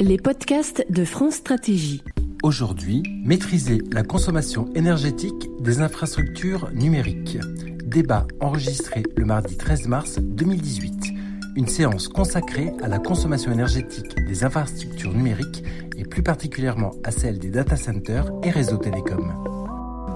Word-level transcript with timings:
Les 0.00 0.16
podcasts 0.16 0.86
de 0.90 1.04
France 1.04 1.34
Stratégie. 1.34 2.02
Aujourd'hui, 2.42 3.02
maîtriser 3.24 3.82
la 3.90 4.02
consommation 4.02 4.72
énergétique 4.74 5.48
des 5.60 5.80
infrastructures 5.80 6.70
numériques. 6.72 7.38
Débat 7.84 8.26
enregistré 8.40 9.02
le 9.16 9.24
mardi 9.24 9.56
13 9.56 9.88
mars 9.88 10.18
2018. 10.20 11.08
Une 11.56 11.66
séance 11.66 12.06
consacrée 12.06 12.72
à 12.82 12.88
la 12.88 12.98
consommation 13.00 13.50
énergétique 13.50 14.14
des 14.26 14.44
infrastructures 14.44 15.12
numériques 15.12 15.64
et 15.96 16.04
plus 16.04 16.22
particulièrement 16.22 16.92
à 17.02 17.10
celle 17.10 17.38
des 17.38 17.50
data 17.50 17.76
centers 17.76 18.30
et 18.44 18.50
réseaux 18.50 18.78
télécoms. 18.78 19.47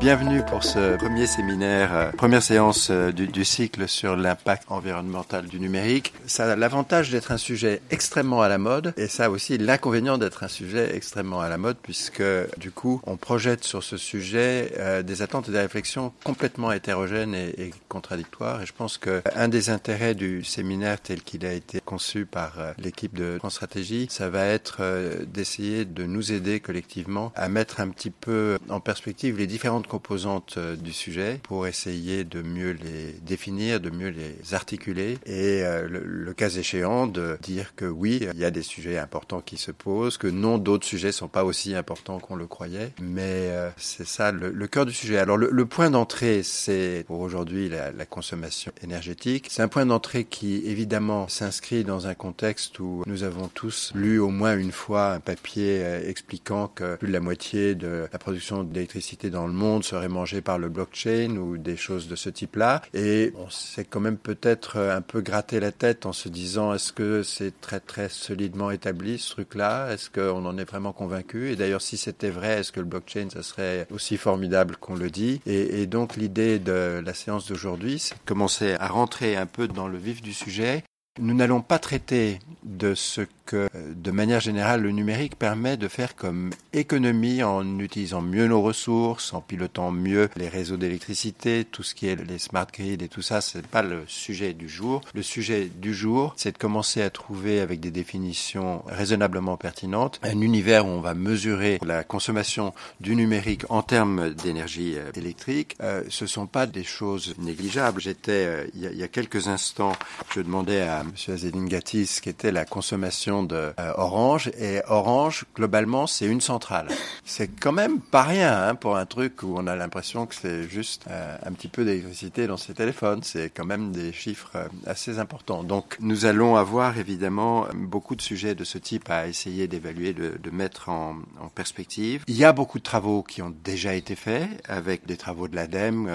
Bienvenue 0.03 0.43
pour 0.45 0.65
ce 0.65 0.97
premier 0.97 1.29
séminaire, 1.29 1.95
euh, 1.95 2.11
première 2.11 2.43
séance 2.43 2.89
euh, 2.91 3.13
du, 3.13 3.45
cycle 3.45 3.87
sur 3.87 4.17
l'impact 4.17 4.65
environnemental 4.67 5.47
du 5.47 5.61
numérique. 5.61 6.13
Ça 6.27 6.51
a 6.51 6.57
l'avantage 6.57 7.13
d'être 7.13 7.31
un 7.31 7.37
sujet 7.37 7.81
extrêmement 7.93 8.43
à 8.43 8.49
la 8.49 8.59
mode 8.59 8.95
et 8.97 9.07
ça 9.07 9.27
a 9.27 9.31
aussi 9.31 9.59
l'inconvénient 9.59 10.19
d'être 10.19 10.43
un 10.43 10.49
sujet 10.49 10.97
extrêmement 10.97 11.41
à 11.41 11.49
la 11.49 11.57
mode 11.57 11.77
puisque 11.81 12.25
du 12.59 12.73
coup 12.73 13.01
on 13.07 13.17
projette 13.17 13.63
sur 13.63 13.85
ce 13.85 13.97
sujet 13.97 14.73
euh, 14.77 15.03
des 15.05 15.23
attentes 15.23 15.49
et 15.49 15.53
des 15.53 15.61
réflexions 15.61 16.13
complètement 16.25 16.73
hétérogènes 16.73 17.37
et, 17.37 17.71
contradictoires. 17.89 18.61
Et 18.61 18.67
je 18.67 18.73
pense 18.73 18.99
que 18.99 19.23
un 19.37 19.47
des 19.47 19.71
intérêts 19.71 20.17
du 20.17 20.43
séminaire 20.43 21.01
tel 21.01 21.23
qu'il 21.23 21.47
a 21.47 21.53
été 21.53 21.81
conçu 21.81 22.27
par 22.27 22.55
l'équipe 22.77 23.15
de 23.15 23.37
France 23.39 23.55
Stratégie, 23.55 24.09
ça 24.11 24.29
va 24.29 24.47
être 24.47 24.83
d'essayer 25.27 25.85
de 25.85 26.07
nous 26.07 26.33
aider 26.33 26.59
collectivement 26.59 27.33
à 27.37 27.49
mettre 27.49 27.81
un 27.81 27.91
petit 27.91 28.11
peu 28.11 28.59
en 28.69 28.81
perspective 28.81 29.39
les 29.39 29.47
différentes 29.47 29.87
composantes 29.93 30.55
euh, 30.57 30.75
du 30.75 30.91
sujet 30.91 31.39
pour 31.43 31.67
essayer 31.67 32.25
de 32.25 32.41
mieux 32.41 32.71
les 32.71 33.13
définir, 33.27 33.79
de 33.79 33.91
mieux 33.91 34.09
les 34.09 34.55
articuler 34.55 35.19
et 35.27 35.63
euh, 35.65 35.87
le, 35.87 36.03
le, 36.03 36.33
cas 36.33 36.49
échéant 36.49 37.07
de 37.07 37.37
dire 37.43 37.75
que 37.77 37.85
oui, 37.85 38.27
il 38.33 38.41
y 38.41 38.47
a 38.47 38.51
des 38.51 38.63
sujets 38.63 38.97
importants 38.97 39.43
qui 39.43 39.59
se 39.59 39.71
posent, 39.71 40.17
que 40.17 40.29
non, 40.29 40.57
d'autres 40.57 40.87
sujets 40.87 41.13
sont 41.13 41.29
pas 41.29 41.45
aussi 41.45 41.75
importants 41.75 42.21
qu'on 42.21 42.37
le 42.37 42.47
croyait, 42.47 42.93
mais 43.03 43.51
euh, 43.51 43.69
c'est 43.77 44.07
ça 44.07 44.33
le, 44.33 44.51
le, 44.51 44.67
cœur 44.67 44.87
du 44.87 44.95
sujet. 44.95 45.19
Alors 45.19 45.37
le, 45.37 45.51
le 45.51 45.67
point 45.67 45.91
d'entrée, 45.91 46.43
c'est 46.43 47.05
pour 47.07 47.21
aujourd'hui 47.21 47.69
la, 47.69 47.93
la, 47.93 48.07
consommation 48.07 48.73
énergétique. 48.83 49.49
C'est 49.51 49.63
un 49.63 49.69
point 49.69 49.85
d'entrée 49.85 50.25
qui 50.25 50.63
évidemment 50.65 51.29
s'inscrit 51.29 51.85
dans 51.85 52.07
un 52.07 52.15
contexte 52.15 52.79
où 52.79 53.03
nous 53.05 53.25
avons 53.25 53.49
tous 53.49 53.93
lu 53.95 54.19
au 54.19 54.31
moins 54.31 54.57
une 54.57 54.73
fois 54.73 55.13
un 55.13 55.21
papier 55.21 55.85
expliquant 56.07 56.69
que 56.69 56.97
plus 56.97 57.09
de 57.09 57.13
la 57.13 57.21
moitié 57.21 57.75
de 57.75 58.09
la 58.11 58.19
production 58.19 58.65
d'électricité 58.65 59.29
dans 59.29 59.47
le 59.47 59.53
monde 59.53 59.82
serait 59.83 60.09
mangé 60.09 60.41
par 60.41 60.59
le 60.59 60.69
blockchain 60.69 61.37
ou 61.37 61.59
des 61.59 61.77
choses 61.77 62.09
de 62.09 62.17
ce 62.17 62.31
type-là. 62.31 62.83
Et 62.95 63.33
on 63.37 63.51
s'est 63.51 63.85
quand 63.85 64.01
même 64.01 64.17
peut-être 64.17 64.79
un 64.79 65.03
peu 65.03 65.21
gratté 65.21 65.61
la 65.61 65.73
tête 65.73 66.07
en 66.07 66.13
se 66.13 66.29
disant 66.29 66.75
est-ce 66.75 66.93
que 66.93 67.23
c'est 67.23 67.61
très 67.61 67.81
très 67.81 68.09
solidement 68.09 68.71
établi 68.71 69.19
ce 69.19 69.31
truc-là? 69.33 69.93
Est-ce 69.93 70.11
qu'on 70.11 70.45
en 70.45 70.59
est 70.59 70.65
vraiment 70.65 70.93
convaincu? 70.93 71.51
Et 71.51 71.57
d'ailleurs, 71.57 71.83
si 71.83 71.97
c'était 71.97 72.31
vrai, 72.31 72.61
est-ce 72.61 72.73
que 72.73 72.81
le 72.81 72.87
blockchain, 72.87 73.29
ça 73.33 73.43
serait 73.43 73.87
aussi 73.91 74.17
formidable 74.17 74.77
qu'on 74.77 74.95
le 74.95 75.11
dit? 75.11 75.41
Et, 75.47 75.87
donc 75.87 76.17
l'idée 76.17 76.59
de 76.59 77.03
la 77.05 77.15
séance 77.15 77.49
d'aujourd'hui, 77.49 77.99
c'est 77.99 78.15
commencer 78.25 78.75
à 78.79 78.87
rentrer 78.87 79.37
un 79.37 79.47
peu 79.47 79.69
dans 79.69 79.89
le 79.89 79.99
vif 79.99 80.23
du 80.23 80.33
sujet. 80.33 80.85
Nous 81.21 81.35
n'allons 81.35 81.61
pas 81.61 81.79
traiter 81.79 82.39
de 82.63 82.95
ce 82.95 83.21
que, 83.45 83.69
de 83.75 84.11
manière 84.11 84.41
générale, 84.41 84.81
le 84.81 84.93
numérique 84.93 85.37
permet 85.37 85.77
de 85.77 85.87
faire 85.87 86.17
comme 86.17 86.49
économie 86.73 87.43
en 87.43 87.79
utilisant 87.81 88.23
mieux 88.23 88.47
nos 88.47 88.63
ressources, 88.63 89.35
en 89.35 89.43
pilotant 89.43 89.91
mieux 89.91 90.31
les 90.37 90.49
réseaux 90.49 90.79
d'électricité, 90.79 91.67
tout 91.71 91.83
ce 91.83 91.95
qui 91.95 92.07
est 92.07 92.17
les 92.17 92.39
smart 92.39 92.67
grids 92.73 93.05
et 93.05 93.09
tout 93.09 93.21
ça, 93.21 93.43
c'est 93.43 93.67
pas 93.67 93.83
le 93.83 94.05
sujet 94.07 94.55
du 94.55 94.71
jour. 94.71 95.03
Le 95.13 95.23
sujet 95.23 95.67
du 95.67 95.93
jour, 95.93 96.33
c'est 96.39 96.53
de 96.53 96.59
commencer 96.59 97.03
à 97.03 97.11
trouver 97.11 97.61
avec 97.61 97.81
des 97.81 97.91
définitions 97.91 98.83
raisonnablement 98.87 99.59
pertinentes 99.59 100.19
un 100.23 100.41
univers 100.41 100.87
où 100.87 100.89
on 100.89 101.03
va 101.03 101.13
mesurer 101.13 101.79
la 101.85 102.05
consommation 102.05 102.73
du 103.01 103.17
numérique 103.17 103.65
en 103.69 103.83
termes 103.83 104.31
d'énergie 104.31 104.97
électrique. 105.15 105.77
Euh, 105.83 106.05
ce 106.09 106.27
sont 106.27 106.47
pas 106.47 106.65
des 106.65 106.85
choses 106.85 107.35
négligeables. 107.37 108.01
J'étais, 108.01 108.47
euh, 108.47 108.67
il, 108.75 108.81
y 108.81 109.03
a 109.03 109.09
quelques 109.09 109.49
instants, 109.49 109.93
je 110.35 110.41
demandais 110.41 110.81
à 110.81 111.02
M. 111.03 111.35
Azelingatis, 111.35 112.21
qui 112.23 112.29
était 112.29 112.53
la 112.53 112.65
consommation 112.65 113.43
de 113.43 113.73
euh, 113.79 113.93
Orange. 113.97 114.51
Et 114.59 114.81
Orange, 114.89 115.45
globalement, 115.55 116.07
c'est 116.07 116.27
une 116.27 116.41
centrale. 116.41 116.89
C'est 117.25 117.49
quand 117.49 117.73
même 117.73 118.01
pas 118.01 118.23
rien 118.23 118.69
hein, 118.69 118.75
pour 118.75 118.97
un 118.97 119.07
truc 119.07 119.43
où 119.43 119.55
on 119.57 119.67
a 119.67 119.77
l'impression 119.77 120.27
que 120.27 120.35
c'est 120.35 120.69
juste 120.69 121.05
euh, 121.11 121.37
un 121.45 121.53
petit 121.53 121.69
peu 121.69 121.85
d'électricité 121.85 122.47
dans 122.47 122.57
ses 122.57 122.75
téléphones. 122.75 123.23
C'est 123.23 123.51
quand 123.51 123.65
même 123.65 123.93
des 123.93 124.13
chiffres 124.13 124.53
euh, 124.57 124.69
assez 124.87 125.19
importants. 125.19 125.63
Donc, 125.63 125.97
nous 126.01 126.27
allons 126.27 126.57
avoir 126.57 126.99
évidemment 126.99 127.67
beaucoup 127.75 128.17
de 128.17 128.23
sujets 128.23 128.55
de 128.55 128.65
ce 128.65 128.79
type 128.79 129.11
à 129.11 129.27
essayer 129.29 129.69
d'évaluer, 129.69 130.13
de, 130.13 130.51
mettre 130.51 130.89
en, 130.89 131.17
en, 131.41 131.49
perspective. 131.49 132.25
Il 132.27 132.37
y 132.37 132.45
a 132.45 132.53
beaucoup 132.53 132.79
de 132.79 132.85
travaux 132.85 133.23
qui 133.23 133.41
ont 133.43 133.55
déjà 133.65 133.95
été 133.95 134.15
faits 134.15 134.49
avec 134.69 135.07
des 135.07 135.17
travaux 135.17 135.49
de 135.49 135.57
l'ADEME 135.57 136.11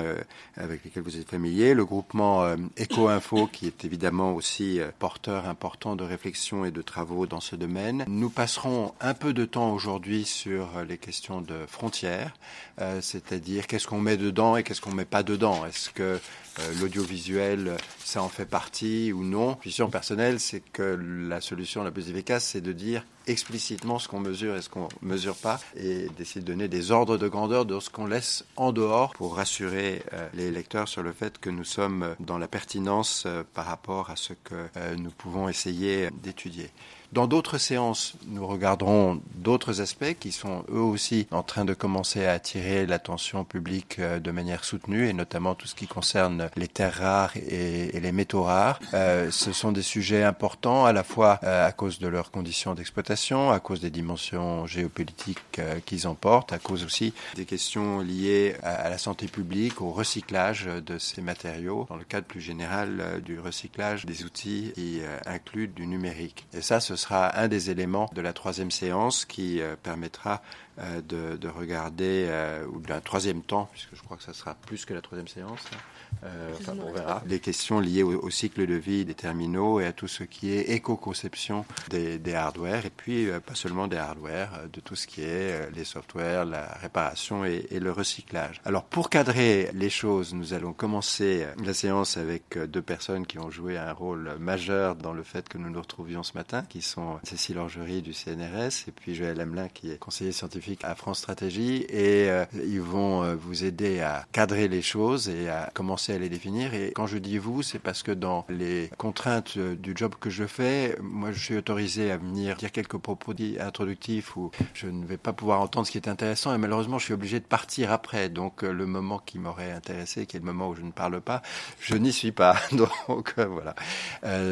avec 0.58 0.84
lesquels 0.84 1.04
vous 1.04 1.18
êtes 1.18 1.30
familiers, 1.30 1.74
le 1.74 1.86
groupement 1.86 2.48
Eco-Info 2.80 3.48
qui 3.52 3.66
est 3.66 3.86
évidemment 3.86 4.34
aussi 4.34 4.77
porteur 5.00 5.48
important 5.48 5.96
de 5.96 6.04
réflexion 6.04 6.66
et 6.66 6.72
de 6.72 6.82
travaux 6.82 7.28
dans 7.28 7.40
ce 7.40 7.56
domaine. 7.56 8.06
Nous 8.08 8.30
passerons 8.30 8.94
un 9.02 9.14
peu 9.14 9.34
de 9.34 9.46
temps 9.46 9.72
aujourd'hui 9.74 10.26
sur 10.26 10.68
les 10.88 10.98
questions 10.98 11.42
de 11.42 11.66
frontières, 11.68 12.34
euh, 12.80 13.02
c'est-à-dire 13.02 13.68
qu'est-ce 13.68 13.88
qu'on 13.88 14.00
met 14.00 14.18
dedans 14.18 14.58
et 14.58 14.64
qu'est-ce 14.64 14.82
qu'on 14.82 14.94
met 14.94 15.06
pas 15.06 15.24
dedans. 15.24 15.66
Est-ce 15.66 15.90
que 15.90 16.20
euh, 16.60 16.74
l'audiovisuel, 16.80 17.78
ça 18.04 18.22
en 18.22 18.30
fait 18.30 18.46
partie 18.46 19.12
ou 19.14 19.24
non? 19.24 19.58
Vision 19.64 19.90
personnelle, 19.90 20.40
c'est 20.40 20.62
que 20.62 20.98
la 21.30 21.42
solution 21.42 21.84
la 21.84 21.92
plus 21.92 22.10
efficace, 22.10 22.46
c'est 22.46 22.62
de 22.62 22.72
dire 22.72 23.04
explicitement 23.28 24.00
ce 24.00 24.08
qu'on 24.08 24.20
mesure 24.20 24.56
et 24.56 24.62
ce 24.62 24.70
qu'on 24.70 24.88
mesure 25.02 25.36
pas 25.36 25.60
et 25.76 26.08
d'essayer 26.18 26.42
de 26.42 26.46
donner 26.46 26.68
des 26.68 26.92
ordres 26.92 27.18
de 27.18 27.28
grandeur 27.28 27.66
de 27.66 27.80
ce 27.80 27.90
qu'on 27.90 28.06
laisse 28.08 28.46
en 28.56 28.72
dehors 28.72 29.14
pour 29.14 29.36
rassurer 29.36 30.02
euh, 30.14 30.28
les 30.34 30.50
lecteurs 30.50 30.88
sur 30.88 31.04
le 31.04 31.12
fait 31.12 31.38
que 31.38 31.50
nous 31.50 31.66
sommes 31.66 32.16
dans 32.20 32.38
la 32.38 32.48
pertinence 32.48 33.24
euh, 33.26 33.44
par 33.54 33.66
rapport 33.66 34.10
à 34.10 34.16
ce 34.16 34.34
que 34.34 34.56
nous 34.98 35.12
pouvons 35.12 35.50
essayer 35.50 36.10
d'étudier. 36.22 36.70
Dans 37.14 37.26
d'autres 37.26 37.58
séances, 37.58 38.16
nous 38.28 38.46
regarderons 38.46 39.22
d'autres 39.36 39.80
aspects 39.80 40.16
qui 40.20 40.34
sont 40.34 40.66
eux 40.70 40.82
aussi 40.82 41.26
en 41.32 41.42
train 41.42 41.64
de 41.64 41.74
commencer 41.74 42.26
à 42.26 42.34
attirer 42.34 42.86
l'attention 42.86 43.46
publique 43.46 44.02
de 44.02 44.32
manière 44.32 44.66
soutenue, 44.66 45.08
et 45.08 45.14
notamment 45.14 45.56
tout 45.56 45.68
ce 45.68 45.76
qui 45.76 45.88
concerne 45.88 46.50
les 46.58 46.68
terres 46.68 46.96
rares 46.96 47.38
et, 47.38 47.98
les 47.98 48.12
métaux 48.12 48.44
rares. 48.44 48.80
Euh, 48.94 49.32
ce 49.32 49.54
sont 49.54 49.72
des 49.72 49.82
sujets 49.82 50.24
importants 50.24 50.86
à 50.86 50.92
la 50.92 51.04
fois 51.04 51.40
euh, 51.44 51.66
à 51.66 51.72
cause 51.72 52.00
de 52.00 52.08
leurs 52.08 52.30
conditions 52.30 52.74
d'exploitation, 52.74 53.52
à 53.52 53.60
cause 53.62 53.80
des 53.80 53.90
dimensions 53.90 54.68
géopolitiques 54.68 55.60
euh, 55.60 55.80
qu'ils 55.86 56.08
emportent, 56.08 56.52
à 56.52 56.60
cause 56.60 56.84
aussi 56.84 57.14
des 57.36 57.46
questions 57.46 58.02
liées 58.02 58.56
à, 58.64 58.74
à, 58.74 58.90
la 58.90 58.98
santé 58.98 59.28
publique, 59.28 59.82
au 59.82 59.92
recyclage 59.92 60.66
de 60.66 60.98
ces 60.98 61.22
matériaux, 61.22 61.86
dans 61.90 61.96
le 61.96 62.04
cadre 62.04 62.28
plus 62.28 62.42
général 62.42 63.22
du 63.24 63.40
recyclage 63.40 64.06
des 64.06 64.26
outils 64.26 64.74
qui 64.76 65.00
incluent 65.26 65.70
du 65.70 65.88
numérique. 65.88 66.46
Et 66.54 66.62
ça, 66.62 66.82
ce 66.82 66.97
sera 66.98 67.40
un 67.40 67.48
des 67.48 67.70
éléments 67.70 68.10
de 68.14 68.22
la 68.22 68.34
troisième 68.34 68.72
séance 68.72 69.26
qui 69.26 69.62
euh, 69.62 69.76
permettra 69.82 70.42
euh, 70.80 71.02
de, 71.02 71.38
de, 71.38 71.48
regarder, 71.48 72.28
euh, 72.30 72.66
ou 72.68 72.80
d'un 72.80 73.00
troisième 73.00 73.42
temps, 73.42 73.70
puisque 73.72 73.96
je 73.96 74.02
crois 74.02 74.18
que 74.18 74.24
ça 74.24 74.34
sera 74.34 74.56
plus 74.56 74.86
que 74.86 74.94
la 74.94 75.02
troisième 75.02 75.28
séance, 75.28 75.62
hein, 75.74 75.78
euh, 76.24 76.52
enfin, 76.60 76.74
on 76.82 76.92
verra, 76.92 77.24
les 77.28 77.40
questions 77.40 77.80
liées 77.80 78.04
au, 78.04 78.22
au, 78.22 78.30
cycle 78.30 78.66
de 78.66 78.76
vie 78.76 79.06
des 79.06 79.14
terminaux 79.14 79.80
et 79.80 79.86
à 79.86 79.94
tout 79.94 80.08
ce 80.08 80.24
qui 80.24 80.52
est 80.52 80.70
éco-conception 80.72 81.66
des, 81.90 82.18
des, 82.18 82.34
hardware, 82.34 82.86
et 82.86 82.90
puis 82.90 83.28
pas 83.46 83.56
seulement 83.56 83.88
des 83.88 83.98
hardware, 83.98 84.52
de 84.72 84.80
tout 84.80 84.96
ce 84.96 85.08
qui 85.08 85.22
est 85.22 85.70
les 85.76 85.84
softwares, 85.84 86.46
la 86.46 86.66
réparation 86.82 87.46
et, 87.46 87.68
et, 87.72 87.80
le 87.80 87.92
recyclage. 87.92 88.62
Alors 88.66 88.84
pour 88.84 89.10
cadrer 89.10 89.70
les 89.74 89.90
choses, 89.90 90.34
nous 90.34 90.54
allons 90.54 90.74
commencer 90.74 91.46
la 91.64 91.74
séance 91.74 92.18
avec 92.18 92.58
deux 92.58 92.82
personnes 92.82 93.26
qui 93.26 93.40
ont 93.40 93.50
joué 93.50 93.78
un 93.78 93.94
rôle 93.94 94.36
majeur 94.40 94.96
dans 94.96 95.14
le 95.14 95.24
fait 95.24 95.48
que 95.48 95.58
nous 95.58 95.70
nous 95.70 95.82
retrouvions 95.82 96.24
ce 96.24 96.34
matin, 96.34 96.64
qui 96.68 96.82
sont 96.82 97.20
Cécile 97.24 97.58
Orgerie 97.58 98.02
du 98.02 98.14
CNRS 98.14 98.88
et 98.88 98.92
puis 98.92 99.16
Joël 99.16 99.40
Hamelin 99.40 99.68
qui 99.68 99.92
est 99.92 99.98
conseiller 99.98 100.32
scientifique 100.32 100.82
à 100.84 100.96
France 100.96 101.20
Stratégie. 101.20 101.86
Et 101.90 102.30
euh, 102.30 102.46
ils 102.54 102.82
vont 102.82 103.24
euh, 103.24 103.36
vous 103.36 103.64
aider 103.64 104.02
à 104.02 104.26
cadrer 104.32 104.68
les 104.68 104.82
choses 104.82 105.30
et 105.30 105.50
à 105.50 105.70
commencer 105.74 105.97
à 106.10 106.18
les 106.18 106.30
définir. 106.30 106.74
Et 106.74 106.92
quand 106.96 107.08
je 107.08 107.18
dis 107.18 107.38
vous 107.38 107.64
c'est 107.64 107.80
parce 107.80 108.04
que 108.04 108.12
dans 108.12 108.46
les 108.50 108.90
contraintes 108.98 109.54
euh, 109.58 109.76
du 109.76 109.94
job 109.96 110.16
que 110.20 110.30
je 110.30 110.46
fais 110.46 110.98
moi 111.02 111.32
je 111.32 111.40
suis 111.40 111.58
autorisé 111.58 112.12
à 112.12 112.18
venir 112.18 112.56
dire 112.56 112.72
quelques 112.72 112.98
propos 112.98 113.34
introductifs 113.60 114.36
où 114.38 114.52
je 114.74 114.88
ne 114.88 115.06
vais 115.06 115.18
pas 115.18 115.34
pouvoir 115.34 115.62
entendre 115.62 115.86
ce 115.88 115.92
qui 115.92 115.98
est 115.98 116.08
intéressant. 116.08 116.54
Et 116.54 116.58
malheureusement 116.58 117.00
je 117.00 117.06
suis 117.06 117.14
obligé 117.14 117.40
de 117.40 117.46
partir 117.46 117.92
après. 117.92 118.30
Donc 118.30 118.62
le 118.62 118.86
moment 118.86 119.20
qui 119.20 119.40
m'aurait 119.40 119.72
intéressé 119.72 120.26
qui 120.26 120.38
est 120.38 120.40
le 120.40 120.46
moment 120.46 120.70
où 120.70 120.76
je 120.76 120.82
ne 120.82 120.92
parle 120.92 121.22
pas 121.22 121.42
je 121.82 121.96
n'y 121.96 122.14
suis 122.14 122.32
pas. 122.32 122.56
Donc 122.72 123.36
voilà. 123.38 123.76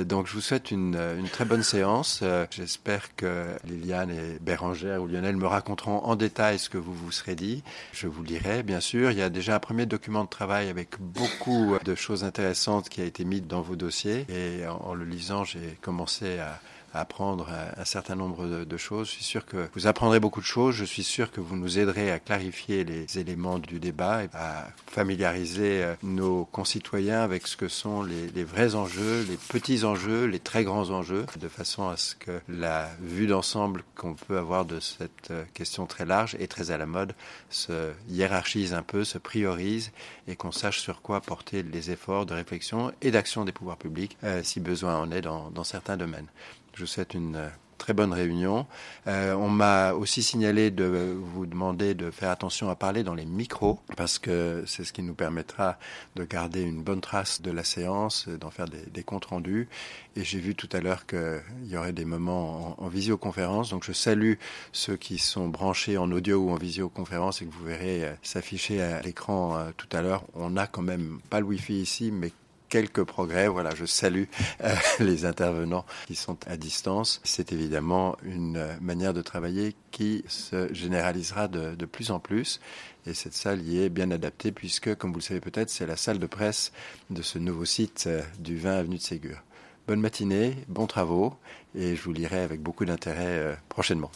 Donc 0.04 0.28
je 0.28 0.34
vous 0.34 0.42
souhaite 0.42 0.72
une, 0.72 0.98
très 1.32 1.46
bonne 1.46 1.64
séance. 1.64 2.22
Euh, 2.24 2.46
J'espère 2.52 3.16
que 3.16 3.48
Liliane 3.66 4.12
et 4.12 4.40
Bérangère 4.40 5.02
ou 5.02 5.08
Lionel 5.08 5.36
me 5.36 5.48
raconteront 5.48 6.00
en 6.06 6.16
détail 6.16 6.58
ce 6.58 6.70
que 6.70 6.78
vous 6.78 6.94
vous 6.94 7.12
serez 7.12 7.36
dit, 7.36 7.64
je 7.92 8.08
vous 8.08 8.24
lirai, 8.24 8.64
bien 8.64 8.80
sûr. 8.80 9.12
Il 9.12 9.18
y 9.18 9.22
a 9.22 9.30
déjà 9.30 9.56
un 9.56 9.60
premier 9.60 9.86
document 9.86 10.24
de 10.24 10.30
travail 10.30 10.70
avec 10.70 11.00
beaucoup 11.00 11.35
de 11.84 11.96
choses 11.96 12.24
intéressantes 12.24 12.90
qui 12.90 13.02
a 13.02 13.06
été 13.06 13.26
mis 13.26 13.42
dans 13.42 13.62
vos 13.62 13.76
dossiers. 13.76 14.26
Et 14.30 14.66
en, 14.68 14.94
le 14.94 15.06
lisant, 15.06 15.44
j'ai 15.44 15.78
commencé 15.82 16.40
à 16.40 16.60
apprendre 16.96 17.50
un 17.78 17.86
certain 17.86 18.16
nombre 18.16 18.46
de, 18.66 18.78
choses. 18.78 19.08
Je 19.08 19.14
suis 19.14 19.24
sûr 19.24 19.46
que 19.46 19.70
vous 19.74 19.88
apprendrez 19.88 20.20
beaucoup 20.20 20.42
de 20.42 20.46
choses. 20.46 20.76
Je 20.76 20.86
suis 20.86 21.04
sûr 21.04 21.32
que 21.32 21.40
vous 21.40 21.56
nous 21.56 21.80
aiderez 21.80 22.12
à 22.12 22.20
clarifier 22.20 22.84
les 22.84 23.20
éléments 23.20 23.60
du 23.60 23.80
débat 23.80 24.24
et 24.24 24.30
à 24.34 24.68
familiariser 24.88 25.84
euh, 25.84 25.96
nos 26.04 26.46
concitoyens 26.46 27.22
avec 27.22 27.48
ce 27.48 27.58
que 27.58 27.68
sont 27.68 28.04
les, 28.04 28.44
vrais 28.44 28.76
enjeux, 28.76 29.26
les 29.30 29.38
petits 29.38 29.84
enjeux, 29.84 30.26
les 30.26 30.40
très 30.40 30.64
grands 30.64 30.90
enjeux, 30.90 31.26
de 31.40 31.48
façon 31.48 31.88
à 31.90 31.98
ce 31.98 32.16
que 32.16 32.40
la 32.48 32.90
vue 33.02 33.28
d'ensemble 33.28 33.84
qu'on 33.96 34.14
peut 34.14 34.38
avoir 34.38 34.66
de 34.66 34.80
cette 34.80 35.32
euh, 35.32 35.44
question 35.54 35.86
très 35.86 36.06
large 36.06 36.36
et 36.40 36.48
très 36.48 36.72
à 36.72 36.78
la 36.78 36.86
mode 36.86 37.14
se 37.50 37.92
hiérarchise 38.10 38.74
un 38.74 38.84
peu, 38.84 39.04
se 39.04 39.18
priorise 39.18 39.92
et 40.28 40.36
qu'on 40.36 40.52
sache 40.52 40.80
sur 40.80 41.02
quoi 41.02 41.22
porter 41.22 41.64
les 41.64 41.92
efforts 41.92 42.26
de 42.26 42.34
réflexion 42.34 42.92
et 43.02 43.12
d'action 43.12 43.46
des 43.46 43.52
pouvoirs 43.52 43.78
publics 43.78 44.18
euh, 44.24 44.42
si 44.44 44.60
besoin 44.60 44.98
en 44.98 45.12
est 45.12 45.22
dans 45.22 45.64
certains 45.64 45.98
domaines. 45.98 46.28
Je 46.76 46.82
vous 46.82 46.88
souhaite 46.88 47.14
une 47.14 47.38
euh, 47.38 47.48
très 47.78 47.94
bonne 47.94 48.12
réunion. 48.12 48.68
Euh, 49.08 49.34
on 49.34 49.48
m'a 49.48 49.94
aussi 49.94 50.22
signalé 50.22 50.72
de 50.72 51.16
vous 51.18 51.46
demander 51.46 51.94
de 51.94 52.12
faire 52.12 52.30
attention 52.30 52.70
à 52.70 52.76
parler 52.76 53.04
dans 53.04 53.14
les 53.14 53.26
micros 53.26 53.80
parce 53.96 54.20
que 54.20 54.66
c'est 54.68 54.84
ce 54.84 54.92
qui 54.92 55.02
nous 55.02 55.14
permettra 55.14 55.80
de 56.18 56.26
garder 56.26 56.64
une 56.64 56.84
bonne 56.84 57.00
trace 57.00 57.42
de 57.42 57.50
la 57.50 57.64
séance, 57.64 58.28
d'en 58.28 58.50
faire 58.50 58.66
des, 58.68 59.04
comptes 59.04 59.26
rendus. 59.26 59.70
Et 60.18 60.26
j'ai 60.26 60.40
vu 60.40 60.54
tout 60.54 60.68
à 60.74 60.82
l'heure 60.82 61.06
qu'il 61.06 61.42
y 61.64 61.78
aurait 61.78 61.94
des 61.94 62.04
moments 62.04 62.76
en, 62.78 62.88
visioconférence. 62.90 63.70
Donc 63.70 63.86
je 63.86 63.94
salue 63.94 64.34
ceux 64.74 64.98
qui 64.98 65.18
sont 65.18 65.48
branchés 65.48 65.98
en 65.98 66.12
audio 66.12 66.40
ou 66.40 66.50
en 66.50 66.58
visioconférence 66.58 67.42
et 67.42 67.46
que 67.46 67.54
vous 67.54 67.64
verrez 67.64 68.04
euh, 68.04 68.14
s'afficher 68.22 68.82
à 68.82 69.02
l'écran 69.02 69.72
tout 69.78 69.90
à 69.94 70.02
l'heure. 70.02 70.26
On 70.34 70.50
n'a 70.50 70.68
quand 70.68 70.82
même 70.82 71.20
pas 71.30 71.40
le 71.40 71.46
Wi-Fi 71.46 71.76
ici, 71.76 72.12
mais 72.12 72.34
quelques 72.76 73.06
progrès. 73.06 73.48
Voilà, 73.48 73.74
je 73.74 73.86
salue 73.86 74.26
euh, 74.62 74.76
les 75.00 75.24
intervenants 75.24 75.86
qui 76.08 76.16
sont 76.16 76.38
à 76.46 76.58
distance. 76.58 77.22
C'est 77.24 77.54
évidemment 77.54 78.18
une 78.22 78.68
manière 78.82 79.14
de 79.14 79.22
travailler 79.22 79.78
qui 79.92 80.26
se 80.28 80.74
généralisera 80.74 81.48
de, 81.48 81.74
de, 81.74 81.86
plus 81.86 82.12
en 82.12 82.20
plus. 82.20 82.60
Et 83.08 83.14
cette 83.14 83.34
salle 83.34 83.62
y 83.62 83.82
est 83.82 83.88
bien 83.88 84.12
adaptée 84.12 84.52
puisque, 84.52 84.94
comme 84.96 85.12
vous 85.14 85.20
le 85.20 85.24
savez 85.24 85.40
peut-être, 85.40 85.70
c'est 85.70 85.86
la 85.86 85.96
salle 85.96 86.20
de 86.20 86.28
presse 86.28 86.74
de 87.12 87.22
ce 87.22 87.40
nouveau 87.40 87.64
site 87.64 88.04
euh, 88.08 88.22
du 88.40 88.58
20 88.58 88.80
avenue 88.80 88.98
de 88.98 89.02
Ségur. 89.02 89.42
Bonne 89.88 90.02
matinée, 90.02 90.58
bons 90.68 90.88
travaux 90.88 91.34
et 91.76 91.96
je 91.96 92.02
vous 92.04 92.12
lirai 92.12 92.42
avec 92.42 92.60
beaucoup 92.60 92.84
d'intérêt 92.84 93.40
euh, 93.40 93.56
prochainement. 93.70 94.12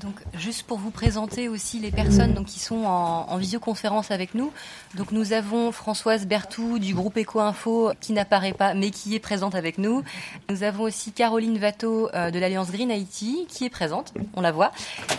Donc, 0.00 0.16
juste 0.34 0.64
pour 0.64 0.78
vous 0.78 0.90
présenter 0.90 1.48
aussi 1.48 1.78
les 1.78 1.90
personnes 1.90 2.44
qui 2.44 2.58
sont 2.58 2.84
en, 2.84 3.36
visioconférence 3.36 4.10
avec 4.10 4.34
nous. 4.34 4.52
Donc, 4.94 5.12
nous 5.12 5.32
avons 5.32 5.72
Françoise 5.72 6.26
Bertou 6.26 6.78
du 6.78 6.94
groupe 6.94 7.16
Eco-Info 7.16 7.92
qui 8.00 8.12
n'apparaît 8.12 8.52
pas 8.52 8.74
mais 8.74 8.90
qui 8.90 9.14
est 9.14 9.20
présente 9.20 9.54
avec 9.54 9.78
nous. 9.78 10.02
Nous 10.50 10.62
avons 10.62 10.84
aussi 10.84 11.12
Caroline 11.12 11.58
Vato 11.58 12.08
euh, 12.14 12.30
de 12.30 12.38
l'Alliance 12.38 12.70
Green 12.70 12.90
Haïti 12.90 13.46
qui 13.48 13.64
est 13.64 13.70
présente, 13.70 14.12
on 14.34 14.40
la 14.40 14.52
voit. 14.52 14.72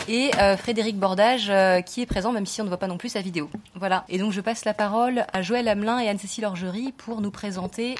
Et 0.08 0.30
euh, 0.38 0.56
Frédéric 0.56 0.98
Bordage 0.98 1.46
euh, 1.50 1.80
qui 1.80 2.02
est 2.02 2.06
présent 2.06 2.32
même 2.32 2.46
si 2.46 2.60
on 2.60 2.64
ne 2.64 2.68
voit 2.68 2.78
pas 2.78 2.86
non 2.86 2.98
plus 2.98 3.10
sa 3.10 3.20
vidéo. 3.20 3.50
Voilà. 3.74 4.04
Et 4.08 4.18
donc, 4.18 4.32
je 4.32 4.40
passe 4.40 4.64
la 4.64 4.74
parole 4.74 5.26
à 5.32 5.42
Joël 5.42 5.68
Hamelin 5.68 5.98
et 5.98 6.08
Anne-Cécile 6.08 6.44
Orgerie 6.44 6.92
pour 6.96 7.20
nous 7.20 7.30
présenter 7.30 7.96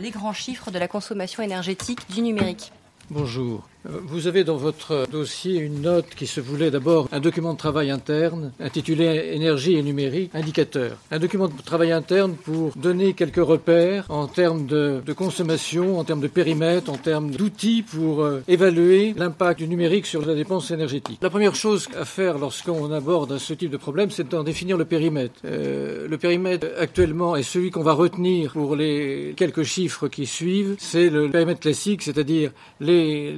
les 0.00 0.10
grands 0.10 0.32
chiffres 0.32 0.70
de 0.70 0.78
la 0.78 0.88
consommation 0.88 1.42
énergétique 1.42 2.00
du 2.10 2.22
numérique. 2.22 2.72
Bonjour. 3.10 3.64
Vous 3.86 4.26
avez 4.26 4.44
dans 4.44 4.56
votre 4.56 5.06
dossier 5.10 5.58
une 5.58 5.82
note 5.82 6.06
qui 6.16 6.26
se 6.26 6.40
voulait 6.40 6.70
d'abord 6.70 7.06
un 7.12 7.20
document 7.20 7.52
de 7.52 7.58
travail 7.58 7.90
interne 7.90 8.52
intitulé 8.58 9.32
Énergie 9.34 9.74
et 9.74 9.82
numérique, 9.82 10.30
indicateur. 10.32 10.96
Un 11.10 11.18
document 11.18 11.48
de 11.48 11.62
travail 11.62 11.92
interne 11.92 12.34
pour 12.34 12.72
donner 12.76 13.12
quelques 13.12 13.44
repères 13.44 14.06
en 14.08 14.26
termes 14.26 14.64
de, 14.64 15.02
consommation, 15.14 15.98
en 15.98 16.04
termes 16.04 16.20
de 16.20 16.28
périmètre, 16.28 16.90
en 16.90 16.96
termes 16.96 17.30
d'outils 17.30 17.82
pour 17.82 18.22
euh, 18.22 18.42
évaluer 18.48 19.12
l'impact 19.16 19.58
du 19.58 19.68
numérique 19.68 20.06
sur 20.06 20.24
la 20.24 20.34
dépense 20.34 20.70
énergétique. 20.70 21.18
La 21.20 21.30
première 21.30 21.54
chose 21.54 21.88
à 21.94 22.06
faire 22.06 22.38
lorsqu'on 22.38 22.90
aborde 22.90 23.36
ce 23.36 23.52
type 23.52 23.70
de 23.70 23.76
problème, 23.76 24.10
c'est 24.10 24.28
d'en 24.28 24.44
définir 24.44 24.78
le 24.78 24.86
périmètre. 24.86 25.34
Euh, 25.44 26.08
le 26.08 26.16
périmètre 26.16 26.66
actuellement 26.78 27.36
est 27.36 27.42
celui 27.42 27.70
qu'on 27.70 27.82
va 27.82 27.92
retenir 27.92 28.52
pour 28.52 28.76
les 28.76 29.34
quelques 29.36 29.64
chiffres 29.64 30.08
qui 30.08 30.24
suivent. 30.24 30.76
C'est 30.78 31.10
le 31.10 31.28
périmètre 31.28 31.60
classique, 31.60 32.02
c'est-à-dire 32.02 32.50
les 32.80 33.36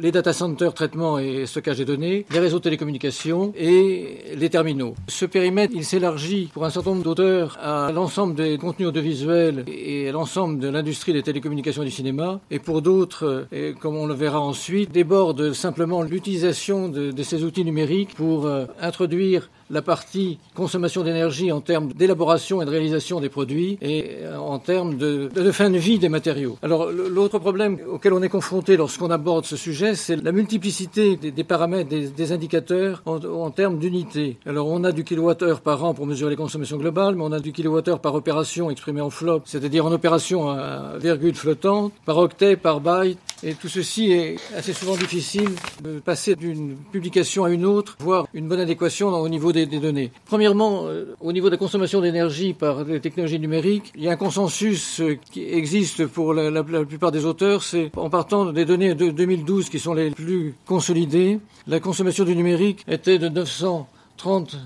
les 0.00 0.12
data 0.12 0.32
centers, 0.32 0.74
traitement 0.74 1.18
et 1.18 1.46
stockage 1.46 1.78
des 1.78 1.84
données, 1.84 2.26
les 2.30 2.38
réseaux 2.38 2.58
de 2.58 2.64
télécommunications 2.64 3.52
et 3.56 4.18
les 4.36 4.50
terminaux. 4.50 4.94
Ce 5.08 5.24
périmètre, 5.24 5.74
il 5.76 5.84
s'élargit 5.84 6.50
pour 6.52 6.64
un 6.64 6.70
certain 6.70 6.90
nombre 6.90 7.04
d'auteurs 7.04 7.58
à 7.60 7.92
l'ensemble 7.92 8.34
des 8.34 8.58
contenus 8.58 8.88
audiovisuels 8.88 9.64
et 9.66 10.08
à 10.08 10.12
l'ensemble 10.12 10.58
de 10.58 10.68
l'industrie 10.68 11.12
des 11.12 11.22
télécommunications 11.22 11.82
et 11.82 11.86
du 11.86 11.90
cinéma. 11.90 12.40
Et 12.50 12.58
pour 12.58 12.82
d'autres, 12.82 13.46
comme 13.80 13.96
on 13.96 14.06
le 14.06 14.14
verra 14.14 14.40
ensuite, 14.40 14.92
déborde 14.92 15.52
simplement 15.52 16.02
l'utilisation 16.02 16.88
de, 16.88 17.22
ces 17.22 17.44
outils 17.44 17.64
numériques 17.64 18.14
pour 18.14 18.46
euh, 18.46 18.64
introduire 18.80 19.50
la 19.70 19.82
partie 19.82 20.38
consommation 20.54 21.02
d'énergie 21.02 21.52
en 21.52 21.60
termes 21.60 21.92
d'élaboration 21.92 22.62
et 22.62 22.64
de 22.64 22.70
réalisation 22.70 23.20
des 23.20 23.28
produits 23.28 23.78
et 23.80 24.16
euh, 24.22 24.36
en 24.36 24.58
termes 24.58 24.96
de, 24.96 25.28
fin 25.52 25.70
de 25.70 25.78
vie 25.78 25.98
des 25.98 26.08
matériaux. 26.08 26.58
Alors 26.62 26.90
l'autre 26.90 27.38
problème 27.38 27.78
auquel 27.90 28.12
on 28.12 28.22
est 28.22 28.28
confronté 28.28 28.76
lorsqu'on 28.76 29.10
aborde 29.10 29.44
ce 29.44 29.56
sujet, 29.56 29.94
c'est 29.94 30.16
la 30.16 30.32
multiplicité 30.32 31.16
des, 31.16 31.44
paramètres, 31.44 31.90
des, 31.90 32.32
indicateurs 32.32 33.02
en, 33.06 33.50
termes 33.50 33.78
d'unité. 33.78 34.36
Alors 34.46 34.68
on 34.68 34.84
a 34.84 34.92
du 34.92 35.04
kilowattheure 35.04 35.60
par 35.60 35.84
an 35.84 35.94
pour 35.94 36.06
mesurer 36.06 36.30
les 36.30 36.36
consommations 36.36 36.76
globales, 36.76 37.14
mais 37.14 37.22
on 37.24 37.32
a 37.32 37.40
du 37.40 37.52
kilowattheure 37.52 38.00
par 38.00 38.14
opération 38.14 38.70
exprimé 38.70 39.00
en 39.00 39.10
flop, 39.10 39.42
c'est-à-dire 39.44 39.86
en 39.86 39.92
opération 39.92 40.50
à 40.50 40.98
virgule 41.00 41.34
flottante, 41.34 41.92
par 42.04 42.18
octet, 42.18 42.56
par 42.56 42.80
byte, 42.80 43.18
et 43.42 43.54
tout 43.54 43.68
ceci 43.68 44.12
est 44.12 44.36
assez 44.56 44.72
souvent 44.72 44.96
difficile 44.96 45.50
de 45.82 46.00
passer 46.00 46.34
d'une 46.34 46.76
publication 46.76 47.44
à 47.44 47.50
une 47.50 47.64
autre, 47.64 47.96
voire 48.00 48.26
une 48.34 48.48
bonne 48.48 48.60
adéquation 48.60 49.08
au 49.08 49.28
niveau 49.28 49.52
des, 49.52 49.66
données. 49.66 50.10
Premièrement, 50.26 50.86
euh, 50.86 51.14
au 51.20 51.32
niveau 51.32 51.46
de 51.46 51.52
la 51.52 51.58
consommation 51.58 52.00
d'énergie 52.00 52.52
par 52.52 52.84
les 52.84 53.00
technologies 53.00 53.38
numériques, 53.38 53.92
il 53.94 54.02
y 54.02 54.08
a 54.08 54.12
un 54.12 54.16
consensus 54.16 55.00
euh, 55.00 55.18
qui 55.30 55.44
existe 55.44 56.06
pour 56.06 56.34
la, 56.34 56.62
plupart 56.84 57.12
des 57.12 57.24
auteurs, 57.24 57.62
c'est 57.62 57.90
en 57.96 58.10
partant 58.10 58.52
des 58.52 58.64
données 58.64 58.94
de 58.94 59.10
2012 59.10 59.68
qui 59.68 59.78
sont 59.78 59.94
les 59.94 60.10
plus 60.10 60.54
consolidées, 60.66 61.38
la 61.66 61.80
consommation 61.80 62.24
du 62.24 62.34
numérique 62.34 62.84
était 62.88 63.18
de 63.18 63.28
930 63.28 64.56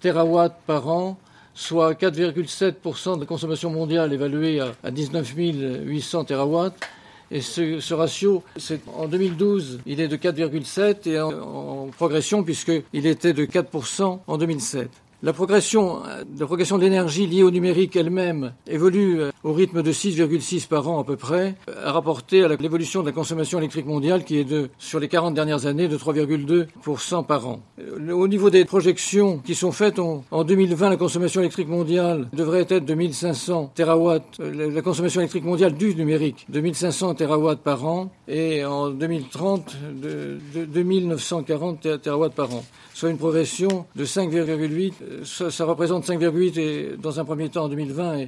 terawatts 0.00 0.58
par 0.66 0.88
an, 0.88 1.18
soit 1.54 1.92
4,7% 1.92 3.16
de 3.16 3.20
la 3.20 3.26
consommation 3.26 3.70
mondiale 3.70 4.12
évaluée 4.12 4.60
à 4.60 4.90
19 4.90 5.34
800 5.84 6.24
terawatts 6.24 6.80
et 7.32 7.40
ce, 7.40 7.94
ratio, 7.94 8.42
en 8.94 9.08
2012, 9.08 9.80
il 9.86 10.00
est 10.00 10.08
de 10.08 10.16
4,7 10.16 11.08
et 11.08 11.18
en, 11.18 11.30
en 11.30 11.86
progression 11.86 12.44
puisqu'il 12.44 13.06
était 13.06 13.32
de 13.32 13.46
4% 13.46 14.20
en 14.26 14.38
2007. 14.38 14.90
La 15.24 15.32
progression, 15.32 16.00
la 16.36 16.46
progression 16.46 16.78
de 16.78 16.82
l'énergie 16.82 17.28
liée 17.28 17.44
au 17.44 17.52
numérique 17.52 17.94
elle-même 17.94 18.54
évolue 18.66 19.20
euh, 19.20 19.30
au 19.44 19.52
rythme 19.52 19.80
de 19.80 19.92
6,6 19.92 20.66
par 20.66 20.88
an 20.88 21.00
à 21.00 21.04
peu 21.04 21.14
près, 21.14 21.54
à 21.80 21.92
rapporter 21.92 22.42
à 22.42 22.48
l'évolution 22.48 23.02
de 23.02 23.06
la 23.06 23.12
consommation 23.12 23.58
électrique 23.60 23.86
mondiale 23.86 24.24
qui 24.24 24.38
est 24.38 24.44
de, 24.44 24.68
sur 24.78 24.98
les 24.98 25.06
40 25.06 25.32
dernières 25.32 25.66
années, 25.66 25.86
de 25.86 25.96
3,2% 25.96 27.24
par 27.24 27.46
an. 27.46 27.60
Euh, 27.78 28.10
au 28.10 28.26
niveau 28.26 28.50
des 28.50 28.64
projections 28.64 29.38
qui 29.38 29.54
sont 29.54 29.70
faites, 29.70 30.00
en 30.00 30.42
2020, 30.42 30.90
la 30.90 30.96
consommation 30.96 31.40
électrique 31.40 31.68
mondiale 31.68 32.26
devrait 32.32 32.66
être 32.68 32.84
de 32.84 32.94
1500 32.94 33.70
terawatts, 33.76 34.40
euh, 34.40 34.72
la 34.74 34.82
consommation 34.82 35.20
électrique 35.20 35.44
mondiale 35.44 35.74
du 35.74 35.94
numérique, 35.94 36.46
de 36.48 36.60
1500 36.60 37.14
terawatts 37.14 37.60
par 37.60 37.86
an, 37.86 38.10
et 38.26 38.64
en 38.64 38.90
2030, 38.90 39.76
de, 40.02 40.40
de 40.52 40.64
2940 40.64 42.02
terawatts 42.02 42.34
par 42.34 42.52
an 42.52 42.64
soit 43.02 43.10
une 43.10 43.18
progression 43.18 43.84
de 43.96 44.04
5,8. 44.04 45.24
Ça, 45.24 45.50
ça, 45.50 45.64
représente 45.64 46.06
5,8 46.06 47.00
dans 47.00 47.18
un 47.18 47.24
premier 47.24 47.48
temps 47.48 47.64
en 47.64 47.68
2020 47.68 48.18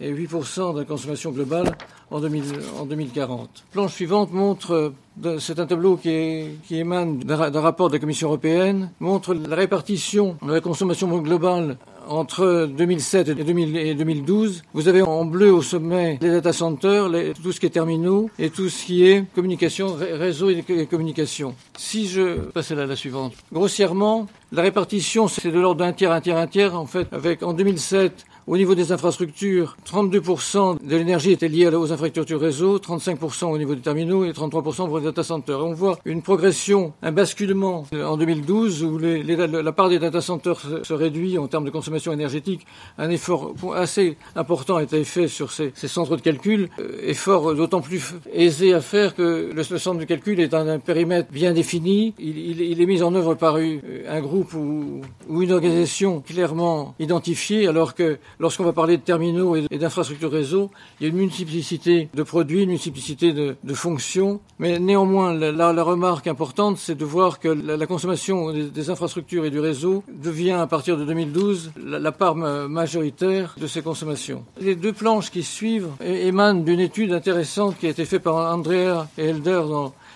et, 0.00 0.12
8% 0.12 0.74
de 0.74 0.80
la 0.80 0.84
consommation 0.84 1.30
globale 1.30 1.74
en, 2.10 2.20
2040. 2.20 3.40
La 3.40 3.72
planche 3.72 3.94
suivante 3.94 4.30
montre, 4.30 4.92
c'est 5.38 5.58
un 5.58 5.64
tableau 5.64 5.96
qui, 5.96 6.58
qui 6.68 6.78
émane 6.78 7.20
d'un 7.20 7.60
rapport 7.60 7.88
de 7.88 7.94
la 7.94 8.00
Commission 8.00 8.28
européenne, 8.28 8.90
montre 9.00 9.32
la 9.32 9.56
répartition 9.56 10.36
de 10.42 10.52
la 10.52 10.60
consommation 10.60 11.08
globale 11.22 11.78
entre 12.08 12.68
2007 12.76 13.28
et, 13.28 13.94
2012, 13.94 14.62
vous 14.72 14.88
avez 14.88 15.02
en 15.02 15.24
bleu 15.24 15.52
au 15.52 15.62
sommet 15.62 16.18
les 16.20 16.30
data 16.30 16.52
centers, 16.52 17.10
tout 17.42 17.52
ce 17.52 17.60
qui 17.60 17.66
est 17.66 17.70
terminaux 17.70 18.30
et 18.38 18.50
tout 18.50 18.68
ce 18.68 18.84
qui 18.84 19.04
est 19.04 19.24
communication, 19.34 19.94
réseau 19.94 20.50
et 20.50 20.86
communication. 20.90 21.54
Si 21.76 22.08
je 22.08 22.36
passe 22.50 22.70
à 22.70 22.74
la, 22.74 22.96
suivante, 22.96 23.34
grossièrement, 23.52 24.26
La 24.50 24.62
répartition, 24.62 25.28
c'est 25.28 25.50
de 25.50 25.58
l'ordre 25.58 25.84
d'un 25.84 25.92
tiers, 25.92 26.10
un 26.10 26.22
tiers, 26.22 26.38
un 26.38 26.46
tiers. 26.46 26.74
En 26.74 26.86
fait, 26.86 27.06
avec 27.12 27.42
en 27.42 27.52
2007, 27.52 28.24
au 28.48 28.56
niveau 28.56 28.74
des 28.74 28.92
infrastructures, 28.92 29.76
32% 29.86 30.78
de 30.82 30.96
l'énergie 30.96 31.32
était 31.32 31.48
liée 31.48 31.68
aux 31.68 31.92
infrastructures 31.92 32.40
réseau, 32.40 32.78
35% 32.78 33.44
au 33.44 33.58
niveau 33.58 33.74
des 33.74 33.82
terminaux 33.82 34.24
et 34.24 34.30
33% 34.30 34.86
pour 34.86 34.98
les 34.98 35.04
data 35.04 35.22
centers. 35.22 35.62
on 35.62 35.74
voit 35.74 35.98
une 36.06 36.22
progression, 36.22 36.94
un 37.02 37.12
basculement 37.12 37.84
en 37.92 38.16
2012 38.16 38.84
où 38.84 38.98
la 38.98 39.72
part 39.72 39.90
des 39.90 39.98
data 39.98 40.22
centers 40.22 40.60
se, 40.82 40.92
réduit 40.94 41.36
en 41.36 41.46
termes 41.46 41.66
de 41.66 41.70
consommation 41.70 42.10
énergétique. 42.10 42.66
Un 42.96 43.10
effort 43.10 43.54
assez 43.76 44.16
important 44.34 44.76
a 44.76 44.82
été 44.82 45.04
fait 45.04 45.28
sur 45.28 45.52
ces, 45.52 45.72
centres 45.74 46.16
de 46.16 46.22
calcul, 46.22 46.70
euh, 46.80 47.02
effort 47.02 47.54
d'autant 47.54 47.82
plus 47.82 48.14
aisé 48.32 48.72
à 48.72 48.80
faire 48.80 49.14
que 49.14 49.50
le, 49.54 49.62
centre 49.62 49.98
de 49.98 50.04
calcul 50.04 50.40
est 50.40 50.54
un, 50.54 50.66
un 50.66 50.78
périmètre 50.78 51.30
bien 51.30 51.52
défini. 51.52 52.14
Il, 52.18 52.80
est 52.80 52.86
mis 52.86 53.02
en 53.02 53.14
œuvre 53.14 53.34
par 53.34 53.56
un 53.56 54.20
groupe 54.20 54.54
ou, 54.54 55.02
ou 55.28 55.42
une 55.42 55.52
organisation 55.52 56.20
clairement 56.20 56.94
identifiée, 56.98 57.68
alors 57.68 57.94
que 57.94 58.18
lorsqu'on 58.38 58.64
va 58.64 58.72
parler 58.72 58.96
de 58.96 59.02
terminaux 59.02 59.56
et 59.56 59.78
d'infrastructures 59.78 60.30
réseau, 60.30 60.70
il 61.00 61.04
y 61.04 61.06
a 61.06 61.10
une 61.10 61.16
multiplicité 61.16 62.08
de 62.14 62.22
produits, 62.22 62.62
une 62.62 62.70
multiplicité 62.70 63.32
de, 63.32 63.56
fonctions. 63.74 64.40
Mais 64.58 64.78
néanmoins, 64.78 65.32
la, 65.34 65.82
remarque 65.82 66.26
importante, 66.26 66.78
c'est 66.78 66.96
de 66.96 67.04
voir 67.04 67.38
que 67.38 67.48
la, 67.48 67.86
consommation 67.86 68.52
des, 68.52 68.90
infrastructures 68.90 69.44
et 69.44 69.50
du 69.50 69.60
réseau 69.60 70.02
devient 70.08 70.52
à 70.52 70.66
partir 70.66 70.96
de 70.96 71.04
2012 71.04 71.72
la, 71.84 72.12
part 72.12 72.34
majoritaire 72.34 73.54
de 73.60 73.66
ces 73.66 73.82
consommations. 73.82 74.44
Les 74.60 74.74
deux 74.74 74.92
planches 74.92 75.30
qui 75.30 75.42
suivent 75.42 75.88
émanent 76.00 76.60
d'une 76.60 76.80
étude 76.80 77.12
intéressante 77.12 77.78
qui 77.78 77.86
a 77.86 77.90
été 77.90 78.04
faite 78.04 78.22
par 78.22 78.36
Andrea 78.52 79.06
et 79.16 79.26
Elder 79.26 79.62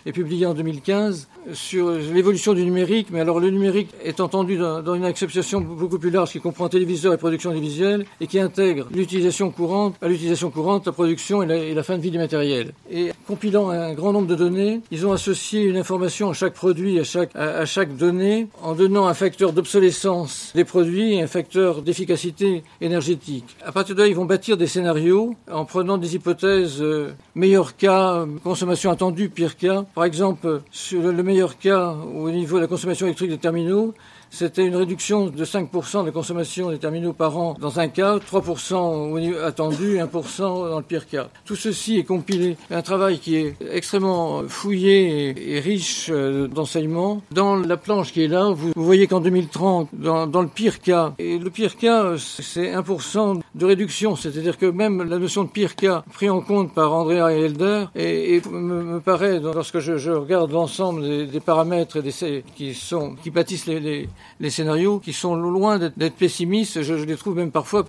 et 0.06 0.12
publiée 0.12 0.46
en 0.46 0.54
2015 0.54 1.28
sur 1.52 1.90
l'évolution 1.90 2.54
du 2.54 2.64
numérique, 2.64 3.08
mais 3.10 3.20
alors 3.20 3.40
le 3.40 3.50
numérique 3.50 3.90
est 4.04 4.20
entendu 4.20 4.56
dans, 4.56 4.94
une 4.94 5.04
acception 5.04 5.60
beaucoup 5.60 5.98
plus 5.98 6.10
large 6.10 6.30
qui 6.32 6.40
comprend 6.40 6.68
téléviseur 6.68 7.12
et 7.12 7.16
production 7.16 7.50
télévisuelle 7.50 8.04
et 8.20 8.26
qui 8.26 8.38
intègre 8.38 8.86
l'utilisation 8.94 9.50
courante, 9.50 9.96
à 10.02 10.08
l'utilisation 10.08 10.50
courante, 10.50 10.86
la 10.86 10.92
production 10.92 11.42
et 11.42 11.74
la, 11.74 11.82
fin 11.82 11.96
de 11.96 12.02
vie 12.02 12.10
du 12.10 12.18
matériel. 12.18 12.72
Et 12.90 13.10
compilant 13.26 13.70
un 13.70 13.92
grand 13.94 14.12
nombre 14.12 14.28
de 14.28 14.34
données, 14.34 14.80
ils 14.90 15.06
ont 15.06 15.12
associé 15.12 15.62
une 15.62 15.76
information 15.76 16.30
à 16.30 16.32
chaque 16.32 16.54
produit, 16.54 16.98
à 17.00 17.04
chaque, 17.04 17.34
à, 17.34 17.64
chaque 17.66 17.96
donnée, 17.96 18.48
en 18.62 18.74
donnant 18.74 19.06
un 19.06 19.14
facteur 19.14 19.52
d'obsolescence 19.52 20.52
des 20.54 20.64
produits 20.64 21.14
et 21.14 21.22
un 21.22 21.26
facteur 21.26 21.82
d'efficacité 21.82 22.62
énergétique. 22.80 23.56
À 23.64 23.72
partir 23.72 23.94
de 23.94 24.02
là, 24.02 24.06
ils 24.06 24.14
vont 24.14 24.24
bâtir 24.24 24.56
des 24.56 24.66
scénarios 24.66 25.34
en 25.50 25.64
prenant 25.64 25.98
des 25.98 26.14
hypothèses 26.14 26.80
euh, 26.80 27.12
meilleur 27.34 27.76
cas, 27.76 28.26
consommation 28.44 28.90
attendue, 28.90 29.28
pire 29.28 29.56
cas. 29.56 29.84
Par 29.94 30.04
exemple, 30.04 30.62
sur 30.70 31.02
le 31.02 31.22
meilleur 31.32 31.56
cas, 31.56 31.94
au 32.14 32.30
niveau 32.30 32.56
de 32.56 32.60
la 32.60 32.66
consommation 32.66 33.06
électrique 33.06 33.30
des 33.30 33.38
terminaux, 33.38 33.94
c'était 34.32 34.66
une 34.66 34.76
réduction 34.76 35.26
de 35.26 35.44
5% 35.44 36.06
de 36.06 36.10
consommation 36.10 36.70
des 36.70 36.78
terminaux 36.78 37.12
par 37.12 37.36
an 37.36 37.54
dans 37.60 37.78
un 37.78 37.88
cas, 37.88 38.16
3% 38.16 38.74
au 38.74 39.20
niveau 39.20 39.38
attendu, 39.40 39.98
1% 39.98 40.70
dans 40.70 40.78
le 40.78 40.82
pire 40.82 41.06
cas. 41.06 41.28
Tout 41.44 41.54
ceci 41.54 41.98
est 41.98 42.04
compilé. 42.04 42.56
Un 42.70 42.80
travail 42.80 43.18
qui 43.18 43.36
est 43.36 43.56
extrêmement 43.70 44.42
fouillé 44.48 45.54
et, 45.54 45.60
riche 45.60 46.08
euh, 46.10 46.48
d'enseignements. 46.48 47.22
Dans 47.30 47.56
la 47.56 47.76
planche 47.76 48.12
qui 48.12 48.24
est 48.24 48.28
là, 48.28 48.48
vous, 48.48 48.72
voyez 48.74 49.06
qu'en 49.06 49.20
2030, 49.20 49.90
dans, 49.92 50.26
dans, 50.26 50.40
le 50.40 50.48
pire 50.48 50.80
cas, 50.80 51.12
et 51.18 51.38
le 51.38 51.50
pire 51.50 51.76
cas, 51.76 52.14
c'est 52.16 52.72
1% 52.72 53.40
de 53.54 53.66
réduction. 53.66 54.16
C'est-à-dire 54.16 54.56
que 54.56 54.66
même 54.66 55.02
la 55.02 55.18
notion 55.18 55.44
de 55.44 55.50
pire 55.50 55.76
cas, 55.76 56.04
pris 56.10 56.30
en 56.30 56.40
compte 56.40 56.72
par 56.72 56.94
Andrea 56.94 57.34
et 57.34 57.42
Elder, 57.42 57.84
et, 57.94 58.40
me, 58.50 58.98
paraît, 59.00 59.40
lorsque 59.40 59.78
je, 59.78 60.10
regarde 60.10 60.52
l'ensemble 60.52 61.28
des, 61.28 61.40
paramètres 61.40 61.98
et 61.98 62.02
des, 62.02 62.44
qui, 62.56 62.72
sont, 62.72 63.14
qui 63.22 63.30
bâtissent 63.30 63.66
les 63.66 64.08
les 64.40 64.50
scénarios 64.50 64.98
qui 64.98 65.12
sont 65.12 65.34
loin 65.36 65.78
d'être 65.78 66.14
pessimistes, 66.14 66.82
je, 66.82 66.96
je, 66.96 67.04
les 67.04 67.16
trouve 67.16 67.36
même 67.36 67.50
parfois 67.50 67.84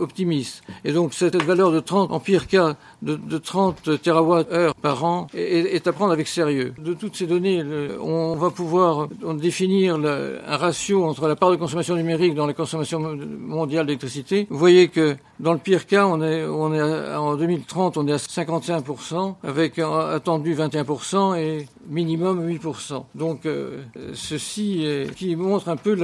optimistes. 0.00 0.62
Et 0.84 0.92
donc 0.92 1.14
cette 1.14 1.36
valeur 1.42 1.72
de 1.72 1.80
30, 1.80 2.12
en 2.12 2.20
pire 2.20 2.46
cas, 2.46 2.76
de, 3.02 3.16
de 3.16 3.38
30 3.38 4.00
TWh 4.02 4.72
par 4.80 5.04
an 5.04 5.26
est, 5.34 5.74
est, 5.74 5.86
à 5.86 5.92
prendre 5.92 6.12
avec 6.12 6.28
sérieux. 6.28 6.74
De 6.78 6.94
toutes 6.94 7.16
ces 7.16 7.26
données, 7.26 7.62
le, 7.62 7.98
on 8.00 8.36
va 8.36 8.50
pouvoir 8.50 9.08
définir 9.34 9.98
le, 9.98 10.40
un 10.46 10.56
ratio 10.56 11.04
entre 11.04 11.28
la 11.28 11.36
part 11.36 11.50
de 11.50 11.56
consommation 11.56 11.96
numérique 11.96 12.34
dans 12.34 12.46
la 12.46 12.54
consommation 12.54 13.00
mondiale 13.00 13.86
d'électricité. 13.86 14.46
Vous 14.50 14.58
voyez 14.58 14.88
que 14.88 15.16
dans 15.40 15.52
le 15.52 15.58
pire 15.58 15.86
cas, 15.86 16.06
on 16.06 16.22
est, 16.22 16.44
on 16.44 16.72
est 16.72 17.14
en 17.14 17.36
2030, 17.36 17.96
on 17.98 18.06
est 18.08 18.12
à 18.12 18.16
51%, 18.16 19.34
avec 19.42 19.78
attendu 19.78 20.54
21% 20.54 21.36
et 21.38 21.66
minimum 21.88 22.48
8%. 22.48 23.04
Donc 23.14 23.46
euh, 23.46 23.82
ceci 24.14 24.84
est, 24.84 25.14
qui 25.14 25.36
montre 25.36 25.65
un 25.68 25.76
peu 25.76 25.96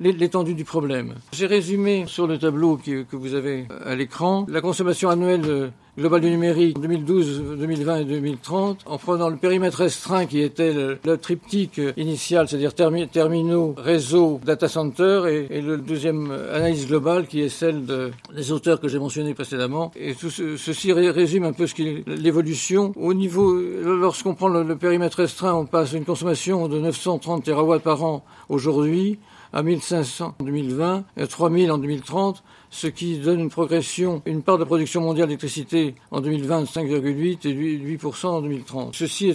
l'étendue 0.00 0.54
du 0.54 0.64
problème. 0.64 1.14
J'ai 1.32 1.46
résumé 1.46 2.04
sur 2.06 2.26
le 2.26 2.38
tableau 2.38 2.76
que 2.76 3.16
vous 3.16 3.34
avez 3.34 3.66
à 3.84 3.94
l'écran 3.94 4.46
la 4.48 4.60
consommation 4.60 5.10
annuelle 5.10 5.72
global 5.98 6.20
du 6.20 6.30
numérique 6.30 6.80
2012, 6.80 7.56
2020 7.58 7.96
et 7.96 8.04
2030, 8.04 8.82
en 8.86 8.98
prenant 8.98 9.28
le 9.28 9.36
périmètre 9.36 9.78
restreint 9.78 10.26
qui 10.26 10.40
était 10.40 10.72
le, 10.72 11.16
triptyque 11.16 11.80
initial, 11.96 12.48
c'est-à-dire 12.48 12.72
termi 12.72 13.08
terminaux, 13.08 13.74
réseaux, 13.76 14.40
data 14.44 14.68
center, 14.68 15.46
et, 15.50 15.60
le 15.60 15.76
deuxième 15.76 16.30
analyse 16.52 16.86
globale 16.86 17.26
qui 17.26 17.40
est 17.40 17.48
celle 17.48 17.84
de, 17.84 18.12
des 18.34 18.52
auteurs 18.52 18.80
que 18.80 18.86
j'ai 18.86 19.00
mentionnés 19.00 19.34
précédemment. 19.34 19.90
Et 19.96 20.14
tout 20.14 20.30
ce, 20.30 20.56
ceci 20.56 20.92
résume 20.92 21.44
un 21.44 21.52
peu 21.52 21.66
ce 21.66 21.74
l'évolution. 22.06 22.92
Au 22.94 23.12
niveau, 23.12 23.60
lorsqu'on 23.82 24.34
prend 24.34 24.48
le, 24.48 24.62
le 24.62 24.76
périmètre 24.76 25.18
restreint, 25.18 25.54
on 25.54 25.66
passe 25.66 25.94
à 25.94 25.96
une 25.96 26.04
consommation 26.04 26.68
de 26.68 26.78
930 26.78 27.44
TWh 27.44 27.80
par 27.80 28.04
an 28.04 28.24
aujourd'hui 28.48 29.18
à 29.52 29.62
1500 29.62 30.34
en 30.38 30.44
2020 30.44 31.04
et 31.16 31.22
à 31.22 31.26
3000 31.26 31.70
en 31.72 31.78
2030 31.78 32.42
ce 32.70 32.86
qui 32.86 33.18
donne 33.18 33.40
une 33.40 33.50
progression, 33.50 34.22
une 34.26 34.42
part 34.42 34.58
de 34.58 34.64
production 34.64 35.00
mondiale 35.00 35.28
d'électricité 35.28 35.94
en 36.10 36.20
2020 36.20 36.62
de 36.62 36.66
5,8 36.66 37.48
et 37.48 37.96
8% 37.96 38.26
en 38.26 38.42
2030. 38.42 38.94
Ceci 38.94 39.34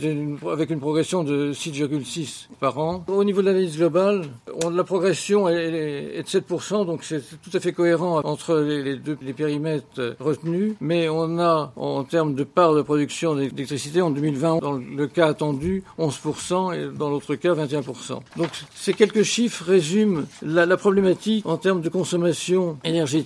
avec 0.52 0.70
une 0.70 0.80
progression 0.80 1.24
de 1.24 1.54
6,6 1.54 2.48
par 2.60 2.78
an. 2.78 3.04
Au 3.08 3.24
niveau 3.24 3.42
de 3.42 3.48
l'analyse 3.48 3.78
globale, 3.78 4.26
la 4.72 4.84
progression 4.84 5.50
est, 5.50 6.22
de 6.22 6.28
7%, 6.28 6.86
donc 6.86 7.04
c'est 7.04 7.22
tout 7.42 7.56
à 7.56 7.60
fait 7.60 7.74
cohérent 7.74 8.22
entre 8.24 8.56
les, 8.58 8.96
deux 8.98 9.16
périmètres 9.36 10.16
retenus, 10.20 10.76
mais 10.80 11.10
on 11.10 11.40
a 11.40 11.74
en 11.76 12.04
termes 12.04 12.36
de 12.36 12.44
part 12.44 12.74
de 12.74 12.82
production 12.82 13.36
d'électricité 13.36 14.02
en 14.02 14.12
2020, 14.12 14.60
dans 14.60 14.74
le 14.74 15.08
cas 15.08 15.28
attendu, 15.28 15.84
11% 16.00 16.74
et 16.74 16.98
dans 16.98 17.10
l'autre 17.10 17.36
cas 17.36 17.54
21%. 17.54 18.20
Donc 18.38 18.50
ces 18.74 18.94
quelques 18.94 19.24
chiffres 19.24 19.64
résument 19.66 20.24
la 20.42 20.78
problématique 20.78 21.46
en 21.46 21.58
termes 21.58 21.82
de 21.82 21.90
consommation 21.90 22.78
énergétique 22.84 23.23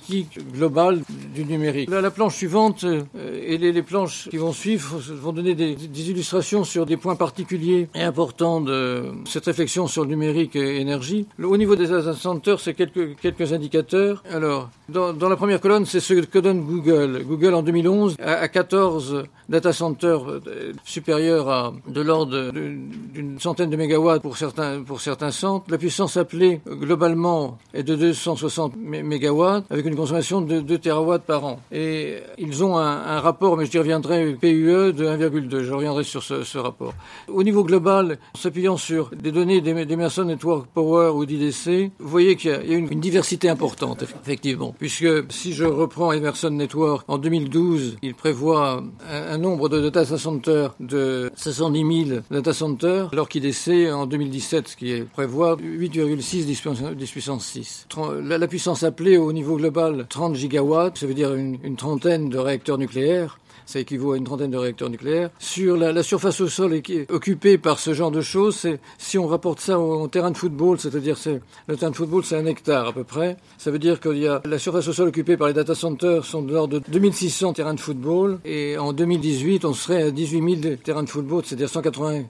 globale 0.54 1.01
du 1.34 1.46
numérique. 1.46 1.89
La, 1.89 2.01
la 2.01 2.12
planche 2.12 2.36
suivante 2.36 2.84
euh, 2.84 3.04
et 3.16 3.58
les, 3.58 3.82
planches 3.82 4.27
qui 4.30 4.38
vont 4.38 4.54
suivre 4.54 4.98
vont 4.98 5.34
donner 5.34 5.56
des, 5.56 5.75
illustrations 6.10 6.63
sur 6.63 6.86
des 6.86 6.98
points 6.98 7.16
particuliers 7.16 7.89
et 7.96 8.01
importants 8.01 8.62
de 8.62 9.06
cette 9.25 9.46
réflexion 9.46 9.88
sur 9.88 10.04
le 10.04 10.10
numérique 10.10 10.56
et 10.56 10.80
énergie. 10.80 11.27
Le, 11.38 11.48
au 11.48 11.58
niveau 11.58 11.75
des 11.75 11.88
data 11.88 12.13
c'est 12.60 12.74
quelques, 12.74 13.16
quelques 13.18 13.54
indicateurs. 13.54 14.24
Alors, 14.32 14.70
dans, 14.89 15.30
la 15.30 15.36
première 15.36 15.62
colonne, 15.62 15.86
c'est 15.86 16.00
ce 16.00 16.13
que 16.13 16.39
donne 16.39 16.62
Google. 16.62 17.24
Google 17.27 17.54
en 17.54 17.63
2011 17.63 18.16
a, 18.20 18.34
a 18.34 18.48
14 18.48 19.24
data 19.50 19.74
centers 19.74 20.30
euh, 20.30 20.74
supérieurs 20.84 21.50
à 21.50 21.74
de 21.88 22.01
l'ordre 22.01 22.51
d'une 22.51 23.39
centaine 23.39 23.70
de 23.70 23.75
mégawatts 23.75 24.22
pour 24.22 24.38
certains, 24.38 24.82
pour 24.84 25.01
certains 25.01 25.32
centres. 25.32 25.66
La 25.70 25.77
puissance 25.77 26.18
appelée 26.18 26.62
globalement 26.68 27.58
est 27.74 27.84
de 27.84 27.96
260 27.96 28.74
mégawatts 28.77 29.66
avec 29.70 29.86
une 29.88 29.96
consommation 29.96 30.41
de 30.41 30.60
2 30.60 30.77
terawatts 30.77 31.24
par 31.24 31.46
an. 31.46 31.60
Et 31.72 32.17
ils 32.38 32.63
ont 32.63 32.77
un, 32.77 33.20
rapport, 33.20 33.58
mais 33.58 33.65
je 33.65 33.77
reviendrai, 33.77 34.34
PUE 34.39 34.94
de 34.94 35.06
1,2. 35.06 35.63
Je 35.63 35.74
reviendrai 35.74 36.03
sur 36.03 36.24
ce, 36.24 36.58
rapport. 36.58 36.94
Au 37.27 37.44
niveau 37.44 37.63
global, 37.63 38.20
s'appuyant 38.36 38.77
sur 38.77 39.12
des 39.15 39.32
données 39.32 39.62
d'Emerson 39.62 40.25
Network 40.25 40.67
Power 40.74 41.12
ou 41.15 41.25
d'IDC, 41.25 41.91
vous 42.00 42.10
voyez 42.10 42.36
qu'il 42.36 42.51
y 42.51 42.53
a, 42.53 42.77
une, 42.77 42.88
diversité 43.00 43.50
importante, 43.50 44.03
effectivement. 44.03 44.75
Puisque 44.77 45.08
si 45.32 45.53
je 45.53 45.65
reprends 45.65 46.12
Emerson 46.12 46.50
Network, 46.50 47.06
en 47.08 47.17
2012, 47.17 47.98
il 48.01 48.15
prévoit 48.15 48.84
un, 49.10 49.38
nombre 49.38 49.70
de 49.70 49.79
data 49.79 50.06
centers 50.17 50.75
de 50.79 51.32
510 51.36 52.06
000 52.10 52.20
data 52.32 52.53
centers, 52.53 53.10
alors 53.12 53.29
qu'IDC, 53.29 53.91
en 53.94 54.06
2017, 54.08 54.67
ce 54.70 54.75
qui 54.75 54.91
est 54.91 55.03
prévoit 55.03 55.56
8,6 55.58 56.46
10 56.46 57.12
puissance 57.12 57.46
6. 57.46 57.88
La, 58.24 58.38
la 58.38 58.48
puissance 58.48 58.84
appelée 58.84 59.17
au 59.17 59.32
niveau 59.32 59.58
global 59.58 59.76
30 60.10 60.36
gigawatts, 60.36 60.98
ça 60.98 61.07
veut 61.07 61.13
dire 61.13 61.34
une, 61.34 61.75
trentaine 61.75 62.29
de 62.29 62.38
réacteurs 62.38 62.77
nucléaires 62.77 63.39
ça 63.67 63.79
équivaut 63.81 64.13
à 64.13 64.17
une 64.17 64.24
trentaine 64.24 64.50
de 64.50 64.57
réacteurs 64.57 64.89
nucléaires. 64.89 65.29
Sur 65.39 65.75
la, 65.75 66.01
surface 66.01 66.39
au 66.39 66.48
sol 66.48 66.81
occupée 67.10 67.57
par 67.57 67.79
ce 67.79 67.93
genre 67.93 68.12
de 68.12 68.22
choses, 68.22 68.65
si 68.98 69.17
on 69.17 69.27
rapporte 69.27 69.60
ça 69.60 69.77
au, 69.77 70.07
terrain 70.07 70.31
de 70.31 70.38
football, 70.38 70.79
c'est-à-dire 70.79 71.17
c'est, 71.17 71.41
le 71.67 71.75
terrain 71.75 71.91
de 71.91 71.96
football, 71.96 72.24
c'est 72.24 72.38
un 72.38 72.46
hectare 72.46 72.88
à 72.88 72.93
peu 72.93 73.03
près. 73.03 73.36
Ça 73.57 73.69
veut 73.69 73.79
dire 73.79 74.00
qu'il 74.00 74.19
y 74.19 74.27
a 74.27 74.41
la 74.46 74.57
surface 74.57 74.88
au 74.88 74.93
sol 74.93 75.10
occupée 75.10 75.36
par 75.36 75.50
les 75.50 75.53
data 75.53 75.75
centers 75.75 76.24
sont 76.24 76.41
de 76.41 76.53
l'ordre 76.53 76.79
de 76.79 76.84
2600 76.88 77.53
terrains 77.53 77.74
de 77.74 77.79
football. 77.81 78.39
Et 78.46 78.77
en 78.77 78.93
2018, 78.93 79.65
on 79.65 79.74
serait 79.74 80.03
à 80.03 80.12
18 80.12 80.62
000 80.62 80.75
terrains 80.77 81.03
de 81.03 81.10
football, 81.10 81.43
c'est-à-dire 81.46 81.67
180, 81.67 82.24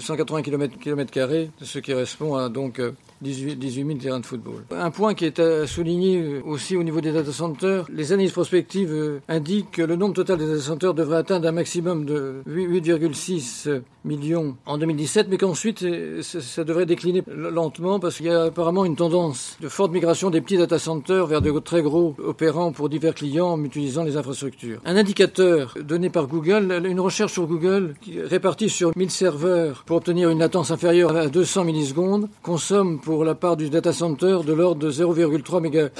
180 0.00 0.42
km, 0.42 0.78
km, 0.80 1.12
ce 1.62 1.78
qui 1.78 1.92
correspond 1.92 2.34
à 2.34 2.48
donc 2.48 2.80
18, 3.22 3.56
18 3.56 3.86
000 3.86 3.98
terrains 3.98 4.20
de 4.20 4.26
football. 4.26 4.64
Un 4.70 4.90
point 4.90 5.14
qui 5.14 5.24
est 5.24 5.38
à 5.38 5.66
souligner 5.66 6.40
aussi 6.44 6.76
au 6.76 6.82
niveau 6.82 7.00
des 7.00 7.12
data 7.12 7.32
centers, 7.32 7.86
les 7.92 8.12
analyses 8.12 8.32
prospectives 8.32 8.92
euh, 8.92 9.20
indiquent 9.28 9.70
que 9.72 9.82
le 9.82 9.96
nombre 9.96 10.14
total 10.14 10.38
des 10.38 10.46
data 10.46 10.60
centers 10.60 10.94
devrait 10.94 11.18
atteindre 11.18 11.48
un 11.48 11.52
maximum 11.52 12.04
de 12.04 12.42
8,6 12.48 13.82
millions 14.04 14.56
en 14.66 14.78
2017, 14.78 15.28
mais 15.30 15.38
qu'ensuite 15.38 15.82
euh, 15.82 16.22
ça 16.22 16.64
devrait 16.64 16.86
décliner 16.86 17.22
lentement 17.28 18.00
parce 18.00 18.16
qu'il 18.16 18.26
y 18.26 18.30
a 18.30 18.44
apparemment 18.44 18.84
une 18.84 18.96
tendance 18.96 19.56
de 19.60 19.68
forte 19.68 19.92
migration 19.92 20.30
des 20.30 20.40
petits 20.40 20.56
data 20.56 20.78
centers 20.78 21.26
vers 21.26 21.40
de 21.40 21.52
très 21.60 21.82
gros 21.82 22.16
opérants 22.24 22.72
pour 22.72 22.88
divers 22.88 23.14
clients 23.14 23.52
en 23.52 23.64
utilisant 23.64 24.04
les 24.04 24.16
infrastructures. 24.16 24.80
Un 24.84 24.96
indicateur 24.96 25.74
donné 25.80 26.10
par 26.10 26.26
Google, 26.26 26.82
une 26.84 27.00
recherche 27.00 27.32
sur 27.32 27.46
Google 27.46 27.94
qui 28.00 28.20
répartie 28.20 28.68
sur 28.68 28.92
1000 28.96 29.10
serveurs 29.10 29.84
pour 29.86 29.96
obtenir 29.98 30.30
une 30.30 30.38
latence 30.38 30.70
inférieure 30.70 31.14
à 31.16 31.28
200 31.28 31.64
millisecondes 31.64 32.28
consomme 32.42 33.00
pour 33.00 33.11
la 33.20 33.34
part 33.34 33.56
du 33.56 33.68
data 33.70 33.92
center 33.92 34.38
de 34.46 34.52
l'ordre 34.52 34.80
de 34.80 34.90
0,3 34.90 35.60
MWh. 35.60 35.90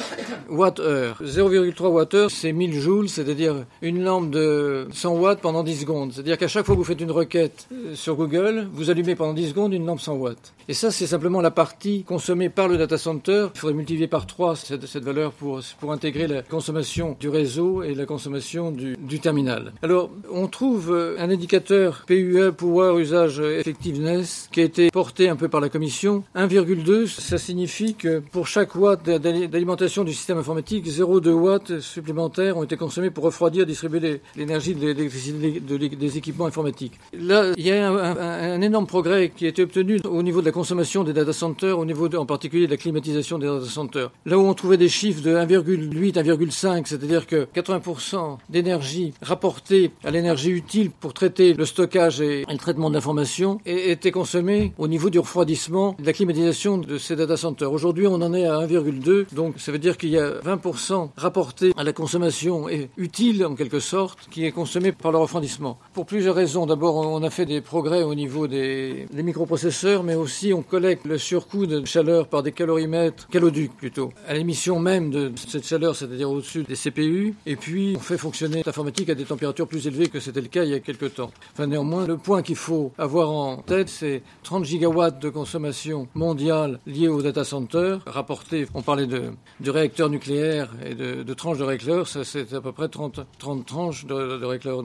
0,3 0.53 2.27
Wh, 2.27 2.29
c'est 2.29 2.53
1000 2.53 2.81
joules, 2.81 3.09
c'est-à-dire 3.09 3.65
une 3.81 4.03
lampe 4.03 4.31
de 4.31 4.87
100 4.93 5.15
watts 5.17 5.41
pendant 5.41 5.63
10 5.63 5.81
secondes. 5.81 6.13
C'est-à-dire 6.13 6.39
qu'à 6.39 6.49
chaque 6.49 6.67
fois 6.67 6.75
que 6.75 6.79
vous 6.79 6.85
faites 6.85 7.01
une 7.01 7.11
requête 7.11 7.69
euh, 7.73 7.95
sur 7.95 8.17
Google, 8.17 8.69
vous 8.73 8.91
allumez 8.91 9.15
pendant 9.15 9.35
10 9.35 9.51
secondes 9.51 9.73
une 9.73 9.87
lampe 9.87 10.01
100 10.01 10.15
watts. 10.15 10.53
Et 10.69 10.75
ça, 10.75 10.91
c'est 10.91 11.07
simplement 11.07 11.41
la 11.41 11.51
partie 11.51 12.05
consommée 12.05 12.49
par 12.49 12.69
le 12.69 12.77
data 12.77 12.99
center. 12.99 13.49
Il 13.55 13.59
faudrait 13.59 13.75
multiplier 13.75 14.07
par 14.09 14.27
3 14.27 14.57
cette, 14.57 14.87
cette 14.87 15.05
valeur 15.05 15.33
pour, 15.33 15.61
pour 15.81 15.93
intégrer 15.93 16.27
la 16.27 16.43
consommation 16.43 17.17
du 17.19 17.29
réseau 17.29 17.83
et 17.83 17.95
la 17.95 18.07
consommation 18.07 18.71
du, 18.71 18.97
du 18.97 19.21
terminal. 19.21 19.73
Alors, 19.83 20.11
on 20.31 20.47
trouve 20.47 20.93
euh, 20.93 21.17
un 21.19 21.31
indicateur 21.31 22.05
PUE, 22.07 22.53
Power 22.57 23.01
Usage 23.01 23.41
Effectiveness, 23.41 24.49
qui 24.53 24.61
a 24.61 24.65
été 24.65 24.91
porté 24.91 25.29
un 25.29 25.37
peu 25.37 25.49
par 25.49 25.61
la 25.61 25.69
Commission. 25.69 26.25
1,2, 26.37 27.02
ça 27.07 27.39
signifie 27.39 27.95
que 27.95 28.21
pour 28.21 28.47
chaque 28.47 28.75
watt 28.75 29.03
d'alimentation 29.05 30.05
du 30.05 30.13
système 30.13 30.39
informatique, 30.39 30.87
0,2 30.87 31.31
watts 31.31 31.81
supplémentaires 31.81 32.57
ont 32.57 32.63
été 32.63 32.77
consommés 32.77 33.11
pour 33.11 33.25
refroidir, 33.25 33.67
distribuer 33.67 34.21
l'énergie 34.37 34.75
des 34.75 36.19
équipements 36.19 36.47
informatiques. 36.47 36.99
Là, 37.13 37.53
il 37.57 37.67
y 37.67 37.73
a 37.73 37.91
un, 37.91 38.17
un, 38.17 38.61
énorme 38.61 38.87
progrès 38.87 39.33
qui 39.35 39.47
a 39.47 39.49
été 39.49 39.63
obtenu 39.63 40.01
au 40.05 40.23
niveau 40.23 40.41
de 40.41 40.47
la 40.47 40.53
consommation 40.53 41.05
des 41.05 41.13
data 41.13 41.33
centers, 41.33 41.79
au 41.79 41.85
niveau 41.85 42.13
en 42.15 42.27
particulier 42.27 42.67
de 42.67 42.71
la 42.71 42.77
climatisation 42.77 43.39
des 43.39 43.47
data 43.47 43.67
centers. 43.67 44.11
Là 44.27 44.39
où 44.39 44.43
on 44.43 44.55
trouvait 44.55 44.77
des 44.77 44.89
chiffres 44.89 45.23
de 45.23 45.35
1,8, 45.35 46.13
1,5, 46.15 46.83
c'est-à-dire 46.87 47.27
que 47.27 47.47
80% 47.55 48.39
d'énergie 48.49 49.15
rapportée 49.23 49.91
à 50.05 50.11
l'énergie 50.11 50.51
utile 50.51 50.91
pour 50.91 51.15
traiter 51.15 51.55
le 51.55 51.65
stockage 51.65 52.21
et, 52.21 52.45
le 52.49 52.59
traitement 52.59 52.91
de 52.91 52.95
l'information 52.95 53.61
était 53.67 54.11
consommée 54.11 54.73
au 54.79 54.89
niveau 54.89 55.11
du 55.11 55.19
refroidissement, 55.19 55.97
de 55.99 56.07
la 56.07 56.13
climatisation 56.13 56.79
ces 56.99 57.17
data 57.17 57.37
centers. 57.37 57.73
Aujourd'hui, 57.73 58.07
on 58.07 58.15
en 58.15 58.35
est 58.35 58.47
à 58.47 58.59
1,2, 58.59 59.35
donc 59.35 59.55
ça 59.59 59.73
veut 59.73 59.79
dire 59.79 59.97
qu'il 59.97 60.11
y 60.11 60.19
a 60.19 60.41
20% 60.41 61.11
rapporté 61.17 61.73
à 61.77 61.85
la 61.85 61.93
consommation 61.93 62.69
et 62.69 62.91
utile 62.97 63.45
en 63.45 63.55
quelque 63.55 63.81
sorte, 63.81 64.29
qui 64.31 64.45
est 64.45 64.53
consommé 64.53 64.93
par 64.93 65.13
le 65.13 65.19
refroidissement. 65.19 65.79
Pour 65.93 66.07
plusieurs 66.07 66.35
raisons. 66.35 66.67
D'abord, 66.67 66.97
on 66.97 67.23
a 67.23 67.31
fait 67.31 67.47
des 67.47 67.61
progrès 67.61 68.03
au 68.03 68.15
niveau 68.15 68.47
des, 68.47 69.07
des 69.13 69.23
microprocesseurs, 69.23 70.03
mais 70.03 70.15
aussi 70.15 70.53
on 70.53 70.63
collecte 70.63 71.07
le 71.07 71.19
surcoût 71.19 71.67
de 71.67 71.85
chaleur 71.85 72.29
par 72.29 72.43
des 72.43 72.53
calorimètres, 72.53 73.29
caloducs 73.29 73.77
plutôt, 73.77 74.13
à 74.27 74.35
l'émission 74.35 74.79
même 74.79 75.11
de 75.11 75.33
cette 75.37 75.67
chaleur, 75.67 75.97
c'est-à-dire 75.97 76.31
au-dessus 76.31 76.65
des 76.65 76.77
CPU, 76.77 77.35
et 77.47 77.57
puis 77.57 77.95
on 77.97 78.01
fait 78.01 78.19
fonctionner 78.19 78.63
l'informatique 78.65 79.11
à 79.11 79.15
des 79.15 79.25
températures 79.25 79.67
plus 79.67 79.87
élevées 79.87 80.09
que 80.09 80.21
c'était 80.21 80.41
le 80.41 80.49
cas 80.49 80.65
il 80.65 80.71
y 80.71 80.75
a 80.75 80.81
quelques 80.81 81.15
temps. 81.15 81.31
Enfin, 81.53 81.67
néanmoins, 81.67 82.07
le 82.07 82.17
point 82.17 82.43
qu'il 82.43 82.57
faut 82.57 82.93
avoir 82.99 83.31
en 83.31 83.57
tête, 83.59 83.89
c'est 83.89 84.23
30 84.43 84.65
gigawatts 84.65 85.21
de 85.21 85.29
consommation 85.29 86.09
mondiale 86.15 86.79
liée 86.87 87.09
au 87.09 87.23
data 87.23 87.45
center, 87.45 87.99
rapporté, 88.07 88.67
on 88.75 88.83
parlait 88.83 89.07
de, 89.07 89.33
de 89.61 89.71
réacteurs 89.71 90.09
nucléaires 90.09 90.71
et 90.85 90.95
de, 90.95 91.35
tranches 91.35 91.59
de 91.59 91.65
réacteurs, 91.65 92.09
c'est 92.09 92.53
à 92.53 92.61
peu 92.61 92.73
près 92.73 92.89
30, 92.89 93.21
30 93.39 93.67
tranches 93.67 94.07
de, 94.07 94.39
de 94.39 94.45
réacteurs 94.45 94.83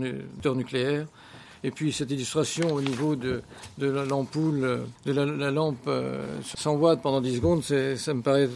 nucléaires. 0.56 1.08
Et 1.64 1.72
puis 1.72 1.92
cette 1.92 2.12
illustration 2.12 2.74
au 2.74 2.82
niveau 2.82 3.16
de, 3.16 3.42
de 3.78 3.88
l'ampoule, 3.88 4.82
de 5.06 5.12
la, 5.12 5.26
la 5.26 5.52
lampe 5.52 5.90
100 6.56 6.74
euh, 6.74 6.78
watts 6.78 7.02
pendant 7.02 7.22
10 7.22 7.36
secondes, 7.36 7.64
ça 7.64 8.14
me 8.14 8.22
paraît 8.22 8.50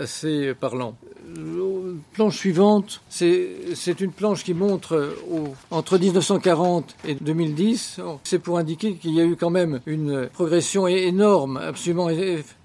assez 0.00 0.54
parlant. 0.54 0.96
La 1.36 1.92
planche 2.14 2.36
suivante, 2.38 3.02
c'est 3.10 4.00
une 4.00 4.12
planche 4.12 4.44
qui 4.44 4.54
montre 4.54 5.14
au, 5.30 5.54
entre 5.70 5.98
1940 5.98 6.96
et 7.04 7.14
2010. 7.14 8.00
C'est 8.24 8.38
pour 8.38 8.58
indiquer 8.58 8.94
qu'il 8.94 9.14
y 9.14 9.20
a 9.20 9.24
eu 9.24 9.36
quand 9.36 9.50
même 9.50 9.80
une 9.86 10.28
progression 10.32 10.86
énorme, 10.86 11.58
absolument 11.58 12.08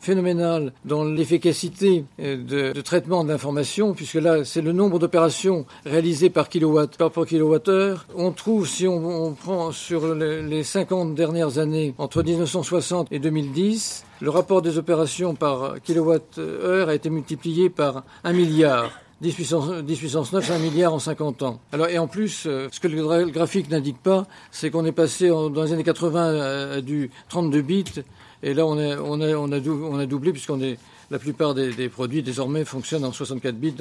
phénoménale 0.04 0.74
dans 0.86 1.04
l'efficacité 1.04 2.06
de, 2.20 2.74
de, 2.74 2.82
traitement 2.82 3.24
de 3.24 3.30
l'information, 3.30 3.94
puisque 3.94 4.16
là, 4.16 4.44
c'est 4.44 4.62
le 4.62 4.72
nombre 4.72 5.00
d'opérations 5.00 5.66
réalisées 5.86 6.30
par 6.30 6.50
kilowatt 6.50 6.98
par, 6.98 7.12
par 7.12 7.26
kilowattheure. 7.26 8.06
On 8.16 8.32
trouve, 8.32 8.68
si 8.68 8.88
on, 8.88 9.34
prend 9.34 9.72
sur 9.72 10.14
les 10.14 10.64
50 10.64 11.16
dernières 11.16 11.58
années, 11.58 11.96
entre 11.98 12.22
1960 12.22 13.08
et 13.12 13.20
2010, 13.20 14.06
le 14.22 14.30
rapport 14.30 14.62
des 14.62 14.78
opérations 14.78 15.36
par 15.36 15.82
kilowatt-heure 15.82 16.90
a 16.90 16.96
été 16.96 17.10
multiplié 17.10 17.70
par 17.70 18.04
un 18.24 18.34
milliard. 18.34 18.92
10 19.24 19.34
puissance, 19.96 20.34
9, 20.34 20.52
1 20.52 20.58
milliard 20.60 20.94
en 20.94 21.00
50 21.00 21.44
ans. 21.44 21.60
Alors, 21.72 21.88
et 21.88 21.98
en 21.98 22.08
plus, 22.08 22.44
euh, 22.46 22.68
ce 22.72 22.80
que 22.82 22.90
le 22.90 23.32
graphique 23.32 23.70
n'indique 23.70 24.02
pas, 24.04 24.28
c'est 24.52 24.70
qu'on 24.70 24.86
est 24.86 24.92
passé 24.92 25.30
dans 25.30 25.64
les 25.64 25.72
années 25.72 25.84
80 25.84 26.76
à, 26.76 26.82
du 26.82 27.10
32 27.30 27.62
bits, 27.62 27.84
et 28.44 28.54
là 28.54 28.66
on, 28.66 28.78
on, 28.78 29.22
a, 29.22 29.36
on, 29.36 29.52
on 29.52 30.06
doublé 30.06 30.32
est 30.32 30.78
la 31.12 31.20
plupart 31.20 31.54
des, 31.54 31.90
produits 31.90 32.24
désormais 32.24 32.66
fonctionnent 32.66 33.06
en 33.06 33.12
64 33.12 33.56
bits 33.56 33.76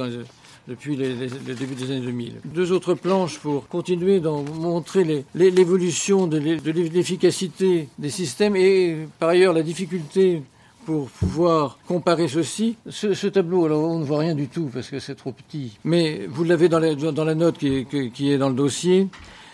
depuis 0.69 0.97
le 0.97 1.55
début 1.55 1.75
des 1.75 1.91
années 1.91 2.01
2000. 2.01 2.35
Deux 2.45 2.73
autres 2.73 2.95
planches 2.95 3.39
pour 3.39 3.69
continuer 3.69 4.21
d'en 4.21 4.43
montrer 4.43 5.25
l'évolution 5.35 6.27
de 6.27 6.39
l'efficacité 6.39 7.89
des 7.99 8.11
systèmes 8.11 8.55
et 8.55 9.09
par 9.19 9.31
ailleurs 9.31 9.53
la 9.53 9.63
difficulté 9.63 10.43
pour 10.85 11.09
pouvoir 11.09 11.79
comparer 11.87 12.29
ceci. 12.29 12.77
Ce, 12.89 13.27
tableau, 13.29 13.65
alors 13.65 13.83
on 13.85 13.99
ne 13.99 14.05
voit 14.05 14.19
rien 14.19 14.35
du 14.35 14.49
tout 14.49 14.69
parce 14.73 14.89
que 14.89 14.99
c'est 14.99 15.15
trop 15.15 15.33
petit, 15.33 15.79
mais 15.85 16.27
vous 16.29 16.45
l'avez 16.45 16.69
dans, 16.69 16.81
la, 16.81 17.35
note 17.35 17.59
qui 17.59 17.69
est, 17.69 18.11
qui 18.13 18.33
est, 18.33 18.39
dans 18.39 18.49
le 18.49 18.55
dossier. 18.55 19.09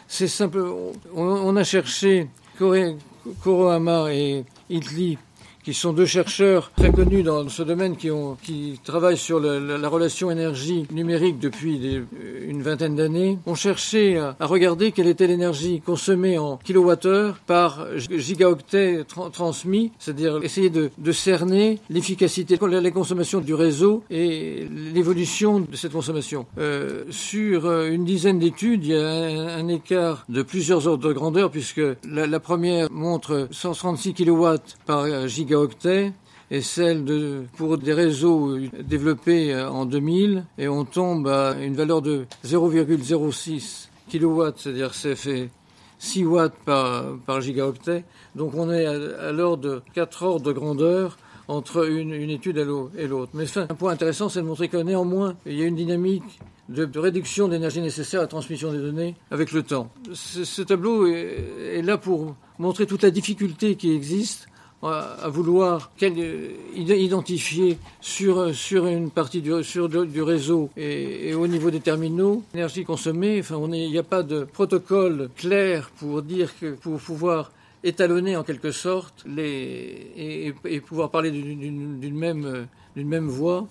C'est 0.06 0.28
simple. 0.28 0.64
On, 1.14 1.22
on, 1.22 1.54
a 1.56 1.64
cherché 1.64 2.28
Korohama 2.58 4.12
et 4.12 4.44
Idlib 4.68 5.27
qui 5.68 5.74
sont 5.74 5.92
deux 5.92 6.06
chercheurs 6.06 6.72
très 6.74 6.90
connus 6.90 7.22
dans 7.22 7.46
ce 7.50 7.62
domaine 7.62 7.94
qui, 7.98 8.10
ont, 8.10 8.38
qui 8.42 8.80
travaillent 8.84 9.18
sur 9.18 9.38
la, 9.38 9.60
la, 9.60 9.88
relation 9.90 10.30
énergie 10.30 10.86
numérique 10.90 11.38
depuis 11.38 11.78
des, 11.78 12.02
une 12.48 12.62
vingtaine 12.62 12.96
d'années, 12.96 13.38
ont 13.44 13.54
cherché 13.54 14.16
à, 14.16 14.34
regarder 14.40 14.92
quelle 14.92 15.08
était 15.08 15.26
l'énergie 15.26 15.82
consommée 15.82 16.38
en 16.38 16.56
kilowattheure 16.56 17.36
par 17.46 17.86
gigaoctet 17.96 19.04
tra 19.06 19.28
transmis, 19.28 19.92
c'est-à-dire 19.98 20.40
essayer 20.42 20.70
de, 20.70 20.90
de 20.96 21.12
cerner 21.12 21.80
l'efficacité, 21.90 22.58
les 22.80 22.90
consommations 22.90 23.40
du 23.40 23.52
réseau 23.52 24.02
et 24.08 24.66
l'évolution 24.94 25.60
de 25.60 25.76
cette 25.76 25.92
consommation. 25.92 26.46
Euh, 26.56 27.04
sur 27.10 27.66
euh, 27.66 27.90
une 27.90 28.06
dizaine 28.06 28.38
d'études, 28.38 28.86
il 28.86 28.92
y 28.92 28.96
a 28.96 29.06
un, 29.06 29.68
écart 29.68 30.24
de 30.30 30.40
plusieurs 30.40 30.86
ordres 30.86 31.06
de 31.06 31.12
grandeur 31.12 31.50
puisque 31.50 31.82
la, 32.08 32.26
la 32.26 32.40
première 32.40 32.90
montre 32.90 33.48
136 33.50 34.14
kilowatts 34.14 34.78
par 34.86 35.28
gigaoctet 35.28 35.57
octets 35.58 36.12
et 36.50 36.62
celle 36.62 37.04
de, 37.04 37.44
pour 37.56 37.76
des 37.78 37.92
réseaux 37.92 38.58
développés 38.80 39.54
en 39.54 39.84
2000 39.84 40.44
et 40.56 40.68
on 40.68 40.84
tombe 40.84 41.28
à 41.28 41.56
une 41.60 41.74
valeur 41.74 42.00
de 42.00 42.24
0,06 42.44 43.88
kW, 44.10 44.42
c'est-à-dire 44.56 44.94
c'est 44.94 45.16
fait 45.16 45.50
6 45.98 46.24
watts 46.24 46.54
par, 46.64 47.04
par 47.26 47.40
gigaoctet. 47.40 48.04
Donc 48.34 48.54
on 48.54 48.70
est 48.72 48.86
à, 48.86 49.32
l'ordre 49.32 49.62
de 49.62 49.82
4 49.94 50.22
ordres 50.22 50.46
de 50.46 50.52
grandeur 50.52 51.18
entre 51.48 51.88
une, 51.88 52.12
une 52.12 52.30
étude 52.30 52.58
et 52.58 53.06
l'autre. 53.06 53.30
Mais 53.34 53.44
enfin, 53.44 53.66
un 53.68 53.74
point 53.74 53.92
intéressant, 53.92 54.28
c'est 54.28 54.40
de 54.40 54.46
montrer 54.46 54.68
que 54.68 54.76
néanmoins, 54.76 55.34
il 55.46 55.58
y 55.58 55.62
a 55.62 55.66
une 55.66 55.76
dynamique 55.76 56.40
de, 56.68 56.98
réduction 56.98 57.48
d'énergie 57.48 57.80
nécessaire 57.80 58.20
à 58.20 58.24
la 58.24 58.28
transmission 58.28 58.70
des 58.72 58.78
données 58.78 59.16
avec 59.30 59.52
le 59.52 59.62
temps. 59.62 59.90
Ce, 60.12 60.62
tableau 60.62 61.06
est 61.06 61.82
là 61.82 61.96
pour 61.96 62.34
montrer 62.58 62.86
toute 62.86 63.02
la 63.02 63.10
difficulté 63.10 63.76
qui 63.76 63.92
existe 63.92 64.47
à, 64.82 65.28
vouloir 65.28 65.90
identifier 66.00 67.78
sur, 68.00 68.54
sur 68.54 68.86
une 68.86 69.10
partie 69.10 69.40
du, 69.40 69.64
sur 69.64 69.88
du 69.88 70.22
réseau 70.22 70.70
et, 70.76 71.34
au 71.34 71.46
niveau 71.46 71.70
des 71.70 71.80
terminaux 71.80 72.42
l'énergie 72.54 72.84
consommée. 72.84 73.40
Enfin, 73.40 73.60
il 73.72 73.90
n'y 73.90 73.98
a 73.98 74.02
pas 74.02 74.22
de 74.22 74.44
protocole 74.44 75.30
clair 75.36 75.90
pour 75.98 76.22
dire 76.22 76.52
que 76.58 76.74
pour 76.74 76.98
pouvoir 76.98 77.50
étalonner 77.84 78.36
en 78.36 78.44
quelque 78.44 78.72
sorte 78.72 79.24
les, 79.26 80.52
et, 80.64 80.80
pouvoir 80.80 81.10
parler 81.10 81.30
d'une 81.30 82.18
même, 82.18 82.66
même 82.96 83.26
voix 83.26 83.66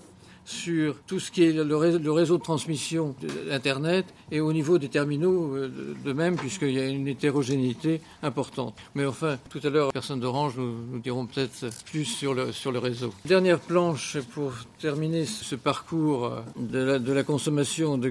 sur 0.48 0.96
tout 1.06 1.20
ce 1.20 1.30
qui 1.30 1.44
est 1.44 1.52
le 1.52 1.76
réseau, 1.76 2.38
de 2.38 2.42
transmission 2.42 3.14
d'Internet 3.50 4.06
et 4.32 4.40
au 4.40 4.52
niveau 4.52 4.78
des 4.78 4.88
terminaux 4.88 5.54
euh, 5.54 5.94
de 6.02 6.12
même, 6.14 6.36
puisqu'il 6.36 6.72
y 6.72 6.80
a 6.80 6.86
une 6.86 7.06
hétérogénéité 7.06 8.00
importante. 8.22 8.74
Mais 8.94 9.04
enfin, 9.04 9.38
tout 9.50 9.60
à 9.62 9.68
l'heure, 9.68 9.92
personne 9.92 10.20
d'Orange 10.20 10.54
nous, 10.56 10.98
diront 11.00 11.26
peut-être 11.26 11.66
plus 11.84 12.06
sur 12.06 12.32
le, 12.32 12.52
sur 12.52 12.72
le 12.72 12.78
réseau. 12.78 13.12
Dernière 13.26 13.60
planche 13.60 14.16
pour 14.32 14.52
terminer 14.80 15.26
ce 15.26 15.54
parcours 15.54 16.24
euh, 16.26 16.40
de 16.56 17.12
la, 17.12 17.22
consommation, 17.24 17.98
de, 17.98 18.10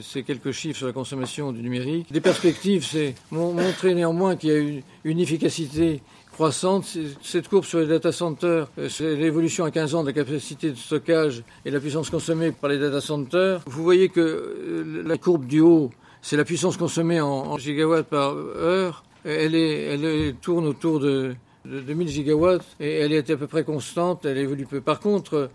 ces 0.00 0.22
quelques 0.22 0.52
chiffres 0.52 0.78
sur 0.78 0.86
la 0.86 0.94
consommation 0.94 1.52
du 1.52 1.60
numérique. 1.60 2.10
Des 2.10 2.22
perspectives, 2.22 2.86
c'est 2.86 3.14
montrer 3.30 3.94
néanmoins 3.94 4.36
qu'il 4.36 4.50
y 4.50 4.56
a 4.56 4.80
une 5.04 5.20
efficacité 5.20 6.00
croissante. 6.34 6.84
Cette 7.22 7.48
courbe 7.48 7.64
sur 7.64 7.78
les 7.78 7.86
data 7.86 8.12
centers, 8.12 8.68
euh, 8.78 8.88
c'est 8.88 9.14
l'évolution 9.14 9.64
à 9.64 9.70
15 9.70 9.94
ans 9.94 10.02
de 10.02 10.08
la 10.08 10.12
capacité 10.12 10.70
de 10.70 10.76
stockage 10.76 11.44
et 11.64 11.70
la 11.70 11.80
puissance 11.80 12.10
consommée 12.10 12.50
par 12.50 12.68
les 12.68 12.78
data 12.78 13.00
centers. 13.00 13.62
Vous 13.66 13.82
voyez 13.82 14.08
que 14.08 14.20
euh, 14.20 15.02
la 15.06 15.16
courbe 15.16 15.46
du 15.46 15.60
haut, 15.60 15.90
c'est 16.20 16.36
la 16.36 16.44
puissance 16.44 16.76
consommée 16.76 17.20
en, 17.20 17.56
gigawatts 17.56 18.08
par 18.08 18.34
heure. 18.34 19.04
Elle, 19.24 19.54
est, 19.54 19.94
elle 19.94 20.34
tourne 20.34 20.66
autour 20.66 20.98
de, 21.00 21.34
de 21.64 21.80
2000 21.80 22.08
gigawatts 22.08 22.66
et 22.80 22.98
elle 22.98 23.12
est 23.12 23.30
à 23.30 23.36
peu 23.36 23.46
près 23.46 23.64
constante, 23.64 24.26
elle 24.26 24.38
évolue 24.38 24.66
peu. 24.66 24.80
Par 24.80 25.00
contre, 25.00 25.50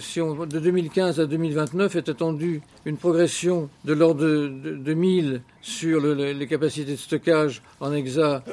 si 0.00 0.20
on, 0.20 0.46
de 0.46 0.58
2015 0.60 1.20
à 1.20 1.26
2029 1.26 1.96
est 1.96 2.08
attendue 2.08 2.62
une 2.84 2.96
progression 2.96 3.68
de 3.84 3.92
l'ordre 3.92 4.22
de, 4.22 4.48
de, 4.76 4.94
1000 4.94 5.42
sur 5.60 6.00
les 6.00 6.46
capacités 6.46 6.92
de 6.92 6.96
stockage 6.96 7.62
en, 7.80 7.92
hexa, 7.92 8.44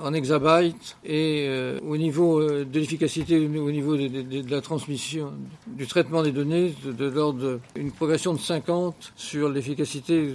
en 0.00 0.14
exabytes 0.14 0.96
et 1.04 1.46
euh, 1.48 1.80
au 1.86 1.96
niveau 1.96 2.40
euh, 2.40 2.64
de 2.64 2.78
l'efficacité, 2.78 3.38
au 3.38 3.70
niveau 3.70 3.96
de, 3.96 4.50
la 4.50 4.60
transmission, 4.60 5.32
du 5.66 5.86
traitement 5.86 6.22
des 6.22 6.32
données, 6.32 6.74
de, 6.84 7.06
l'ordre 7.06 7.60
d'une 7.74 7.90
progression 7.90 8.32
de 8.32 8.40
50 8.40 9.12
sur 9.16 9.48
l'efficacité 9.48 10.30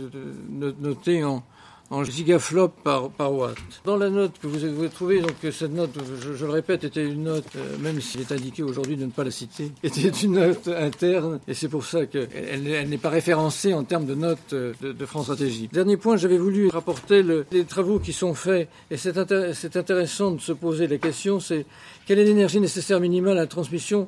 notée 0.51 1.23
en, 1.23 1.43
en 1.89 2.03
gigaflop 2.03 2.69
par, 2.83 3.09
par 3.09 3.33
watt. 3.33 3.57
Dans 3.85 3.97
la 3.97 4.09
note 4.09 4.33
que 4.41 4.47
vous 4.47 4.63
avez 4.63 4.89
trouvée, 4.89 5.21
donc 5.21 5.35
cette 5.51 5.73
note, 5.73 5.91
je, 6.21 6.45
le 6.45 6.51
répète, 6.51 6.83
était 6.83 7.05
une 7.05 7.23
note, 7.23 7.45
euh, 7.55 7.77
même 7.79 8.01
s'il 8.01 8.21
est 8.21 8.31
indiqué 8.31 8.63
aujourd'hui 8.63 8.97
de 8.97 9.05
ne 9.05 9.11
pas 9.11 9.23
la 9.23 9.31
citer, 9.31 9.71
était 9.83 10.09
une 10.09 10.33
note 10.33 10.67
interne, 10.67 11.39
et 11.47 11.53
c'est 11.53 11.69
pour 11.69 11.85
ça 11.85 12.05
qu'elle 12.05 12.27
elle, 12.33 12.89
n'est 12.89 12.97
pas 12.97 13.09
référencée 13.09 13.73
en 13.73 13.83
termes 13.83 14.05
de 14.05 14.15
notes 14.15 14.53
euh, 14.53 14.73
de, 14.81 15.05
France 15.05 15.25
Stratégie. 15.25 15.69
Dernier 15.71 15.97
point, 15.97 16.17
j'avais 16.17 16.37
voulu 16.37 16.67
rapporter 16.69 17.23
le, 17.23 17.45
les 17.51 17.63
travaux 17.63 17.99
qui 17.99 18.13
sont 18.13 18.33
faits, 18.33 18.67
et 18.91 18.97
c'est 18.97 19.17
intéressant 19.17 20.31
de 20.31 20.41
se 20.41 20.51
poser 20.51 20.87
la 20.87 20.97
question, 20.97 21.39
c'est 21.39 21.65
quelle 22.05 22.19
est 22.19 22.25
l'énergie 22.25 22.59
nécessaire 22.59 22.99
minimale 22.99 23.37
à 23.37 23.41
la 23.41 23.47
transmission 23.47 24.07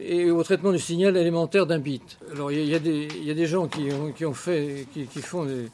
et 0.00 0.30
au 0.30 0.42
traitement 0.42 0.72
du 0.72 0.78
signal 0.78 1.16
élémentaire 1.16 1.66
d'un 1.66 1.78
bit? 1.78 2.18
Alors 2.32 2.52
il 2.52 2.64
y, 2.64 2.74
a 2.74 2.78
des 2.78 3.46
gens 3.46 3.66
qui 3.66 3.92
ont, 3.92 4.12
qui 4.12 4.24
ont 4.24 4.34
fait, 4.34 4.86
qui, 4.92 5.06
qui 5.06 5.20
font 5.20 5.44
des, 5.44 5.66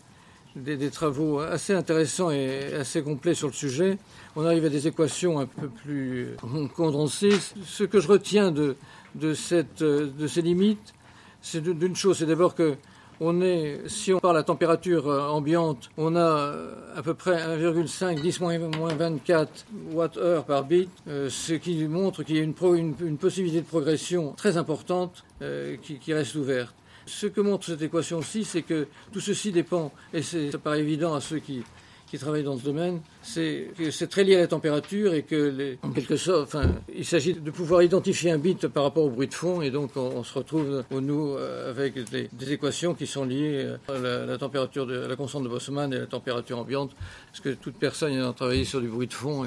des, 0.56 0.90
travaux 0.90 1.40
assez 1.40 1.72
intéressants 1.72 2.30
et 2.30 2.74
assez 2.74 3.02
complets 3.02 3.34
sur 3.34 3.48
le 3.48 3.52
sujet. 3.52 3.98
On 4.36 4.44
arrive 4.44 4.64
à 4.64 4.68
des 4.68 4.86
équations 4.86 5.38
un 5.38 5.46
peu 5.46 5.68
plus 5.68 6.36
condensées. 6.76 7.38
Ce 7.64 7.84
que 7.84 8.00
je 8.00 8.08
retiens 8.08 8.50
de, 8.50 8.76
de, 9.14 9.34
cette, 9.34 9.82
de 9.82 10.26
ces 10.26 10.42
limites, 10.42 10.94
c'est 11.42 11.62
d'une 11.62 11.96
chose, 11.96 12.18
c'est 12.18 12.26
d'abord 12.26 12.54
que 12.54 12.76
on 13.20 13.40
est, 13.42 13.82
si 13.86 14.12
on 14.12 14.18
parle 14.18 14.36
à 14.38 14.42
température 14.42 15.06
ambiante, 15.06 15.88
on 15.96 16.16
a 16.16 16.52
à 16.96 17.02
peu 17.02 17.14
près 17.14 17.36
1,5, 17.36 18.20
10 18.20 18.40
moins 18.40 18.58
24 18.58 19.66
Wh 19.92 20.42
par 20.46 20.64
bit, 20.64 20.90
euh, 21.06 21.28
ce 21.30 21.52
qui 21.54 21.86
montre 21.86 22.24
qu'il 22.24 22.36
y 22.36 22.40
a 22.40 22.42
une, 22.42 22.54
possibilité 23.16 23.60
de 23.60 23.66
progression 23.66 24.32
très 24.32 24.56
importante 24.56 25.24
euh, 25.42 25.76
qui 25.76 26.12
reste 26.12 26.34
ouverte. 26.34 26.74
Ce 27.06 27.26
que 27.26 27.40
montre 27.40 27.66
cette 27.66 27.82
équation 27.82 28.18
aussi, 28.18 28.44
c'est 28.44 28.62
que 28.62 28.86
tout 29.12 29.20
ceci 29.20 29.52
dépend, 29.52 29.92
et 30.12 30.22
ça 30.22 30.58
paraît 30.62 30.80
évident 30.80 31.14
à 31.14 31.20
ceux 31.20 31.38
qui, 31.38 31.62
travaillent 32.16 32.44
dans 32.44 32.56
ce 32.56 32.62
domaine, 32.62 33.00
c'est 33.22 33.72
que 33.76 33.90
c'est 33.90 34.06
très 34.06 34.22
lié 34.22 34.36
à 34.36 34.38
la 34.38 34.46
température 34.46 35.14
et 35.14 35.24
que, 35.24 35.76
en 35.82 35.90
quelque 35.90 36.14
sorte, 36.14 36.44
enfin, 36.44 36.70
il 36.94 37.04
s'agit 37.04 37.34
de 37.34 37.50
pouvoir 37.50 37.82
identifier 37.82 38.30
un 38.30 38.38
bit 38.38 38.68
par 38.68 38.84
rapport 38.84 39.02
au 39.02 39.10
bruit 39.10 39.26
de 39.26 39.34
fond, 39.34 39.62
et 39.62 39.72
donc 39.72 39.96
on, 39.96 40.22
se 40.22 40.32
retrouve, 40.32 40.84
nous, 40.92 41.30
euh, 41.30 41.70
avec 41.70 41.98
des, 42.10 42.52
équations 42.52 42.94
qui 42.94 43.08
sont 43.08 43.24
liées 43.24 43.68
à 43.88 43.98
la, 43.98 44.38
température, 44.38 44.86
de, 44.86 44.94
la 44.94 45.16
constante 45.16 45.42
de 45.42 45.48
Bosman 45.48 45.92
et 45.92 45.98
la 45.98 46.06
température 46.06 46.56
ambiante, 46.56 46.92
parce 47.32 47.40
que 47.40 47.48
toute 47.48 47.74
personne 47.74 48.12
ayant 48.12 48.32
travaillé 48.32 48.64
sur 48.64 48.80
du 48.80 48.86
bruit 48.86 49.08
de 49.08 49.12
fond 49.12 49.44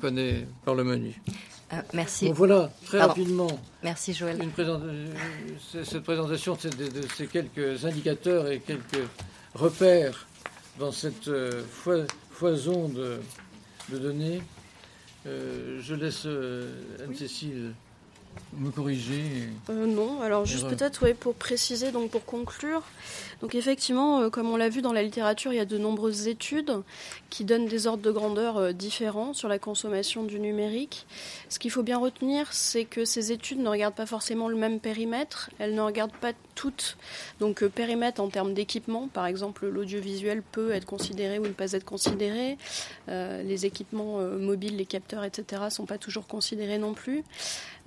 connaît 0.00 0.46
par 0.64 0.74
le 0.74 0.84
menu. 0.84 1.20
Euh, 1.72 1.76
merci. 1.92 2.32
voilà, 2.32 2.70
très 2.86 3.00
rapidement. 3.00 3.60
Merci 3.82 4.14
Joël. 4.14 4.40
Euh, 4.58 5.06
cette 5.84 6.02
présentation 6.02 6.54
de, 6.54 7.02
ces 7.16 7.26
quelques 7.26 7.84
indicateurs 7.84 8.48
et 8.48 8.60
quelques 8.60 9.06
repères 9.54 10.26
dans 10.78 10.92
cette 10.92 11.28
euh, 11.28 11.62
foison 12.30 12.88
de, 12.88 13.20
données. 13.90 14.42
je 15.26 15.94
laisse 15.94 16.26
Anne-Cécile 17.04 17.74
me 18.56 18.70
corriger 18.70 19.22
euh, 19.70 19.86
Non, 19.86 20.20
alors 20.22 20.44
juste 20.44 20.68
peut-être 20.68 21.02
ouais, 21.02 21.14
pour 21.14 21.34
préciser, 21.34 21.92
donc 21.92 22.10
pour 22.10 22.24
conclure. 22.24 22.82
Donc 23.40 23.54
effectivement, 23.54 24.20
euh, 24.20 24.30
comme 24.30 24.50
on 24.50 24.56
l'a 24.56 24.68
vu 24.68 24.82
dans 24.82 24.92
la 24.92 25.02
littérature, 25.02 25.52
il 25.52 25.56
y 25.56 25.60
a 25.60 25.64
de 25.64 25.78
nombreuses 25.78 26.26
études 26.26 26.72
qui 27.30 27.44
donnent 27.44 27.66
des 27.66 27.86
ordres 27.86 28.02
de 28.02 28.10
grandeur 28.10 28.56
euh, 28.56 28.72
différents 28.72 29.32
sur 29.32 29.48
la 29.48 29.58
consommation 29.58 30.24
du 30.24 30.40
numérique. 30.40 31.06
Ce 31.48 31.58
qu'il 31.58 31.70
faut 31.70 31.82
bien 31.82 31.98
retenir, 31.98 32.52
c'est 32.52 32.84
que 32.84 33.04
ces 33.04 33.30
études 33.32 33.60
ne 33.60 33.68
regardent 33.68 33.94
pas 33.94 34.06
forcément 34.06 34.48
le 34.48 34.56
même 34.56 34.80
périmètre, 34.80 35.50
elles 35.58 35.74
ne 35.74 35.82
regardent 35.82 36.10
pas 36.12 36.32
toutes. 36.54 36.96
Donc 37.38 37.64
périmètre 37.64 38.20
en 38.20 38.28
termes 38.28 38.54
d'équipement, 38.54 39.08
par 39.08 39.26
exemple 39.26 39.68
l'audiovisuel 39.68 40.42
peut 40.42 40.72
être 40.72 40.86
considéré 40.86 41.38
ou 41.38 41.44
ne 41.44 41.52
pas 41.52 41.72
être 41.72 41.84
considéré. 41.84 42.58
les 43.06 43.66
équipements 43.66 44.18
mobiles, 44.18 44.76
les 44.76 44.84
capteurs, 44.84 45.22
etc. 45.22 45.62
sont 45.70 45.86
pas 45.86 45.98
toujours 45.98 46.26
considérés 46.26 46.78
non 46.78 46.94
plus. 46.94 47.22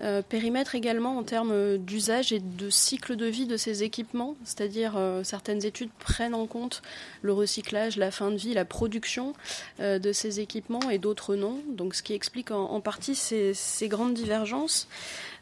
Euh, 0.03 0.23
périmètre 0.23 0.73
également 0.73 1.17
en 1.17 1.23
termes 1.23 1.77
d'usage 1.77 2.31
et 2.31 2.39
de 2.39 2.71
cycle 2.71 3.15
de 3.15 3.27
vie 3.27 3.45
de 3.45 3.55
ces 3.55 3.83
équipements, 3.83 4.35
c'est-à-dire 4.43 4.93
euh, 4.97 5.23
certaines 5.23 5.63
études 5.63 5.91
prennent 5.99 6.33
en 6.33 6.47
compte 6.47 6.81
le 7.21 7.33
recyclage, 7.33 7.97
la 7.97 8.09
fin 8.09 8.31
de 8.31 8.35
vie, 8.35 8.55
la 8.55 8.65
production 8.65 9.33
euh, 9.79 9.99
de 9.99 10.11
ces 10.11 10.39
équipements 10.39 10.89
et 10.89 10.97
d'autres 10.97 11.35
non. 11.35 11.59
Donc 11.69 11.93
ce 11.93 12.01
qui 12.01 12.13
explique 12.13 12.49
en, 12.49 12.81
partie 12.81 13.13
ces, 13.13 13.53
grandes 13.83 14.15
divergences. 14.15 14.87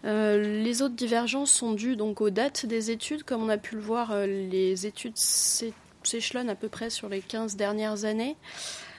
les 0.04 0.82
autres 0.82 0.96
divergences 0.96 1.52
sont 1.52 1.72
dues 1.72 1.96
donc 1.96 2.20
aux 2.20 2.30
dates 2.30 2.66
des 2.66 2.92
études, 2.92 3.24
comme 3.24 3.44
on 3.44 3.50
a 3.50 3.58
pu 3.58 3.76
le 3.76 3.82
voir, 3.82 4.14
les 4.26 4.86
études 4.86 5.16
s'échelonnent 5.16 6.50
à 6.50 6.56
peu 6.56 6.68
près 6.68 6.90
sur 6.90 7.08
les 7.08 7.22
15 7.22 7.56
dernières 7.56 8.04
années. 8.04 8.36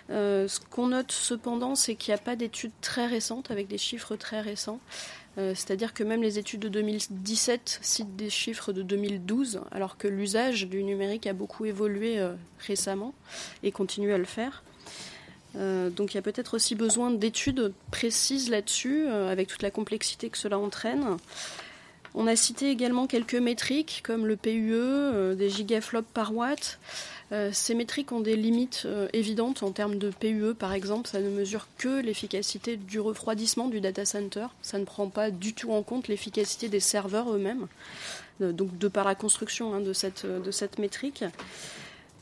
ce 0.08 0.60
qu'on 0.70 0.88
note 0.88 1.12
cependant, 1.12 1.74
c'est 1.74 1.96
qu'il 1.96 2.14
n'y 2.14 2.18
a 2.18 2.22
pas 2.22 2.36
d'études 2.36 2.72
très 2.80 3.06
récentes 3.06 3.50
avec 3.50 3.68
des 3.68 3.78
chiffres 3.78 4.16
très 4.16 4.40
récents. 4.40 4.80
Euh, 5.38 5.54
c'est-à-dire 5.54 5.94
que 5.94 6.02
même 6.02 6.22
les 6.22 6.38
études 6.38 6.60
de 6.60 6.68
2017 6.68 7.78
citent 7.82 8.16
des 8.16 8.30
chiffres 8.30 8.72
de 8.72 8.82
2012, 8.82 9.60
alors 9.70 9.96
que 9.96 10.08
l'usage 10.08 10.66
du 10.66 10.82
numérique 10.82 11.26
a 11.26 11.32
beaucoup 11.32 11.64
évolué 11.66 12.18
euh, 12.18 12.34
récemment 12.58 13.14
et 13.62 13.70
continue 13.70 14.12
à 14.12 14.18
le 14.18 14.24
faire. 14.24 14.64
Euh, 15.56 15.90
donc 15.90 16.12
il 16.12 16.16
y 16.16 16.18
a 16.18 16.22
peut-être 16.22 16.54
aussi 16.54 16.74
besoin 16.74 17.10
d'études 17.10 17.72
précises 17.90 18.50
là-dessus, 18.50 19.06
avec 19.08 19.48
toute 19.48 19.62
la 19.62 19.70
complexité 19.70 20.30
que 20.30 20.38
cela 20.38 20.58
entraîne. 20.58 21.16
On 22.14 22.26
a 22.26 22.34
cité 22.34 22.70
également 22.70 23.06
quelques 23.06 23.34
métriques 23.36 24.02
comme 24.04 24.26
le 24.26 24.36
PUE, 24.36 25.36
des 25.36 25.48
gigaflops 25.48 26.10
par 26.12 26.34
watt. 26.34 26.80
Euh, 27.32 27.50
ces 27.52 27.74
métriques 27.74 28.10
ont 28.12 28.20
des 28.20 28.34
limites 28.34 28.82
euh, 28.86 29.08
évidentes 29.12 29.62
en 29.62 29.70
termes 29.70 29.98
de 29.98 30.10
PUE, 30.10 30.54
par 30.54 30.72
exemple. 30.72 31.08
Ça 31.08 31.20
ne 31.20 31.30
mesure 31.30 31.68
que 31.78 32.00
l'efficacité 32.00 32.76
du 32.76 32.98
refroidissement 32.98 33.68
du 33.68 33.80
data 33.80 34.04
center. 34.04 34.46
Ça 34.62 34.78
ne 34.78 34.84
prend 34.84 35.08
pas 35.08 35.30
du 35.30 35.54
tout 35.54 35.72
en 35.72 35.82
compte 35.82 36.08
l'efficacité 36.08 36.68
des 36.68 36.80
serveurs 36.80 37.32
eux-mêmes, 37.32 37.68
euh, 38.40 38.52
donc 38.52 38.76
de 38.78 38.88
par 38.88 39.04
la 39.04 39.14
construction 39.14 39.74
hein, 39.74 39.80
de, 39.80 39.92
cette, 39.92 40.78
métrique. 40.78 41.24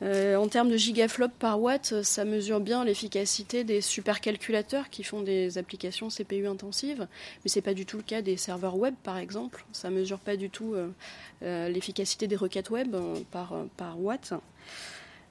en 0.02 0.48
termes 0.48 0.68
de 0.68 0.76
gigaflop 0.76 1.30
par 1.38 1.60
watt, 1.60 2.02
ça 2.02 2.24
mesure 2.26 2.60
bien 2.60 2.84
l'efficacité 2.84 3.64
des 3.64 3.80
supercalculateurs 3.80 4.90
qui 4.90 5.04
font 5.04 5.22
des 5.22 5.56
applications 5.56 6.08
CPU 6.08 6.46
intensives, 6.46 7.08
mais 7.42 7.48
ce 7.48 7.58
n'est 7.58 7.62
pas 7.62 7.74
du 7.74 7.86
tout 7.86 7.96
le 7.96 8.02
cas 8.02 8.20
des 8.20 8.36
serveurs 8.36 8.76
web, 8.76 8.94
par 9.02 9.16
exemple. 9.16 9.64
Ça 9.72 9.88
mesure 9.88 10.18
pas 10.18 10.36
du 10.36 10.50
tout 10.50 10.74
l'efficacité 11.40 12.26
des 12.26 12.36
requêtes 12.36 12.70
web 12.70 12.94
par, 13.32 13.54
par 13.76 14.00
watt. 14.00 14.34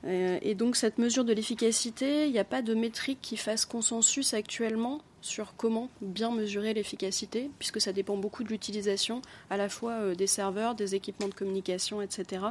Euh, 0.05 0.37
et 0.41 0.55
donc 0.55 0.75
cette 0.75 0.97
mesure 0.97 1.25
de 1.25 1.33
l'efficacité, 1.33 2.25
il 2.25 2.31
n'y 2.31 2.39
a 2.39 2.43
pas 2.43 2.61
de 2.61 2.73
métrique 2.73 3.19
qui 3.21 3.37
fasse 3.37 3.65
consensus 3.65 4.33
actuellement 4.33 5.01
sur 5.21 5.55
comment 5.57 5.89
bien 6.01 6.31
mesurer 6.31 6.73
l'efficacité, 6.73 7.49
puisque 7.59 7.81
ça 7.81 7.91
dépend 7.91 8.15
beaucoup 8.15 8.43
de 8.43 8.49
l'utilisation 8.49 9.21
à 9.49 9.57
la 9.57 9.67
fois 9.67 10.15
des 10.15 10.27
serveurs, 10.27 10.75
des 10.75 10.95
équipements 10.95 11.27
de 11.27 11.33
communication, 11.33 12.01
etc., 12.01 12.43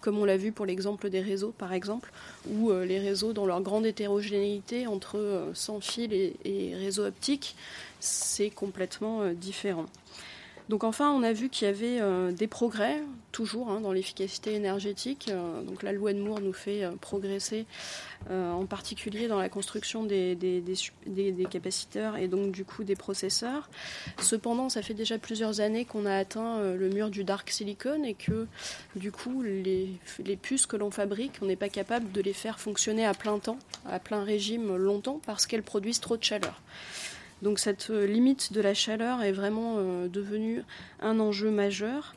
comme 0.00 0.18
on 0.18 0.24
l'a 0.24 0.36
vu 0.36 0.50
pour 0.50 0.66
l'exemple 0.66 1.10
des 1.10 1.20
réseaux, 1.20 1.54
par 1.56 1.72
exemple, 1.72 2.10
où 2.50 2.72
les 2.72 2.98
réseaux, 2.98 3.34
dans 3.34 3.46
leur 3.46 3.60
grande 3.60 3.86
hétérogénéité 3.86 4.86
entre 4.86 5.50
sans 5.52 5.80
fil 5.80 6.12
et, 6.12 6.74
réseaux 6.74 7.04
optiques, 7.04 7.54
c'est 8.00 8.50
complètement 8.50 9.28
différent. 9.32 9.86
Donc 10.68 10.84
enfin, 10.84 11.10
on 11.10 11.22
a 11.22 11.32
vu 11.32 11.48
qu'il 11.48 11.66
y 11.66 11.70
avait 11.70 12.00
euh, 12.00 12.32
des 12.32 12.46
progrès, 12.46 13.02
toujours, 13.34 13.68
hein, 13.68 13.80
dans 13.80 13.92
l'efficacité 13.92 14.54
énergétique. 14.54 15.28
Euh, 15.28 15.62
donc 15.62 15.82
la 15.82 15.92
loi 15.92 16.12
de 16.12 16.20
Moore 16.20 16.40
nous 16.40 16.52
fait 16.52 16.84
euh, 16.84 16.92
progresser, 17.00 17.66
en 18.30 18.64
particulier 18.64 19.28
dans 19.28 19.38
la 19.38 19.50
construction 19.50 20.04
des, 20.04 20.38
capaciteurs 21.50 22.16
et 22.16 22.26
donc 22.26 22.52
du 22.52 22.64
coup 22.64 22.82
des 22.82 22.96
processeurs. 22.96 23.68
Cependant, 24.18 24.70
ça 24.70 24.80
fait 24.80 24.94
déjà 24.94 25.18
plusieurs 25.18 25.60
années 25.60 25.84
qu'on 25.84 26.06
a 26.06 26.14
atteint 26.14 26.72
le 26.74 26.88
mur 26.88 27.10
du 27.10 27.22
dark 27.22 27.50
silicon 27.50 28.02
et 28.02 28.14
que 28.14 28.46
du 28.96 29.12
coup, 29.12 29.42
les, 29.42 29.98
puces 30.40 30.64
que 30.64 30.78
l'on 30.78 30.90
fabrique, 30.90 31.32
on 31.42 31.46
n'est 31.46 31.54
pas 31.54 31.68
capable 31.68 32.12
de 32.12 32.22
les 32.22 32.32
faire 32.32 32.58
fonctionner 32.58 33.04
à 33.04 33.12
plein 33.12 33.38
temps, 33.38 33.58
à 33.86 33.98
plein 33.98 34.24
régime 34.24 34.74
longtemps, 34.74 35.20
parce 35.26 35.44
qu'elles 35.44 35.62
produisent 35.62 36.00
trop 36.00 36.16
de 36.16 36.24
chaleur. 36.24 36.62
Donc 37.44 37.58
cette 37.58 37.90
euh, 37.90 38.06
limite 38.06 38.54
de 38.54 38.60
la 38.62 38.72
chaleur 38.72 39.22
est 39.22 39.32
vraiment 39.32 39.74
euh, 39.76 40.08
devenue 40.08 40.62
un 41.00 41.20
enjeu 41.20 41.50
majeur. 41.50 42.14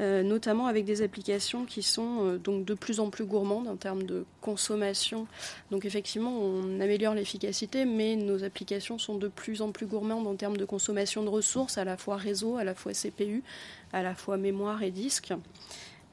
Euh, 0.00 0.24
notamment 0.24 0.66
avec 0.66 0.84
des 0.84 1.02
applications 1.02 1.64
qui 1.64 1.84
sont 1.84 2.34
donc 2.42 2.64
de 2.64 2.74
plus 2.74 2.98
en 2.98 3.10
plus 3.10 3.24
gourmandes 3.24 3.68
en 3.68 3.76
termes 3.76 4.02
de 4.02 4.24
consommation. 4.40 5.28
Donc 5.70 5.84
effectivement, 5.84 6.36
on 6.36 6.80
améliore 6.80 7.14
l'efficacité, 7.14 7.84
mais 7.84 8.16
nos 8.16 8.42
applications 8.42 8.98
sont 8.98 9.16
de 9.16 9.28
plus 9.28 9.62
en 9.62 9.70
plus 9.70 9.86
gourmandes 9.86 10.26
en 10.26 10.34
termes 10.34 10.56
de 10.56 10.64
consommation 10.64 11.22
de 11.22 11.28
ressources, 11.28 11.78
à 11.78 11.84
la 11.84 11.96
fois 11.96 12.16
réseau, 12.16 12.56
à 12.56 12.64
la 12.64 12.74
fois 12.74 12.92
CPU, 12.92 13.44
à 13.92 14.02
la 14.02 14.16
fois 14.16 14.36
mémoire 14.36 14.82
et 14.82 14.90
disque. 14.90 15.32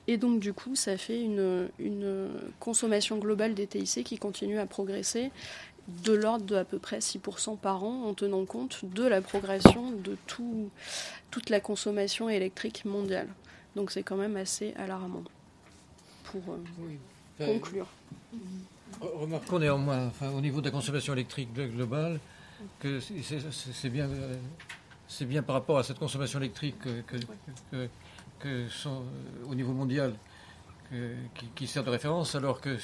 Et 0.08 0.18
donc 0.18 0.40
du 0.40 0.54
coup, 0.54 0.76
ça 0.76 0.98
fait 0.98 1.22
une, 1.22 1.70
consommation 2.60 3.18
globale 3.18 3.54
des 3.54 3.68
TIC 3.68 4.04
qui 4.06 4.18
continue 4.18 4.60
à 4.60 4.66
progresser 4.66 5.32
de 6.06 6.14
l'ordre 6.14 6.46
de 6.46 6.56
à 6.56 6.64
peu 6.64 6.80
près 6.80 7.00
6% 7.00 7.58
par 7.58 7.84
an 7.84 8.06
en 8.06 8.14
tenant 8.14 8.46
compte 8.46 8.86
de 8.86 9.04
la 9.04 9.22
progression 9.22 9.92
de 9.92 10.18
tout, 10.28 10.70
toute 11.32 11.50
la 11.50 11.60
consommation 11.60 12.30
électrique 12.30 12.86
mondiale. 12.86 13.28
Donc 13.76 13.92
c'est 13.92 14.04
quand 14.04 14.18
même 14.18 14.36
assez 14.36 14.74
alarmant 14.76 15.24
pour 16.24 16.42
euh, 16.50 17.46
conclure. 17.46 17.88
Remarquons 19.00 19.60
néanmoins, 19.60 20.08
enfin, 20.08 20.30
au 20.30 20.42
niveau 20.42 20.60
de 20.60 20.66
la 20.66 20.72
consommation 20.72 21.14
électrique 21.14 21.54
globale, 21.54 22.20
que 22.80 23.00
c'est 23.00 23.90
bien, 23.90 24.08
c'est 25.08 25.26
bien 25.26 25.42
par 25.42 25.56
rapport 25.56 25.78
à 25.78 25.84
cette 25.84 25.98
consommation 25.98 26.40
électrique 26.40 26.76
que, 26.80 27.88
que, 28.40 28.68
sont, 28.70 29.02
euh, 29.02 29.50
au 29.50 29.56
niveau 29.56 29.72
mondial 29.72 30.14
qui, 31.36 31.46
qui, 31.56 31.68
sert 31.68 31.86
de 31.86 31.90
référence, 31.90 32.36
alors 32.36 32.60
que 32.60 32.78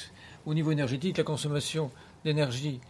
au 0.46 0.54
niveau 0.54 0.72
énergétique, 0.72 1.18
la 1.18 1.24
consommation 1.24 1.90
d'énergie 2.24 2.80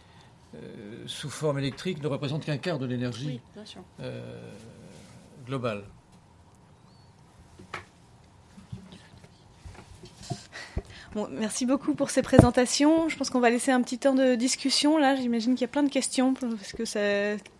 euh, 0.55 1.03
sous 1.05 1.29
forme 1.29 1.59
électrique 1.59 2.01
ne 2.01 2.07
représente 2.07 2.43
qu'un 2.43 2.57
quart 2.57 2.79
de 2.79 2.87
l'énergie 2.87 3.39
euh, 3.99 4.51
globale. 5.45 5.83
Merci 11.31 11.65
beaucoup 11.65 11.93
pour 11.93 12.09
ces 12.09 12.21
présentations. 12.21 13.09
Je 13.09 13.17
pense 13.17 13.29
qu'on 13.29 13.39
va 13.39 13.49
laisser 13.49 13.71
un 13.71 13.81
petit 13.81 13.97
temps 13.97 14.13
de 14.13 14.35
discussion. 14.35 14.97
Là, 14.97 15.15
j'imagine 15.15 15.53
qu'il 15.53 15.61
y 15.61 15.65
a 15.65 15.71
plein 15.71 15.83
de 15.83 15.89
questions 15.89 16.33
parce 16.33 16.73
que 16.73 16.85
ça, 16.85 16.99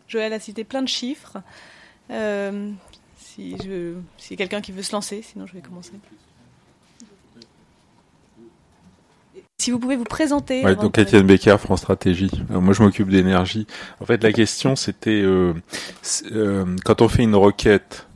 Joël 0.08 0.34
a 0.34 0.40
cité 0.40 0.64
plein 0.64 0.82
de 0.82 0.88
chiffres. 0.88 1.38
Euh, 2.12 2.72
si, 3.18 3.56
je, 3.64 3.94
si 4.18 4.36
quelqu'un 4.36 4.62
qui 4.62 4.72
veut 4.72 4.84
se 4.84 4.92
lancer, 4.92 5.22
sinon 5.22 5.46
je 5.46 5.54
vais 5.54 5.62
commencer. 5.62 5.94
Si 9.60 9.72
vous 9.72 9.80
pouvez 9.80 9.98
vous 9.98 10.06
présenter. 10.06 10.64
Ouais, 10.64 10.76
donc 10.76 10.98
Étienne 10.98 11.28
Becker, 11.28 11.58
France 11.60 11.82
Stratégie. 11.82 12.32
Moi, 12.50 12.74
je 12.74 12.82
m'occupe 12.82 13.10
d'énergie. 13.10 13.68
En 14.00 14.06
fait, 14.06 14.24
la 14.24 14.32
question, 14.32 14.78
c'était 14.78 15.22
euh, 15.22 15.54
euh, 16.32 16.78
quand 16.86 17.02
on 17.02 17.10
fait 17.10 17.24
une 17.24 17.36
requête 17.36 18.08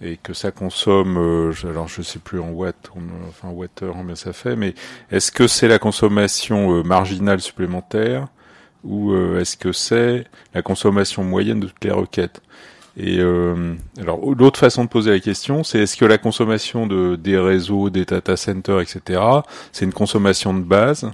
et 0.00 0.16
que 0.16 0.32
ça 0.32 0.50
consomme, 0.50 1.16
euh, 1.18 1.52
alors 1.64 1.88
je 1.88 2.02
sais 2.02 2.18
plus 2.18 2.40
en 2.40 2.50
watts, 2.50 2.90
enfin 3.28 3.48
wattheure 3.48 3.94
combien 3.94 4.14
ça 4.14 4.32
fait, 4.32 4.56
mais 4.56 4.74
est-ce 5.10 5.32
que 5.32 5.46
c'est 5.46 5.68
la 5.68 5.78
consommation 5.78 6.84
marginale 6.84 7.40
supplémentaire 7.40 8.28
ou 8.84 9.12
est-ce 9.36 9.56
que 9.56 9.72
c'est 9.72 10.24
la 10.54 10.62
consommation 10.62 11.24
moyenne 11.24 11.60
de 11.60 11.66
toutes 11.66 11.84
les 11.84 11.90
requêtes? 11.90 12.40
Et 12.98 13.20
euh, 13.20 13.74
alors 14.00 14.20
l'autre 14.34 14.58
façon 14.58 14.84
de 14.84 14.88
poser 14.88 15.12
la 15.12 15.20
question, 15.20 15.62
c'est 15.62 15.78
est-ce 15.78 15.96
que 15.96 16.04
la 16.04 16.18
consommation 16.18 16.88
de 16.88 17.14
des 17.14 17.38
réseaux, 17.38 17.90
des 17.90 18.04
data 18.04 18.36
centers, 18.36 18.80
etc., 18.80 19.20
c'est 19.70 19.84
une 19.84 19.92
consommation 19.92 20.52
de 20.52 20.62
base, 20.62 21.08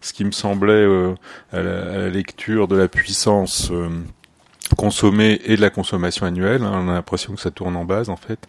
ce 0.00 0.12
qui 0.12 0.24
me 0.24 0.30
semblait 0.30 0.72
euh, 0.72 1.14
à, 1.52 1.62
la, 1.62 2.08
lecture 2.10 2.68
de 2.68 2.76
la 2.76 2.86
puissance 2.86 3.72
consommée 4.76 5.40
et 5.44 5.56
de 5.56 5.60
la 5.60 5.70
consommation 5.70 6.26
annuelle. 6.26 6.62
Hein, 6.62 6.72
on 6.74 6.88
a 6.88 6.92
l'impression 6.92 7.34
que 7.34 7.40
ça 7.40 7.50
tourne 7.50 7.76
en 7.76 7.84
base 7.84 8.08
en 8.08 8.16
fait. 8.16 8.46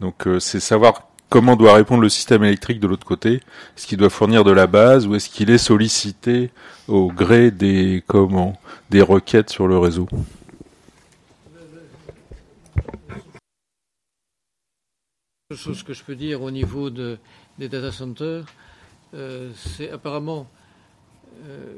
Donc 0.00 0.26
euh, 0.26 0.40
c'est 0.40 0.60
savoir 0.60 1.08
comment 1.28 1.56
doit 1.56 1.74
répondre 1.74 2.02
le 2.02 2.08
système 2.08 2.44
électrique 2.44 2.80
de 2.80 2.86
l'autre 2.86 3.06
côté. 3.06 3.34
Est-ce 3.76 3.86
qu'il 3.86 3.98
doit 3.98 4.10
fournir 4.10 4.44
de 4.44 4.52
la 4.52 4.66
base 4.66 5.06
ou 5.06 5.14
est-ce 5.14 5.28
qu'il 5.28 5.50
est 5.50 5.58
sollicité 5.58 6.50
au 6.88 7.08
gré 7.08 7.50
des 7.50 8.02
comment 8.06 8.58
des 8.90 9.02
requêtes 9.02 9.50
sur 9.50 9.66
le 9.66 9.76
réseau? 9.78 10.08
Chose 15.54 15.82
que 15.82 15.92
je 15.92 16.02
peux 16.02 16.16
dire 16.16 16.42
au 16.42 16.50
niveau 16.50 16.90
de, 16.90 17.18
des 17.58 17.68
data 17.68 17.92
centers, 17.92 18.44
euh, 19.14 19.50
c'est 19.54 19.90
apparemment 19.90 20.48
euh, 21.46 21.76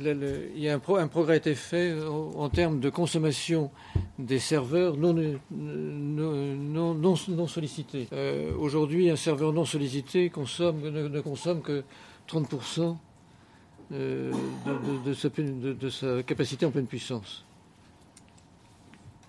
il 0.00 0.58
y 0.58 0.68
a 0.68 0.74
un, 0.74 0.80
un, 0.96 1.08
progrès 1.08 1.34
a 1.34 1.36
été 1.36 1.54
fait 1.54 1.94
en, 2.02 2.48
termes 2.48 2.80
de 2.80 2.90
consommation 2.90 3.70
des 4.18 4.38
serveurs 4.38 4.96
non, 4.96 5.14
non 5.50 7.46
sollicités. 7.46 8.08
Euh, 8.12 8.52
aujourd'hui, 8.58 9.10
un 9.10 9.16
serveur 9.16 9.52
non 9.52 9.64
sollicité 9.64 10.30
ne, 10.36 11.20
consomme 11.20 11.62
que 11.62 11.84
30% 12.28 12.96
de, 13.90 14.30
de, 15.06 15.72
de 15.72 15.88
sa 15.90 16.22
capacité 16.22 16.66
en 16.66 16.70
pleine 16.70 16.86
puissance. 16.86 17.43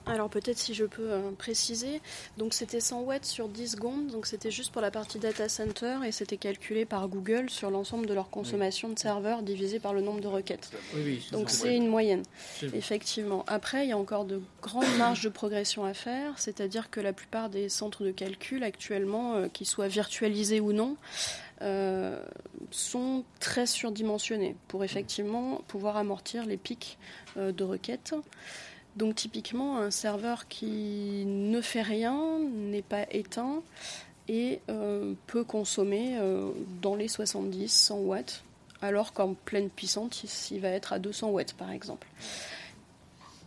Alors 0.08 0.30
peut-être 0.30 0.60
si 0.60 0.74
je 0.76 0.86
peux 0.86 1.12
euh, 1.12 1.32
préciser, 1.32 2.00
donc 2.38 2.54
c'était 2.54 2.80
100 2.80 3.02
watts 3.02 3.26
sur 3.26 3.48
10 3.48 3.72
secondes, 3.72 4.08
donc 4.08 4.28
c'était 4.28 4.52
juste 4.52 4.72
pour 4.72 4.82
la 4.82 4.92
partie 4.92 5.18
data 5.18 5.50
center 5.50 5.98
et 6.06 6.12
c'était 6.12 6.38
calculé 6.38 6.86
par 6.86 7.08
Google 7.08 7.50
sur 7.50 7.72
l'ensemble 7.72 8.06
de 8.06 8.14
leur 8.14 8.30
consommation 8.30 8.90
de 8.90 9.00
serveurs 9.00 9.42
divisé 9.42 9.80
par 9.80 9.94
le 9.94 10.02
nombre 10.02 10.22
de 10.22 10.28
requêtes. 10.28 10.72
donc 11.32 11.50
c'est 11.50 11.76
une 11.76 11.88
moyenne, 11.88 12.24
effectivement. 12.74 13.44
Après, 13.48 13.86
il 13.86 13.90
y 13.90 13.94
a 13.94 13.98
encore 13.98 14.26
de 14.26 14.42
grandes 14.62 14.86
marges 14.98 15.24
de 15.24 15.30
progression 15.30 15.86
à 15.86 15.96
faire, 15.96 16.38
c'est-à-dire 16.38 16.92
que 16.92 17.00
la 17.00 17.14
plupart 17.14 17.50
des 17.50 17.68
centres 17.68 18.04
de 18.04 18.12
calcul 18.12 18.64
actuellement, 18.64 19.36
euh, 19.36 19.48
qu'ils 19.48 19.68
soient 19.68 19.88
virtualisés 19.88 20.60
ou 20.60 20.72
non, 20.72 20.98
euh, 21.62 22.22
sont 22.70 23.24
très 23.40 23.66
surdimensionnés 23.66 24.56
pour 24.68 24.84
effectivement 24.84 25.62
pouvoir 25.68 25.98
amortir 25.98 26.46
les 26.46 26.58
pics 26.58 27.00
de 27.38 27.64
requêtes. 27.64 28.14
Donc 28.96 29.16
typiquement, 29.16 29.78
un 29.78 29.92
serveur 29.92 30.48
qui 30.48 31.24
ne 31.26 31.62
fait 31.62 31.82
rien, 31.82 32.40
n'est 32.40 32.82
pas 32.82 33.06
éteint 33.12 33.62
et 34.28 34.62
euh, 34.70 35.14
peut 35.28 35.44
consommer 35.44 36.18
euh, 36.18 36.50
dans 36.82 36.96
les 36.96 37.08
70, 37.08 37.68
100 37.68 37.98
watts, 37.98 38.44
alors 38.82 39.14
qu'en 39.14 39.34
pleine 39.34 39.70
puissance, 39.70 40.50
il 40.52 40.62
va 40.62 40.70
être 40.70 40.94
à 40.94 41.00
200 41.00 41.30
watts 41.30 41.54
par 41.54 41.72
exemple. 41.72 42.08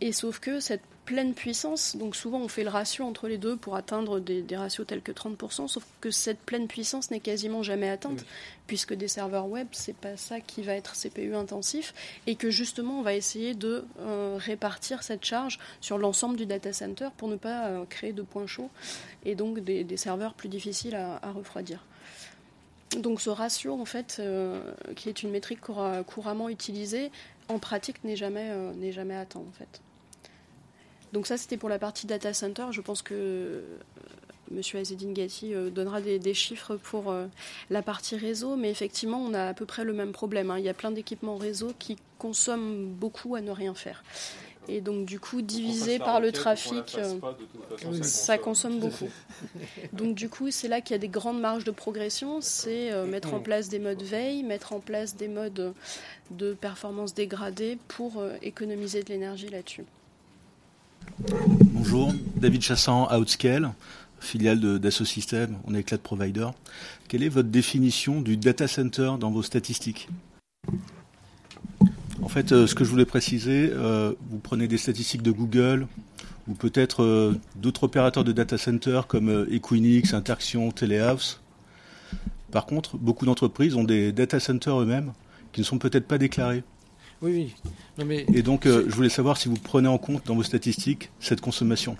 Et 0.01 0.11
sauf 0.11 0.39
que 0.39 0.59
cette 0.59 0.83
pleine 1.09 1.33
puissance, 1.33 1.95
donc 1.95 2.15
souvent 2.15 2.37
on 2.37 2.47
fait 2.47 2.63
le 2.63 2.69
ratio 2.69 3.03
entre 3.03 3.27
les 3.27 3.39
deux 3.39 3.57
pour 3.57 3.75
atteindre 3.75 4.19
des, 4.19 4.45
ratios 4.55 4.85
tels 4.85 5.01
que 5.01 5.11
30%, 5.11 5.67
sauf 5.67 5.83
que 6.01 6.11
cette 6.11 6.37
pleine 6.37 6.67
puissance 6.67 7.09
n'est 7.09 7.19
quasiment 7.19 7.63
jamais 7.63 7.89
atteinte, 7.89 8.23
puisque 8.67 8.93
des 8.93 9.07
serveurs 9.07 9.47
web, 9.47 9.65
c'est 9.71 9.95
pas 9.95 10.17
ça 10.17 10.39
qui 10.39 10.61
va 10.61 10.73
être 10.75 10.93
CPU 10.93 11.33
intensif, 11.33 11.95
et 12.27 12.35
que 12.35 12.51
justement 12.51 12.99
on 12.99 13.01
va 13.01 13.15
essayer 13.15 13.55
de 13.55 13.85
euh, 14.01 14.37
répartir 14.39 15.01
cette 15.01 15.25
charge 15.25 15.57
sur 15.81 15.97
l'ensemble 15.97 16.37
du 16.37 16.45
data 16.45 16.73
center 16.73 17.09
pour 17.17 17.27
ne 17.27 17.37
pas 17.37 17.69
euh, 17.69 17.85
créer 17.89 18.13
de 18.13 18.21
points 18.21 18.45
chauds 18.45 18.69
et 19.25 19.33
donc 19.33 19.61
des, 19.61 19.97
serveurs 19.97 20.35
plus 20.35 20.47
difficiles 20.47 20.93
à, 20.93 21.19
refroidir. 21.31 21.83
Donc 22.99 23.19
ce 23.19 23.31
ratio, 23.31 23.73
en 23.73 23.85
fait, 23.85 24.17
euh, 24.19 24.61
qui 24.95 25.09
est 25.09 25.23
une 25.23 25.31
métrique 25.31 25.61
couramment 26.05 26.49
utilisée, 26.49 27.09
en 27.47 27.57
pratique 27.57 28.03
n'est 28.03 28.15
jamais, 28.15 28.55
n'est 28.75 28.91
jamais 28.91 29.15
atteint, 29.15 29.39
en 29.39 29.51
fait. 29.57 29.81
Donc 31.13 31.27
ça, 31.27 31.37
c'était 31.37 31.57
pour 31.57 31.69
la 31.69 31.79
partie 31.79 32.07
data 32.07 32.33
center. 32.33 32.67
Je 32.71 32.81
pense 32.81 33.01
que 33.01 33.13
euh, 33.13 33.61
M. 34.51 34.61
Azedine 34.75 35.13
Gatti 35.13 35.53
euh, 35.53 35.69
donnera 35.69 36.01
des, 36.01 36.33
chiffres 36.33 36.75
pour 36.75 37.11
euh, 37.11 37.27
la 37.69 37.81
partie 37.81 38.15
réseau, 38.15 38.55
mais 38.55 38.69
effectivement, 38.69 39.19
on 39.19 39.33
a 39.33 39.45
à 39.47 39.53
peu 39.53 39.65
près 39.65 39.83
le 39.83 39.93
même 39.93 40.11
problème. 40.11 40.51
Hein. 40.51 40.59
Il 40.59 40.65
y 40.65 40.69
a 40.69 40.73
plein 40.73 40.91
d'équipements 40.91 41.37
réseau 41.37 41.71
qui 41.79 41.97
consomment 42.17 42.87
beaucoup 42.87 43.35
à 43.35 43.41
ne 43.41 43.51
rien 43.51 43.73
faire. 43.73 44.03
Et 44.69 44.81
donc 44.81 45.05
du 45.05 45.19
coup, 45.19 45.41
divisé 45.41 45.97
par 45.97 46.19
le 46.19 46.31
trafic, 46.31 46.97
ça 48.03 48.37
consomme 48.37 48.79
beaucoup. 48.79 49.09
donc 49.93 50.15
du 50.15 50.29
coup, 50.29 50.51
c'est 50.51 50.67
là 50.67 50.79
qu'il 50.79 50.93
y 50.93 50.95
a 50.95 50.99
des 50.99 51.07
grandes 51.07 51.39
marges 51.41 51.63
de 51.63 51.71
progression, 51.71 52.39
c'est 52.39 52.91
euh, 52.91 53.05
mettre 53.05 53.33
en 53.33 53.39
place 53.39 53.69
des 53.69 53.79
modes 53.79 54.03
veille, 54.03 54.43
mettre 54.43 54.73
en 54.73 54.79
place 54.79 55.15
des 55.15 55.27
modes 55.27 55.73
de 56.29 56.53
performance 56.53 57.15
dégradée 57.15 57.79
pour 57.87 58.19
euh, 58.19 58.35
économiser 58.43 59.01
de 59.01 59.09
l'énergie 59.09 59.49
là-dessus. 59.49 59.85
Bonjour, 61.73 62.13
David 62.35 62.61
Chassan, 62.61 63.07
Outscale, 63.11 63.71
filiale 64.19 64.79
Systèmes, 64.91 65.57
on 65.65 65.73
est 65.73 65.83
Cloud 65.83 66.01
Provider. 66.01 66.47
Quelle 67.07 67.23
est 67.23 67.29
votre 67.29 67.49
définition 67.49 68.21
du 68.21 68.37
data 68.37 68.67
center 68.67 69.13
dans 69.19 69.31
vos 69.31 69.43
statistiques? 69.43 70.07
En 72.21 72.29
fait, 72.29 72.51
euh, 72.51 72.67
ce 72.67 72.75
que 72.75 72.83
je 72.83 72.89
voulais 72.89 73.05
préciser, 73.05 73.71
euh, 73.73 74.13
vous 74.29 74.39
prenez 74.39 74.67
des 74.67 74.77
statistiques 74.77 75.23
de 75.23 75.31
Google 75.31 75.87
ou 76.47 76.53
peut-être 76.53 77.03
euh, 77.03 77.35
d'autres 77.55 77.85
opérateurs 77.85 78.23
de 78.23 78.31
data 78.31 78.57
center 78.57 79.01
comme 79.07 79.47
Equinix, 79.49 80.13
Interaction, 80.13 80.71
Telehouse. 80.71 81.39
Par 82.51 82.65
contre, 82.65 82.97
beaucoup 82.97 83.25
d'entreprises 83.25 83.75
ont 83.75 83.83
des 83.83 84.11
data 84.11 84.39
centers 84.39 84.79
eux-mêmes 84.81 85.13
qui 85.53 85.61
ne 85.61 85.65
sont 85.65 85.79
peut-être 85.79 86.07
pas 86.07 86.17
déclarés. 86.17 86.63
Oui, 87.21 87.53
oui. 87.99 88.25
Et 88.33 88.41
donc, 88.41 88.65
je 88.65 88.95
voulais 88.95 89.09
savoir 89.09 89.37
si 89.37 89.49
vous 89.49 89.57
prenez 89.57 89.89
en 89.89 89.97
compte 89.97 90.25
dans 90.25 90.35
vos 90.35 90.43
statistiques 90.43 91.09
cette 91.19 91.41
consommation. 91.41 91.97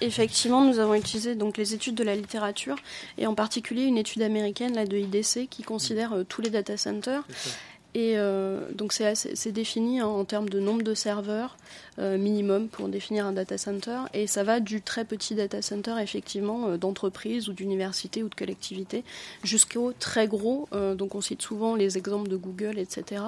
Effectivement, 0.00 0.64
nous 0.64 0.78
avons 0.78 0.94
utilisé 0.94 1.34
donc 1.34 1.56
les 1.56 1.74
études 1.74 1.96
de 1.96 2.04
la 2.04 2.14
littérature 2.14 2.76
et 3.18 3.26
en 3.26 3.34
particulier 3.34 3.82
une 3.82 3.98
étude 3.98 4.22
américaine 4.22 4.74
là, 4.74 4.86
de 4.86 4.96
IDC 4.96 5.48
qui 5.50 5.62
considère 5.62 6.12
euh, 6.12 6.24
tous 6.24 6.40
les 6.40 6.50
data 6.50 6.76
centers 6.76 7.26
et 7.94 8.18
euh, 8.18 8.60
donc 8.74 8.92
c'est 8.92 9.52
défini 9.52 10.02
en 10.02 10.24
termes 10.24 10.48
de 10.50 10.60
nombre 10.60 10.82
de 10.82 10.92
serveurs 10.92 11.56
euh, 11.98 12.18
minimum 12.18 12.68
pour 12.68 12.88
définir 12.88 13.26
un 13.26 13.32
data 13.32 13.56
center. 13.56 14.00
Et 14.12 14.26
ça 14.26 14.44
va 14.44 14.60
du 14.60 14.82
très 14.82 15.04
petit 15.06 15.34
data 15.34 15.62
center, 15.62 15.94
effectivement, 16.00 16.68
euh, 16.68 16.76
d'entreprise 16.76 17.48
ou 17.48 17.54
d'université 17.54 18.22
ou 18.22 18.28
de 18.28 18.34
collectivité, 18.34 19.04
jusqu'au 19.42 19.92
très 19.92 20.28
gros. 20.28 20.68
donc 20.72 21.14
on 21.14 21.20
cite 21.20 21.42
souvent 21.42 21.74
les 21.74 21.96
exemples 21.96 22.28
de 22.28 22.36
Google, 22.36 22.78
etc. 22.78 23.22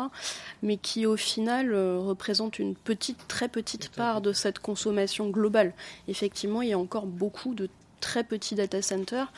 Mais 0.62 0.76
qui 0.76 1.06
au 1.06 1.16
final 1.16 1.74
représentent 1.74 2.58
une 2.58 2.74
petite, 2.74 3.28
très 3.28 3.48
petite 3.48 3.88
part 3.88 4.20
de 4.20 4.32
cette 4.32 4.58
consommation 4.58 5.30
globale. 5.30 5.72
Effectivement, 6.06 6.62
il 6.62 6.68
y 6.68 6.72
a 6.72 6.78
encore 6.78 7.06
beaucoup 7.06 7.54
de 7.54 7.68
très 8.00 8.24
petits 8.24 8.54
data 8.54 8.82
centers 8.82 9.32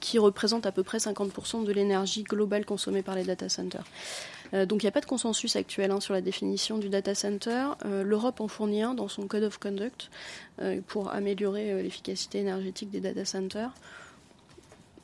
qui, 0.00 0.18
représentent 0.18 0.66
à 0.66 0.72
peu 0.72 0.82
près 0.82 0.98
50% 0.98 1.64
de 1.64 1.72
l'énergie 1.72 2.22
globale 2.22 2.64
consommée 2.64 3.02
par 3.02 3.14
les 3.14 3.24
data 3.24 3.48
centers. 3.48 3.84
Euh, 4.54 4.66
donc 4.66 4.82
il 4.82 4.86
n'y 4.86 4.88
a 4.88 4.92
pas 4.92 5.00
de 5.00 5.06
consensus 5.06 5.56
actuel 5.56 5.90
hein, 5.90 6.00
sur 6.00 6.14
la 6.14 6.20
définition 6.20 6.78
du 6.78 6.88
data 6.88 7.14
center. 7.14 7.68
Euh, 7.84 8.02
L'Europe 8.02 8.40
en 8.40 8.48
fournit 8.48 8.82
un 8.82 8.94
dans 8.94 9.08
son 9.08 9.26
Code 9.26 9.44
of 9.44 9.58
Conduct 9.58 10.10
euh, 10.60 10.80
pour 10.86 11.12
améliorer 11.12 11.82
l'efficacité 11.82 12.38
énergétique 12.38 12.90
des 12.90 13.00
data 13.00 13.24
centers. 13.24 13.72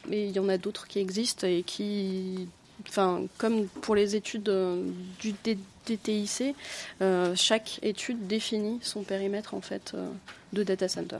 Mais 0.08 0.26
il 0.26 0.34
y 0.34 0.38
en 0.38 0.48
a 0.48 0.56
d'autres 0.56 0.86
qui 0.86 1.00
existent 1.00 1.46
et 1.46 1.62
qui, 1.62 2.48
enfin, 2.88 3.24
comme 3.36 3.66
pour 3.66 3.94
les 3.94 4.16
études 4.16 4.50
du 5.18 5.34
DTIC, 5.44 6.54
chaque 7.34 7.78
étude 7.82 8.26
définit 8.26 8.78
son 8.80 9.02
périmètre 9.02 9.52
en 9.52 9.60
fait 9.60 9.94
de 10.54 10.62
data 10.62 10.88
center. 10.88 11.18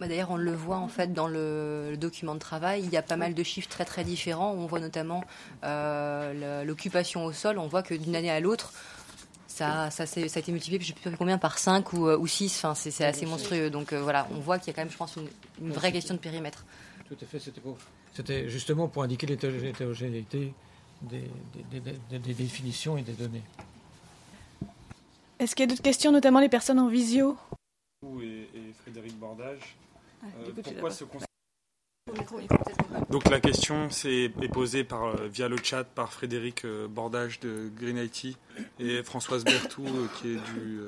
Bah, 0.00 0.08
d'ailleurs, 0.08 0.30
on 0.30 0.36
le 0.36 0.52
voit 0.52 0.78
en 0.78 0.88
fait 0.88 1.12
dans 1.12 1.28
le, 1.28 1.96
document 1.98 2.34
de 2.34 2.40
travail. 2.40 2.82
Il 2.84 2.90
y 2.90 2.96
a 2.96 3.02
pas 3.02 3.16
mal 3.16 3.34
de 3.34 3.42
chiffres 3.42 3.68
très 3.68 3.84
très 3.84 4.04
différents. 4.04 4.52
On 4.52 4.66
voit 4.66 4.80
notamment 4.80 5.24
euh, 5.64 6.64
l'occupation 6.64 7.24
au 7.24 7.32
sol. 7.32 7.58
On 7.58 7.68
voit 7.68 7.82
que 7.82 7.94
d'une 7.94 8.16
année 8.16 8.30
à 8.30 8.40
l'autre, 8.40 8.72
ça, 9.46 9.90
ça, 9.90 10.04
ça, 10.04 10.20
a 10.20 10.24
été 10.24 10.50
multiplié, 10.50 10.80
je 10.80 10.92
ne 10.92 10.96
sais 10.96 11.00
plus 11.00 11.16
combien, 11.16 11.38
par 11.38 11.58
5 11.58 11.92
ou, 11.92 12.08
ou 12.08 12.26
6. 12.26 12.64
Enfin, 12.64 12.74
c'est 12.74 13.04
assez 13.04 13.24
monstrueux. 13.24 13.70
Donc 13.70 13.92
euh, 13.92 14.02
voilà, 14.02 14.26
on 14.32 14.40
voit 14.40 14.58
qu'il 14.58 14.68
y 14.68 14.70
a 14.70 14.72
quand 14.74 14.82
même, 14.82 14.90
je 14.90 14.96
pense, 14.96 15.16
une, 15.16 15.72
vraie 15.72 15.92
question 15.92 16.14
de 16.14 16.20
périmètre. 16.20 16.64
Tout 17.08 17.16
à 17.22 17.26
fait, 17.26 17.38
c'était 18.14 18.48
justement 18.48 18.88
pour 18.88 19.02
indiquer 19.02 19.26
l'hétérogénéité 19.26 20.52
des, 21.02 21.30
des, 21.70 22.34
définitions 22.34 22.96
et 22.96 23.02
des 23.02 23.12
données. 23.12 23.42
Est-ce 25.38 25.54
qu'il 25.54 25.64
y 25.64 25.68
a 25.68 25.70
d'autres 25.70 25.82
questions, 25.82 26.12
notamment 26.12 26.40
les 26.40 26.48
personnes 26.48 26.78
en 26.78 26.88
visio? 26.88 27.36
Et, 28.22 28.48
et 28.54 28.72
Frédéric 28.82 29.18
Bordage 29.18 29.76
donc 33.10 33.30
la 33.30 33.40
question 33.40 33.88
est, 33.88 34.52
posée 34.52 34.84
par, 34.84 35.04
euh, 35.04 35.28
via 35.28 35.48
le 35.48 35.56
chat 35.62 35.84
par 35.84 36.12
Frédéric 36.12 36.64
euh, 36.64 36.86
Bordage 36.86 37.40
de 37.40 37.70
Green 37.74 37.96
IT 37.96 38.36
et 38.78 39.02
Françoise 39.02 39.44
Bertou 39.44 39.86
euh, 39.86 40.06
qui 40.16 40.32
est 40.32 40.40
du 40.54 40.80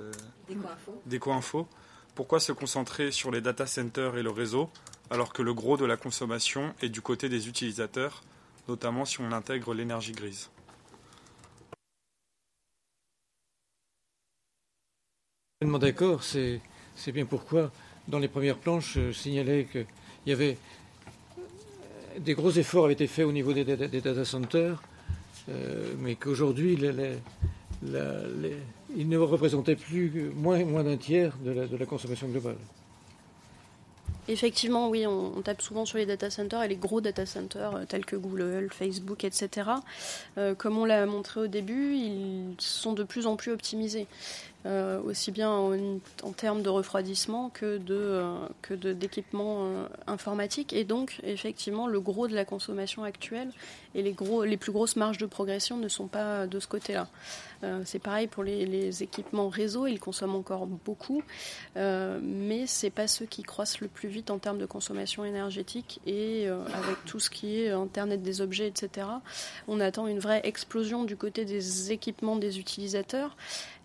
d'EcoInfo. 1.06 1.66
Pourquoi 2.14 2.40
se 2.40 2.52
concentrer 2.52 3.10
sur 3.12 3.30
les 3.30 3.40
data 3.40 3.66
centers 3.66 4.16
et 4.16 4.22
le 4.22 4.30
réseau 4.30 4.70
alors 5.10 5.32
que 5.32 5.42
le 5.42 5.54
gros 5.54 5.76
de 5.76 5.84
la 5.84 5.96
consommation 5.96 6.74
est 6.82 6.88
du 6.88 7.00
côté 7.00 7.28
des 7.28 7.48
utilisateurs, 7.48 8.22
notamment 8.68 9.04
si 9.04 9.20
on 9.20 9.32
intègre 9.32 9.74
l'énergie 9.74 10.12
grise? 10.12 10.50
D'accord, 15.62 16.22
c'est 16.22 16.60
bien 17.12 17.26
pourquoi 17.26 17.70
dans 18.08 18.18
les 18.18 18.28
premières 18.28 18.56
planches, 18.56 18.94
je 18.94 19.12
signalais 19.12 19.66
qu'il 19.70 19.86
y 20.26 20.32
avait 20.32 20.56
des 22.18 22.34
gros 22.34 22.50
efforts 22.50 22.84
avaient 22.84 22.94
été 22.94 23.06
faits 23.06 23.26
au 23.26 23.32
niveau 23.32 23.52
des, 23.52 23.64
data 23.64 24.24
centers, 24.24 24.82
euh, 25.48 25.92
mais 25.98 26.14
qu'aujourd'hui, 26.14 26.78
ils 27.82 29.08
ne 29.08 29.16
représentaient 29.16 29.76
plus 29.76 30.30
moins 30.34 30.82
d'un 30.82 30.96
tiers 30.96 31.36
de 31.44 31.76
la, 31.76 31.86
consommation 31.86 32.28
globale. 32.28 32.56
Effectivement, 34.28 34.88
oui, 34.88 35.06
on, 35.06 35.40
tape 35.42 35.62
souvent 35.62 35.84
sur 35.84 35.98
les 35.98 36.06
data 36.06 36.30
centers 36.30 36.62
et 36.62 36.68
les 36.68 36.76
gros 36.76 37.00
data 37.00 37.26
centers 37.26 37.76
euh, 37.76 37.84
tels 37.84 38.04
que 38.04 38.16
Google, 38.16 38.68
Facebook, 38.72 39.24
etc. 39.24 39.70
Euh, 40.38 40.54
comme 40.54 40.78
on 40.78 40.84
l'a 40.84 41.06
montré 41.06 41.40
au 41.40 41.46
début, 41.46 41.94
ils 41.94 42.54
sont 42.58 42.92
de 42.92 43.04
plus 43.04 43.26
en 43.26 43.36
plus 43.36 43.52
optimisés. 43.52 44.06
Euh, 44.66 45.00
aussi 45.02 45.30
bien 45.30 45.50
en, 45.50 46.32
termes 46.32 46.62
de 46.62 46.68
refroidissement 46.68 47.50
que 47.50 47.76
de 47.76 47.94
euh, 47.94 48.34
que 48.62 48.74
d'équipements 48.74 49.58
euh, 49.60 49.86
informatiques 50.08 50.72
et 50.72 50.82
donc 50.82 51.20
effectivement 51.22 51.86
le 51.86 52.00
gros 52.00 52.26
de 52.26 52.34
la 52.34 52.44
consommation 52.44 53.04
actuelle 53.04 53.52
et 53.94 54.02
les 54.02 54.10
gros 54.10 54.42
les 54.42 54.56
plus 54.56 54.72
grosses 54.72 54.96
marges 54.96 55.18
de 55.18 55.26
progression 55.26 55.76
ne 55.76 55.86
sont 55.86 56.08
pas 56.08 56.48
de 56.48 56.58
ce 56.58 56.66
côté-là. 56.66 57.06
C'est 57.84 57.98
pareil 57.98 58.26
pour 58.26 58.42
les, 58.44 59.02
équipements 59.02 59.48
réseau, 59.48 59.86
ils 59.86 59.98
consomment 59.98 60.36
encore 60.36 60.66
beaucoup, 60.66 61.22
mais 61.74 62.66
c'est 62.66 62.90
pas 62.90 63.06
ceux 63.06 63.26
qui 63.26 63.42
croissent 63.42 63.80
le 63.80 63.88
plus 63.88 64.08
vite 64.08 64.30
en 64.30 64.38
termes 64.38 64.58
de 64.58 64.66
consommation 64.66 65.24
énergétique 65.24 66.00
et 66.06 66.48
avec 66.48 67.04
tout 67.04 67.20
ce 67.20 67.30
qui 67.30 67.60
est 67.60 67.70
Internet 67.70 68.22
des 68.22 68.40
objets, 68.40 68.68
etc. 68.68 69.06
On 69.68 69.80
attend 69.80 70.06
une 70.06 70.18
vraie 70.18 70.40
explosion 70.44 71.04
du 71.04 71.16
côté 71.16 71.44
des 71.44 71.92
équipements 71.92 72.36
des 72.36 72.58
utilisateurs 72.58 73.36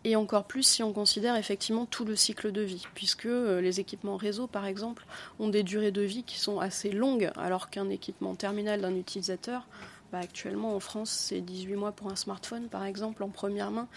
et 0.03 0.15
encore 0.15 0.45
plus 0.45 0.63
si 0.63 0.83
on 0.83 0.93
considère 0.93 1.35
effectivement 1.35 1.85
tout 1.85 2.05
le 2.05 2.15
cycle 2.15 2.51
de 2.51 2.61
vie, 2.61 2.85
puisque 2.95 3.27
euh, 3.27 3.61
les 3.61 3.79
équipements 3.79 4.17
réseau, 4.17 4.47
par 4.47 4.65
exemple, 4.65 5.05
ont 5.39 5.49
des 5.49 5.63
durées 5.63 5.91
de 5.91 6.01
vie 6.01 6.23
qui 6.23 6.39
sont 6.39 6.59
assez 6.59 6.91
longues, 6.91 7.31
alors 7.35 7.69
qu'un 7.69 7.89
équipement 7.89 8.35
terminal 8.35 8.81
d'un 8.81 8.95
utilisateur, 8.95 9.67
bah, 10.11 10.19
actuellement 10.19 10.75
en 10.75 10.79
France, 10.79 11.09
c'est 11.09 11.41
18 11.41 11.75
mois 11.75 11.91
pour 11.91 12.09
un 12.09 12.15
smartphone, 12.15 12.67
par 12.67 12.85
exemple, 12.85 13.23
en 13.23 13.29
première 13.29 13.71
main. 13.71 13.87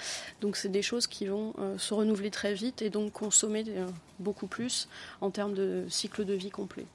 Donc 0.41 0.57
c'est 0.57 0.69
des 0.69 0.83
choses 0.83 1.07
qui 1.07 1.27
vont 1.27 1.55
euh, 1.59 1.79
se 1.79 1.95
renouveler 1.95 2.31
très 2.31 2.55
vite 2.55 2.83
et 2.83 2.91
donc 2.91 3.13
consommer 3.13 3.65
euh, 3.69 3.87
beaucoup 4.19 4.47
plus 4.47 4.89
en 5.21 5.31
termes 5.31 5.55
de 5.55 5.85
cycle 5.89 6.25
de 6.25 6.35
vie 6.35 6.51
complet. 6.51 6.87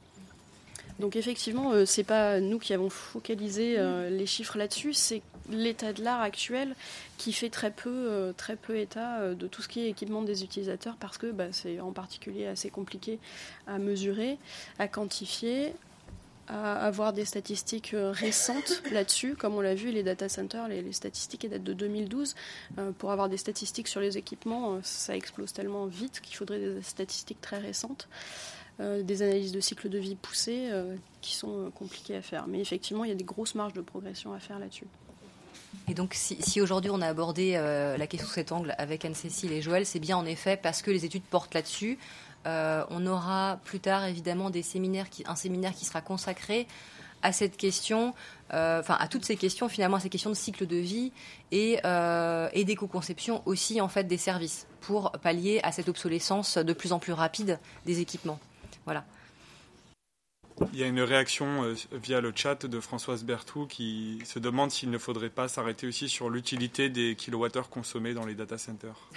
Donc 0.99 1.15
effectivement, 1.15 1.71
ce 1.71 1.85
c'est 1.85 2.03
pas 2.03 2.41
nous 2.41 2.59
qui 2.59 2.73
avons 2.73 2.89
focalisé 2.89 3.77
les 4.09 4.25
chiffres 4.25 4.57
là-dessus, 4.57 4.93
c'est 4.93 5.21
l'état 5.51 5.93
de 5.93 6.03
l'art 6.03 6.21
actuel 6.21 6.75
qui 7.17 7.33
fait 7.33 7.49
très 7.49 7.71
peu, 7.71 7.89
euh, 7.89 8.33
très 8.33 8.55
peu 8.55 8.77
état 8.77 9.19
euh, 9.19 9.33
de 9.35 9.47
tout 9.47 9.61
ce 9.61 9.67
qui 9.67 9.81
est 9.81 9.89
équipement 9.89 10.21
des 10.21 10.43
utilisateurs 10.43 10.95
parce 10.99 11.17
que 11.17 11.31
bah, 11.31 11.47
c'est 11.51 11.79
en 11.79 11.91
particulier 11.91 12.47
assez 12.47 12.69
compliqué 12.69 13.19
à 13.67 13.77
mesurer, 13.77 14.37
à 14.77 14.87
quantifier, 14.87 15.73
à 16.49 16.73
avoir 16.85 17.13
des 17.13 17.25
statistiques 17.25 17.93
euh, 17.93 18.11
récentes 18.11 18.83
là-dessus. 18.91 19.35
Comme 19.35 19.55
on 19.55 19.61
l'a 19.61 19.75
vu, 19.75 19.91
les 19.91 20.03
data 20.03 20.27
centers, 20.27 20.67
les, 20.67 20.91
statistiques 20.91 21.49
datent 21.49 21.63
de 21.63 21.73
2012. 21.73 22.35
pour 22.97 23.11
avoir 23.11 23.29
des 23.29 23.37
statistiques 23.37 23.87
sur 23.87 24.01
les 24.01 24.17
équipements, 24.17 24.79
ça 24.83 25.15
explose 25.15 25.53
tellement 25.53 25.85
vite 25.85 26.19
qu'il 26.21 26.35
faudrait 26.35 26.59
des 26.59 26.81
statistiques 26.81 27.41
très 27.41 27.59
récentes. 27.59 28.09
des 28.79 29.21
analyses 29.21 29.51
de 29.51 29.59
cycle 29.59 29.89
de 29.89 29.97
vie 29.97 30.15
poussées 30.15 30.69
qui 31.21 31.35
sont 31.35 31.71
compliquées 31.75 32.15
à 32.15 32.21
faire. 32.21 32.47
Mais 32.47 32.59
effectivement, 32.59 33.05
il 33.05 33.09
y 33.09 33.13
a 33.13 33.15
des 33.15 33.23
grosses 33.23 33.55
marges 33.55 33.73
de 33.73 33.81
progression 33.81 34.33
à 34.33 34.39
faire 34.39 34.59
là-dessus. 34.59 34.87
Et 35.87 35.93
donc, 35.93 36.13
si, 36.13 36.61
aujourd'hui 36.61 36.91
on 36.91 37.01
a 37.01 37.07
abordé 37.07 37.53
euh, 37.55 37.97
la 37.97 38.07
question 38.07 38.27
sous 38.27 38.35
cet 38.35 38.51
angle 38.51 38.75
avec 38.77 39.05
Anne-Cécile 39.05 39.51
et 39.51 39.61
Joël, 39.61 39.85
c'est 39.85 39.99
bien 39.99 40.17
en 40.17 40.25
effet 40.25 40.57
parce 40.61 40.81
que 40.81 40.91
les 40.91 41.05
études 41.05 41.23
portent 41.23 41.53
là-dessus. 41.53 41.97
Euh, 42.45 42.83
on 42.89 43.05
aura 43.05 43.59
plus 43.65 43.79
tard 43.79 44.05
évidemment 44.05 44.49
des 44.49 44.63
séminaires 44.63 45.07
un 45.25 45.35
séminaire 45.35 45.73
qui 45.73 45.85
sera 45.85 46.01
consacré 46.01 46.67
à 47.21 47.33
cette 47.33 47.57
question, 47.57 48.13
enfin 48.49 48.95
à 48.97 49.07
toutes 49.09 49.25
ces 49.25 49.35
questions 49.35 49.67
finalement, 49.67 49.97
à 49.97 49.99
ces 49.99 50.09
questions 50.09 50.29
de 50.29 50.35
cycle 50.35 50.65
de 50.65 50.77
vie 50.77 51.11
et, 51.51 51.79
et 52.53 52.63
d'éco-conception 52.63 53.43
aussi 53.45 53.81
en 53.81 53.89
fait 53.89 54.05
des 54.05 54.17
services 54.17 54.67
pour 54.79 55.11
pallier 55.11 55.59
à 55.63 55.73
cette 55.73 55.89
obsolescence 55.89 56.57
de 56.57 56.71
plus 56.71 56.93
en 56.93 56.99
plus 56.99 57.11
rapide 57.11 57.59
des 57.85 57.99
équipements. 57.99 58.39
Voilà. 58.85 59.03
Il 60.73 60.79
y 60.79 60.83
a 60.83 60.87
une 60.87 61.01
réaction 61.01 61.63
euh, 61.63 61.75
via 61.93 62.21
le 62.21 62.33
chat 62.35 62.65
de 62.65 62.79
Françoise 62.79 63.23
Berthou 63.23 63.65
qui 63.65 64.19
se 64.25 64.39
demande 64.39 64.71
s'il 64.71 64.89
ne 64.89 64.97
faudrait 64.97 65.29
pas 65.29 65.47
s'arrêter 65.47 65.87
aussi 65.87 66.09
sur 66.09 66.29
l'utilité 66.29 66.89
des 66.89 67.15
kilowattheures 67.15 67.69
consommés 67.69 68.13
dans 68.13 68.25
les 68.25 68.35
data 68.35 68.57
centers. 68.57 69.09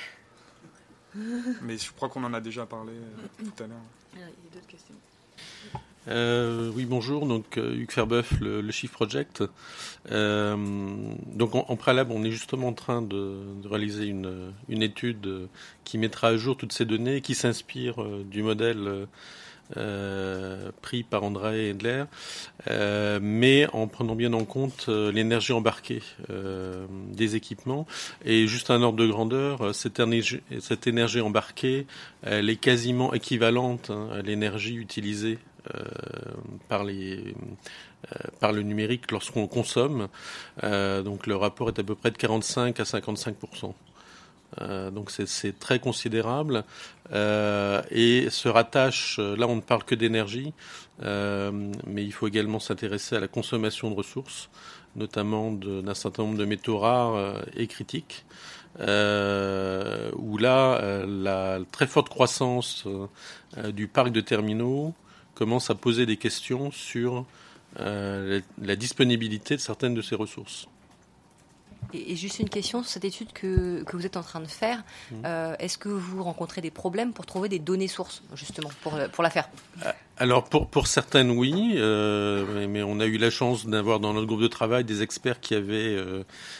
Mais 1.62 1.78
je 1.78 1.92
crois 1.92 2.08
qu'on 2.08 2.24
en 2.24 2.34
a 2.34 2.40
déjà 2.40 2.66
parlé 2.66 2.92
euh, 2.92 3.44
tout 3.44 3.62
à 3.62 3.66
l'heure. 3.66 3.76
Il 4.14 4.20
y 4.20 4.22
a 4.22 4.26
d'autres 4.52 4.66
questions. 4.66 4.94
Euh, 6.08 6.70
oui, 6.74 6.84
bonjour. 6.84 7.26
Donc, 7.26 7.56
Hugues 7.56 7.90
Ferbeuf, 7.90 8.40
le, 8.40 8.60
le 8.60 8.72
Shift 8.72 8.92
Project. 8.92 9.44
donc, 10.10 11.54
en, 11.54 11.76
préalable, 11.76 12.12
on 12.12 12.24
est 12.24 12.30
justement 12.30 12.68
en 12.68 12.72
train 12.72 13.02
de, 13.02 13.36
réaliser 13.64 14.06
une, 14.06 14.52
une, 14.68 14.82
étude 14.82 15.48
qui 15.84 15.98
mettra 15.98 16.28
à 16.28 16.36
jour 16.36 16.56
toutes 16.56 16.72
ces 16.72 16.84
données, 16.84 17.20
qui 17.20 17.34
s'inspire 17.34 18.04
du 18.24 18.42
modèle 18.42 18.88
euh, 18.88 19.06
pris 20.81 21.03
par 21.03 21.23
André 21.23 21.70
Edler, 21.70 22.05
euh, 22.68 23.18
mais 23.23 23.66
en 23.73 23.87
prenant 23.87 24.14
bien 24.14 24.33
en 24.33 24.45
compte 24.45 24.87
euh, 24.89 25.11
l'énergie 25.12 25.53
embarquée 25.53 26.03
des 27.09 27.37
équipements. 27.37 27.87
Et 28.25 28.47
juste 28.47 28.70
un 28.70 28.83
ordre 28.83 28.99
de 28.99 29.07
grandeur, 29.07 29.75
cette 29.75 30.01
énergie, 30.01 31.20
embarquée, 31.20 31.87
elle 32.23 32.51
est 32.51 32.57
quasiment 32.57 33.12
équivalente 33.12 33.91
hein, 33.91 34.09
à 34.12 34.23
l'énergie 34.23 34.75
utilisée 34.77 35.39
par 36.68 36.83
le 36.83 38.62
numérique 38.62 39.11
lorsqu'on 39.11 39.47
consomme. 39.47 40.09
donc 40.62 41.27
le 41.27 41.37
rapport 41.37 41.68
est 41.68 41.79
à 41.79 41.85
peu 41.85 41.95
près 41.95 42.11
de 42.11 42.18
45 42.18 42.81
à 42.81 42.85
55 42.85 43.37
euh, 44.61 44.90
donc 44.90 45.11
c'est 45.11 45.59
très 45.59 45.78
considérable 45.78 46.64
euh, 47.12 47.82
et 47.90 48.28
se 48.30 48.48
rattache, 48.48 49.18
là 49.18 49.46
on 49.48 49.57
ne 49.57 49.61
parle 49.61 49.84
que 49.84 49.94
d'énergie, 49.94 50.53
euh, 51.03 51.50
mais 51.86 52.05
il 52.05 52.12
faut 52.12 52.28
également 52.28 52.61
s'intéresser 52.61 53.16
à 53.16 53.20
la 53.20 53.28
consommation 53.28 53.90
de 53.90 53.96
ressources, 53.96 54.50
notamment 54.96 55.53
d'un 55.53 55.94
certain 55.94 56.24
nombre 56.24 56.38
de 56.38 56.44
métaux 56.44 56.78
rares 56.78 57.42
et 57.57 57.66
critiques. 57.66 58.24
où 58.78 60.38
là, 60.38 61.05
la 61.07 61.61
très 61.70 61.86
forte 61.86 62.09
croissance 62.09 62.86
du 63.68 63.88
parc 63.88 64.12
de 64.12 64.20
terminaux 64.20 64.94
commence 65.34 65.70
à 65.70 65.74
poser 65.74 66.05
des 66.05 66.18
questions 66.18 66.70
sur 66.70 67.24
la 67.78 68.76
disponibilité 68.76 69.57
de 69.57 69.61
certaines 69.61 69.94
de 69.94 70.03
ces 70.03 70.14
ressources. 70.14 70.68
Et, 71.93 72.16
juste 72.16 72.39
une 72.39 72.49
question 72.49 72.83
sur 72.83 72.91
cette 72.91 73.05
étude 73.05 73.33
que, 73.33 73.83
que 73.85 73.97
vous 73.97 74.07
êtes 74.07 74.16
en 74.16 74.22
train 74.22 74.41
de 74.41 74.47
faire. 74.47 74.78
Mmh. 75.11 75.14
Euh, 75.24 75.55
est-ce 75.59 75.78
que 75.78 75.89
vous 75.89 76.22
rencontrez 76.22 76.61
des 76.61 76.70
problèmes 76.70 77.12
pour 77.12 77.26
trouver 77.26 77.49
des 77.49 77.59
données 77.59 77.89
sources, 77.89 78.22
justement, 78.35 78.70
pour, 78.83 78.99
pour 79.12 79.22
la 79.22 79.30
faire? 79.30 79.49
Euh, 79.85 79.93
Alors, 80.16 80.45
pour, 80.45 80.68
pour 80.68 80.87
certaines, 80.87 81.30
oui. 81.30 81.74
Euh, 81.76 82.66
mais 82.68 82.83
on 82.83 83.01
a 83.01 83.07
eu 83.07 83.18
la 83.18 83.30
chance 83.30 83.66
d'avoir 83.66 84.01
dans 84.01 84.14
notre 84.14 84.26
groupe 84.26 84.43
de 84.43 84.49
travail 84.49 84.85
des 84.85 85.03
experts 85.03 85.41
qui 85.41 85.55
avaient 85.55 85.97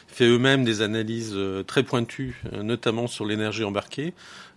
fait 0.07 0.27
eux-mêmes 0.27 0.65
des 0.65 0.83
analyses 0.83 1.37
très 1.67 1.83
pointues, 1.83 2.41
notamment 2.53 3.07
sur 3.07 3.25
l'énergie 3.25 3.65
embarquée. 3.65 4.15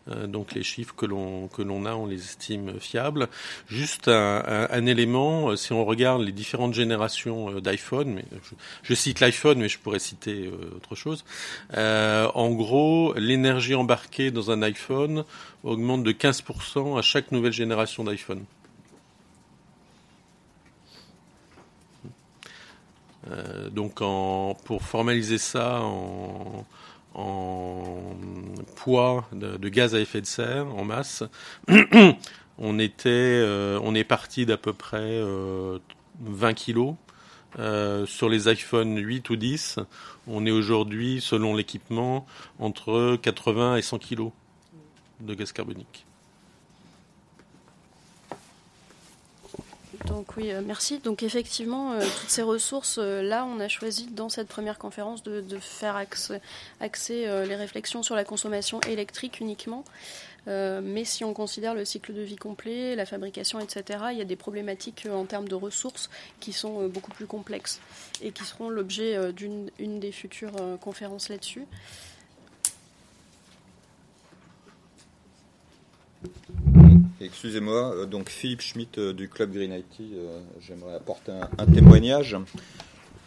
Euh, 0.08 0.28
donc 0.28 0.53
les 0.53 0.64
chiffres 0.64 0.93
que 0.95 1.06
l'on 1.06 1.47
que 1.47 1.62
l'on 1.62 1.86
a, 1.86 1.95
on 1.95 2.06
les 2.06 2.20
estime 2.20 2.80
fiables. 2.80 3.28
Juste 3.68 4.08
un, 4.08 4.86
élément, 4.86 5.49
euh, 5.49 5.56
si 5.56 5.74
on 5.74 5.84
regarde 5.84 6.22
les 6.22 6.32
différentes 6.32 6.74
générations 6.74 7.49
euh, 7.51 7.62
d'iPhone, 7.62 8.22
je, 8.84 8.93
cite 8.93 9.20
l'iPhone, 9.20 9.60
mais 9.60 9.70
je 9.70 9.80
pourrais 9.80 9.99
citer 9.99 10.51
autre 10.76 10.95
chose. 10.95 11.26
En 11.76 12.51
gros, 12.51 13.14
l'énergie 13.16 13.76
embarquée 13.76 14.32
dans 14.32 14.51
un 14.51 14.62
iPhone 14.62 15.26
augmente 15.64 16.03
de 16.03 16.12
15% 16.12 16.97
à 16.97 17.01
chaque 17.01 17.32
nouvelle 17.32 17.53
génération 17.53 18.03
d'iPhone. 18.03 18.43
Donc 23.72 23.95
pour 23.95 24.84
formaliser 24.84 25.39
ça 25.39 25.82
en, 25.82 26.66
en 27.16 27.97
poids 28.76 29.26
de, 29.32 29.70
gaz 29.70 29.95
à 29.95 29.99
effet 29.99 30.22
de 30.22 30.26
serre 30.26 30.68
en 30.76 30.84
masse, 30.84 31.24
on 32.57 32.78
était, 32.78 33.09
euh, 33.09 33.80
on 33.82 33.95
est 33.95 34.03
parti 34.03 34.45
d'à 34.45 34.57
peu 34.57 34.74
près 34.74 35.22
20 35.22 35.24
euh, 35.24 36.53
kilos. 36.53 36.95
Euh, 37.57 38.05
sur 38.05 38.28
les 38.28 38.49
iPhone 38.49 38.97
8 38.97 39.30
ou 39.30 39.38
10, 39.38 39.80
on 40.28 40.45
est 40.45 40.51
aujourd'hui, 40.51 41.22
selon 41.22 41.55
l'équipement, 41.55 42.26
entre 42.59 43.16
80 43.16 43.78
et 43.78 43.82
100 43.82 43.99
kilos 43.99 44.32
de 45.22 45.34
gaz 45.34 45.53
carbonique. 45.53 46.05
Donc 50.06 50.38
oui, 50.38 50.51
euh, 50.51 50.62
merci. 50.66 50.99
Donc 50.99 51.24
effectivement, 51.24 51.93
euh, 51.93 52.01
toutes 52.01 52.30
ces 52.30 52.41
ressources, 52.41 52.99
euh, 52.99 53.22
là, 53.22 53.45
on 53.45 53.60
a 53.60 53.68
choisi 53.68 54.08
dans 54.08 54.30
cette 54.30 54.47
première 54.47 54.78
conférence 54.78 55.24
de, 55.24 55.43
faire 55.60 55.95
axer, 55.95 56.39
les 57.47 57.56
réflexions 57.56 58.03
sur 58.03 58.16
la 58.16 58.24
consommation 58.24 58.80
électrique 58.82 59.39
uniquement. 59.39 59.84
mais 60.47 61.06
si 61.06 61.24
on 61.24 61.34
considère 61.34 61.74
le 61.74 61.86
cycle 61.86 62.14
de 62.14 62.22
vie 62.22 62.36
complet, 62.36 62.95
la 62.95 63.06
fabrication, 63.06 63.60
etc., 63.60 63.99
il 64.12 64.18
y 64.18 64.22
a 64.22 64.26
des 64.26 64.36
problématiques 64.36 65.08
en 65.12 65.26
termes 65.26 65.47
de 65.47 65.56
ressources 65.56 66.10
qui 66.39 66.53
sont 66.53 66.88
beaucoup 66.88 67.12
plus 67.12 67.26
complexes 67.26 67.80
et 68.22 68.32
qui 68.32 68.43
seront 68.43 68.70
l'objet 68.70 69.34
d'une 69.34 69.99
des 69.99 70.12
futures 70.12 70.78
conférences 70.82 71.30
là-dessus. 71.30 71.66
Excusez-moi, 77.22 77.95
euh, 77.95 78.05
donc 78.05 78.30
Philippe 78.30 78.59
Schmitt 78.59 78.97
euh, 78.97 79.13
du 79.13 79.30
club 79.30 79.53
Green 79.53 79.72
IT, 79.72 80.01
euh, 80.01 80.41
j'aimerais 80.59 80.95
apporter 80.95 81.32
un, 81.32 81.66
témoignage. 81.66 82.36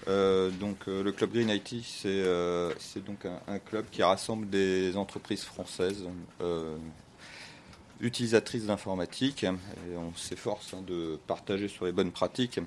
donc 0.07 0.87
le 0.87 1.11
club 1.11 1.33
Green 1.33 1.49
IT, 1.49 1.83
c'est 1.85 3.05
donc 3.05 3.25
un, 3.25 3.59
club 3.59 3.87
qui 3.91 4.03
rassemble 4.03 4.49
des 4.51 4.97
entreprises 4.97 5.43
françaises 5.43 6.07
utilisatrices 8.01 8.67
d'informatique 8.67 9.45
et 9.45 9.97
on 9.97 10.15
s'efforce 10.15 10.73
hein, 10.73 10.83
de 10.87 11.19
partager 11.27 11.69
sur 11.69 11.85
les 11.85 11.93
bonnes 11.93 12.13
pratiques. 12.13 12.61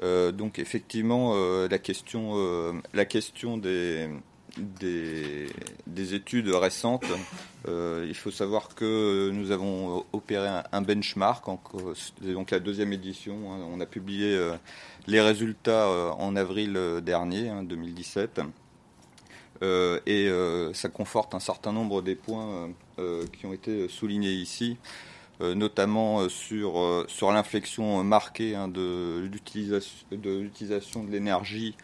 donc 0.00 0.58
effectivement, 0.58 1.34
la 1.68 1.78
question, 1.78 2.80
la 2.94 3.04
question 3.04 3.58
des 3.58 4.08
des, 4.58 6.14
études 6.14 6.48
récentes. 6.48 7.06
Euh, 7.66 8.04
il 8.08 8.14
faut 8.14 8.30
savoir 8.30 8.74
que 8.74 9.30
nous 9.30 9.50
avons 9.50 10.04
opéré 10.12 10.48
un, 10.72 10.82
benchmark, 10.82 11.44
donc 11.46 12.50
la 12.50 12.60
deuxième 12.60 12.92
édition. 12.92 13.52
Hein. 13.52 13.60
on 13.72 13.80
a 13.80 13.86
publié 13.86 14.34
euh, 14.34 14.54
les 15.06 15.20
résultats 15.20 15.88
euh, 15.88 16.10
en 16.10 16.36
avril 16.36 16.78
dernier, 17.02 17.50
2017. 17.62 18.40
Hein, 18.40 18.50
et 20.06 20.30
ça 20.72 20.88
conforte 20.88 21.34
un 21.34 21.40
certain 21.40 21.72
nombre 21.72 22.00
des 22.00 22.14
points 22.14 22.70
qui 23.32 23.44
ont 23.44 23.52
été 23.52 23.88
soulignés 23.88 24.32
ici, 24.32 24.76
notamment 25.40 26.28
sur, 26.28 27.04
sur 27.08 27.32
l'inflexion 27.32 28.04
marquée 28.04 28.54
hein, 28.54 28.68
de 28.68 29.28
l'utilisation 30.12 31.02
de 31.02 31.10
l'énergie 31.10 31.74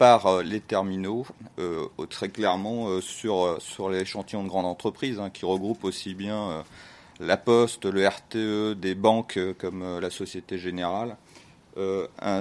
par 0.00 0.26
euh, 0.26 0.42
les 0.42 0.60
terminaux, 0.60 1.26
euh, 1.58 1.86
très 2.08 2.30
clairement 2.30 2.88
euh, 2.88 3.02
sur, 3.02 3.60
sur 3.60 3.90
l'échantillon 3.90 4.42
de 4.42 4.48
grandes 4.48 4.64
entreprises, 4.64 5.20
hein, 5.20 5.28
qui 5.28 5.44
regroupent 5.44 5.84
aussi 5.84 6.14
bien 6.14 6.64
la 7.20 7.36
Poste, 7.36 7.84
le 7.84 8.08
RTE, 8.08 8.72
des 8.80 8.94
banques 8.94 9.38
comme 9.58 10.00
la 10.00 10.08
Société 10.08 10.56
Générale, 10.56 11.18
que, 11.76 12.32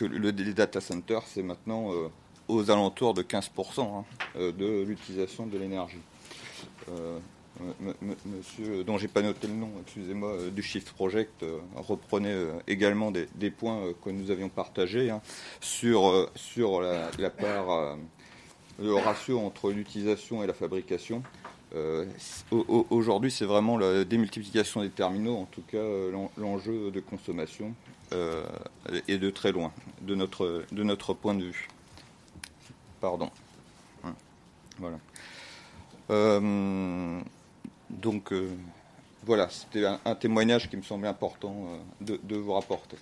le, 0.00 0.30
les 0.30 0.54
data 0.54 0.80
centers, 0.80 1.22
c'est 1.24 1.44
maintenant 1.44 1.92
aux 2.48 2.68
alentours 2.68 3.14
de 3.14 3.22
15% 3.22 3.80
hein, 3.80 4.04
de 4.34 4.82
l'utilisation 4.82 5.46
de 5.46 5.56
l'énergie 5.56 6.02
monsieur, 8.24 8.84
dont 8.84 8.98
j'ai 8.98 9.08
pas 9.08 9.22
noté 9.22 9.46
le 9.46 9.54
nom, 9.54 9.70
excusez-moi, 9.82 10.30
euh, 10.30 10.50
du 10.50 10.62
Shift 10.62 10.90
Project, 10.92 11.42
euh, 11.42 11.58
reprenait 11.76 12.32
euh, 12.32 12.52
également 12.66 13.10
des, 13.10 13.50
points 13.50 13.80
que 14.04 14.10
nous 14.10 14.30
avions 14.30 14.48
partagés 14.48 15.10
hein, 15.10 15.20
sur, 15.60 16.30
sur 16.36 16.80
la, 16.80 17.30
part, 17.30 17.96
le 18.78 18.94
ratio 18.94 19.40
entre 19.40 19.70
l'utilisation 19.70 20.42
et 20.42 20.46
la 20.46 20.54
fabrication. 20.54 21.22
Aujourd'hui, 22.90 23.30
c'est 23.30 23.44
vraiment 23.44 23.76
la 23.76 24.04
démultiplication 24.04 24.82
des 24.82 24.90
terminaux, 24.90 25.36
en 25.36 25.46
tout 25.46 25.62
cas 25.62 25.82
l'enjeu 26.36 26.90
de 26.90 27.00
consommation 27.00 27.74
est 28.12 29.18
de 29.18 29.30
très 29.30 29.52
loin, 29.52 29.72
de 30.02 30.14
notre, 30.14 30.64
de 30.70 30.82
notre 30.82 31.14
point 31.14 31.34
de 31.34 31.44
vue. 31.44 31.68
Pardon. 33.00 33.30
Hein, 34.04 34.14
voilà. 34.78 34.98
Donc 37.90 38.32
euh, 38.32 38.50
voilà, 39.24 39.48
c'était 39.50 39.84
un, 39.84 40.14
témoignage 40.14 40.68
qui 40.70 40.76
me 40.76 40.82
semblait 40.82 41.08
important 41.08 41.54
euh, 42.02 42.16
de, 42.22 42.36
vous 42.36 42.52
rapporter. 42.52 42.96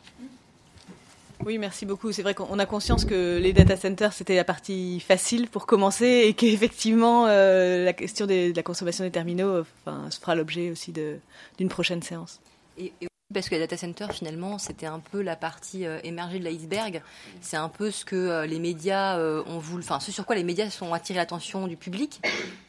Oui, 1.44 1.58
merci 1.58 1.84
beaucoup. 1.84 2.12
C'est 2.12 2.22
vrai 2.22 2.34
qu'on 2.34 2.58
a 2.58 2.66
conscience 2.66 3.04
que 3.04 3.38
les 3.38 3.52
data 3.52 3.76
centers, 3.76 4.12
c'était 4.12 4.36
la 4.36 4.44
partie 4.44 5.00
facile 5.00 5.48
pour 5.48 5.66
commencer 5.66 6.24
et 6.26 6.34
qu'effectivement, 6.34 7.26
euh, 7.26 7.84
la 7.84 7.92
question 7.92 8.26
de 8.26 8.54
la 8.54 8.62
consommation 8.62 9.04
des 9.04 9.10
terminaux 9.10 9.60
enfin, 9.84 10.08
fera 10.10 10.34
l'objet 10.34 10.70
aussi 10.70 10.92
d'une 10.92 11.68
prochaine 11.68 12.02
séance. 12.02 12.40
Et, 12.78 12.92
parce 13.32 13.48
que 13.48 13.54
les 13.54 13.60
data 13.60 13.76
centers, 13.76 14.12
finalement, 14.12 14.58
c'était 14.58 14.86
un 14.86 15.00
peu 15.00 15.20
la 15.20 15.36
partie 15.36 15.84
euh, 15.84 15.98
émergée 16.04 16.38
de 16.38 16.44
l'iceberg. 16.44 17.02
C'est 17.42 17.56
un 17.56 17.68
peu 17.68 17.90
ce 17.90 18.04
que 18.04 18.16
euh, 18.16 18.46
les 18.46 18.58
médias 18.58 19.18
ont 19.18 19.58
voulu, 19.58 19.82
enfin, 19.82 20.00
ce 20.00 20.12
sur 20.12 20.24
quoi 20.24 20.36
les 20.36 20.44
médias 20.44 20.70
sont 20.70 20.94
attirés 20.94 21.18
l'attention 21.18 21.66
du 21.66 21.76
public. 21.76 22.20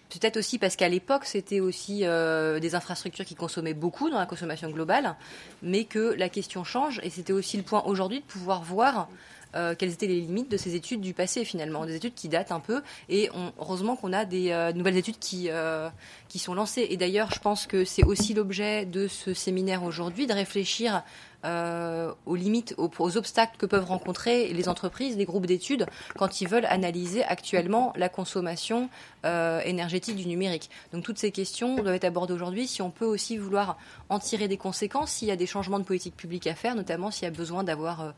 Peut-être 0.09 0.37
aussi 0.37 0.57
parce 0.57 0.75
qu'à 0.75 0.87
l'époque, 0.87 1.25
c'était 1.25 1.59
aussi 1.59 2.01
euh, 2.03 2.59
des 2.59 2.75
infrastructures 2.75 3.25
qui 3.25 3.35
consommaient 3.35 3.73
beaucoup 3.73 4.09
dans 4.09 4.17
la 4.17 4.25
consommation 4.25 4.69
globale, 4.69 5.15
mais 5.61 5.83
que 5.83 6.13
la 6.17 6.29
question 6.29 6.63
change. 6.63 7.01
Et 7.03 7.09
c'était 7.09 7.33
aussi 7.33 7.57
le 7.57 7.63
point 7.63 7.83
aujourd'hui 7.85 8.19
de 8.19 8.25
pouvoir 8.25 8.63
voir 8.63 9.09
euh, 9.55 9.75
quelles 9.77 9.91
étaient 9.91 10.07
les 10.07 10.21
limites 10.21 10.49
de 10.49 10.57
ces 10.57 10.75
études 10.75 11.01
du 11.01 11.13
passé 11.13 11.43
finalement, 11.43 11.85
des 11.85 11.95
études 11.95 12.13
qui 12.13 12.29
datent 12.29 12.53
un 12.53 12.61
peu. 12.61 12.81
Et 13.09 13.29
heureusement 13.59 13.97
qu'on 13.97 14.13
a 14.13 14.23
des 14.23 14.51
euh, 14.51 14.71
nouvelles 14.71 14.97
études 14.97 15.19
qui, 15.19 15.49
qui 16.29 16.39
sont 16.39 16.53
lancées. 16.53 16.87
Et 16.89 16.95
d'ailleurs, 16.95 17.31
je 17.31 17.39
pense 17.39 17.67
que 17.67 17.83
c'est 17.83 18.05
aussi 18.05 18.33
l'objet 18.33 18.85
de 18.85 19.07
ce 19.07 19.33
séminaire 19.33 19.83
aujourd'hui, 19.83 20.25
de 20.25 20.33
réfléchir 20.33 21.03
euh, 21.47 22.13
aux 22.25 22.35
limites, 22.35 22.75
aux, 22.77 23.17
obstacles 23.17 23.55
que 23.57 23.65
peuvent 23.65 23.85
rencontrer 23.85 24.51
les 24.51 24.67
entreprises, 24.67 25.15
les 25.15 25.23
groupes 25.23 25.45
d'études, 25.45 25.85
quand 26.17 26.41
ils 26.41 26.47
veulent 26.47 26.65
analyser 26.65 27.23
actuellement 27.23 27.93
la 27.95 28.09
consommation 28.09 28.89
euh, 29.23 29.61
énergétique 29.61 30.17
du 30.17 30.27
numérique. 30.27 30.69
Donc 30.91 31.05
toutes 31.05 31.17
ces 31.17 31.31
questions 31.31 31.75
doivent 31.77 31.95
être 31.95 32.03
abordées 32.03 32.33
aujourd'hui. 32.33 32.67
Si 32.67 32.81
on 32.81 32.89
peut 32.89 33.05
aussi 33.05 33.37
vouloir 33.37 33.77
en 34.09 34.19
tirer 34.19 34.49
des 34.49 34.57
conséquences, 34.57 35.11
s'il 35.11 35.29
y 35.29 35.31
a 35.31 35.37
des 35.37 35.45
changements 35.45 35.79
de 35.79 35.85
politique 35.85 36.17
publique 36.17 36.47
à 36.47 36.55
faire, 36.55 36.75
notamment 36.75 37.11
s'il 37.11 37.23
y 37.23 37.27
a 37.27 37.31
besoin 37.31 37.63
d'avoir 37.63 38.01
euh, 38.01 38.11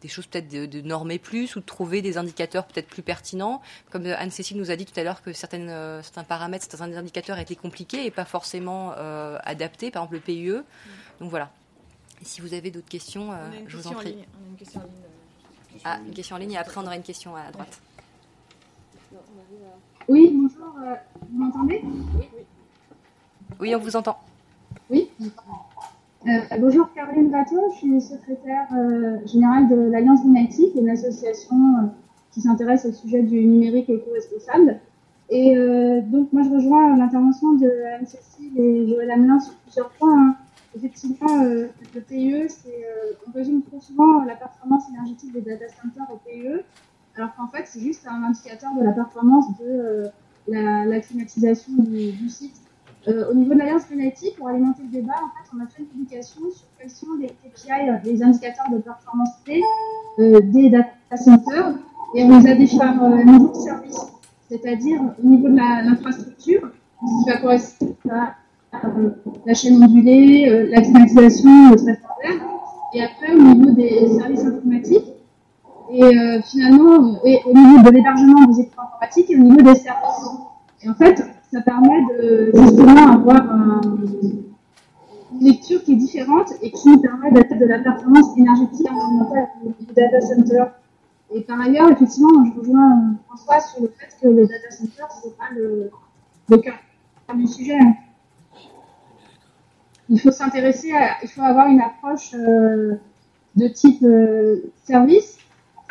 des 0.00 0.08
choses 0.08 0.26
peut-être 0.26 0.48
de, 0.48 0.80
normer 0.82 1.18
plus 1.18 1.56
ou 1.56 1.60
de 1.60 1.64
trouver 1.64 2.02
des 2.02 2.18
indicateurs 2.18 2.66
peut-être 2.66 2.88
plus 2.88 3.02
pertinents. 3.02 3.62
Comme 3.90 4.06
Anne-Cécile 4.06 4.58
nous 4.58 4.70
a 4.70 4.76
dit 4.76 4.84
tout 4.84 4.98
à 5.00 5.02
l'heure 5.02 5.22
que 5.22 5.32
certaines, 5.32 5.72
certains 6.02 6.22
paramètres, 6.22 6.66
certains 6.70 6.94
indicateurs 6.94 7.38
étaient 7.38 7.56
compliqués 7.56 8.06
et 8.06 8.10
pas 8.10 8.26
forcément 8.26 8.92
adaptés, 8.92 9.90
par 9.90 10.02
exemple 10.02 10.16
le 10.16 10.20
PIE. 10.20 10.62
Donc 11.18 11.30
voilà, 11.30 11.50
si 12.22 12.40
vous 12.40 12.54
avez 12.54 12.70
d'autres 12.70 12.88
questions, 12.88 13.32
euh, 13.32 13.36
je 13.66 13.76
vous 13.76 13.88
en 13.88 13.92
prie. 13.92 14.16
On 14.16 14.46
a 14.46 14.50
une 14.50 14.56
question 14.56 14.80
en 14.80 14.84
ligne. 14.84 14.92
Euh, 15.74 15.78
ah, 15.84 15.98
une 16.06 16.14
question 16.14 16.36
en 16.36 16.38
ligne 16.38 16.52
et 16.52 16.58
après 16.58 16.80
on 16.80 16.84
aura 16.84 16.96
une 16.96 17.02
question 17.02 17.36
à 17.36 17.50
droite. 17.50 17.80
Oui, 20.08 20.32
bonjour. 20.34 20.74
Euh, 20.82 20.94
vous 21.30 21.38
m'entendez? 21.38 21.82
Oui, 21.84 22.28
oui. 23.60 23.74
on 23.74 23.78
vous 23.78 23.96
entend. 23.96 24.18
Oui. 24.90 25.10
bonjour 26.58 26.92
Caroline 26.94 27.30
Bateau, 27.30 27.60
je 27.72 27.78
suis 27.78 28.00
secrétaire 28.00 28.68
générale 29.26 29.68
de 29.68 29.76
l'Alliance 29.76 30.22
Lunatique, 30.24 30.74
une 30.76 30.90
association 30.90 31.92
qui 32.32 32.40
s'intéresse 32.40 32.84
au 32.84 32.92
sujet 32.92 33.22
du 33.22 33.44
numérique 33.44 33.90
éco-responsable. 33.90 34.80
Et 35.28 35.56
donc 36.02 36.32
moi 36.32 36.42
je 36.42 36.50
rejoins 36.50 36.96
l'intervention 36.96 37.54
de 37.54 37.68
Anne-Cécile 37.98 38.58
et 38.58 38.88
Joël 38.88 39.10
Hamelin 39.10 39.40
sur 39.40 39.54
plusieurs 39.54 39.90
points. 39.90 40.18
Hein 40.18 40.35
effectivement, 40.76 41.42
euh, 41.42 41.68
le 41.94 42.02
c'est, 42.48 42.68
euh, 42.68 43.12
on 43.26 43.32
résume 43.32 43.62
trop 43.62 43.80
souvent 43.80 44.24
la 44.24 44.34
performance 44.34 44.84
énergétique 44.90 45.32
des 45.32 45.40
data 45.40 45.64
centers 45.68 46.06
au 46.12 46.18
PIE, 46.18 46.62
alors 47.16 47.34
qu'en 47.34 47.48
fait, 47.48 47.64
c'est 47.66 47.80
juste 47.80 48.06
un 48.06 48.22
indicateur 48.22 48.70
de 48.78 48.84
la 48.84 48.92
performance 48.92 49.46
de 49.58 49.64
euh, 49.64 50.08
la, 50.48 51.00
climatisation 51.00 51.72
du, 51.78 52.28
site. 52.28 52.60
au 53.06 53.34
niveau 53.34 53.54
de 53.54 53.58
l'Alliance 53.58 53.84
climatique, 53.84 54.36
pour 54.36 54.48
alimenter 54.48 54.82
le 54.82 54.88
débat, 54.88 55.14
en 55.14 55.30
fait, 55.30 55.56
on 55.56 55.64
a 55.64 55.66
fait 55.66 55.82
une 55.82 55.88
publication 55.88 56.42
sur 56.50 56.66
quels 56.78 56.90
sont 56.90 57.14
les 57.18 57.28
KPI, 57.28 58.04
les 58.04 58.22
indicateurs 58.22 58.70
de 58.70 58.78
performance 58.78 59.30
des 60.18 60.70
data 60.70 61.16
centers, 61.16 61.74
et 62.14 62.24
on 62.24 62.38
les 62.38 62.50
a 62.50 62.54
définis 62.54 62.82
niveau 63.24 63.48
de 63.48 63.54
service, 63.54 64.12
c'est-à-dire 64.48 65.00
au 65.22 65.26
niveau 65.26 65.48
de 65.48 65.56
l'infrastructure, 65.56 66.70
qui 67.00 67.30
va 67.30 67.38
correspondre 67.38 67.94
à 68.10 68.34
la 69.44 69.54
chaîne 69.54 69.82
ondulée, 69.82 70.48
euh, 70.48 70.68
la 70.70 70.80
climatisation 70.80 71.70
très 71.76 71.94
standard, 71.94 72.48
et 72.94 73.02
après 73.02 73.34
au 73.34 73.42
niveau 73.42 73.70
des 73.72 74.08
services 74.18 74.44
informatiques, 74.44 75.12
et 75.90 76.04
euh, 76.04 76.40
finalement 76.42 77.20
et 77.24 77.40
au 77.44 77.52
niveau 77.54 77.82
de 77.82 77.90
l'hébergement 77.90 78.44
des 78.46 78.60
équipements 78.60 78.84
informatiques 78.84 79.30
et 79.30 79.36
au 79.36 79.42
niveau 79.42 79.62
des 79.62 79.76
services. 79.76 80.30
Et 80.82 80.88
en 80.88 80.94
fait, 80.94 81.22
ça 81.52 81.60
permet 81.60 82.02
de 82.18 82.50
justement 82.54 83.12
avoir 83.12 83.82
une 85.32 85.46
lecture 85.46 85.82
qui 85.84 85.92
est 85.92 85.96
différente 85.96 86.52
et 86.62 86.70
qui 86.70 86.96
permet 86.98 87.30
d'être 87.32 87.56
de 87.58 87.64
la 87.64 87.78
performance 87.78 88.36
énergétique 88.36 88.90
environnementale 88.90 89.48
du 89.64 89.94
data 89.94 90.20
center. 90.20 90.64
Et 91.34 91.40
par 91.40 91.60
ailleurs, 91.60 91.90
effectivement, 91.90 92.44
je 92.44 92.60
rejoins 92.60 93.14
François 93.26 93.60
sur 93.60 93.82
le 93.82 93.88
fait 93.88 94.16
que 94.20 94.28
le 94.28 94.46
data 94.46 94.70
center, 94.70 95.04
ce 95.22 95.28
n'est 95.28 95.34
pas 95.34 95.54
le, 95.54 95.90
le 96.48 96.56
cœur 96.58 96.74
du 97.34 97.46
sujet 97.46 97.78
il 100.08 100.20
faut 100.20 100.30
s'intéresser 100.30 100.92
à, 100.92 101.16
il 101.22 101.28
faut 101.28 101.42
avoir 101.42 101.68
une 101.68 101.80
approche 101.80 102.34
euh, 102.34 102.94
de 103.56 103.68
type 103.68 104.02
euh, 104.02 104.72
service, 104.84 105.38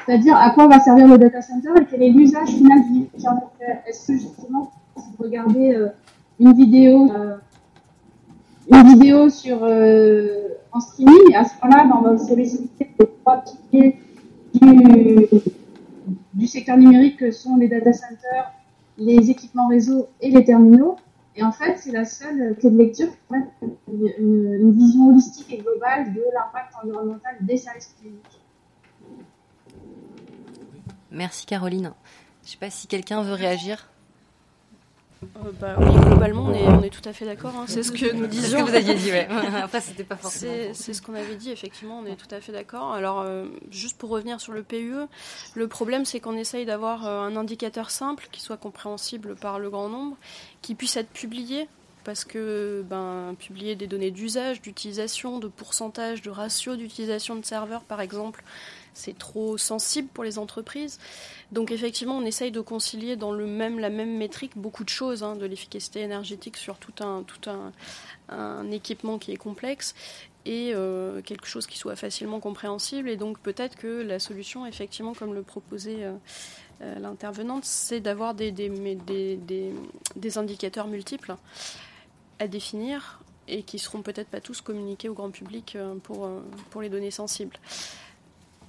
c'est-à-dire 0.05 0.35
à 0.37 0.51
quoi 0.51 0.67
va 0.67 0.79
servir 0.79 1.07
le 1.07 1.17
data 1.17 1.41
center 1.41 1.69
et 1.81 1.85
quel 1.89 2.03
est 2.03 2.09
l'usage 2.09 2.49
final 2.49 2.81
du 2.83 2.91
numérique. 2.91 3.81
Est-ce 3.87 4.07
que 4.07 4.13
justement, 4.13 4.71
si 4.97 5.05
vous 5.17 5.23
regardez 5.23 5.73
euh, 5.73 5.89
une 6.39 6.53
vidéo, 6.53 7.09
une 8.69 8.87
vidéo 8.89 9.29
sur 9.29 9.63
en 9.63 10.79
streaming, 10.81 11.33
à 11.33 11.45
ce 11.45 11.53
moment-là, 11.63 11.87
dans 11.87 12.01
votre 12.01 12.19
solliciter 12.19 12.89
les 12.99 13.07
trois 13.21 13.41
piliers 13.71 13.97
du, 14.53 15.27
du 16.33 16.47
secteur 16.47 16.75
numérique 16.75 17.17
que 17.17 17.31
sont 17.31 17.55
les 17.55 17.69
data 17.69 17.93
centers, 17.93 18.51
les 18.97 19.29
équipements 19.31 19.67
réseau 19.67 20.07
et 20.19 20.29
les 20.29 20.43
terminaux, 20.43 20.97
et 21.37 21.43
en 21.43 21.51
fait, 21.51 21.77
c'est 21.77 21.91
la 21.91 22.05
seule 22.05 22.55
clé 22.57 22.69
de 22.69 22.77
lecture 22.77 23.09
qui 23.09 23.17
permet 23.29 23.47
une, 23.87 24.71
vision 24.71 25.09
holistique 25.09 25.51
et 25.51 25.57
globale 25.57 26.13
de 26.13 26.21
l'impact 26.33 26.73
environnemental 26.81 27.35
des 27.41 27.57
services 27.57 27.93
publics. 28.01 28.41
Merci 31.11 31.45
Caroline. 31.45 31.93
Je 32.41 32.47
ne 32.47 32.51
sais 32.51 32.57
pas 32.57 32.69
si 32.69 32.87
quelqu'un 32.87 33.21
veut 33.21 33.33
réagir. 33.33 33.89
Euh, 35.45 35.51
bah, 35.59 35.75
oui, 35.79 35.93
globalement, 36.05 36.45
on 36.45 36.53
est, 36.53 36.67
on 36.67 36.81
est, 36.81 36.89
tout 36.89 37.07
à 37.07 37.13
fait 37.13 37.25
d'accord. 37.25 37.53
Hein. 37.55 37.65
C'est 37.67 37.83
ce 37.83 37.91
que 37.91 38.13
nous 38.13 38.27
disions. 38.27 38.59
C'est 38.59 38.63
ce 38.63 38.65
que 38.65 38.69
vous 38.69 38.75
aviez 38.75 38.93
dit, 38.95 39.11
ouais. 39.11 39.27
Après, 39.63 39.81
c'était 39.81 40.03
pas 40.03 40.15
forcément. 40.15 40.73
C'est 40.73 40.93
ce 40.93 41.01
qu'on 41.01 41.15
avait 41.15 41.35
dit, 41.35 41.51
effectivement, 41.51 41.99
on 41.99 42.05
est 42.05 42.15
tout 42.15 42.33
à 42.33 42.41
fait 42.41 42.51
d'accord. 42.51 42.93
Alors, 42.93 43.21
euh, 43.21 43.45
juste 43.71 43.97
pour 43.97 44.09
revenir 44.09 44.39
sur 44.41 44.53
le 44.53 44.63
PUE, 44.63 45.07
le 45.53 45.67
problème, 45.67 46.05
c'est 46.05 46.19
qu'on 46.19 46.37
essaye 46.37 46.65
d'avoir 46.65 47.05
euh, 47.05 47.21
un 47.21 47.35
indicateur 47.35 47.91
simple 47.91 48.27
qui 48.31 48.41
soit 48.41 48.57
compréhensible 48.57 49.35
par 49.35 49.59
le 49.59 49.69
grand 49.69 49.89
nombre, 49.89 50.17
qui 50.61 50.75
puisse 50.75 50.97
être 50.97 51.09
publié 51.09 51.67
parce 52.05 52.23
que 52.23 52.85
ben, 52.87 53.35
publier 53.37 53.75
des 53.75 53.87
données 53.87 54.11
d'usage, 54.11 54.61
d'utilisation, 54.61 55.39
de 55.39 55.47
pourcentage, 55.47 56.21
de 56.21 56.29
ratio 56.29 56.75
d'utilisation 56.75 57.35
de 57.35 57.43
serveurs, 57.43 57.83
par 57.83 57.99
exemple, 57.99 58.43
c'est 58.95 59.17
trop 59.17 59.57
sensible 59.57 60.07
pour 60.07 60.23
les 60.23 60.39
entreprises. 60.39 60.99
Donc 61.51 61.71
effectivement, 61.71 62.17
on 62.17 62.25
essaye 62.25 62.51
de 62.51 62.61
concilier 62.61 63.15
dans 63.15 63.31
le 63.31 63.45
même, 63.45 63.77
la 63.79 63.89
même 63.89 64.17
métrique 64.17 64.53
beaucoup 64.55 64.83
de 64.83 64.89
choses, 64.89 65.21
hein, 65.21 65.35
de 65.35 65.45
l'efficacité 65.45 65.99
énergétique 66.01 66.57
sur 66.57 66.77
tout 66.77 66.93
un, 67.01 68.71
équipement 68.71 69.19
qui 69.19 69.31
est 69.31 69.37
complexe 69.37 69.93
et 70.45 70.71
euh, 70.73 71.21
quelque 71.21 71.47
chose 71.47 71.67
qui 71.67 71.77
soit 71.77 71.95
facilement 71.95 72.39
compréhensible. 72.39 73.09
Et 73.09 73.17
donc 73.17 73.39
peut-être 73.39 73.75
que 73.75 74.01
la 74.01 74.19
solution, 74.19 74.65
effectivement, 74.65 75.13
comme 75.13 75.33
le 75.33 75.43
proposait 75.43 76.03
euh, 76.03 76.13
euh, 76.81 76.99
l'intervenante, 76.99 77.65
c'est 77.65 77.99
d'avoir 77.99 78.33
des, 78.33 78.51
indicateurs 80.35 80.87
multiples 80.87 81.35
à 82.39 82.47
définir 82.47 83.19
et 83.47 83.61
qui 83.61 83.77
seront 83.77 84.01
peut-être 84.01 84.29
pas 84.29 84.41
tous 84.41 84.61
communiqués 84.61 85.09
au 85.09 85.13
grand 85.13 85.29
public 85.29 85.77
pour 86.01 86.81
les 86.81 86.89
données 86.89 87.11
sensibles. 87.11 87.57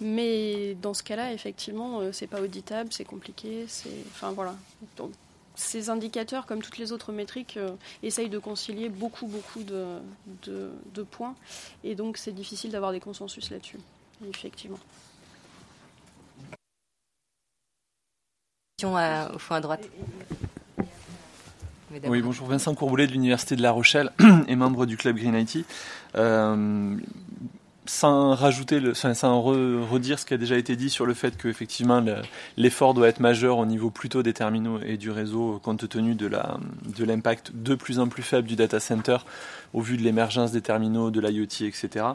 Mais 0.01 0.75
dans 0.75 0.95
ce 0.95 1.03
cas-là, 1.03 1.33
effectivement, 1.33 2.01
euh, 2.01 2.13
c'est 2.13 2.27
pas 2.27 2.41
auditable, 2.41 2.93
c'est 2.93 3.05
compliqué, 3.05 3.65
c'est, 3.69 3.91
enfin 4.11 4.33
voilà. 4.33 4.55
Donc, 4.97 5.13
ces 5.55 5.89
indicateurs, 5.89 6.45
comme 6.45 6.61
toutes 6.61 6.77
les 6.77 6.93
autres 6.93 7.13
métriques, 7.13 7.57
euh, 7.57 7.71
essayent 8.03 8.29
de 8.29 8.39
concilier 8.39 8.91
beaucoup, 8.91 9.27
beaucoup 9.27 9.63
de, 9.63 9.99
de, 10.45 11.03
points, 11.03 11.35
et 11.83 11.95
donc 11.95 12.19
c'est 12.19 12.33
difficile 12.33 12.71
d'avoir 12.73 12.93
des 12.93 13.01
consensus 13.01 13.51
là-dessus, 13.51 13.79
effectivement. 14.29 14.79
Question 18.77 18.95
au 19.35 19.39
fond 19.39 19.55
à 19.55 19.61
droite. 19.61 19.89
Oui, 22.09 22.21
bonjour, 22.21 22.47
Vincent 22.49 22.75
Courboulet 22.75 23.07
de 23.07 23.13
l'Université 23.13 23.57
de 23.57 23.63
La 23.63 23.71
Rochelle 23.71 24.13
et 24.49 24.57
membre 24.57 24.85
du 24.85 24.97
club 24.97 25.17
Green 25.17 25.35
IT. 25.35 25.65
Euh, 26.17 26.97
sans 27.87 28.35
rajouter, 28.35 28.81
sans, 28.95 29.43
redire 29.43 30.19
ce 30.19 30.27
qui 30.27 30.35
a 30.35 30.37
déjà 30.37 30.57
été 30.57 30.77
dit 30.77 30.91
sur 30.91 31.07
le 31.07 31.15
fait 31.15 31.37
qu'effectivement 31.37 32.05
l'effort 32.57 32.95
doit 32.95 33.09
être 33.09 33.21
majeur 33.21 33.59
au 33.59 33.67
niveau 33.67 33.91
plutôt 33.91 34.23
des 34.23 34.33
terminaux 34.33 34.81
et 34.85 34.97
du 34.97 35.11
réseau 35.11 35.61
compte 35.63 35.89
tenu 35.89 36.15
de 36.15 37.05
l'impact 37.05 37.53
de, 37.53 37.71
de 37.71 37.75
plus 37.75 37.99
en 37.99 38.09
plus 38.09 38.23
faible 38.23 38.49
du 38.49 38.57
data 38.57 38.81
center 38.81 39.19
au 39.73 39.81
vu 39.81 39.97
de 39.97 40.03
l'émergence 40.03 40.53
des 40.53 40.63
terminaux, 40.63 41.11
de 41.11 41.21
l'IoT, 41.21 41.67
etc. 41.67 42.07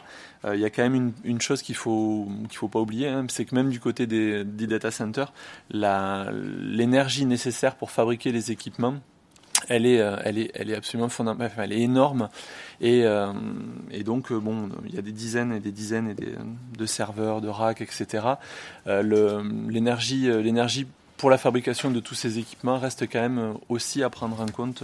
Euh, 0.45 0.55
il 0.55 0.61
y 0.61 0.65
a 0.65 0.69
quand 0.69 0.81
même 0.81 1.13
une, 1.23 1.41
chose 1.41 1.61
qu'il 1.61 1.75
faut 1.75 2.27
qu'il 2.49 2.57
faut 2.57 2.67
pas 2.67 2.79
oublier, 2.79 3.07
hein, 3.07 3.25
c'est 3.29 3.45
que 3.45 3.53
même 3.53 3.69
du 3.69 3.79
côté 3.79 4.07
des, 4.07 4.43
des 4.43 4.67
data 4.67 4.91
centers, 4.91 5.31
l'énergie 5.71 7.25
nécessaire 7.25 7.75
pour 7.75 7.91
fabriquer 7.91 8.31
les 8.31 8.51
équipements 8.51 8.95
elle 9.67 9.85
est, 9.85 9.99
euh, 9.99 10.17
elle 10.23 10.37
est, 10.37 10.51
elle 10.55 10.69
est 10.69 10.75
absolument 10.75 11.09
fondamentale, 11.09 11.51
elle 11.57 11.73
est 11.73 11.81
énorme. 11.81 12.29
Et, 12.79 13.03
euh, 13.05 13.31
donc, 14.05 14.31
euh, 14.31 14.39
bon, 14.39 14.69
il 14.85 14.95
y 14.95 14.97
a 14.97 15.01
des 15.01 15.11
dizaines 15.11 15.53
et 15.53 15.59
des 15.59 15.71
dizaines 15.71 16.09
et 16.09 16.13
des, 16.13 16.33
de 16.77 16.85
serveurs, 16.85 17.41
de 17.41 17.47
racks, 17.47 17.81
etc. 17.81 18.25
l'énergie, 18.85 20.27
l'énergie 20.41 20.87
pour 21.17 21.29
la 21.29 21.37
fabrication 21.37 21.91
de 21.91 21.99
tous 21.99 22.15
ces 22.15 22.39
équipements 22.39 22.79
reste 22.79 23.03
quand 23.03 23.21
même 23.21 23.53
aussi 23.69 24.01
à 24.01 24.09
prendre 24.09 24.41
en 24.41 24.47
compte 24.47 24.83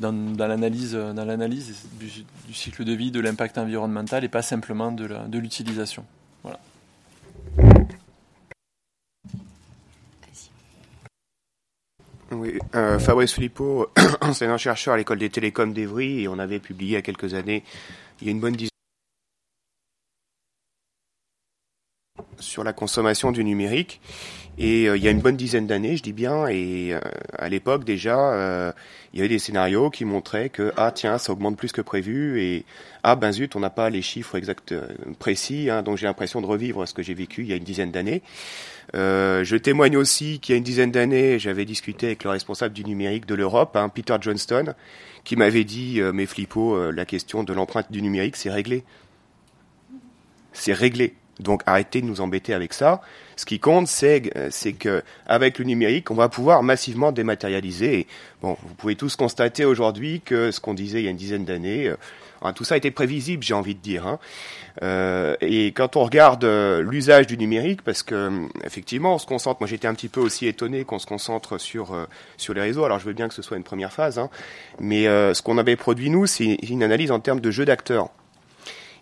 dans, 0.00 0.12
l'analyse, 0.36 0.94
dans 0.94 1.24
l'analyse 1.24 1.86
du, 2.00 2.10
cycle 2.52 2.84
de 2.84 2.92
vie, 2.92 3.12
de 3.12 3.20
l'impact 3.20 3.58
environnemental 3.58 4.24
et 4.24 4.28
pas 4.28 4.42
simplement 4.42 4.90
de 4.90 5.38
l'utilisation. 5.38 6.04
Oui, 12.34 12.58
euh, 12.74 12.98
Fabrice 12.98 13.34
Filippo, 13.34 13.88
enseignant-chercheur 14.22 14.94
à 14.94 14.96
l'école 14.96 15.18
des 15.18 15.28
télécoms 15.28 15.72
d'Evry, 15.72 16.22
et 16.22 16.28
on 16.28 16.38
avait 16.38 16.60
publié 16.60 16.92
il 16.92 16.94
y 16.94 16.96
a 16.96 17.02
quelques 17.02 17.34
années, 17.34 17.62
il 18.20 18.26
y 18.26 18.30
a 18.30 18.32
une 18.32 18.40
bonne 18.40 18.54
dizaine 18.54 18.68
sur 22.38 22.64
la 22.64 22.72
consommation 22.72 23.32
du 23.32 23.44
numérique. 23.44 24.00
Et 24.58 24.88
euh, 24.88 24.96
il 24.96 25.02
y 25.02 25.08
a 25.08 25.10
une 25.10 25.20
bonne 25.20 25.36
dizaine 25.36 25.66
d'années, 25.66 25.96
je 25.96 26.02
dis 26.02 26.12
bien, 26.12 26.46
et 26.46 26.92
euh, 26.92 27.00
à 27.38 27.48
l'époque 27.48 27.84
déjà, 27.84 28.32
euh, 28.32 28.72
il 29.12 29.18
y 29.18 29.22
avait 29.22 29.30
des 29.30 29.38
scénarios 29.38 29.88
qui 29.88 30.04
montraient 30.04 30.50
que 30.50 30.72
ah 30.76 30.92
tiens, 30.92 31.16
ça 31.16 31.32
augmente 31.32 31.56
plus 31.56 31.72
que 31.72 31.80
prévu, 31.80 32.42
et 32.42 32.64
ah 33.02 33.16
ben 33.16 33.32
zut, 33.32 33.56
on 33.56 33.60
n'a 33.60 33.70
pas 33.70 33.88
les 33.88 34.02
chiffres 34.02 34.36
exacts 34.36 34.74
précis, 35.18 35.70
hein, 35.70 35.82
donc 35.82 35.96
j'ai 35.96 36.06
l'impression 36.06 36.42
de 36.42 36.46
revivre 36.46 36.86
ce 36.86 36.92
que 36.92 37.02
j'ai 37.02 37.14
vécu 37.14 37.42
il 37.42 37.48
y 37.48 37.52
a 37.54 37.56
une 37.56 37.64
dizaine 37.64 37.90
d'années. 37.90 38.22
Euh, 38.94 39.42
je 39.44 39.56
témoigne 39.56 39.96
aussi 39.96 40.38
qu'il 40.38 40.52
y 40.52 40.56
a 40.56 40.58
une 40.58 40.64
dizaine 40.64 40.90
d'années, 40.90 41.38
j'avais 41.38 41.64
discuté 41.64 42.06
avec 42.06 42.24
le 42.24 42.30
responsable 42.30 42.74
du 42.74 42.84
numérique 42.84 43.26
de 43.26 43.34
l'Europe, 43.34 43.76
hein, 43.76 43.88
Peter 43.88 44.16
Johnston, 44.20 44.74
qui 45.24 45.36
m'avait 45.36 45.64
dit, 45.64 46.00
euh, 46.00 46.12
mais 46.12 46.26
euh, 46.56 46.90
la 46.92 47.04
question 47.06 47.42
de 47.42 47.52
l'empreinte 47.52 47.90
du 47.90 48.02
numérique, 48.02 48.36
c'est 48.36 48.50
réglé. 48.50 48.84
C'est 50.52 50.74
réglé. 50.74 51.14
Donc 51.40 51.62
arrêtez 51.64 52.02
de 52.02 52.06
nous 52.06 52.20
embêter 52.20 52.52
avec 52.52 52.74
ça. 52.74 53.00
Ce 53.36 53.46
qui 53.46 53.58
compte, 53.58 53.88
c'est 53.88 54.30
c'est 54.50 54.74
que 54.74 55.02
avec 55.26 55.58
le 55.58 55.64
numérique, 55.64 56.10
on 56.10 56.14
va 56.14 56.28
pouvoir 56.28 56.62
massivement 56.62 57.10
dématérialiser. 57.10 58.06
bon, 58.42 58.56
vous 58.62 58.74
pouvez 58.74 58.94
tous 58.94 59.16
constater 59.16 59.64
aujourd'hui 59.64 60.20
que 60.20 60.50
ce 60.50 60.60
qu'on 60.60 60.74
disait 60.74 61.00
il 61.00 61.04
y 61.04 61.08
a 61.08 61.10
une 61.10 61.16
dizaine 61.16 61.46
d'années, 61.46 61.90
tout 62.52 62.64
ça 62.64 62.76
était 62.76 62.90
prévisible, 62.90 63.44
j'ai 63.44 63.54
envie 63.54 63.76
de 63.76 63.80
dire. 63.80 64.06
Hein. 64.06 64.18
Euh, 64.82 65.36
et 65.40 65.72
quand 65.72 65.96
on 65.96 66.04
regarde 66.04 66.44
euh, 66.44 66.82
l'usage 66.82 67.26
du 67.26 67.36
numérique, 67.38 67.82
parce 67.82 68.02
que 68.02 68.14
euh, 68.14 68.48
effectivement, 68.64 69.14
on 69.14 69.18
se 69.18 69.26
concentre. 69.26 69.60
Moi, 69.60 69.68
j'étais 69.68 69.86
un 69.86 69.94
petit 69.94 70.08
peu 70.08 70.20
aussi 70.20 70.46
étonné 70.46 70.84
qu'on 70.84 70.98
se 70.98 71.06
concentre 71.06 71.58
sur 71.58 71.96
sur 72.36 72.54
les 72.54 72.60
réseaux. 72.60 72.84
Alors, 72.84 72.98
je 72.98 73.04
veux 73.04 73.12
bien 73.12 73.28
que 73.28 73.34
ce 73.34 73.42
soit 73.42 73.56
une 73.56 73.62
première 73.62 73.92
phase, 73.92 74.18
hein, 74.18 74.30
mais 74.80 75.04
ce 75.04 75.40
qu'on 75.42 75.58
avait 75.58 75.76
produit 75.76 76.10
nous, 76.10 76.26
c'est 76.26 76.54
une 76.68 76.82
analyse 76.82 77.10
en 77.12 77.20
termes 77.20 77.40
de 77.40 77.50
jeu 77.50 77.64
d'acteurs. 77.64 78.08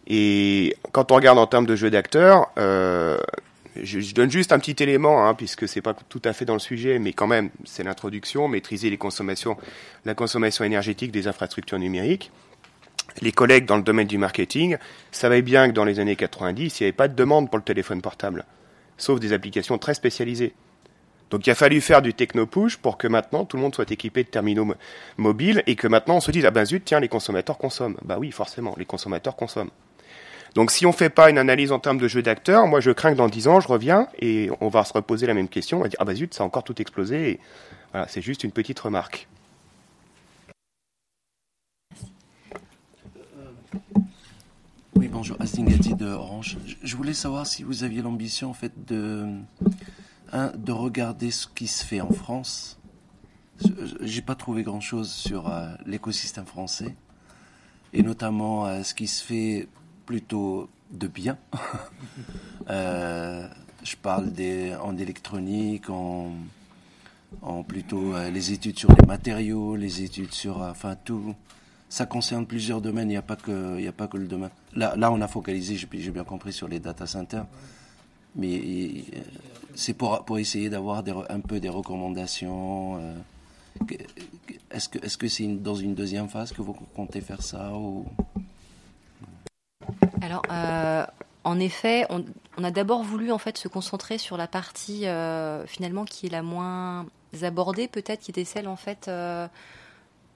Et 0.07 0.77
quand 0.93 1.13
on 1.13 1.15
regarde 1.15 1.39
en 1.39 1.47
termes 1.47 1.67
de 1.67 1.77
jeu 1.77 1.91
d'acteurs, 1.91 2.51
je, 2.57 4.15
donne 4.15 4.31
juste 4.31 4.53
un 4.53 4.59
petit 4.59 4.83
élément, 4.83 5.27
hein, 5.27 5.35
puisque 5.35 5.69
c'est 5.69 5.83
pas 5.83 5.95
tout 5.95 6.23
à 6.25 6.33
fait 6.33 6.45
dans 6.45 6.55
le 6.55 6.61
sujet, 6.61 6.99
mais 6.99 7.13
quand 7.13 7.27
même, 7.27 7.51
c'est 7.65 7.85
l'introduction, 7.85 8.49
maîtriser 8.49 8.91
les 8.91 8.99
consommations, 8.99 9.57
la 10.05 10.15
consommation 10.15 10.65
énergétique 10.65 11.13
des 11.13 11.29
infrastructures 11.29 11.79
numériques 11.79 12.31
les 13.21 13.33
collègues 13.33 13.67
dans 13.67 13.77
le 13.77 13.83
domaine 13.83 14.07
du 14.07 14.19
marketing 14.19 14.77
savaient 15.11 15.43
bien 15.43 15.69
que 15.69 15.75
dans 15.75 15.85
les 15.85 16.01
années 16.01 16.17
90, 16.17 16.81
il 16.81 16.83
n'y 16.83 16.87
avait 16.87 16.93
pas 16.97 17.09
de 17.09 17.15
demande 17.15 17.51
pour 17.51 17.59
le 17.59 17.65
téléphone 17.65 18.03
portable, 18.03 18.45
sauf 18.97 19.21
des 19.21 19.33
applications 19.33 19.79
très 19.79 19.95
spécialisées. 19.95 20.55
Donc 21.31 21.47
il 21.47 21.51
a 21.51 21.55
fallu 21.55 21.81
faire 21.81 22.03
du 22.03 22.13
techno-push 22.13 22.77
pour 22.77 22.99
que 22.99 23.07
maintenant 23.07 23.45
tout 23.45 23.57
le 23.57 23.63
monde 23.63 23.75
soit 23.75 23.91
équipé 23.91 24.25
de 24.25 24.29
terminaux 24.29 24.75
mobiles 25.17 25.63
et 25.67 25.77
que 25.77 25.87
maintenant 25.87 26.17
on 26.17 26.21
se 26.21 26.33
dise 26.33 26.45
ah 26.45 26.51
ben 26.51 26.65
zut 26.65 26.85
tiens 26.85 26.99
les 26.99 27.09
consommateurs 27.09 27.57
consomment. 27.57 27.97
Bah 28.03 28.17
oui 28.19 28.33
forcément 28.33 28.75
les 28.77 28.85
consommateurs 28.85 29.37
consomment. 29.37 29.71
Donc 30.57 30.73
si 30.73 30.85
on 30.87 30.91
ne 30.91 30.95
fait 30.95 31.11
pas 31.11 31.31
une 31.31 31.39
analyse 31.39 31.71
en 31.71 31.79
termes 31.79 31.99
de 31.99 32.09
jeu 32.09 32.23
d'acteurs, 32.23 32.67
moi 32.67 32.81
je 32.81 32.91
crains 32.91 33.13
que 33.13 33.17
dans 33.17 33.29
10 33.29 33.47
ans 33.47 33.61
je 33.61 33.69
reviens 33.69 34.09
et 34.19 34.51
on 34.61 34.69
va 34.69 34.83
se 34.85 34.93
reposer 34.93 35.29
la 35.29 35.35
même 35.35 35.49
question, 35.49 35.79
on 35.79 35.83
va 35.83 35.89
dire 35.89 35.99
ah 36.01 36.05
ben 36.05 36.17
zut 36.17 36.35
ça 36.35 36.43
a 36.43 36.47
encore 36.47 36.65
tout 36.65 36.81
explosé. 36.83 37.31
Et 37.31 37.41
voilà 37.93 38.09
c'est 38.09 38.23
juste 38.23 38.43
une 38.43 38.53
petite 38.53 38.81
remarque. 38.81 39.29
Oui, 44.97 45.09
bonjour, 45.09 45.37
Astingati 45.41 45.95
de 45.95 46.07
Orange. 46.07 46.59
Je 46.83 46.97
voulais 46.97 47.15
savoir 47.15 47.47
si 47.47 47.63
vous 47.63 47.85
aviez 47.85 48.03
l'ambition 48.03 48.51
en 48.51 48.55
fait 48.55 48.73
de, 48.87 49.27
de 50.33 50.73
regarder 50.73 51.31
ce 51.31 51.47
qui 51.47 51.67
se 51.67 51.85
fait 51.85 52.01
en 52.01 52.11
France. 52.11 52.79
J'ai 54.01 54.23
pas 54.23 54.35
trouvé 54.35 54.63
grand 54.63 54.81
chose 54.81 55.11
sur 55.11 55.49
euh, 55.49 55.75
l'écosystème 55.87 56.47
français 56.47 56.97
et 57.93 58.03
notamment 58.03 58.67
euh, 58.67 58.83
ce 58.83 58.95
qui 58.95 59.07
se 59.07 59.23
fait 59.23 59.69
plutôt 60.07 60.69
de 60.91 61.07
bien. 61.07 61.39
Euh, 62.69 63.49
je 63.83 63.97
parle 63.97 64.31
des, 64.33 64.77
en 64.77 64.97
électronique, 64.97 65.91
en, 65.91 66.31
en 67.43 67.63
plutôt 67.65 68.15
les 68.31 68.53
études 68.53 68.79
sur 68.79 68.93
les 68.93 69.07
matériaux, 69.07 69.75
les 69.75 70.03
études 70.03 70.33
sur, 70.33 70.59
enfin 70.59 70.95
tout, 70.95 71.35
ça 71.91 72.07
concerne 72.07 72.47
plusieurs 72.47 72.81
domaines, 72.81 73.09
il 73.09 73.15
n'y 73.15 73.17
a, 73.17 73.23
pas 73.23 73.37
que, 73.37 73.87
a 73.87 73.93
pas 73.93 74.07
que 74.07 74.17
le 74.17 74.29
domaine. 74.29 74.51
Là, 74.75 74.95
là 74.97 75.11
on 75.11 75.21
a 75.21 75.27
focalisé, 75.27 75.77
j'ai 75.77 76.11
bien 76.11 76.25
compris, 76.25 76.53
sur 76.53 76.69
les 76.69 76.79
data 76.79 77.05
centers, 77.05 77.45
mais 78.37 78.59
euh, 78.59 79.19
c'est 79.75 79.95
pour, 79.95 80.25
pour 80.25 80.39
essayer 80.39 80.71
d'avoir 80.71 81.03
un 81.29 81.41
peu 81.41 81.59
des 81.59 81.69
recommandations. 81.69 82.97
Euh, 82.99 83.15
est-ce 84.71 84.89
que 84.89 84.99
c'est 85.03 85.27
-ce 85.27 85.29
c'est 85.29 85.63
dans 85.63 85.75
une 85.75 85.95
deuxième 85.95 86.29
phase 86.29 86.53
que 86.53 86.63
vous 86.63 86.75
comptez 86.95 87.21
faire 87.21 87.43
ça 87.43 87.73
ou... 87.75 88.07
Alors, 90.23 90.43
euh, 90.51 91.05
en 91.43 91.59
effet, 91.59 92.07
on, 92.09 92.25
on 92.57 92.63
a 92.63 92.71
d'abord 92.71 93.03
voulu 93.03 93.33
en 93.33 93.39
fait 93.39 93.59
se 93.59 93.67
concentrer 93.67 94.19
sur 94.19 94.37
la 94.37 94.47
partie 94.47 95.07
finalement 95.67 96.05
qui 96.05 96.27
est 96.27 96.31
la 96.31 96.43
moins 96.43 97.07
abordée, 97.43 97.89
peut-être, 97.89 98.21
qui 98.21 98.31
était 98.31 98.45
celle 98.45 98.69
en 98.69 98.77
fait 98.77 99.11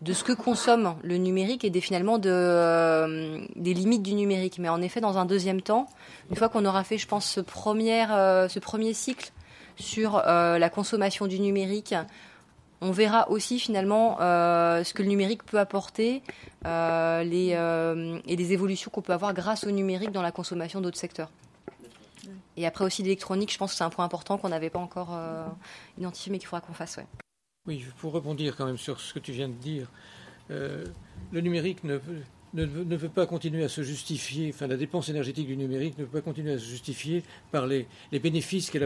de 0.04 0.12
ce 0.12 0.22
que 0.22 0.32
consomme 0.32 0.96
le 1.02 1.16
numérique 1.16 1.64
et 1.64 1.70
des, 1.70 1.80
finalement 1.80 2.20
euh, 2.26 3.40
des 3.56 3.72
limites 3.72 4.02
du 4.02 4.12
numérique. 4.12 4.58
Mais 4.58 4.68
en 4.68 4.82
effet, 4.82 5.00
dans 5.00 5.16
un 5.16 5.24
deuxième 5.24 5.62
temps, 5.62 5.88
une 6.30 6.36
fois 6.36 6.50
qu'on 6.50 6.66
aura 6.66 6.84
fait, 6.84 6.98
je 6.98 7.08
pense, 7.08 7.24
ce, 7.24 7.40
euh, 7.40 8.48
ce 8.48 8.58
premier 8.58 8.92
cycle 8.92 9.32
sur 9.76 10.16
euh, 10.26 10.58
la 10.58 10.68
consommation 10.68 11.26
du 11.26 11.40
numérique, 11.40 11.94
on 12.82 12.90
verra 12.90 13.30
aussi 13.30 13.58
finalement 13.58 14.18
ce 14.18 14.92
que 14.92 15.02
le 15.02 15.08
numérique 15.08 15.42
peut 15.44 15.58
apporter 15.58 16.22
les, 16.64 18.20
et 18.26 18.36
les 18.36 18.52
évolutions 18.52 18.90
qu'on 18.90 19.00
peut 19.00 19.14
avoir 19.14 19.32
grâce 19.32 19.64
au 19.64 19.70
numérique 19.70 20.12
dans 20.12 20.20
la 20.20 20.32
consommation 20.32 20.82
d'autres 20.82 20.98
secteurs. 20.98 21.30
Et 22.58 22.66
après 22.66 22.84
aussi 22.84 23.02
l'électronique, 23.02 23.50
je 23.50 23.56
pense 23.56 23.70
que 23.70 23.78
c'est 23.78 23.84
un 23.84 23.90
point 23.90 24.04
important 24.04 24.36
qu'on 24.36 24.50
n'avait 24.50 24.68
pas 24.68 24.80
encore 24.80 25.18
identifié 25.96 26.30
mais 26.30 26.38
qu'il 26.38 26.48
faudra 26.48 26.60
qu'on 26.60 26.74
fasse. 26.74 26.98
Oui, 27.66 27.82
pour 27.98 28.12
rebondir 28.12 28.56
quand 28.56 28.66
même 28.66 28.76
sur 28.76 29.00
ce 29.00 29.14
que 29.14 29.18
tu 29.18 29.32
viens 29.32 29.48
de 29.48 29.54
dire, 29.54 29.90
euh, 30.50 30.84
le 31.32 31.40
numérique 31.40 31.82
ne, 31.82 31.98
ne, 32.52 32.94
veut 32.94 33.08
pas 33.08 33.24
continuer 33.24 33.64
à 33.64 33.70
se 33.70 33.80
justifier, 33.80 34.50
enfin 34.52 34.66
la 34.66 34.76
dépense 34.76 35.08
énergétique 35.08 35.46
du 35.46 35.56
numérique 35.56 35.96
ne 35.96 36.04
peut 36.04 36.18
pas 36.18 36.20
continuer 36.20 36.52
à 36.52 36.58
se 36.58 36.66
justifier 36.66 37.22
par 37.50 37.66
les, 37.66 37.86
bénéfices 38.12 38.70
que 38.70 38.78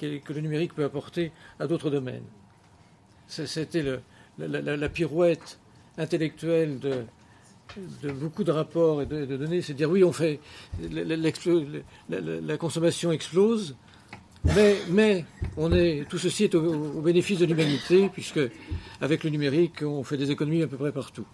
le 0.00 0.40
numérique 0.40 0.74
peut 0.74 0.82
apporter 0.82 1.30
à 1.60 1.68
d'autres 1.68 1.88
domaines. 1.88 2.24
C'était 3.28 3.84
la, 4.38 4.88
pirouette 4.88 5.60
intellectuelle 5.96 6.80
de, 6.80 8.10
beaucoup 8.10 8.42
de 8.42 8.50
rapports 8.50 9.02
et 9.02 9.06
de, 9.06 9.24
de 9.24 9.36
données, 9.36 9.62
c'est 9.62 9.74
de 9.74 9.78
dire 9.78 9.90
oui, 9.90 10.02
on 10.02 10.10
fait 10.10 10.40
la, 10.80 12.56
consommation 12.58 13.12
explose, 13.12 13.76
mais, 14.90 15.24
on 15.56 15.72
est, 15.72 16.06
tout 16.08 16.18
ceci 16.18 16.44
est 16.44 16.54
au, 16.54 17.00
bénéfice 17.00 17.38
de 17.38 17.46
l'humanité, 17.46 18.08
puisque 18.08 18.40
avec 19.00 19.24
le 19.24 19.30
numérique, 19.30 19.82
on 19.82 20.04
fait 20.04 20.16
des 20.16 20.30
économies 20.30 20.62
à 20.62 20.66
peu 20.66 20.76
près 20.76 20.92
partout. 20.92 21.26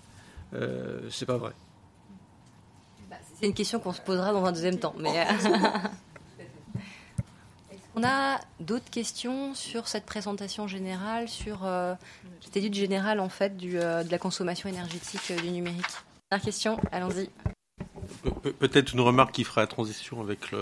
Euh, 0.54 1.00
c'est 1.10 1.26
pas 1.26 1.36
vrai. 1.36 1.52
Bah, 3.10 3.16
c'est 3.38 3.46
une 3.46 3.54
question 3.54 3.80
qu'on 3.80 3.92
se 3.92 4.00
posera 4.00 4.32
dans 4.32 4.44
un 4.44 4.52
deuxième 4.52 4.78
temps. 4.78 4.94
Mais 4.98 5.20
euh, 5.20 5.24
Est-ce 7.70 7.80
qu'on 7.94 8.04
a 8.04 8.40
d'autres 8.60 8.90
questions 8.90 9.54
sur 9.54 9.88
cette 9.88 10.06
présentation 10.06 10.66
générale, 10.66 11.28
sur 11.28 11.64
euh, 11.64 11.94
cette 12.40 12.56
étude 12.56 12.74
générale 12.74 13.20
en 13.20 13.28
fait 13.28 13.56
du, 13.56 13.72
de 13.72 14.10
la 14.10 14.18
consommation 14.18 14.68
énergétique 14.68 15.32
du 15.42 15.50
numérique? 15.50 15.86
Dernière 16.30 16.44
question, 16.44 16.80
allons-y. 16.90 17.28
Peut-être 18.58 18.92
une 18.92 19.00
remarque 19.00 19.32
qui 19.32 19.44
fera 19.44 19.60
la 19.62 19.66
transition 19.66 20.20
avec 20.20 20.50
la 20.52 20.58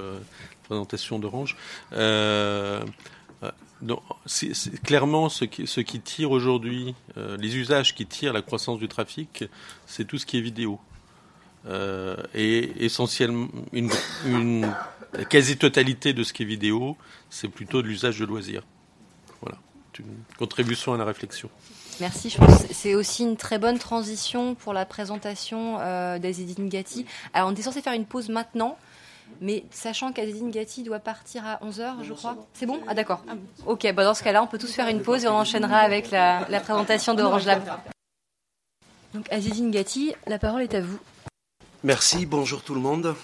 présentation 0.71 1.19
d'Orange. 1.19 1.57
Euh, 1.93 2.85
c'est 4.27 4.83
clairement 4.83 5.29
ce 5.29 5.45
qui, 5.45 5.67
ce 5.67 5.81
qui 5.81 6.01
tire 6.01 6.31
aujourd'hui, 6.31 6.95
euh, 7.17 7.37
les 7.39 7.57
usages 7.57 7.95
qui 7.95 8.07
tirent 8.07 8.33
la 8.33 8.43
croissance 8.43 8.79
du 8.79 8.87
trafic, 8.87 9.45
c'est 9.87 10.05
tout 10.05 10.19
ce 10.19 10.27
qui 10.27 10.39
est 10.39 10.41
vidéo. 10.41 10.79
Euh, 11.67 12.17
et 12.35 12.85
essentiellement, 12.85 13.49
une, 13.73 13.91
quasi-totalité 15.29 16.13
de 16.13 16.23
ce 16.23 16.33
qui 16.33 16.43
est 16.45 16.47
vidéo, 16.47 16.97
c'est 17.31 17.49
plutôt 17.49 17.83
de 17.83 17.89
l'usage 17.89 18.19
de 18.19 18.25
loisirs. 18.25 18.63
Voilà, 19.41 19.59
une 19.99 20.23
contribution 20.39 20.93
à 20.95 20.99
la 20.99 21.05
réflexion. 21.05 21.51
Merci. 22.01 22.31
Je 22.31 22.39
pense 22.39 22.65
c'est 22.71 22.95
aussi 22.95 23.25
une 23.25 23.37
très 23.37 23.59
bonne 23.59 23.79
transition 23.79 24.55
pour 24.55 24.73
la 24.73 24.87
présentation 24.87 25.79
euh, 25.81 26.19
d'Azedine 26.19 26.69
Gatti. 26.69 27.05
Alors, 27.35 27.49
on 27.49 27.53
était 27.53 27.63
censé 27.63 27.83
faire 27.83 27.93
une 27.93 28.07
pause 28.07 28.29
maintenant, 28.29 28.79
mais 29.41 29.65
sachant 29.71 30.13
qu'Azedine 30.13 30.51
Gatti 30.51 30.83
doit 30.83 30.99
partir 30.99 31.47
à 31.47 31.57
11h, 31.65 32.03
je 32.03 32.13
crois. 32.13 32.37
C'est 32.55 32.67
bon? 32.67 32.81
Ah, 32.87 32.95
d'accord. 32.95 33.23
Ok, 33.67 33.91
bah 33.95 34.05
dans 34.05 34.15
ce 34.15 34.23
cas-là, 34.23 34.43
on 34.43 34.47
peut 34.47 34.59
tous 34.59 34.73
faire 34.73 34.89
une 34.89 35.03
pause 35.03 35.25
et 35.25 35.29
on 35.29 35.35
enchaînera 35.35 35.79
avec 35.79 36.11
la, 36.11 36.45
présentation 36.63 37.15
d'Orange 37.15 37.47
Lab. 37.47 37.63
Donc, 39.15 39.31
Azedine 39.33 39.71
Gatti, 39.71 40.15
la 40.27 40.39
parole 40.39 40.63
est 40.63 40.75
à 40.75 40.81
vous. 40.81 40.99
Merci, 41.83 42.27
bonjour 42.27 42.63
tout 42.63 42.75
le 42.75 42.81
monde. 42.81 43.15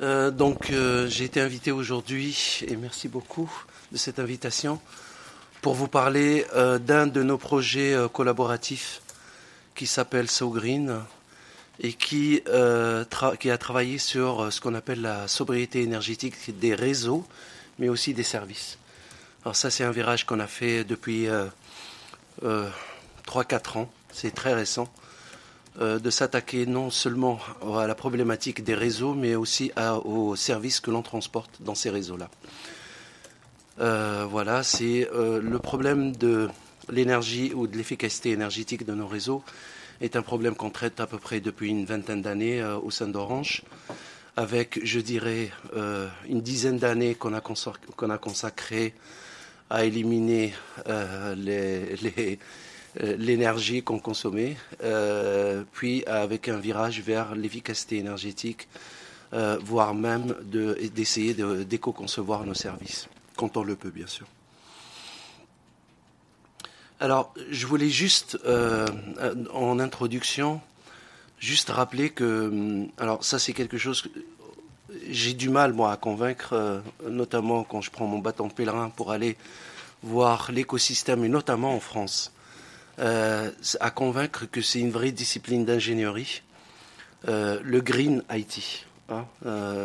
Euh, 0.00 0.30
donc, 0.30 0.70
euh, 0.70 1.06
j'ai 1.08 1.24
été 1.24 1.40
invité 1.40 1.70
aujourd'hui, 1.70 2.60
et 2.66 2.76
merci 2.76 3.08
beaucoup 3.08 3.50
de 3.92 3.96
cette 3.96 4.18
invitation, 4.18 4.80
pour 5.64 5.72
vous 5.72 5.88
parler 5.88 6.44
euh, 6.54 6.78
d'un 6.78 7.06
de 7.06 7.22
nos 7.22 7.38
projets 7.38 7.94
euh, 7.94 8.06
collaboratifs 8.06 9.00
qui 9.74 9.86
s'appelle 9.86 10.28
So 10.28 10.50
Green 10.50 11.00
et 11.80 11.92
qui, 11.92 12.42
euh, 12.48 13.04
qui 13.40 13.50
a 13.50 13.58
travaillé 13.58 13.98
sur 13.98 14.52
ce 14.52 14.60
qu'on 14.60 14.74
appelle 14.74 15.00
la 15.00 15.28
sobriété 15.28 15.82
énergétique 15.82 16.58
des 16.58 16.74
réseaux, 16.74 17.24
mais 17.78 17.88
aussi 17.88 18.14
des 18.14 18.22
services. 18.22 18.78
Alors 19.44 19.56
ça, 19.56 19.70
c'est 19.70 19.84
un 19.84 19.90
virage 19.90 20.24
qu'on 20.24 20.40
a 20.40 20.46
fait 20.46 20.84
depuis 20.84 21.26
3-4 23.26 23.78
ans, 23.78 23.90
c'est 24.12 24.34
très 24.34 24.54
récent, 24.54 24.88
de 25.78 26.10
s'attaquer 26.10 26.64
non 26.64 26.90
seulement 26.90 27.40
à 27.76 27.86
la 27.86 27.94
problématique 27.94 28.64
des 28.64 28.74
réseaux, 28.74 29.12
mais 29.12 29.34
aussi 29.34 29.70
aux 30.04 30.36
services 30.36 30.80
que 30.80 30.90
l'on 30.90 31.02
transporte 31.02 31.60
dans 31.60 31.74
ces 31.74 31.90
réseaux-là. 31.90 32.30
Euh, 33.80 34.26
voilà, 34.28 34.62
c'est 34.62 35.08
euh, 35.12 35.40
le 35.40 35.58
problème 35.58 36.14
de 36.14 36.48
l'énergie 36.88 37.52
ou 37.54 37.66
de 37.66 37.76
l'efficacité 37.76 38.30
énergétique 38.30 38.86
de 38.86 38.94
nos 38.94 39.06
réseaux 39.06 39.42
est 40.00 40.16
un 40.16 40.22
problème 40.22 40.54
qu'on 40.54 40.70
traite 40.70 41.00
à 41.00 41.06
peu 41.06 41.18
près 41.18 41.40
depuis 41.40 41.70
une 41.70 41.84
vingtaine 41.84 42.22
d'années 42.22 42.60
euh, 42.60 42.78
au 42.78 42.90
sein 42.90 43.08
d'Orange, 43.08 43.62
avec, 44.36 44.80
je 44.84 44.98
dirais, 44.98 45.52
une 46.28 46.40
dizaine 46.40 46.76
d'années 46.76 47.14
qu'on 47.14 47.34
a, 47.34 47.38
a 47.38 48.18
consacré 48.18 48.94
à 49.70 49.84
éliminer 49.84 50.52
l'énergie 52.96 53.84
qu'on 53.84 54.00
consommait, 54.00 54.56
puis 55.70 56.04
avec 56.06 56.48
un 56.48 56.58
virage 56.58 57.00
vers 57.00 57.36
l'efficacité 57.36 57.98
énergétique, 57.98 58.66
voire 59.60 59.94
même 59.94 60.34
d'essayer 60.42 61.34
d'éco-concevoir 61.34 62.44
nos 62.44 62.54
services 62.54 63.06
quand 63.36 63.56
on 63.56 63.62
le 63.62 63.76
peut, 63.76 63.90
bien 63.90 64.06
sûr. 64.08 64.26
Alors, 67.04 67.34
je 67.50 67.66
voulais 67.66 67.90
juste, 67.90 68.38
euh, 68.46 68.86
en 69.52 69.78
introduction, 69.78 70.62
juste 71.38 71.68
rappeler 71.68 72.08
que, 72.08 72.48
hum, 72.48 72.88
alors 72.96 73.22
ça 73.22 73.38
c'est 73.38 73.52
quelque 73.52 73.76
chose 73.76 74.00
que 74.00 74.08
j'ai 75.10 75.34
du 75.34 75.50
mal, 75.50 75.74
moi, 75.74 75.92
à 75.92 75.98
convaincre, 75.98 76.54
euh, 76.54 76.80
notamment 77.06 77.62
quand 77.62 77.82
je 77.82 77.90
prends 77.90 78.06
mon 78.06 78.20
bâton 78.20 78.48
pèlerin 78.48 78.88
pour 78.88 79.12
aller 79.12 79.36
voir 80.02 80.50
l'écosystème, 80.50 81.22
et 81.26 81.28
notamment 81.28 81.74
en 81.74 81.78
France, 81.78 82.32
euh, 83.00 83.50
à 83.80 83.90
convaincre 83.90 84.46
que 84.46 84.62
c'est 84.62 84.80
une 84.80 84.90
vraie 84.90 85.12
discipline 85.12 85.66
d'ingénierie, 85.66 86.40
le 87.26 87.80
Green 87.80 88.22
IT. 88.32 88.86
Hein, 89.10 89.26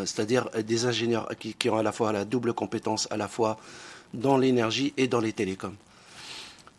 c'est-à-dire 0.06 0.50
des 0.52 0.86
ingénieurs 0.86 1.28
qui, 1.38 1.70
ont 1.70 1.78
à 1.78 1.84
la 1.84 1.92
fois 1.92 2.14
la 2.14 2.24
double 2.24 2.54
compétence, 2.54 3.10
à 3.12 3.18
la 3.18 3.28
fois 3.28 3.60
dans 4.14 4.38
l'énergie 4.38 4.94
et 4.96 5.10
dans 5.10 5.20
les 5.20 5.34
télécoms. 5.34 5.76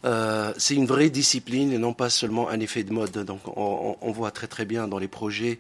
Euh, 0.05 0.53
c'est 0.57 0.75
une 0.75 0.87
vraie 0.87 1.11
discipline 1.11 1.73
et 1.73 1.79
non 1.79 1.93
pas 1.93 2.09
seulement 2.09 2.49
un 2.49 2.61
effet 2.61 2.85
de 2.85 2.93
mode. 2.93 3.13
Donc 3.25 3.41
on, 3.57 4.13
voit 4.13 4.31
très 4.31 4.47
très 4.47 4.65
bien 4.65 4.89
dans 4.89 4.99
les 4.99 5.09
projets 5.09 5.59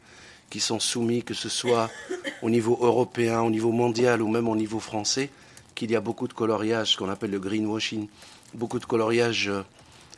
qui 0.48 0.60
sont 0.60 0.80
soumis, 0.80 1.22
que 1.22 1.34
ce 1.34 1.48
soit 1.48 1.90
au 2.42 2.50
niveau 2.50 2.78
européen, 2.80 3.42
au 3.42 3.50
niveau 3.50 3.70
mondial 3.70 4.22
ou 4.22 4.28
même 4.28 4.48
au 4.48 4.56
niveau 4.56 4.80
français, 4.80 5.30
qu'il 5.74 5.90
y 5.90 5.96
a 5.96 6.00
beaucoup 6.00 6.26
de 6.26 6.32
coloriage, 6.32 6.92
ce 6.92 6.96
qu'on 6.96 7.10
appelle 7.10 7.30
le 7.30 7.38
greenwashing, 7.38 8.08
beaucoup 8.54 8.78
de 8.78 8.86
coloriage 8.86 9.50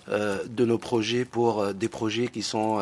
euh, 0.08 0.42
de 0.48 0.64
nos 0.64 0.78
projets 0.78 1.24
pour 1.24 1.74
des 1.74 1.88
projets 1.88 2.28
qui 2.28 2.42
sont 2.42 2.80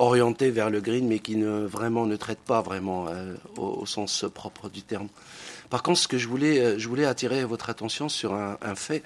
orienté 0.00 0.50
vers 0.50 0.70
le 0.70 0.80
green, 0.80 1.06
mais 1.06 1.18
qui 1.18 1.36
ne 1.36 1.66
vraiment 1.66 2.06
ne 2.06 2.16
traite 2.16 2.38
pas 2.38 2.62
vraiment 2.62 3.06
euh, 3.08 3.34
au, 3.56 3.86
sens 3.86 4.24
propre 4.32 4.68
du 4.68 4.82
terme. 4.82 5.08
Par 5.68 5.82
contre, 5.82 5.98
ce 5.98 6.08
que 6.08 6.18
je 6.18 6.26
voulais, 6.26 6.58
euh, 6.58 6.78
je 6.78 6.88
voulais 6.88 7.04
attirer 7.04 7.44
votre 7.44 7.70
attention 7.70 8.08
sur 8.08 8.34
un, 8.34 8.74
fait, 8.74 9.02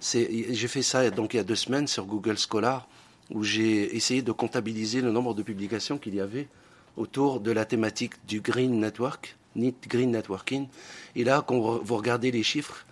j'ai 0.00 0.68
fait 0.68 0.82
ça 0.82 1.08
donc 1.10 1.34
il 1.34 1.38
y 1.38 1.40
a 1.40 1.44
deux 1.44 1.56
semaines 1.56 1.86
sur 1.86 2.06
Google 2.06 2.36
Scholar, 2.38 2.88
où 3.30 3.44
j'ai 3.44 3.96
essayé 3.96 4.22
de 4.22 4.32
comptabiliser 4.32 5.00
le 5.00 5.12
nombre 5.12 5.34
de 5.34 5.42
publications 5.42 5.98
qu'il 5.98 6.14
y 6.14 6.20
avait 6.20 6.48
autour 6.96 7.40
de 7.40 7.52
la 7.52 7.64
thématique 7.64 8.14
du 8.26 8.40
green 8.40 8.80
network, 8.80 9.36
green 9.56 10.10
networking. 10.10 10.66
Et 11.14 11.24
là, 11.24 11.44
quand 11.46 11.78
vous 11.78 11.96
regardez 11.96 12.30
les 12.30 12.42
chiffres, 12.42 12.84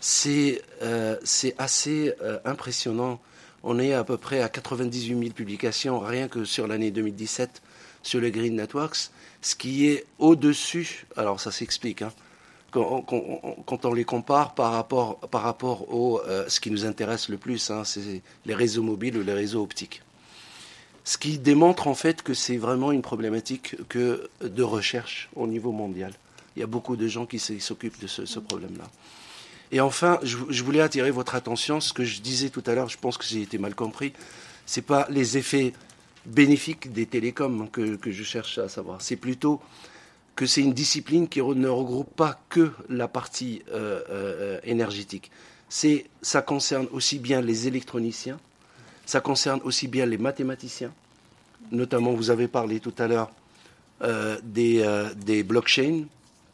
c'est 0.00 0.62
euh, 0.82 1.16
assez 1.58 2.14
impressionnant 2.44 3.20
on 3.62 3.78
est 3.78 3.92
à 3.92 4.04
peu 4.04 4.16
près 4.16 4.40
à 4.40 4.48
98 4.48 5.18
000 5.18 5.32
publications 5.32 5.98
rien 5.98 6.28
que 6.28 6.44
sur 6.44 6.66
l'année 6.66 6.90
2017 6.90 7.62
sur 8.02 8.20
le 8.20 8.30
Green 8.30 8.56
Networks, 8.56 9.10
ce 9.42 9.54
qui 9.54 9.86
est 9.86 10.06
au-dessus, 10.18 11.06
alors 11.16 11.38
ça 11.38 11.50
s'explique, 11.50 12.00
hein, 12.00 12.12
quand, 12.70 13.84
on 13.84 13.94
les 13.94 14.04
compare 14.04 14.54
par 14.54 14.72
rapport, 14.72 15.18
par 15.18 15.42
rapport 15.42 15.92
au 15.92 16.20
euh, 16.20 16.48
ce 16.48 16.60
qui 16.60 16.70
nous 16.70 16.84
intéresse 16.84 17.28
le 17.28 17.36
plus, 17.36 17.70
hein, 17.70 17.84
c'est 17.84 18.22
les 18.46 18.54
réseaux 18.54 18.82
mobiles 18.82 19.16
ou 19.16 19.22
les 19.22 19.32
réseaux 19.32 19.62
optiques. 19.62 20.02
Ce 21.04 21.18
qui 21.18 21.38
démontre 21.38 21.88
en 21.88 21.94
fait 21.94 22.22
que 22.22 22.34
c'est 22.34 22.56
vraiment 22.56 22.92
une 22.92 23.02
problématique 23.02 23.76
que 23.88 24.28
de 24.42 24.62
recherche 24.62 25.28
au 25.34 25.46
niveau 25.46 25.72
mondial. 25.72 26.12
Il 26.56 26.60
y 26.60 26.62
a 26.62 26.66
beaucoup 26.66 26.96
de 26.96 27.08
gens 27.08 27.26
qui 27.26 27.38
s'occupent 27.38 28.00
de 28.00 28.06
ce 28.06 28.38
problème-là. 28.38 28.84
Et 29.72 29.80
enfin, 29.80 30.18
je, 30.22 30.64
voulais 30.64 30.80
attirer 30.80 31.10
votre 31.10 31.36
attention, 31.36 31.80
ce 31.80 31.92
que 31.92 32.04
je 32.04 32.20
disais 32.20 32.50
tout 32.50 32.62
à 32.66 32.74
l'heure, 32.74 32.88
je 32.88 32.98
pense 32.98 33.16
que 33.16 33.24
j'ai 33.24 33.42
été 33.42 33.56
mal 33.56 33.74
compris, 33.74 34.12
ce 34.66 34.80
n'est 34.80 34.84
pas 34.84 35.06
les 35.10 35.38
effets 35.38 35.72
bénéfiques 36.26 36.92
des 36.92 37.06
télécoms 37.06 37.68
que, 37.70 37.98
je 38.04 38.24
cherche 38.24 38.58
à 38.58 38.68
savoir, 38.68 39.00
c'est 39.00 39.16
plutôt 39.16 39.60
que 40.40 40.46
c'est 40.46 40.62
une 40.62 40.72
discipline 40.72 41.28
qui 41.28 41.42
ne 41.42 41.68
regroupe 41.68 42.16
pas 42.16 42.40
que 42.48 42.72
la 42.88 43.08
partie 43.08 43.60
euh, 43.72 44.00
euh, 44.08 44.58
énergétique. 44.64 45.30
C'est, 45.68 46.06
ça 46.22 46.40
concerne 46.40 46.86
aussi 46.92 47.18
bien 47.18 47.42
les 47.42 47.66
électroniciens, 47.66 48.40
ça 49.04 49.20
concerne 49.20 49.60
aussi 49.64 49.86
bien 49.86 50.06
les 50.06 50.16
mathématiciens, 50.16 50.94
notamment 51.70 52.14
vous 52.14 52.30
avez 52.30 52.48
parlé 52.48 52.80
tout 52.80 52.94
à 52.96 53.06
l'heure 53.06 53.30
euh, 54.00 54.38
des, 54.42 55.42
blockchains 55.42 56.04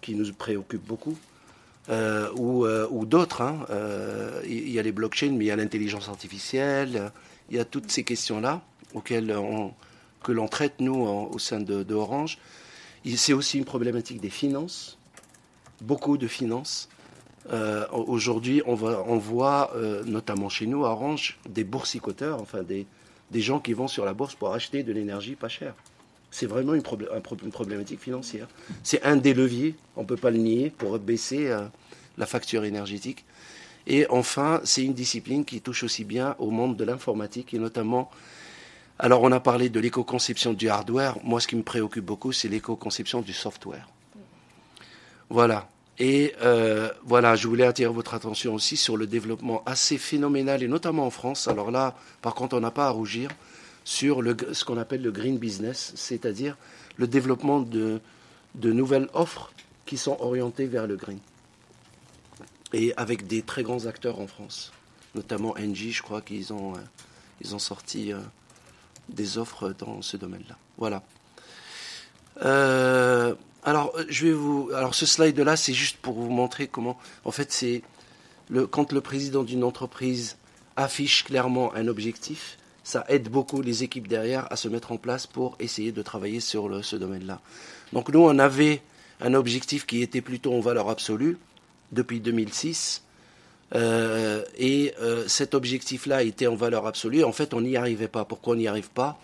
qui 0.00 0.16
nous 0.16 0.32
préoccupent 0.32 0.88
beaucoup, 0.88 1.16
ou, 1.88 3.06
d'autres. 3.06 3.40
Hein. 3.40 3.66
Il 4.48 4.68
y 4.68 4.80
a 4.80 4.82
les 4.82 4.90
blockchains, 4.90 5.30
mais 5.30 5.44
il 5.44 5.48
y 5.48 5.52
a 5.52 5.56
l'intelligence 5.56 6.08
artificielle, 6.08 7.12
il 7.50 7.56
y 7.56 7.60
a 7.60 7.64
toutes 7.64 7.92
ces 7.92 8.02
questions-là 8.02 8.62
auxquelles 8.94 9.32
que 10.24 10.32
l'on 10.32 10.48
traite, 10.48 10.80
nous, 10.80 11.04
au 11.04 11.38
sein 11.38 11.60
de 11.60 11.94
Orange. 11.94 12.38
C'est 13.14 13.32
aussi 13.32 13.58
une 13.58 13.64
problématique 13.64 14.20
des 14.20 14.30
finances, 14.30 14.98
beaucoup 15.80 16.18
de 16.18 16.26
finances. 16.26 16.88
Aujourd'hui, 17.92 18.62
on, 18.66 18.74
voit, 18.74 19.72
notamment 20.06 20.48
chez 20.48 20.66
nous, 20.66 20.84
à 20.84 20.90
Orange, 20.90 21.38
des 21.48 21.62
boursicoteurs, 21.62 22.40
enfin 22.40 22.64
des, 22.64 22.86
des 23.30 23.40
gens 23.40 23.60
qui 23.60 23.72
vont 23.72 23.88
sur 23.88 24.04
la 24.04 24.14
bourse 24.14 24.34
pour 24.34 24.52
acheter 24.52 24.82
de 24.82 24.92
l'énergie 24.92 25.34
pas 25.34 25.48
chère. 25.48 25.74
C'est 26.30 26.46
vraiment 26.46 26.74
une, 26.74 26.82
problématique 26.82 28.00
financière. 28.00 28.46
C'est 28.82 29.02
un 29.04 29.16
des 29.16 29.32
leviers, 29.32 29.74
on 29.96 30.02
ne 30.02 30.06
peut 30.06 30.16
pas 30.16 30.30
le 30.30 30.38
nier, 30.38 30.70
pour 30.70 30.98
baisser 30.98 31.46
euh, 31.46 31.62
la 32.18 32.26
facture 32.26 32.64
énergétique. 32.64 33.24
Et 33.86 34.06
enfin, 34.10 34.60
c'est 34.64 34.84
une 34.84 34.92
discipline 34.92 35.44
qui 35.44 35.60
touche 35.60 35.84
aussi 35.84 36.04
bien 36.04 36.34
au 36.38 36.50
monde 36.50 36.76
de 36.76 36.84
l'informatique 36.84 37.54
et 37.54 37.58
notamment. 37.58 38.10
Alors, 38.98 39.22
on 39.22 39.32
a 39.32 39.40
parlé 39.40 39.68
de 39.68 39.78
l'éco-conception 39.78 40.54
du 40.54 40.68
hardware. 40.68 41.18
Moi, 41.22 41.40
ce 41.40 41.46
qui 41.46 41.56
me 41.56 41.62
préoccupe 41.62 42.04
beaucoup, 42.04 42.32
c'est 42.32 42.48
l'éco-conception 42.48 43.20
du 43.20 43.34
software. 43.34 43.88
Voilà. 45.28 45.68
Et 45.98 46.34
euh, 46.42 46.90
voilà, 47.04 47.36
je 47.36 47.48
voulais 47.48 47.64
attirer 47.64 47.92
votre 47.92 48.14
attention 48.14 48.54
aussi 48.54 48.76
sur 48.76 48.96
le 48.96 49.06
développement 49.06 49.62
assez 49.66 49.98
phénoménal, 49.98 50.62
et 50.62 50.68
notamment 50.68 51.06
en 51.06 51.10
France. 51.10 51.48
Alors 51.48 51.70
là, 51.70 51.96
par 52.22 52.34
contre, 52.34 52.56
on 52.56 52.60
n'a 52.60 52.70
pas 52.70 52.86
à 52.86 52.90
rougir 52.90 53.30
sur 53.84 54.22
ce 54.52 54.64
qu'on 54.64 54.78
appelle 54.78 55.02
le 55.02 55.10
green 55.10 55.38
business, 55.38 55.92
c'est-à-dire 55.94 56.56
le 56.96 57.06
développement 57.06 57.60
de, 57.60 58.00
de 58.54 58.72
nouvelles 58.72 59.08
offres 59.14 59.52
qui 59.86 59.96
sont 59.96 60.16
orientées 60.20 60.66
vers 60.66 60.86
le 60.86 60.96
green. 60.96 61.18
Et 62.72 62.92
avec 62.96 63.26
des 63.26 63.42
très 63.42 63.62
grands 63.62 63.86
acteurs 63.86 64.20
en 64.20 64.26
France, 64.26 64.72
notamment 65.14 65.54
Engie, 65.58 65.92
je 65.92 66.02
crois 66.02 66.20
qu'ils 66.20 66.52
ont, 66.52 66.74
euh, 66.74 66.80
ils 67.40 67.54
ont 67.54 67.58
sorti 67.58 68.12
euh, 68.12 68.18
des 69.08 69.38
offres 69.38 69.74
dans 69.78 70.02
ce 70.02 70.16
domaine-là. 70.16 70.56
Voilà. 70.78 71.02
Euh, 72.42 73.34
alors, 73.62 73.96
je 74.08 74.26
vais 74.26 74.32
vous. 74.32 74.70
Alors, 74.74 74.94
ce 74.94 75.06
slide-là, 75.06 75.56
c'est 75.56 75.72
juste 75.72 75.96
pour 75.98 76.14
vous 76.14 76.30
montrer 76.30 76.68
comment. 76.68 76.98
En 77.24 77.30
fait, 77.30 77.52
c'est 77.52 77.82
le, 78.48 78.66
quand 78.66 78.92
le 78.92 79.00
président 79.00 79.42
d'une 79.42 79.64
entreprise 79.64 80.36
affiche 80.76 81.24
clairement 81.24 81.74
un 81.74 81.88
objectif, 81.88 82.58
ça 82.84 83.04
aide 83.08 83.28
beaucoup 83.28 83.62
les 83.62 83.82
équipes 83.82 84.06
derrière 84.06 84.50
à 84.52 84.56
se 84.56 84.68
mettre 84.68 84.92
en 84.92 84.98
place 84.98 85.26
pour 85.26 85.56
essayer 85.58 85.90
de 85.90 86.02
travailler 86.02 86.40
sur 86.40 86.84
ce 86.84 86.96
domaine-là. 86.96 87.40
Donc, 87.92 88.10
nous, 88.10 88.20
on 88.20 88.38
avait 88.38 88.82
un 89.20 89.34
objectif 89.34 89.86
qui 89.86 90.02
était 90.02 90.20
plutôt 90.20 90.54
en 90.54 90.60
valeur 90.60 90.88
absolue 90.90 91.38
depuis 91.92 92.20
2006. 92.20 93.02
Euh, 93.74 94.44
et 94.56 94.94
euh, 95.00 95.26
cet 95.26 95.54
objectif-là 95.54 96.22
était 96.22 96.46
en 96.46 96.54
valeur 96.54 96.86
absolue. 96.86 97.24
En 97.24 97.32
fait, 97.32 97.54
on 97.54 97.60
n'y 97.60 97.76
arrivait 97.76 98.08
pas. 98.08 98.24
Pourquoi 98.24 98.54
on 98.54 98.56
n'y 98.56 98.68
arrive 98.68 98.90
pas? 98.90 99.18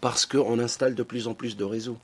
Parce 0.00 0.26
qu'on 0.26 0.58
installe 0.58 0.94
de 0.94 1.02
plus 1.02 1.28
en 1.28 1.34
plus 1.34 1.56
de 1.56 1.64
réseaux. 1.64 1.98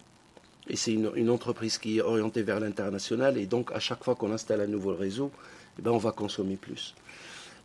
Et 0.69 0.77
c'est 0.77 0.93
une, 0.93 1.31
entreprise 1.31 1.79
qui 1.79 1.99
est 1.99 2.03
orientée 2.03 2.43
vers 2.43 2.61
l'international. 2.61 3.39
Et 3.39 3.47
donc, 3.47 3.73
à 3.73 3.81
chaque 3.81 4.05
fois 4.05 4.15
qu'on 4.15 4.33
installe 4.33 4.61
un 4.61 4.67
nouveau 4.67 4.95
réseau, 4.95 5.31
eh 5.79 5.83
ben, 5.83 5.91
on 5.91 5.99
va 5.99 6.13
consommer 6.13 6.57
plus. 6.57 6.95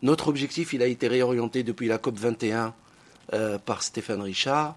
Notre 0.02 0.30
objectif, 0.30 0.74
il 0.74 0.82
a 0.82 0.88
été 0.88 1.08
réorienté 1.08 1.64
depuis 1.64 1.88
la 1.88 1.98
COP 1.98 2.18
21 2.18 2.74
euh, 3.34 3.58
par 3.58 3.84
Stéphane 3.84 4.22
Richard 4.22 4.76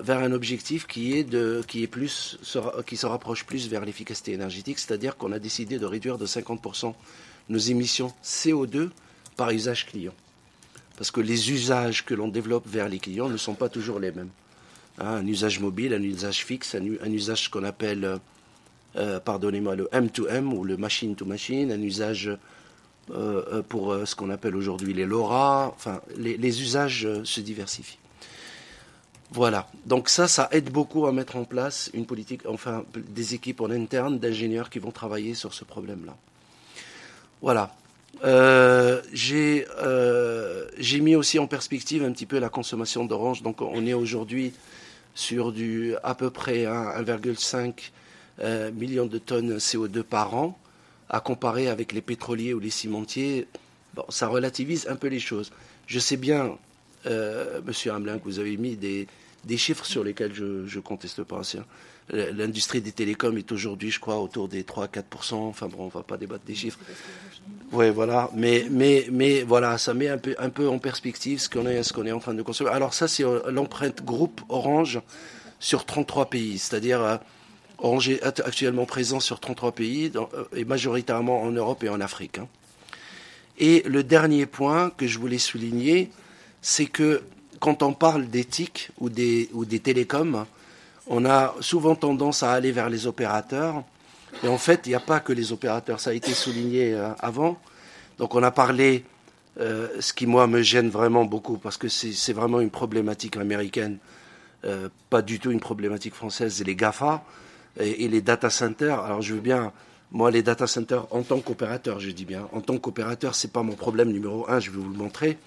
vers 0.00 0.20
un 0.20 0.32
objectif 0.32 0.86
qui 0.86 1.18
est 1.18 1.22
de, 1.24 1.62
qui 1.68 1.82
est 1.82 1.86
plus, 1.86 2.38
qui 2.86 2.96
se 2.96 3.04
rapproche 3.04 3.44
plus 3.44 3.68
vers 3.68 3.84
l'efficacité 3.84 4.32
énergétique, 4.32 4.78
c'est-à-dire 4.78 5.18
qu'on 5.18 5.32
a 5.32 5.38
décidé 5.38 5.78
de 5.78 5.84
réduire 5.84 6.16
de 6.16 6.24
50 6.24 6.62
nos 7.48 7.58
émissions 7.58 8.12
CO2 8.22 8.90
par 9.36 9.50
usage 9.50 9.86
client. 9.86 10.14
Parce 10.96 11.10
que 11.10 11.20
les 11.20 11.52
usages 11.52 12.04
que 12.04 12.14
l'on 12.14 12.28
développe 12.28 12.66
vers 12.66 12.88
les 12.88 12.98
clients 12.98 13.28
ne 13.28 13.36
sont 13.36 13.54
pas 13.54 13.68
toujours 13.68 14.00
les 14.00 14.12
mêmes. 14.12 14.30
Hein, 14.98 15.16
un 15.16 15.26
usage 15.26 15.60
mobile, 15.60 15.92
un 15.92 16.02
usage 16.02 16.44
fixe, 16.44 16.74
un, 16.74 17.12
usage 17.12 17.50
qu'on 17.50 17.64
appelle, 17.64 18.04
euh, 18.04 18.18
euh, 18.96 19.20
pardonnez-moi, 19.20 19.76
le 19.76 19.88
M2M 19.92 20.54
ou 20.54 20.64
le 20.64 20.76
machine 20.78 21.14
to 21.14 21.26
machine, 21.26 21.70
un 21.70 21.82
usage 21.82 22.30
euh, 23.10 23.62
pour 23.68 23.94
ce 24.04 24.14
qu'on 24.14 24.30
appelle 24.30 24.56
aujourd'hui 24.56 24.94
les 24.94 25.04
LoRa. 25.04 25.72
Enfin, 25.76 26.00
les, 26.16 26.38
les 26.38 26.62
usages 26.62 27.06
se 27.24 27.40
diversifient. 27.40 27.98
Voilà. 29.32 29.68
Donc 29.84 30.08
ça, 30.08 30.28
ça 30.28 30.48
aide 30.52 30.70
beaucoup 30.70 31.06
à 31.06 31.12
mettre 31.12 31.36
en 31.36 31.44
place 31.44 31.90
une 31.92 32.06
politique, 32.06 32.42
enfin, 32.46 32.84
des 32.94 33.34
équipes 33.34 33.60
en 33.60 33.70
interne 33.70 34.18
d'ingénieurs 34.18 34.70
qui 34.70 34.78
vont 34.78 34.92
travailler 34.92 35.34
sur 35.34 35.52
ce 35.52 35.64
problème-là. 35.64 36.16
Voilà. 37.42 37.74
Euh, 38.24 39.02
euh, 39.82 40.66
j'ai 40.78 41.00
mis 41.00 41.16
aussi 41.16 41.38
en 41.38 41.46
perspective 41.46 42.02
un 42.02 42.12
petit 42.12 42.26
peu 42.26 42.38
la 42.38 42.48
consommation 42.48 43.04
d'orange. 43.04 43.42
Donc 43.42 43.60
on 43.60 43.86
est 43.86 43.94
aujourd'hui 43.94 44.52
sur 45.14 45.52
du 45.52 45.94
à 46.02 46.14
peu 46.14 46.30
près 46.30 46.64
1,5 46.64 47.90
euh, 48.40 48.70
million 48.72 49.06
de 49.06 49.18
tonnes 49.18 49.58
CO2 49.58 50.02
par 50.02 50.34
an, 50.34 50.58
à 51.08 51.20
comparer 51.20 51.68
avec 51.68 51.92
les 51.92 52.02
pétroliers 52.02 52.54
ou 52.54 52.60
les 52.60 52.70
cimentiers. 52.70 53.46
Bon, 53.94 54.04
ça 54.08 54.28
relativise 54.28 54.86
un 54.88 54.96
peu 54.96 55.08
les 55.08 55.20
choses. 55.20 55.50
Je 55.86 55.98
sais 55.98 56.16
bien, 56.16 56.56
Monsieur 57.64 57.92
Hamelin, 57.92 58.18
que 58.18 58.24
vous 58.24 58.40
avez 58.40 58.56
mis 58.56 58.76
des, 58.76 59.06
des 59.44 59.56
chiffres 59.56 59.86
sur 59.86 60.02
lesquels 60.02 60.34
je 60.34 60.76
ne 60.76 60.82
conteste 60.82 61.22
pas. 61.22 61.42
Hein. 61.54 61.64
L'industrie 62.12 62.80
des 62.80 62.92
télécoms 62.92 63.36
est 63.36 63.50
aujourd'hui, 63.50 63.90
je 63.90 63.98
crois, 63.98 64.18
autour 64.18 64.46
des 64.46 64.62
3-4%. 64.62 65.34
Enfin 65.34 65.66
bon, 65.66 65.84
on 65.84 65.88
va 65.88 66.04
pas 66.04 66.16
débattre 66.16 66.44
des 66.44 66.54
chiffres. 66.54 66.78
Oui, 67.72 67.90
voilà. 67.90 68.30
Mais, 68.32 68.66
mais, 68.70 69.06
mais 69.10 69.42
voilà, 69.42 69.76
ça 69.76 69.92
met 69.92 70.08
un 70.08 70.18
peu, 70.18 70.68
en 70.68 70.78
perspective 70.78 71.40
ce 71.40 71.48
qu'on 71.48 71.66
est, 71.66 72.12
en 72.12 72.20
train 72.20 72.34
de 72.34 72.42
consommer. 72.42 72.70
Alors 72.70 72.94
ça, 72.94 73.08
c'est 73.08 73.24
euh, 73.24 73.50
l'empreinte 73.50 74.04
groupe 74.04 74.40
Orange 74.48 75.00
sur 75.58 75.84
33 75.84 76.26
pays. 76.26 76.58
C'est-à-dire, 76.58 77.02
euh, 77.02 77.16
Orange 77.78 78.08
est 78.08 78.22
actuellement 78.22 78.86
présent 78.86 79.18
sur 79.18 79.40
33 79.40 79.72
pays, 79.72 80.12
euh, 80.14 80.44
et 80.54 80.64
majoritairement 80.64 81.42
en 81.42 81.50
Europe 81.50 81.82
et 81.82 81.88
en 81.88 82.00
Afrique. 82.00 82.38
Hein. 82.38 82.46
Et 83.58 83.82
le 83.84 84.04
dernier 84.04 84.46
point 84.46 84.90
que 84.90 85.08
je 85.08 85.18
voulais 85.18 85.38
souligner, 85.38 86.10
c'est 86.62 86.86
que 86.86 87.22
quand 87.58 87.82
on 87.82 87.94
parle 87.94 88.28
d'éthique 88.28 88.90
ou 89.00 89.08
des 89.08 89.80
télécoms, 89.82 90.46
on 91.06 91.24
a 91.24 91.54
souvent 91.60 91.94
tendance 91.94 92.42
à 92.42 92.52
aller 92.52 92.72
vers 92.72 92.90
les 92.90 93.06
opérateurs. 93.06 93.82
Et 94.42 94.48
en 94.48 94.58
fait, 94.58 94.82
il 94.86 94.90
n'y 94.90 94.94
a 94.94 95.00
pas 95.00 95.20
que 95.20 95.32
les 95.32 95.52
opérateurs. 95.52 96.00
Ça 96.00 96.10
a 96.10 96.12
été 96.12 96.32
souligné 96.32 96.94
euh, 96.94 97.10
avant. 97.20 97.58
Donc 98.18 98.34
on 98.34 98.42
a 98.42 98.50
parlé, 98.50 99.04
euh, 99.60 99.88
ce 100.00 100.12
qui 100.12 100.26
moi 100.26 100.46
me 100.46 100.62
gêne 100.62 100.88
vraiment 100.90 101.24
beaucoup, 101.24 101.58
parce 101.58 101.76
que 101.76 101.88
c'est 101.88 102.32
vraiment 102.32 102.60
une 102.60 102.70
problématique 102.70 103.36
américaine, 103.36 103.98
euh, 104.64 104.88
pas 105.10 105.22
du 105.22 105.38
tout 105.38 105.50
une 105.50 105.60
problématique 105.60 106.14
française, 106.14 106.54
c'est 106.56 106.64
les 106.64 106.76
GAFA 106.76 107.22
et, 107.78 108.08
les 108.08 108.22
data 108.22 108.48
centers. 108.48 109.00
Alors 109.00 109.20
je 109.20 109.34
veux 109.34 109.40
bien, 109.40 109.72
moi 110.12 110.30
les 110.30 110.42
data 110.42 110.66
centers 110.66 111.06
en 111.10 111.22
tant 111.22 111.40
qu'opérateur, 111.40 112.00
je 112.00 112.10
dis 112.10 112.24
bien, 112.24 112.48
en 112.52 112.62
tant 112.62 112.78
qu'opérateur, 112.78 113.34
c'est 113.34 113.52
pas 113.52 113.62
mon 113.62 113.74
problème 113.74 114.10
numéro 114.10 114.48
un, 114.48 114.60
je 114.60 114.70
vais 114.70 114.78
vous 114.78 114.90
le 114.90 114.96
montrer. 114.96 115.38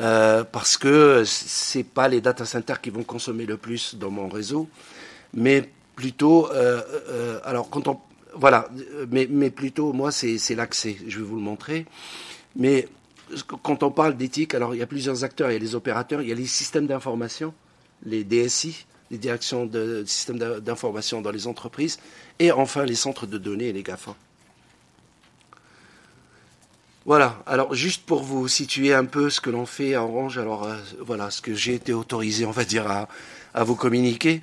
Euh, 0.00 0.44
parce 0.44 0.76
que 0.76 1.22
c'est 1.24 1.84
pas 1.84 2.08
les 2.08 2.20
data 2.20 2.44
centers 2.44 2.80
qui 2.82 2.90
vont 2.90 3.02
consommer 3.02 3.46
le 3.46 3.56
plus 3.56 3.94
dans 3.94 4.10
mon 4.10 4.28
réseau, 4.28 4.68
mais 5.32 5.70
plutôt, 5.94 6.50
euh, 6.52 6.82
euh, 7.08 7.40
alors 7.44 7.70
quand 7.70 7.88
on, 7.88 7.98
voilà, 8.34 8.68
mais, 9.10 9.26
mais 9.30 9.50
plutôt 9.50 9.94
moi 9.94 10.10
c'est 10.10 10.54
l'accès. 10.54 10.98
Je 11.06 11.18
vais 11.18 11.24
vous 11.24 11.36
le 11.36 11.42
montrer, 11.42 11.86
mais 12.56 12.88
quand 13.62 13.82
on 13.82 13.90
parle 13.90 14.18
d'éthique, 14.18 14.54
alors 14.54 14.74
il 14.74 14.78
y 14.78 14.82
a 14.82 14.86
plusieurs 14.86 15.24
acteurs, 15.24 15.50
il 15.50 15.54
y 15.54 15.56
a 15.56 15.60
les 15.60 15.74
opérateurs, 15.74 16.20
il 16.20 16.28
y 16.28 16.32
a 16.32 16.34
les 16.34 16.46
systèmes 16.46 16.86
d'information, 16.86 17.54
les 18.04 18.22
DSI, 18.22 18.84
les 19.10 19.18
directions 19.18 19.64
de 19.64 20.04
systèmes 20.06 20.38
d'information 20.60 21.22
dans 21.22 21.30
les 21.30 21.46
entreprises, 21.46 21.98
et 22.38 22.52
enfin 22.52 22.84
les 22.84 22.94
centres 22.94 23.26
de 23.26 23.38
données 23.38 23.68
et 23.68 23.72
les 23.72 23.82
GAFA. 23.82 24.14
Voilà, 27.06 27.40
alors 27.46 27.72
juste 27.72 28.04
pour 28.04 28.24
vous 28.24 28.48
situer 28.48 28.92
un 28.92 29.04
peu 29.04 29.30
ce 29.30 29.40
que 29.40 29.48
l'on 29.48 29.64
fait 29.64 29.94
à 29.94 30.02
Orange, 30.02 30.38
alors 30.38 30.64
euh, 30.64 30.74
voilà 30.98 31.30
ce 31.30 31.40
que 31.40 31.54
j'ai 31.54 31.74
été 31.74 31.92
autorisé, 31.92 32.44
on 32.46 32.50
va 32.50 32.64
dire, 32.64 32.90
à, 33.54 33.62
vous 33.62 33.76
communiquer. 33.76 34.42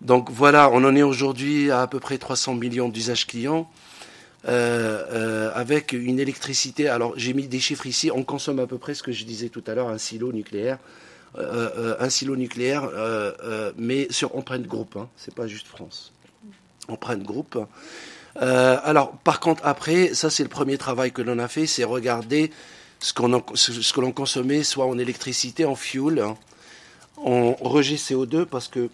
Donc 0.00 0.30
voilà, 0.30 0.70
on 0.70 0.84
en 0.84 0.94
est 0.94 1.02
aujourd'hui 1.02 1.68
à 1.72 1.82
à 1.82 1.86
peu 1.88 1.98
près 1.98 2.16
300 2.16 2.54
millions 2.54 2.88
d'usages 2.88 3.26
clients, 3.26 3.68
euh, 4.46 5.04
euh, 5.10 5.50
avec 5.52 5.92
une 5.92 6.20
électricité, 6.20 6.88
alors 6.88 7.12
j'ai 7.16 7.34
mis 7.34 7.48
des 7.48 7.58
chiffres 7.58 7.88
ici, 7.88 8.08
on 8.14 8.22
consomme 8.22 8.60
à 8.60 8.68
peu 8.68 8.78
près 8.78 8.94
ce 8.94 9.02
que 9.02 9.10
je 9.10 9.24
disais 9.24 9.48
tout 9.48 9.64
à 9.66 9.74
l'heure, 9.74 9.88
un 9.88 9.98
silo 9.98 10.32
nucléaire, 10.32 10.78
un 11.36 12.08
silo 12.08 12.36
nucléaire, 12.36 12.88
mais 13.76 14.06
sur 14.10 14.36
empreinte 14.36 14.62
groupe, 14.62 14.96
hein, 14.96 15.08
c'est 15.16 15.34
pas 15.34 15.48
juste 15.48 15.66
France. 15.66 16.12
Empreinte 16.86 17.24
groupe. 17.24 17.58
Euh, 18.36 18.78
alors, 18.84 19.12
par 19.12 19.40
contre, 19.40 19.62
après, 19.64 20.14
ça 20.14 20.30
c'est 20.30 20.42
le 20.42 20.48
premier 20.48 20.78
travail 20.78 21.12
que 21.12 21.22
l'on 21.22 21.38
a 21.38 21.48
fait, 21.48 21.66
c'est 21.66 21.84
regarder 21.84 22.50
ce, 23.00 23.12
qu'on 23.12 23.42
ce 23.54 23.92
que 23.92 24.00
l'on 24.00 24.12
consommait, 24.12 24.62
soit 24.62 24.86
en 24.86 24.98
électricité, 24.98 25.64
en 25.64 25.74
fuel, 25.74 26.20
hein, 26.20 26.36
en 27.16 27.54
rejet 27.60 27.96
CO2, 27.96 28.44
parce 28.44 28.68
que 28.68 28.88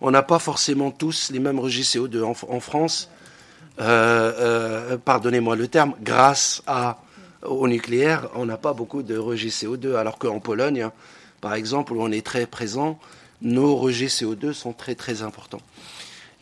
on 0.00 0.10
n'a 0.10 0.22
pas 0.22 0.38
forcément 0.38 0.90
tous 0.90 1.30
les 1.30 1.40
mêmes 1.40 1.58
rejets 1.58 1.82
CO2 1.82 2.22
en, 2.22 2.60
France. 2.60 3.10
Euh, 3.80 4.32
euh, 4.38 4.96
pardonnez-moi 4.96 5.56
le 5.56 5.68
terme, 5.68 5.94
grâce 6.02 6.62
au 7.42 7.68
nucléaire, 7.68 8.28
on 8.34 8.46
n'a 8.46 8.56
pas 8.56 8.72
beaucoup 8.72 9.02
de 9.02 9.16
rejets 9.16 9.48
CO2, 9.48 9.96
alors 9.96 10.18
qu'en 10.18 10.40
Pologne, 10.40 10.88
par 11.40 11.54
exemple, 11.54 11.92
où 11.92 12.02
on 12.02 12.10
est 12.10 12.24
très 12.24 12.46
présent, 12.46 12.98
nos 13.42 13.76
rejets 13.76 14.06
CO2 14.06 14.52
sont 14.52 14.72
très 14.72 14.94
très 14.94 15.22
importants. 15.22 15.60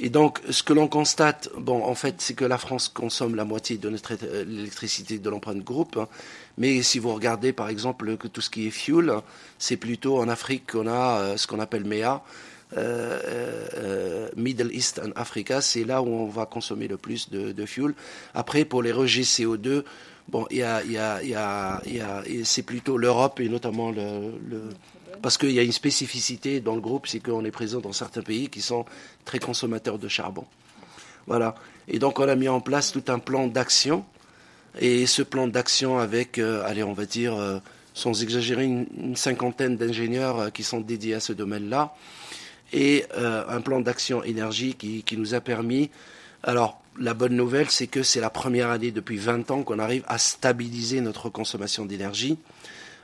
Et 0.01 0.11
donc, 0.11 0.40
ce 0.51 0.62
que 0.62 0.72
l'on 0.72 0.86
constate, 0.86 1.51
bon, 1.59 1.82
en 1.84 1.94
fait, 1.94 2.16
c'est 2.18 2.34
que 2.34 2.44
la 2.44 2.59
France 2.59 2.88
consomme 2.88 3.34
la 3.34 3.44
moitié 3.44 3.78
de 3.78 3.90
notre 3.90 4.12
électricité 4.12 5.18
de 5.18 5.28
l'empreinte 5.28 5.64
groupe. 5.64 5.96
Hein. 5.96 6.09
mais 6.57 6.82
si 6.82 7.01
vous 7.01 7.12
regardez, 7.12 7.53
par 7.53 7.68
exemple, 7.68 8.16
que 8.16 8.28
tout 8.28 8.40
ce 8.40 8.49
qui 8.49 8.68
est 8.68 8.70
fuel, 8.70 9.12
c'est 9.59 9.76
plutôt 9.76 10.18
en 10.18 10.28
Afrique 10.28 10.70
qu'on 10.72 10.86
a 10.86 11.20
euh, 11.20 11.36
ce 11.36 11.49
qu'on 11.49 11.59
appelle 11.59 11.84
MEA, 11.84 12.22
euh, 12.76 13.66
euh, 13.74 14.28
Middle 14.36 14.72
East 14.72 15.01
and 15.05 15.11
Africa, 15.16 15.61
c'est 15.61 15.84
là 15.84 16.01
où 16.01 16.07
on 16.07 16.26
va 16.26 16.46
consommer 16.46 16.86
le 16.86 16.96
plus 16.96 17.30
de, 17.30 17.51
de 17.51 17.66
fuel. 17.66 17.94
Après, 18.34 18.64
pour 18.64 18.82
les 18.82 18.92
rejets 18.92 19.22
CO2, 19.22 19.82
bon, 20.28 20.46
il 20.51 20.59
y 20.59 20.62
a, 20.62 20.84
y 20.84 20.96
a, 20.96 21.22
y 21.24 21.34
a, 21.34 21.82
y 21.86 22.01
a 22.01 22.22
c'est 22.44 22.62
plutôt 22.62 22.99
l'Europe 22.99 23.40
et 23.40 23.49
notamment 23.49 23.90
le, 23.90 24.32
le 24.49 24.62
parce 25.20 25.38
qu'il 25.38 25.50
y 25.52 25.58
a 25.58 25.62
une 25.62 25.72
spécificité 25.72 26.60
dans 26.60 26.74
le 26.74 26.80
groupe, 26.80 27.06
c'est 27.06 27.20
qu'on 27.20 27.44
est 27.44 27.50
présent 27.50 27.80
dans 27.80 27.92
certains 27.92 28.22
pays 28.22 28.48
qui 28.48 28.60
sont 28.60 28.84
très 29.24 29.38
consommateurs 29.38 29.98
de 29.98 30.08
charbon. 30.08 30.44
Voilà. 31.26 31.54
Et 31.88 31.98
donc 31.98 32.18
on 32.18 32.28
a 32.28 32.34
mis 32.34 32.48
en 32.48 32.60
place 32.60 32.92
tout 32.92 33.04
un 33.08 33.18
plan 33.18 33.46
d'action. 33.46 34.04
Et 34.80 35.06
ce 35.06 35.22
plan 35.22 35.48
d'action 35.48 35.98
avec, 35.98 36.38
euh, 36.38 36.62
allez, 36.64 36.82
on 36.82 36.92
va 36.92 37.04
dire, 37.04 37.60
sans 37.94 38.22
exagérer, 38.22 38.64
une, 38.64 39.16
cinquantaine 39.16 39.76
d'ingénieurs 39.76 40.52
qui 40.52 40.62
sont 40.62 40.80
dédiés 40.80 41.14
à 41.14 41.20
ce 41.20 41.32
domaine-là, 41.32 41.94
et 42.72 43.06
un 43.16 43.60
plan 43.62 43.80
d'action 43.80 44.22
énergie 44.22 44.74
qui, 44.74 45.02
qui, 45.02 45.16
nous 45.16 45.34
a 45.34 45.40
permis. 45.40 45.90
Alors, 46.42 46.80
la 47.00 47.14
bonne 47.14 47.34
nouvelle, 47.34 47.70
c'est 47.70 47.86
que 47.86 48.02
c'est 48.02 48.20
la 48.20 48.30
première 48.30 48.70
année 48.70 48.90
depuis 48.90 49.16
20 49.16 49.50
ans 49.50 49.62
qu'on 49.62 49.78
arrive 49.78 50.04
à 50.06 50.18
stabiliser 50.18 51.00
notre 51.00 51.30
consommation 51.30 51.86
d'énergie 51.86 52.38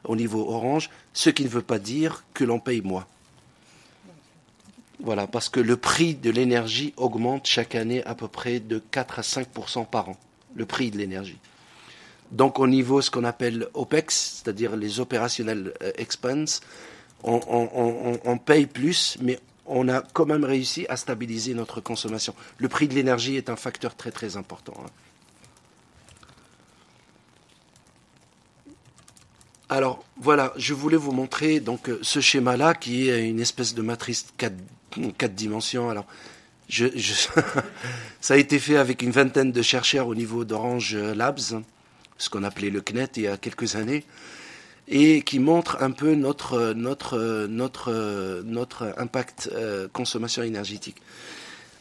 au 0.04 0.16
niveau 0.16 0.48
orange, 0.48 0.90
ce 1.12 1.30
qui 1.30 1.44
ne 1.44 1.48
veut 1.48 1.62
pas 1.62 1.78
dire 1.78 2.24
que 2.34 2.44
l'on 2.44 2.60
paye 2.60 2.82
moins. 2.82 3.06
Voilà, 5.00 5.26
parce 5.26 5.48
que 5.48 5.60
le 5.60 5.76
prix 5.76 6.14
de 6.14 6.30
l'énergie 6.30 6.94
augmente 6.96 7.46
chaque 7.46 7.74
année 7.74 8.04
à 8.04 8.14
peu 8.14 8.28
près 8.28 8.60
de 8.60 8.80
4 8.90 9.18
à 9.18 9.22
5% 9.22 9.86
par 9.86 10.10
an, 10.10 10.16
le 10.54 10.66
prix 10.66 10.90
de 10.90 10.98
l'énergie. 10.98 11.38
Donc 12.30 12.58
au 12.58 12.66
niveau 12.66 13.00
ce 13.00 13.10
qu'on 13.10 13.24
appelle 13.24 13.68
OPEX, 13.74 14.42
c'est-à-dire 14.42 14.76
les 14.76 15.00
opérationnels 15.00 15.74
euh, 15.82 15.92
expense, 15.96 16.60
on, 17.22 18.38
paye 18.38 18.66
plus, 18.66 19.16
mais 19.20 19.38
on 19.66 19.88
a 19.88 20.02
quand 20.02 20.26
même 20.26 20.44
réussi 20.44 20.84
à 20.90 20.96
stabiliser 20.96 21.54
notre 21.54 21.80
consommation. 21.80 22.34
Le 22.58 22.68
prix 22.68 22.86
de 22.86 22.94
l'énergie 22.94 23.36
est 23.36 23.48
un 23.48 23.56
facteur 23.56 23.94
très 23.94 24.10
très 24.10 24.36
important. 24.36 24.74
Hein. 24.78 24.90
Alors 29.70 30.04
voilà, 30.18 30.52
je 30.56 30.74
voulais 30.74 30.96
vous 30.96 31.12
montrer 31.12 31.60
donc 31.60 31.88
euh, 31.88 31.98
ce 32.02 32.20
schéma-là 32.20 32.74
qui 32.74 33.08
est 33.08 33.26
une 33.26 33.40
espèce 33.40 33.74
de 33.74 33.80
matrice 33.80 34.26
4, 34.36 34.54
dimensions. 35.34 35.88
Alors, 35.88 36.06
je, 36.68 36.86
ça 38.20 38.34
a 38.34 38.36
été 38.36 38.58
fait 38.58 38.76
avec 38.76 39.02
une 39.02 39.10
vingtaine 39.10 39.52
de 39.52 39.62
chercheurs 39.62 40.06
au 40.08 40.14
niveau 40.14 40.44
d'Orange 40.44 40.94
Labs, 40.94 41.62
ce 42.18 42.28
qu'on 42.28 42.44
appelait 42.44 42.70
le 42.70 42.82
CNET 42.82 43.08
il 43.16 43.22
y 43.22 43.28
a 43.28 43.38
quelques 43.38 43.74
années, 43.76 44.04
et 44.86 45.22
qui 45.22 45.38
montre 45.38 45.82
un 45.82 45.92
peu 45.92 46.14
notre 46.14 46.58
impact 48.98 49.50
euh, 49.52 49.88
consommation 49.92 50.42
énergétique. 50.42 50.96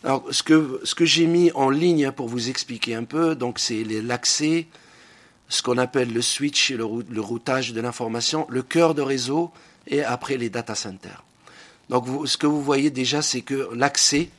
Alors, 0.06 0.26
ce 0.32 0.42
que 0.44 0.80
ce 0.84 0.96
que 0.96 1.06
j'ai 1.06 1.28
mis 1.28 1.52
en 1.54 1.70
ligne 1.70 2.12
pour 2.12 2.28
vous 2.28 2.50
expliquer 2.50 2.96
un 2.96 3.04
peu, 3.04 3.36
donc 3.36 3.60
c'est 3.60 3.84
l'accès 3.84 4.68
ce 5.54 5.62
qu'on 5.62 5.78
appelle 5.78 6.12
le 6.12 6.24
switch 6.24 6.72
et 6.72 6.78
le, 6.78 6.84
routage 6.84 7.74
de 7.74 7.80
l'information, 7.80 8.48
le 8.50 8.64
cœur 8.64 8.96
de 8.96 9.04
réseau 9.04 9.52
et 9.86 10.04
après 10.04 10.36
les 10.36 10.50
data 10.50 10.74
centers. 10.74 11.24
Donc 11.92 12.08
ce 12.26 12.38
que 12.38 12.48
vous 12.48 12.64
voyez 12.64 12.90
déjà, 12.90 13.22
c'est 13.22 13.42
que 13.42 13.70
l'accès 13.76 14.30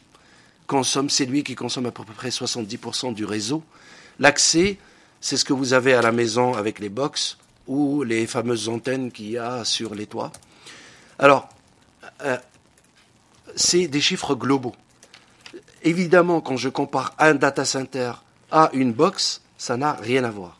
consomme, 0.67 1.09
c'est 1.09 1.25
lui 1.25 1.45
qui 1.45 1.55
consomme 1.55 1.87
à 1.87 1.93
peu 1.93 2.03
près 2.03 2.31
70% 2.31 3.15
du 3.15 3.25
réseau. 3.25 3.63
L'accès, 4.19 4.77
c'est 5.21 5.37
ce 5.37 5.45
que 5.45 5.53
vous 5.53 5.73
avez 5.73 5.95
à 5.95 6.03
la 6.03 6.11
maison 6.11 6.55
avec 6.55 6.81
les 6.81 6.89
box 6.89 7.39
ou 7.69 8.03
les 8.03 8.27
fameuses 8.27 8.69
antennes 8.69 9.13
qu'il 9.13 9.31
y 9.31 9.39
a 9.39 9.65
sur 9.65 9.95
les 9.95 10.07
toits. 10.07 10.33
Alors, 11.21 11.49
euh, 12.23 12.39
c'est 13.55 13.87
des 13.87 14.01
chiffres 14.01 14.35
globaux. 14.35 14.75
Évidemment, 15.85 16.41
quand 16.41 16.57
je 16.57 16.71
compare 16.71 17.15
un 17.21 17.35
data 17.35 17.65
center 17.65 18.15
à 18.51 18.71
une 18.73 18.93
box, 18.93 19.43
ça 19.57 19.77
n'a 19.77 19.93
rien 19.93 20.25
à 20.25 20.31
voir. 20.31 20.59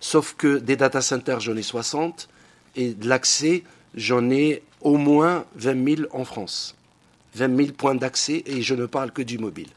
Sauf 0.00 0.34
que 0.36 0.58
des 0.58 0.76
data 0.76 1.00
centers, 1.00 1.40
j'en 1.40 1.56
ai 1.56 1.62
60, 1.62 2.28
et 2.76 2.94
de 2.94 3.08
l'accès, 3.08 3.64
j'en 3.94 4.30
ai 4.30 4.62
au 4.80 4.96
moins 4.96 5.44
20 5.56 5.96
000 5.96 6.08
en 6.12 6.24
France. 6.24 6.76
20 7.34 7.56
000 7.56 7.68
points 7.72 7.94
d'accès, 7.94 8.42
et 8.46 8.62
je 8.62 8.74
ne 8.74 8.86
parle 8.86 9.10
que 9.10 9.22
du 9.22 9.38
mobile. 9.38 9.68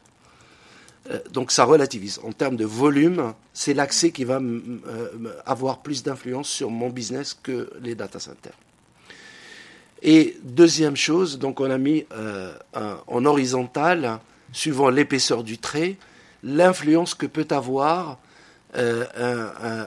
Euh, 1.10 1.18
donc 1.32 1.50
ça 1.50 1.64
relativise. 1.64 2.20
En 2.22 2.32
termes 2.32 2.56
de 2.56 2.64
volume, 2.64 3.34
c'est 3.52 3.74
l'accès 3.74 4.10
qui 4.10 4.24
va 4.24 4.40
euh, 4.40 5.08
avoir 5.46 5.78
plus 5.78 6.02
d'influence 6.02 6.48
sur 6.48 6.70
mon 6.70 6.90
business 6.90 7.36
que 7.42 7.70
les 7.82 7.94
data 7.94 8.18
centers. 8.18 8.52
Et 10.02 10.38
deuxième 10.42 10.96
chose, 10.96 11.38
donc 11.38 11.60
on 11.60 11.70
a 11.70 11.76
mis 11.76 12.06
euh, 12.12 12.52
en 13.06 13.24
horizontal, 13.26 14.18
suivant 14.52 14.88
l'épaisseur 14.88 15.44
du 15.44 15.58
trait, 15.58 15.96
l'influence 16.42 17.14
que 17.14 17.26
peut 17.26 17.46
avoir 17.50 18.18
euh, 18.76 19.86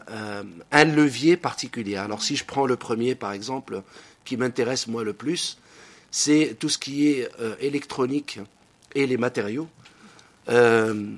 un, 0.71 0.86
levier 0.86 1.38
particulier. 1.38 1.95
Alors 1.95 2.21
si 2.21 2.36
je 2.36 2.43
prends 2.43 2.65
le 2.65 2.75
premier 2.75 3.15
par 3.15 3.31
exemple, 3.31 3.81
qui 4.25 4.38
m'intéresse 4.38 4.88
moi 4.88 5.03
le 5.03 5.13
plus, 5.13 5.57
c'est 6.11 6.57
tout 6.59 6.69
ce 6.69 6.77
qui 6.77 7.07
est 7.07 7.29
euh, 7.39 7.55
électronique 7.59 8.39
et 8.93 9.07
les 9.07 9.17
matériaux. 9.17 9.67
Euh, 10.49 11.11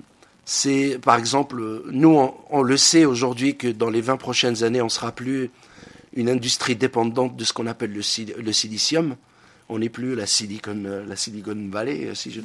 c'est 0.46 1.00
par 1.02 1.16
exemple, 1.16 1.84
nous 1.92 2.32
on, 2.52 2.62
le 2.62 2.78
sait 2.78 3.06
aujourd'hui 3.06 3.58
que 3.58 3.68
dans 3.68 3.90
les 3.90 4.02
20 4.02 4.18
prochaines 4.18 4.64
années, 4.64 4.82
on 4.82 4.90
sera 4.90 5.12
plus 5.12 5.50
une 6.14 6.30
industrie 6.30 6.76
dépendante 6.76 7.36
de 7.36 7.44
ce 7.44 7.52
qu'on 7.52 7.66
appelle 7.66 7.94
le, 7.94 8.42
le 8.42 8.54
silicium 8.54 9.16
on 9.70 9.80
n'est 9.80 9.90
plus 9.90 10.16
la 10.16 10.26
Silicon, 10.26 10.84
euh, 10.86 11.06
la 11.06 11.16
Silicon 11.16 11.70
Valley, 11.70 12.06
euh, 12.06 12.16
si 12.16 12.32
je... 12.32 12.42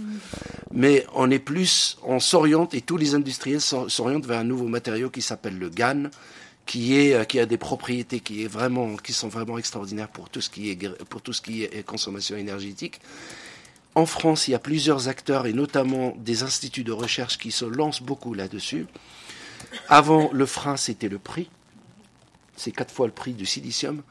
Mais 0.73 1.07
on 1.15 1.31
est 1.31 1.39
plus, 1.39 1.99
on 2.03 2.19
s'oriente 2.19 2.75
et 2.75 2.81
tous 2.81 2.97
les 2.97 3.15
industriels 3.15 3.61
s'orientent 3.61 4.27
vers 4.27 4.41
un 4.41 4.45
nouveau 4.45 4.69
matériau 4.69 5.11
qui 5.11 5.21
s'appelle 5.21 5.59
le 5.59 5.69
GAN, 5.69 6.05
qui 6.65 6.97
est, 6.97 7.15
euh, 7.15 7.25
qui 7.25 7.39
a 7.39 7.47
des 7.47 7.59
propriétés 7.59 8.21
qui 8.21 8.45
est 8.45 8.49
vraiment, 8.49 8.97
qui 8.97 9.13
sont 9.13 9.29
vraiment 9.29 9.59
extraordinaires 9.59 10.09
pour 10.09 10.31
tout 10.31 10.41
ce 10.41 10.49
qui 10.49 10.71
est, 10.71 11.05
pour 11.07 11.21
tout 11.21 11.33
ce 11.33 11.43
qui 11.43 11.65
est 11.65 11.85
consommation 11.85 12.37
énergétique. 12.37 13.01
En 13.95 14.07
France, 14.07 14.49
il 14.49 14.53
y 14.53 14.55
a 14.55 14.61
plusieurs 14.61 15.09
acteurs 15.09 15.47
et 15.47 15.53
notamment 15.53 16.15
des 16.19 16.43
instituts 16.43 16.85
de 16.85 16.93
recherche 16.93 17.39
qui 17.39 17.51
se 17.51 17.65
lancent 17.65 18.03
beaucoup 18.03 18.35
là-dessus. 18.35 18.87
Avant, 19.89 20.31
le 20.33 20.47
frein, 20.47 20.77
c'était 20.77 21.09
le 21.09 21.19
prix. 21.19 21.51
C'est 22.57 22.71
quatre 22.71 22.95
fois 22.95 23.07
le 23.07 23.13
prix 23.13 23.33
du 23.33 23.47
silicium, 23.47 24.03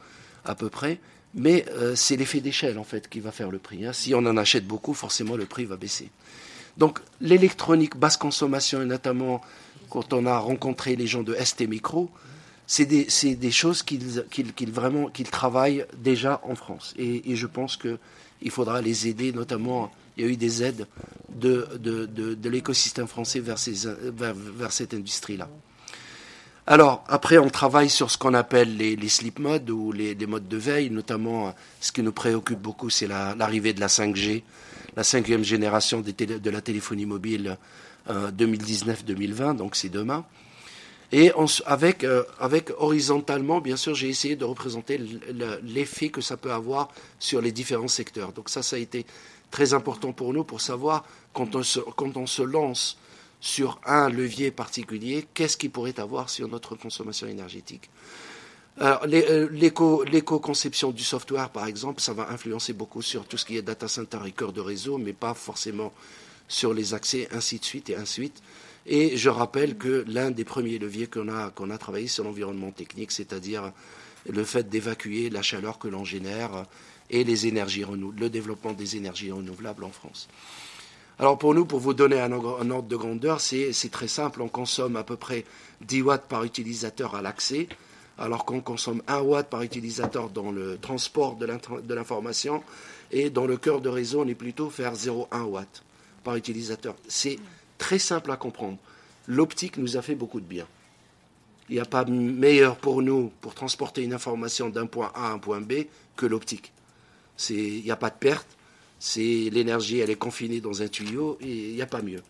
à 0.44 0.54
peu 0.54 0.68
près. 0.68 1.00
Mais 1.34 1.64
euh, 1.70 1.94
c'est 1.94 2.16
l'effet 2.16 2.40
d'échelle 2.40 2.78
en 2.78 2.84
fait 2.84 3.08
qui 3.08 3.20
va 3.20 3.30
faire 3.30 3.50
le 3.50 3.58
prix. 3.58 3.86
Hein. 3.86 3.92
Si 3.92 4.14
on 4.14 4.18
en 4.18 4.36
achète 4.36 4.66
beaucoup, 4.66 4.94
forcément 4.94 5.36
le 5.36 5.46
prix 5.46 5.64
va 5.64 5.76
baisser. 5.76 6.10
Donc 6.76 7.00
l'électronique 7.20 7.96
basse 7.96 8.16
consommation, 8.16 8.82
et 8.82 8.86
notamment 8.86 9.40
quand 9.90 10.12
on 10.12 10.26
a 10.26 10.38
rencontré 10.38 10.96
les 10.96 11.06
gens 11.06 11.22
de 11.22 11.34
ST 11.34 11.68
Micro, 11.68 12.10
c'est 12.66 12.86
des, 12.86 13.50
choses 13.50 13.82
qu'ils 13.82 15.30
travaillent 15.30 15.86
déjà 15.98 16.40
en 16.44 16.54
France. 16.54 16.94
Et, 16.96 17.34
je 17.34 17.46
pense 17.48 17.76
qu'il 17.76 18.50
faudra 18.50 18.80
les 18.80 19.08
aider, 19.08 19.32
notamment 19.32 19.90
il 20.16 20.24
y 20.24 20.28
a 20.28 20.30
eu 20.30 20.36
des 20.36 20.62
aides 20.62 20.86
de, 21.34 21.68
l'écosystème 22.48 23.08
français 23.08 23.40
vers 23.40 23.58
cette 23.58 24.94
industrie-là. 24.94 25.48
Alors, 26.70 27.02
après, 27.08 27.36
on 27.36 27.48
travaille 27.48 27.90
sur 27.90 28.12
ce 28.12 28.16
qu'on 28.16 28.32
appelle 28.32 28.76
les, 28.76 29.08
sleep 29.08 29.40
modes 29.40 29.68
ou 29.70 29.90
les, 29.90 30.14
modes 30.28 30.46
de 30.46 30.56
veille, 30.56 30.88
notamment 30.88 31.52
ce 31.80 31.90
qui 31.90 32.00
nous 32.00 32.12
préoccupe 32.12 32.60
beaucoup, 32.60 32.90
c'est 32.90 33.08
l'arrivée 33.08 33.72
de 33.72 33.80
la 33.80 33.88
5G, 33.88 34.44
la 34.94 35.02
cinquième 35.02 35.42
génération 35.42 36.00
de 36.00 36.50
la 36.50 36.60
téléphonie 36.60 37.06
mobile 37.06 37.58
2019-2020, 38.08 39.40
euh, 39.40 39.52
donc 39.54 39.74
c'est 39.74 39.88
demain. 39.88 40.24
Et 41.10 41.32
avec, 41.66 42.04
euh, 42.04 42.22
avec 42.38 42.70
horizontalement, 42.78 43.60
bien 43.60 43.76
sûr, 43.76 43.96
j'ai 43.96 44.08
essayé 44.08 44.36
de 44.36 44.44
représenter 44.44 45.00
l'effet 45.64 46.10
que 46.10 46.20
ça 46.20 46.36
peut 46.36 46.52
avoir 46.52 46.90
sur 47.18 47.40
les 47.40 47.50
différents 47.50 47.88
secteurs. 47.88 48.32
Donc 48.32 48.48
ça, 48.48 48.62
ça 48.62 48.76
a 48.76 48.78
été 48.78 49.06
très 49.50 49.74
important 49.74 50.12
pour 50.12 50.32
nous 50.32 50.44
pour 50.44 50.60
savoir 50.60 51.04
quand 51.32 51.56
on 51.56 51.64
se 51.64 52.42
lance 52.42 52.96
sur 53.40 53.80
un 53.86 54.08
levier 54.10 54.50
particulier, 54.50 55.26
qu'est-ce 55.34 55.56
qu'il 55.56 55.70
pourrait 55.70 55.98
avoir 55.98 56.28
sur 56.28 56.48
notre 56.48 56.76
consommation 56.76 57.26
énergétique 57.26 57.90
euh, 58.80 59.48
l'éco-conception 59.50 60.90
du 60.90 61.02
software, 61.02 61.50
par 61.50 61.66
exemple, 61.66 62.00
ça 62.00 62.14
va 62.14 62.30
influencer 62.30 62.72
beaucoup 62.72 63.02
sur 63.02 63.26
tout 63.26 63.36
ce 63.36 63.44
qui 63.44 63.56
est 63.56 63.62
data 63.62 63.88
center 63.88 64.18
et 64.26 64.32
cœur 64.32 64.52
de 64.52 64.60
réseau, 64.60 64.96
mais 64.96 65.12
pas 65.12 65.34
forcément 65.34 65.92
sur 66.48 66.72
les 66.72 66.94
accès, 66.94 67.28
ainsi 67.32 67.58
de 67.58 67.64
suite 67.64 67.90
et 67.90 67.96
ainsi 67.96 68.20
de 68.20 68.24
suite. 68.26 68.42
Et 68.86 69.16
je 69.16 69.28
rappelle 69.28 69.76
que 69.76 70.04
l'un 70.08 70.30
des 70.30 70.44
premiers 70.44 70.78
leviers 70.78 71.06
qu'on 71.06 71.28
a, 71.28 71.50
qu'on 71.50 71.68
a 71.68 71.76
travaillé 71.76 72.08
sur 72.08 72.24
l'environnement 72.24 72.70
technique, 72.70 73.12
c'est-à-dire 73.12 73.72
le 74.28 74.44
fait 74.44 74.68
d'évacuer 74.68 75.28
la 75.28 75.42
chaleur 75.42 75.78
que 75.78 75.88
l'on 75.88 76.04
génère 76.04 76.64
et 77.10 77.24
les 77.24 77.46
énergies 77.46 77.84
le 78.18 78.30
développement 78.30 78.72
des 78.72 78.96
énergies 78.96 79.30
renouvelables 79.30 79.84
en 79.84 79.90
France. 79.90 80.28
Alors 81.20 81.36
pour 81.36 81.54
nous, 81.54 81.66
pour 81.66 81.80
vous 81.80 81.92
donner 81.92 82.18
un, 82.18 82.32
ordre 82.32 82.84
de 82.84 82.96
grandeur, 82.96 83.42
c'est 83.42 83.90
très 83.92 84.08
simple. 84.08 84.40
On 84.40 84.48
consomme 84.48 84.96
à 84.96 85.04
peu 85.04 85.16
près 85.16 85.44
10 85.82 86.00
watts 86.00 86.26
par 86.26 86.44
utilisateur 86.44 87.14
à 87.14 87.20
l'accès, 87.20 87.68
alors 88.16 88.46
qu'on 88.46 88.62
consomme 88.62 89.02
1 89.06 89.20
watt 89.20 89.50
par 89.50 89.60
utilisateur 89.60 90.30
dans 90.30 90.50
le 90.50 90.78
transport 90.78 91.36
de 91.36 91.94
l'information. 91.94 92.64
Et 93.10 93.28
dans 93.28 93.46
le 93.46 93.58
cœur 93.58 93.82
de 93.82 93.90
réseau, 93.90 94.22
on 94.22 94.28
est 94.28 94.34
plutôt 94.34 94.70
faire 94.70 94.94
0,1 94.94 95.42
watt 95.42 95.82
par 96.24 96.36
utilisateur. 96.36 96.94
C'est 97.06 97.38
très 97.76 97.98
simple 97.98 98.30
à 98.30 98.38
comprendre. 98.38 98.78
L'optique 99.26 99.76
nous 99.76 99.98
a 99.98 100.02
fait 100.02 100.14
beaucoup 100.14 100.40
de 100.40 100.46
bien. 100.46 100.66
Il 101.68 101.74
n'y 101.74 101.80
a 101.80 101.84
pas 101.84 102.06
meilleur 102.06 102.76
pour 102.76 103.02
nous 103.02 103.30
pour 103.42 103.52
transporter 103.52 104.02
une 104.02 104.14
information 104.14 104.70
d'un 104.70 104.86
point 104.86 105.12
A 105.14 105.28
à 105.28 105.32
un 105.32 105.38
point 105.38 105.60
B 105.60 105.84
que 106.16 106.24
l'optique. 106.24 106.72
Il 107.50 107.84
n'y 107.84 107.90
a 107.90 107.96
pas 107.96 108.08
de 108.08 108.16
perte 108.18 108.56
c'est 109.00 109.48
l'énergie, 109.50 109.98
elle 109.98 110.10
est 110.10 110.14
confinée 110.14 110.60
dans 110.60 110.82
un 110.82 110.88
tuyau 110.88 111.38
et 111.40 111.70
il 111.70 111.74
n'y 111.74 111.80
a 111.82 111.86
pas 111.86 112.02
mieux. 112.02 112.22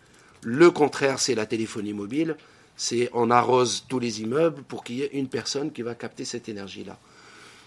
Le 0.43 0.71
contraire, 0.71 1.19
c'est 1.19 1.35
la 1.35 1.45
téléphonie 1.45 1.93
mobile. 1.93 2.37
C'est 2.77 3.11
on 3.13 3.29
arrose 3.31 3.85
tous 3.89 3.99
les 3.99 4.23
immeubles 4.23 4.63
pour 4.63 4.85
qu'il 4.85 4.97
y 4.97 5.03
ait 5.03 5.11
une 5.13 5.29
personne 5.29 5.73
qui 5.73 5.83
va 5.83 5.97
capter 5.97 6.25
cette 6.25 6.49
énergie-là. 6.49 6.97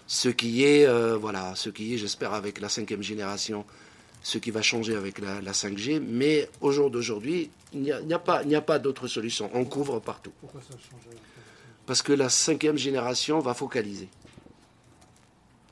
Ce 0.06 0.30
qui 0.30 0.64
est, 0.64 0.86
euh, 0.86 1.18
voilà, 1.18 1.54
ce 1.54 1.68
qui 1.68 1.94
est, 1.94 1.98
j'espère, 1.98 2.32
avec 2.32 2.60
la 2.60 2.70
cinquième 2.70 3.02
génération, 3.02 3.66
ce 4.22 4.38
qui 4.38 4.50
va 4.50 4.62
changer 4.62 4.96
avec 4.96 5.18
la, 5.18 5.52
5G. 5.52 6.00
Mais 6.00 6.48
au 6.62 6.72
jour 6.72 6.90
d'aujourd'hui, 6.90 7.50
il 7.74 7.82
n'y 7.82 7.92
a, 7.92 8.18
pas, 8.18 8.40
a 8.40 8.60
pas 8.62 8.78
d'autre 8.78 9.06
solution. 9.06 9.50
On 9.52 9.66
couvre 9.66 10.00
partout. 10.00 10.32
Pourquoi 10.40 10.62
ça 10.62 10.78
change 10.78 11.14
Parce 11.84 12.00
que 12.00 12.14
la 12.14 12.30
cinquième 12.30 12.78
génération 12.78 13.38
va 13.40 13.52
focaliser. 13.52 14.08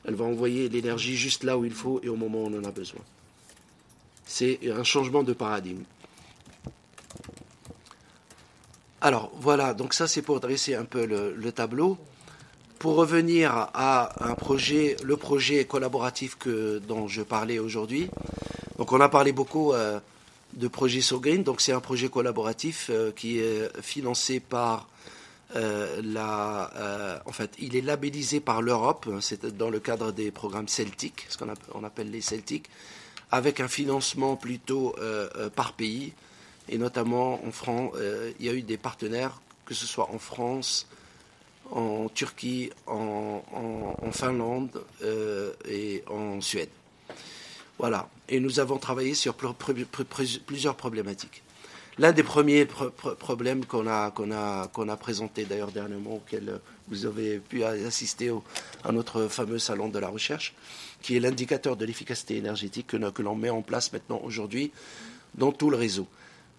Elle 0.04 0.14
va 0.16 0.26
envoyer 0.26 0.68
l'énergie 0.68 1.16
juste 1.16 1.44
là 1.44 1.56
où 1.56 1.64
il 1.64 1.72
faut 1.72 2.00
et 2.02 2.10
au 2.10 2.16
moment 2.16 2.44
où 2.44 2.46
on 2.46 2.58
en 2.58 2.64
a 2.64 2.72
besoin. 2.72 3.00
C'est 4.32 4.60
un 4.74 4.82
changement 4.82 5.22
de 5.22 5.34
paradigme. 5.34 5.82
Alors 9.02 9.30
voilà, 9.38 9.74
donc 9.74 9.92
ça 9.92 10.08
c'est 10.08 10.22
pour 10.22 10.40
dresser 10.40 10.74
un 10.74 10.86
peu 10.86 11.04
le, 11.04 11.52
tableau. 11.52 11.98
Pour 12.78 12.94
revenir 12.94 13.52
à 13.52 14.26
un 14.26 14.34
projet, 14.34 14.96
le 15.04 15.18
projet 15.18 15.66
collaboratif 15.66 16.38
que, 16.38 16.78
dont 16.78 17.08
je 17.08 17.20
parlais 17.20 17.58
aujourd'hui. 17.58 18.08
Donc 18.78 18.92
on 18.92 19.00
a 19.02 19.10
parlé 19.10 19.32
beaucoup 19.32 19.74
euh, 19.74 20.00
de 20.54 20.66
projet 20.66 21.02
SoGreen, 21.02 21.42
donc 21.42 21.60
c'est 21.60 21.72
un 21.72 21.80
projet 21.80 22.08
collaboratif 22.08 22.88
euh, 22.88 23.12
qui 23.12 23.38
est 23.38 23.68
financé 23.82 24.40
par 24.40 24.88
euh, 25.56 26.00
la, 26.02 27.20
en 27.26 27.32
fait, 27.32 27.50
il 27.58 27.76
est 27.76 27.82
labellisé 27.82 28.40
par 28.40 28.62
l'Europe, 28.62 29.06
c'est 29.20 29.44
dans 29.44 29.68
le 29.68 29.78
cadre 29.78 30.10
des 30.10 30.30
programmes 30.30 30.68
Celtic, 30.68 31.26
ce 31.28 31.36
qu'on 31.36 31.84
appelle 31.84 32.10
les 32.10 32.22
Celtic, 32.22 32.70
avec 33.32 33.58
un 33.58 33.68
financement 33.68 34.36
plutôt 34.36 34.94
par 35.56 35.72
pays 35.72 36.12
et 36.68 36.78
notamment 36.78 37.44
en 37.44 37.50
France, 37.50 37.92
euh, 37.96 38.32
il 38.38 38.46
y 38.46 38.48
a 38.48 38.54
eu 38.54 38.62
des 38.62 38.76
partenaires, 38.76 39.40
que 39.66 39.74
ce 39.74 39.86
soit 39.86 40.10
en 40.10 40.18
France, 40.18 40.86
en 41.70 42.08
Turquie, 42.08 42.70
en, 42.86 43.42
Finlande 44.12 44.82
euh, 45.02 45.52
et 45.68 46.04
en 46.08 46.40
Suède. 46.40 46.68
Voilà. 47.78 48.08
Et 48.28 48.40
nous 48.40 48.60
avons 48.60 48.78
travaillé 48.78 49.14
sur 49.14 49.34
plusieurs 49.34 50.76
problématiques. 50.76 51.42
L'un 51.98 52.12
des 52.12 52.22
premiers 52.22 52.66
problèmes 53.18 53.66
qu'on 53.66 53.86
a, 53.86 54.10
qu'on 54.10 54.30
a, 54.30 54.68
qu'on 54.68 54.88
a 54.88 54.96
présenté 54.96 55.44
d'ailleurs 55.44 55.72
dernièrement, 55.72 56.16
auquel 56.16 56.60
vous 56.88 57.04
avez 57.04 57.38
pu 57.38 57.64
assister 57.64 58.32
à 58.84 58.92
notre 58.92 59.28
fameux 59.28 59.58
salon 59.58 59.88
de 59.88 59.98
la 59.98 60.08
recherche, 60.08 60.54
qui 61.02 61.16
est 61.16 61.20
l'indicateur 61.20 61.76
de 61.76 61.84
l'efficacité 61.84 62.36
énergétique 62.36 62.86
que, 62.86 63.22
l'on 63.22 63.34
met 63.34 63.50
en 63.50 63.62
place 63.62 63.92
maintenant 63.92 64.20
aujourd'hui 64.24 64.72
dans 65.34 65.52
tout 65.52 65.70
le 65.70 65.76
réseau 65.76 66.06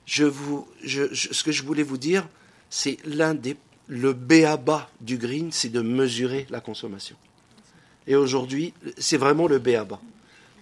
ce 0.06 1.44
que 1.44 1.52
je 1.52 1.64
voulais 1.64 1.84
vous 1.84 1.98
dire, 1.98 2.28
c'est 2.70 2.98
l'un 3.06 3.34
des 3.34 3.56
le 3.88 4.14
BABA 4.14 4.89
du 5.02 5.18
green, 5.18 5.52
c'est 5.52 5.70
de 5.70 5.82
mesurer 5.82 6.48
la 6.50 6.62
consommation. 6.62 7.18
Et 8.08 8.16
aujourd'hui, 8.16 8.74
c'est 8.98 9.18
vraiment 9.18 9.46
le 9.46 9.60
BABA. 9.60 10.00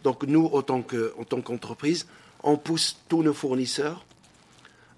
Donc 0.04 0.24
nous, 0.24 0.48
en 0.48 0.64
tant 0.64 0.82
qu'entreprise, 0.82 2.08
on 2.42 2.58
pousse 2.58 2.98
tous 3.08 3.22
nos 3.22 3.34
fournisseurs 3.34 4.04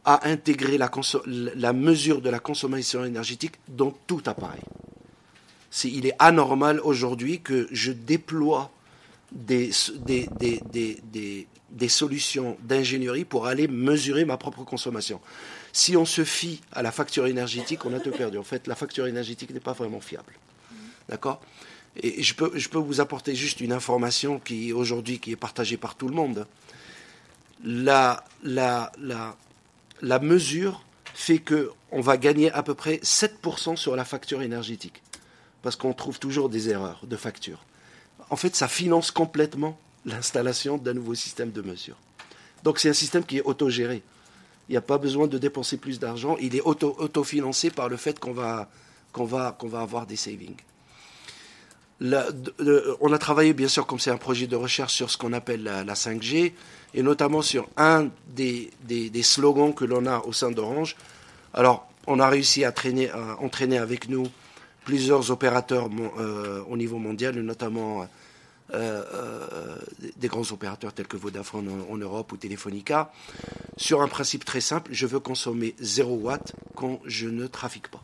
à 0.05 0.29
intégrer 0.29 0.77
la, 0.77 1.73
mesure 1.73 2.21
de 2.21 2.29
la 2.29 2.39
consommation 2.39 3.03
énergétique 3.03 3.55
dans 3.67 3.91
tout 4.07 4.21
appareil. 4.25 4.61
Il 5.83 6.05
est 6.05 6.15
anormal 6.19 6.79
aujourd'hui 6.81 7.41
que 7.41 7.67
je 7.71 7.91
déploie 7.91 8.71
des, 9.31 9.71
solutions 11.87 12.57
d'ingénierie 12.61 13.25
pour 13.25 13.47
aller 13.47 13.67
mesurer 13.67 14.25
ma 14.25 14.37
propre 14.37 14.63
consommation. 14.63 15.19
Si 15.71 15.97
on 15.97 16.05
se 16.05 16.23
fie 16.23 16.61
à 16.71 16.83
la 16.83 16.91
facture 16.91 17.25
énergétique, 17.25 17.85
on 17.85 17.93
a 17.93 17.99
tout 17.99 18.11
perdu. 18.11 18.37
En 18.37 18.43
fait, 18.43 18.67
la 18.67 18.75
facture 18.75 19.07
énergétique 19.07 19.51
n'est 19.51 19.59
pas 19.59 19.73
vraiment 19.73 20.01
fiable. 20.01 20.33
D'accord? 21.09 21.41
Et 22.01 22.23
je 22.23 22.33
peux, 22.35 22.79
vous 22.79 23.01
apporter 23.01 23.35
juste 23.35 23.59
une 23.61 23.71
information 23.71 24.39
qui, 24.39 24.73
aujourd'hui, 24.73 25.19
est 25.27 25.35
partagée 25.35 25.77
par 25.77 25.95
tout 25.95 26.07
le 26.07 26.15
monde. 26.15 26.47
La, 27.63 28.23
la 28.43 30.19
mesure 30.19 30.83
fait 31.13 31.39
qu'on 31.39 32.01
va 32.01 32.17
gagner 32.17 32.51
à 32.51 32.63
peu 32.63 32.73
près 32.73 32.97
7% 32.97 33.75
sur 33.75 33.95
la 33.95 34.05
facture 34.05 34.41
énergétique. 34.41 35.01
Parce 35.63 35.75
qu'on 35.75 35.93
trouve 35.93 36.19
toujours 36.19 36.49
des 36.49 36.69
erreurs 36.69 36.99
de 37.03 37.15
facture. 37.15 37.65
En 38.29 38.35
fait, 38.35 38.55
ça 38.55 38.67
finance 38.67 39.09
complètement 39.09 39.79
l'installation 40.05 40.77
d'un 40.77 40.93
nouveau 40.93 41.15
système 41.15 41.51
de 41.51 41.61
mesure. 41.61 41.95
Donc 42.63 42.79
c'est 42.79 42.89
un 42.89 42.93
système 42.93 43.23
qui 43.23 43.37
est 43.37 43.43
autogéré. 43.43 44.03
Il 44.69 44.71
n'y 44.71 44.77
a 44.77 44.81
pas 44.81 44.97
besoin 44.97 45.27
de 45.27 45.37
dépenser 45.37 45.77
plus 45.77 45.99
d'argent. 45.99 46.37
Il 46.39 46.55
est 46.55 46.61
auto, 46.61 46.95
autofinancé 46.97 47.69
par 47.69 47.89
le 47.89 47.97
fait 47.97 48.19
qu'on 48.19 48.33
va, 48.33 48.69
avoir 49.73 50.05
des 50.05 50.15
savings. 50.15 50.55
on 52.01 53.13
a 53.13 53.17
travaillé, 53.17 53.53
bien 53.53 53.67
sûr, 53.67 53.85
comme 53.85 53.99
c'est 53.99 54.11
un 54.11 54.17
projet 54.17 54.47
de 54.47 54.55
recherche, 54.55 54.93
sur 54.93 55.09
ce 55.09 55.17
qu'on 55.17 55.33
appelle 55.33 55.63
la, 55.63 55.93
5G, 55.93 56.53
et 56.93 57.03
notamment 57.03 57.41
sur 57.41 57.67
un 57.75 58.09
des, 58.27 58.71
slogans 59.21 59.73
que 59.73 59.83
l'on 59.83 60.05
a 60.05 60.19
au 60.19 60.31
sein 60.31 60.51
d'Orange. 60.51 60.95
Alors, 61.53 61.89
on 62.07 62.19
a 62.19 62.29
réussi 62.29 62.63
à, 62.63 62.69
à 62.69 63.35
entraîner 63.41 63.77
avec 63.77 64.07
nous 64.07 64.27
plusieurs 64.83 65.31
opérateurs 65.31 65.89
euh, 66.17 66.63
au 66.67 66.77
niveau 66.77 66.97
mondial, 66.97 67.35
notamment 67.35 68.07
euh, 68.73 69.03
euh, 69.13 69.77
des 70.17 70.27
grands 70.27 70.51
opérateurs 70.51 70.93
tels 70.93 71.07
que 71.07 71.17
Vodafone 71.17 71.69
en, 71.89 71.97
Europe 71.97 72.31
ou 72.31 72.37
Telefonica, 72.37 73.11
sur 73.77 74.01
un 74.01 74.07
principe 74.07 74.45
très 74.45 74.61
simple, 74.61 74.91
je 74.93 75.05
veux 75.05 75.19
consommer 75.19 75.75
0 75.79 76.15
watts 76.15 76.53
quand 76.75 76.99
je 77.05 77.27
ne 77.27 77.47
trafique 77.47 77.89
pas. 77.89 78.01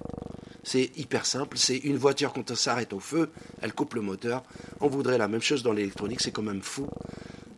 C'est 0.63 0.91
hyper 0.97 1.25
simple, 1.25 1.57
c'est 1.57 1.77
une 1.77 1.97
voiture 1.97 2.33
quand 2.33 2.51
elle 2.51 2.57
s'arrête 2.57 2.93
au 2.93 2.99
feu, 2.99 3.31
elle 3.61 3.73
coupe 3.73 3.93
le 3.93 4.01
moteur. 4.01 4.43
On 4.81 4.87
voudrait 4.87 5.17
la 5.17 5.27
même 5.27 5.41
chose 5.41 5.63
dans 5.63 5.71
l'électronique, 5.71 6.21
c'est 6.21 6.31
quand 6.31 6.43
même 6.43 6.61
fou 6.61 6.87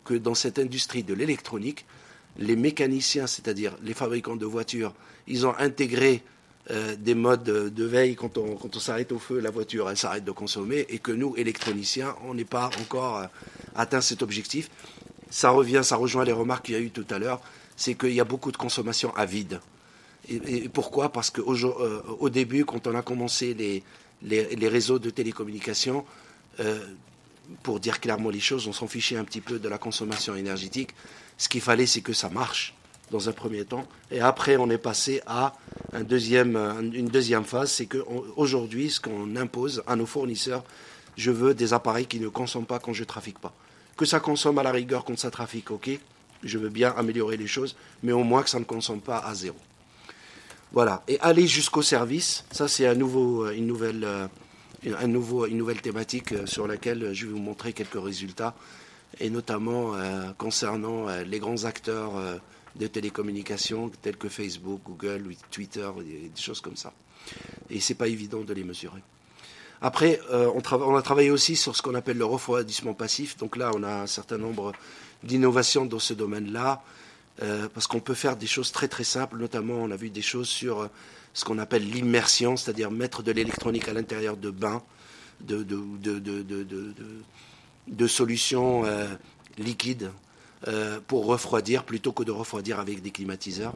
que 0.04 0.14
dans 0.14 0.34
cette 0.34 0.58
industrie 0.58 1.02
de 1.02 1.14
l'électronique, 1.14 1.84
les 2.38 2.56
mécaniciens, 2.56 3.26
c'est-à-dire 3.26 3.76
les 3.82 3.94
fabricants 3.94 4.36
de 4.36 4.46
voitures, 4.46 4.94
ils 5.26 5.46
ont 5.46 5.54
intégré 5.58 6.22
euh, 6.70 6.94
des 6.96 7.16
modes 7.16 7.42
de 7.42 7.84
veille 7.84 8.14
quand 8.14 8.38
on, 8.38 8.54
quand 8.54 8.76
on 8.76 8.78
s'arrête 8.78 9.10
au 9.10 9.18
feu, 9.18 9.40
la 9.40 9.50
voiture, 9.50 9.90
elle 9.90 9.96
s'arrête 9.96 10.24
de 10.24 10.30
consommer, 10.30 10.86
et 10.88 11.00
que 11.00 11.10
nous, 11.10 11.34
électroniciens, 11.36 12.14
on 12.24 12.34
n'est 12.34 12.44
pas 12.44 12.70
encore 12.80 13.18
euh, 13.18 13.26
atteint 13.74 14.00
cet 14.00 14.22
objectif. 14.22 14.70
Ça 15.28 15.50
revient, 15.50 15.80
ça 15.82 15.96
rejoint 15.96 16.24
les 16.24 16.32
remarques 16.32 16.66
qu'il 16.66 16.74
y 16.76 16.78
a 16.78 16.80
eu 16.80 16.90
tout 16.90 17.06
à 17.10 17.18
l'heure, 17.18 17.40
c'est 17.76 17.94
qu'il 17.94 18.12
y 18.12 18.20
a 18.20 18.24
beaucoup 18.24 18.52
de 18.52 18.56
consommation 18.56 19.12
à 19.16 19.26
vide. 19.26 19.60
Et, 20.28 20.68
pourquoi? 20.68 21.10
Parce 21.10 21.30
qu'au 21.30 21.52
euh, 21.52 22.00
au 22.20 22.30
début, 22.30 22.64
quand 22.64 22.86
on 22.86 22.94
a 22.94 23.02
commencé 23.02 23.54
les, 23.54 23.82
les, 24.22 24.68
réseaux 24.68 25.00
de 25.00 25.10
télécommunications, 25.10 26.04
pour 27.64 27.80
dire 27.80 27.98
clairement 27.98 28.30
les 28.30 28.38
choses, 28.38 28.68
on 28.68 28.72
s'en 28.72 28.86
fichait 28.86 29.16
un 29.16 29.24
petit 29.24 29.40
peu 29.40 29.58
de 29.58 29.68
la 29.68 29.78
consommation 29.78 30.36
énergétique. 30.36 30.90
Ce 31.38 31.48
qu'il 31.48 31.60
fallait, 31.60 31.86
c'est 31.86 32.02
que 32.02 32.12
ça 32.12 32.28
marche 32.28 32.74
dans 33.12 33.28
un 33.28 33.32
premier 33.32 33.64
temps. 33.64 33.86
Et 34.10 34.20
après, 34.20 34.56
on 34.56 34.68
est 34.70 34.78
passé 34.78 35.20
à 35.26 35.54
deuxième, 36.00 36.56
une 36.92 37.06
deuxième 37.06 37.44
phase, 37.44 37.70
c'est 37.70 37.86
qu'aujourd'hui, 37.86 38.90
ce 38.90 39.00
qu'on 39.00 39.36
impose 39.36 39.82
à 39.86 39.94
nos 39.94 40.06
fournisseurs, 40.06 40.64
je 41.16 41.30
veux 41.30 41.54
des 41.54 41.74
appareils 41.74 42.06
qui 42.06 42.18
ne 42.18 42.28
consomment 42.28 42.66
pas 42.66 42.78
quand 42.78 42.92
je 42.92 43.02
ne 43.02 43.06
trafique 43.06 43.38
pas. 43.38 43.52
Que 43.96 44.06
ça 44.06 44.18
consomme 44.18 44.58
à 44.58 44.62
la 44.62 44.72
rigueur 44.72 45.04
quand 45.04 45.18
ça 45.18 45.30
trafique, 45.30 45.70
ok, 45.70 45.90
je 46.42 46.58
veux 46.58 46.70
bien 46.70 46.92
améliorer 46.96 47.36
les 47.36 47.46
choses, 47.46 47.76
mais 48.02 48.12
au 48.12 48.24
moins 48.24 48.42
que 48.42 48.50
ça 48.50 48.58
ne 48.58 48.64
consomme 48.64 49.00
pas 49.00 49.18
à 49.18 49.34
zéro. 49.34 49.56
Voilà. 50.72 51.02
Et 51.06 51.20
aller 51.20 51.46
jusqu'au 51.46 51.82
service, 51.82 52.44
ça 52.50 52.66
c'est 52.66 52.86
un 52.86 52.94
nouveau, 52.94 53.50
une, 53.50 53.66
nouvelle, 53.66 54.06
thématique 55.82 56.32
euh, 56.32 56.46
sur 56.46 56.66
laquelle 56.66 57.12
je 57.12 57.26
vais 57.26 57.32
vous 57.32 57.38
montrer 57.38 57.74
quelques 57.74 58.02
résultats, 58.02 58.54
et 59.20 59.28
notamment 59.28 59.94
euh, 59.94 60.30
concernant 60.38 61.08
euh, 61.08 61.24
les 61.24 61.38
grands 61.38 61.64
acteurs 61.64 62.12
de 62.76 62.86
télécommunications 62.86 63.90
tels 64.00 64.16
que 64.16 64.28
Facebook, 64.28 64.80
Google, 64.84 65.34
Twitter, 65.50 65.88
des 66.04 66.30
choses 66.40 66.60
comme 66.60 66.76
ça. 66.76 66.92
Et 67.70 67.80
c'est 67.80 67.94
pas 67.94 68.08
évident 68.08 68.40
de 68.40 68.52
les 68.52 68.64
mesurer. 68.64 69.02
Après, 69.84 70.20
euh, 70.30 70.48
on, 70.54 70.94
a 70.94 71.02
travaillé 71.02 71.30
aussi 71.30 71.56
sur 71.56 71.74
ce 71.74 71.82
qu'on 71.82 71.96
appelle 71.96 72.16
le 72.16 72.24
refroidissement 72.24 72.94
passif. 72.94 73.36
Donc 73.36 73.56
là, 73.56 73.72
on 73.74 73.82
a 73.82 74.02
un 74.02 74.06
certain 74.06 74.38
nombre 74.38 74.72
d'innovations 75.24 75.86
dans 75.86 75.98
ce 75.98 76.14
domaine-là, 76.14 76.84
euh, 77.42 77.68
parce 77.74 77.88
qu'on 77.88 77.98
peut 77.98 78.14
faire 78.14 78.36
des 78.36 78.46
choses 78.46 78.70
très 78.70 78.86
très 78.86 79.02
simples. 79.02 79.38
Notamment, 79.38 79.74
on 79.74 79.90
a 79.90 79.96
vu 79.96 80.10
des 80.10 80.22
choses 80.22 80.48
sur 80.48 80.82
euh, 80.82 80.86
ce 81.34 81.44
qu'on 81.44 81.58
appelle 81.58 81.84
l'immersion, 81.88 82.56
c'est-à-dire 82.56 82.92
mettre 82.92 83.24
de 83.24 83.32
l'électronique 83.32 83.88
à 83.88 83.92
l'intérieur 83.92 84.36
de 84.36 84.50
bains, 84.50 84.82
de 85.40 85.66
solutions 88.06 88.84
liquides 89.58 90.12
euh, 90.68 91.00
pour 91.06 91.26
refroidir 91.26 91.84
plutôt 91.84 92.12
que 92.12 92.22
de 92.22 92.30
refroidir 92.30 92.78
avec 92.78 93.02
des 93.02 93.10
climatiseurs. 93.10 93.74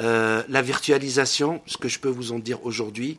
Euh, 0.00 0.42
la 0.48 0.62
virtualisation, 0.62 1.62
ce 1.66 1.76
que 1.76 1.88
je 1.88 2.00
peux 2.00 2.08
vous 2.08 2.32
en 2.32 2.38
dire 2.38 2.64
aujourd'hui, 2.66 3.18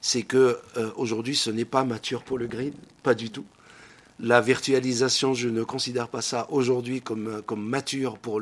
c'est 0.00 0.22
que 0.22 0.58
euh, 0.76 0.90
aujourd'hui 0.96 1.36
ce 1.36 1.50
n'est 1.50 1.64
pas 1.64 1.84
mature 1.84 2.22
pour 2.22 2.38
le 2.38 2.46
green, 2.46 2.72
pas 3.02 3.14
du 3.14 3.30
tout. 3.30 3.44
La 4.20 4.40
virtualisation, 4.40 5.34
je 5.34 5.48
ne 5.48 5.64
considère 5.64 6.08
pas 6.08 6.22
ça 6.22 6.46
aujourd'hui 6.50 7.02
comme, 7.02 7.42
mature 7.56 8.16
pour, 8.18 8.40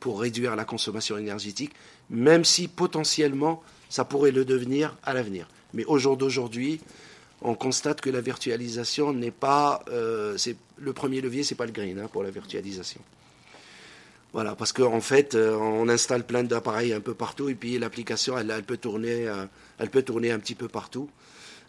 pour 0.00 0.20
réduire 0.20 0.56
la 0.56 0.64
consommation 0.64 1.16
énergétique, 1.16 1.72
même 2.10 2.44
si 2.44 2.68
potentiellement 2.68 3.62
ça 3.88 4.04
pourrait 4.04 4.32
le 4.32 4.44
devenir 4.44 4.96
à 5.04 5.14
l'avenir. 5.14 5.48
Mais 5.72 5.84
au 5.84 5.98
jour 5.98 6.16
d'aujourd'hui, 6.16 6.80
on 7.44 7.54
constate 7.54 8.00
que 8.00 8.08
la 8.08 8.22
virtualisation 8.22 9.12
n'est 9.12 9.30
pas, 9.30 9.84
euh, 9.90 10.36
le 10.78 10.92
premier 10.94 11.20
levier, 11.20 11.44
c'est 11.44 11.54
pas 11.54 11.66
le 11.66 11.72
green 11.72 11.98
hein, 12.00 12.08
pour 12.10 12.22
la 12.22 12.30
virtualisation. 12.30 13.00
Voilà, 14.32 14.56
parce 14.56 14.72
qu'en 14.72 15.00
fait, 15.00 15.34
euh, 15.34 15.54
on 15.54 15.88
installe 15.90 16.24
plein 16.24 16.42
d'appareils 16.42 16.94
un 16.94 17.00
peu 17.00 17.14
partout 17.14 17.50
et 17.50 17.54
puis 17.54 17.78
l'application, 17.78 18.36
elle, 18.38 18.62
peut 18.64 18.78
tourner, 18.78 19.28
euh, 19.28 19.44
elle 19.78 19.90
peut 19.90 20.02
tourner 20.02 20.32
un 20.32 20.38
petit 20.38 20.54
peu 20.54 20.68
partout. 20.68 21.08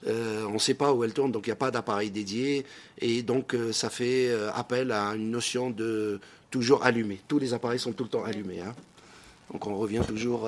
on 0.07 0.53
ne 0.53 0.59
sait 0.59 0.75
pas 0.75 0.93
où 0.93 1.03
elle 1.03 1.13
tourne, 1.13 1.31
donc 1.31 1.45
il 1.45 1.49
n'y 1.49 1.53
a 1.53 1.57
pas 1.57 1.71
d'appareil 1.71 2.09
dédié 2.09 2.65
et 2.99 3.21
donc 3.21 3.55
ça 3.71 3.89
fait 3.89 4.31
appel 4.53 4.91
à 4.91 5.15
une 5.15 5.31
notion 5.31 5.71
de 5.71 6.19
toujours 6.51 6.83
allumé. 6.85 7.19
Tous 7.27 7.39
les 7.39 7.53
appareils 7.53 7.79
sont 7.79 7.91
tout 7.91 8.03
le 8.03 8.09
temps 8.09 8.23
allumés. 8.23 8.61
Hein. 8.61 8.73
Donc 9.51 9.67
on 9.67 9.75
revient 9.75 10.03
toujours. 10.07 10.47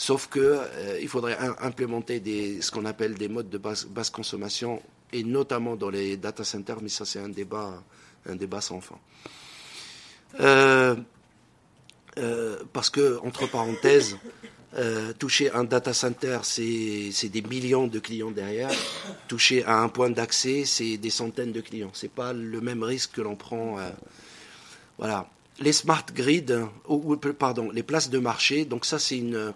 Sauf 0.00 0.28
que 0.28 0.58
il 1.02 1.08
faudrait 1.08 1.36
implémenter 1.60 2.22
ce 2.62 2.70
qu'on 2.70 2.86
appelle 2.86 3.14
des 3.14 3.28
modes 3.28 3.50
de 3.50 3.58
basse, 3.58 4.10
consommation 4.10 4.80
et 5.12 5.22
notamment 5.22 5.76
dans 5.76 5.90
les 5.90 6.16
data 6.16 6.42
centers, 6.42 6.80
mais 6.80 6.88
ça 6.88 7.04
c'est 7.04 7.18
un 7.20 7.28
débat, 7.28 7.82
sans 8.60 8.80
fin. 8.80 8.98
Euh, 12.18 12.56
parce 12.72 12.90
que, 12.90 13.18
entre 13.24 13.46
parenthèses, 13.48 14.16
euh, 14.76 15.12
toucher 15.12 15.50
un 15.52 15.64
data 15.64 15.92
center, 15.92 16.38
c'est 16.42 17.28
des 17.28 17.42
millions 17.42 17.86
de 17.86 17.98
clients 17.98 18.30
derrière. 18.30 18.70
Toucher 19.28 19.64
à 19.64 19.78
un 19.78 19.88
point 19.88 20.10
d'accès, 20.10 20.64
c'est 20.64 20.96
des 20.96 21.10
centaines 21.10 21.52
de 21.52 21.60
clients. 21.60 21.90
C'est 21.92 22.10
pas 22.10 22.32
le 22.32 22.60
même 22.60 22.82
risque 22.82 23.12
que 23.12 23.20
l'on 23.20 23.36
prend. 23.36 23.78
Euh, 23.78 23.90
voilà. 24.98 25.28
Les 25.60 25.72
smart 25.72 26.06
grids, 26.14 26.46
ou, 26.88 27.16
pardon, 27.16 27.70
les 27.70 27.82
places 27.82 28.10
de 28.10 28.18
marché. 28.18 28.64
Donc 28.64 28.84
ça, 28.84 28.98
c'est 28.98 29.18
une 29.18 29.52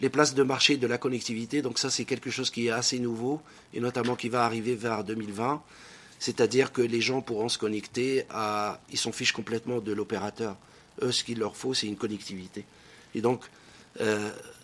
les 0.00 0.08
places 0.08 0.34
de 0.34 0.42
marché 0.42 0.76
de 0.76 0.86
la 0.86 0.98
connectivité. 0.98 1.62
Donc 1.62 1.78
ça, 1.78 1.90
c'est 1.90 2.04
quelque 2.04 2.30
chose 2.30 2.50
qui 2.50 2.66
est 2.66 2.70
assez 2.70 2.98
nouveau 2.98 3.40
et 3.74 3.80
notamment 3.80 4.16
qui 4.16 4.28
va 4.28 4.44
arriver 4.44 4.74
vers 4.74 5.04
2020. 5.04 5.62
C'est-à-dire 6.18 6.72
que 6.72 6.82
les 6.82 7.00
gens 7.00 7.20
pourront 7.20 7.48
se 7.48 7.58
connecter 7.58 8.24
à, 8.30 8.80
ils 8.90 8.98
s'en 8.98 9.12
fichent 9.12 9.32
complètement 9.32 9.80
de 9.80 9.92
l'opérateur. 9.92 10.56
Eux, 11.02 11.12
ce 11.12 11.24
qu'il 11.24 11.38
leur 11.38 11.56
faut, 11.56 11.74
c'est 11.74 11.86
une 11.86 11.96
connectivité. 11.96 12.64
Et 13.14 13.20
donc, 13.20 13.44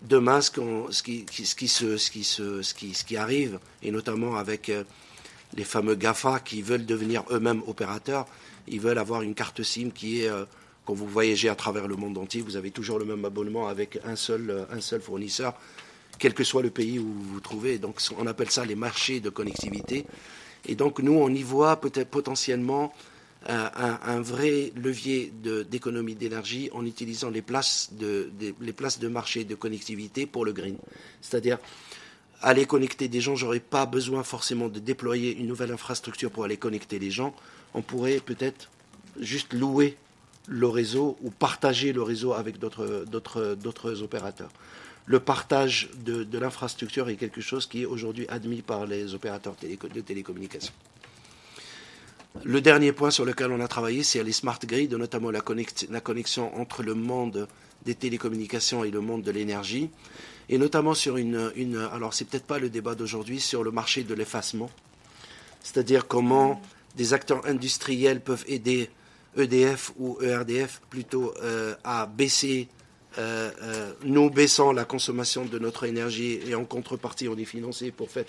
demain, 0.02 0.40
ce, 0.40 0.50
qui, 1.02 1.26
ce, 1.28 3.04
qui, 3.04 3.16
arrive, 3.16 3.58
et 3.82 3.90
notamment 3.90 4.36
avec 4.36 4.68
euh, 4.68 4.84
les 5.56 5.64
fameux 5.64 5.94
GAFA 5.94 6.40
qui 6.40 6.62
veulent 6.62 6.86
devenir 6.86 7.24
eux-mêmes 7.30 7.62
opérateurs, 7.66 8.26
ils 8.68 8.80
veulent 8.80 8.98
avoir 8.98 9.22
une 9.22 9.34
carte 9.34 9.62
SIM 9.62 9.90
qui 9.90 10.22
est, 10.22 10.28
euh, 10.28 10.44
quand 10.84 10.94
vous 10.94 11.06
voyagez 11.06 11.48
à 11.48 11.54
travers 11.54 11.86
le 11.86 11.96
monde 11.96 12.18
entier, 12.18 12.40
vous 12.40 12.56
avez 12.56 12.70
toujours 12.70 12.98
le 12.98 13.04
même 13.04 13.24
abonnement 13.24 13.68
avec 13.68 13.98
un 14.04 14.16
seul, 14.16 14.66
un 14.70 14.80
seul 14.80 15.00
fournisseur, 15.00 15.54
quel 16.18 16.34
que 16.34 16.44
soit 16.44 16.62
le 16.62 16.70
pays 16.70 16.98
où 16.98 17.04
vous 17.04 17.34
vous 17.34 17.40
trouvez. 17.40 17.78
Donc, 17.78 18.00
on 18.18 18.26
appelle 18.26 18.50
ça 18.50 18.64
les 18.64 18.74
marchés 18.74 19.20
de 19.20 19.30
connectivité. 19.30 20.06
Et 20.66 20.74
donc, 20.74 21.00
nous, 21.00 21.12
on 21.12 21.28
y 21.28 21.42
voit 21.42 21.80
peut-être 21.80 22.08
potentiellement 22.08 22.92
un, 23.46 24.20
vrai 24.20 24.72
levier 24.76 25.32
d'économie 25.68 26.14
d'énergie 26.14 26.68
en 26.72 26.86
utilisant 26.86 27.30
les 27.30 27.42
places 27.42 27.90
de, 27.92 28.30
les 28.60 28.72
places 28.72 28.98
de 28.98 29.08
marché 29.08 29.44
de 29.44 29.54
connectivité 29.54 30.26
pour 30.26 30.44
le 30.44 30.52
green. 30.52 30.76
C'est-à-dire, 31.20 31.58
aller 32.40 32.66
connecter 32.66 33.08
des 33.08 33.20
gens, 33.20 33.36
j'aurais 33.36 33.60
pas 33.60 33.86
besoin 33.86 34.22
forcément 34.22 34.68
de 34.68 34.78
déployer 34.78 35.36
une 35.36 35.46
nouvelle 35.46 35.72
infrastructure 35.72 36.30
pour 36.30 36.44
aller 36.44 36.56
connecter 36.56 36.98
les 36.98 37.10
gens. 37.10 37.34
On 37.74 37.82
pourrait 37.82 38.20
peut-être 38.20 38.70
juste 39.18 39.52
louer 39.52 39.96
le 40.48 40.66
réseau 40.66 41.16
ou 41.22 41.30
partager 41.30 41.92
le 41.92 42.02
réseau 42.02 42.32
avec 42.32 42.58
d'autres 42.58 44.02
opérateurs. 44.02 44.50
Le 45.06 45.18
partage 45.18 45.90
de, 46.04 46.26
l'infrastructure 46.38 47.08
est 47.08 47.16
quelque 47.16 47.40
chose 47.40 47.66
qui 47.66 47.82
est 47.82 47.86
aujourd'hui 47.86 48.26
admis 48.28 48.62
par 48.62 48.86
les 48.86 49.14
opérateurs 49.14 49.54
de 49.60 50.00
télécommunications. 50.00 50.72
Le 52.44 52.60
dernier 52.60 52.92
point 52.92 53.10
sur 53.10 53.24
lequel 53.24 53.50
on 53.50 53.60
a 53.60 53.68
travaillé, 53.68 54.02
c'est 54.02 54.22
les 54.22 54.32
smart 54.32 54.58
grids, 54.64 54.88
notamment 54.88 55.30
la, 55.30 55.40
connexion 55.40 56.58
entre 56.58 56.82
le 56.82 56.94
monde 56.94 57.46
des 57.84 57.94
télécommunications 57.94 58.84
et 58.84 58.90
le 58.90 59.00
monde 59.00 59.22
de 59.22 59.30
l'énergie, 59.30 59.90
et 60.48 60.56
notamment 60.56 60.94
sur 60.94 61.18
une, 61.18 61.52
une 61.56 61.76
alors 61.76 62.14
c'est 62.14 62.24
peut-être 62.24 62.46
pas 62.46 62.58
le 62.58 62.70
débat 62.70 62.94
d'aujourd'hui, 62.94 63.38
sur 63.38 63.62
le 63.62 63.70
marché 63.70 64.02
de 64.02 64.14
l'effacement, 64.14 64.70
c'est-à-dire 65.62 66.06
comment 66.06 66.62
des 66.96 67.12
acteurs 67.12 67.44
industriels 67.46 68.20
peuvent 68.20 68.44
aider 68.48 68.88
EDF 69.36 69.92
ou 69.98 70.18
ERDF 70.20 70.80
plutôt 70.90 71.32
euh, 71.42 71.74
à 71.84 72.06
baisser, 72.06 72.68
euh, 73.18 73.50
euh, 73.62 73.92
nous 74.04 74.30
baissant 74.30 74.72
la 74.72 74.84
consommation 74.84 75.44
de 75.44 75.58
notre 75.58 75.84
énergie 75.84 76.40
et 76.46 76.54
en 76.54 76.64
contrepartie 76.64 77.28
on 77.28 77.36
est 77.36 77.44
financé 77.44 77.90
pour 77.90 78.10
faire, 78.10 78.24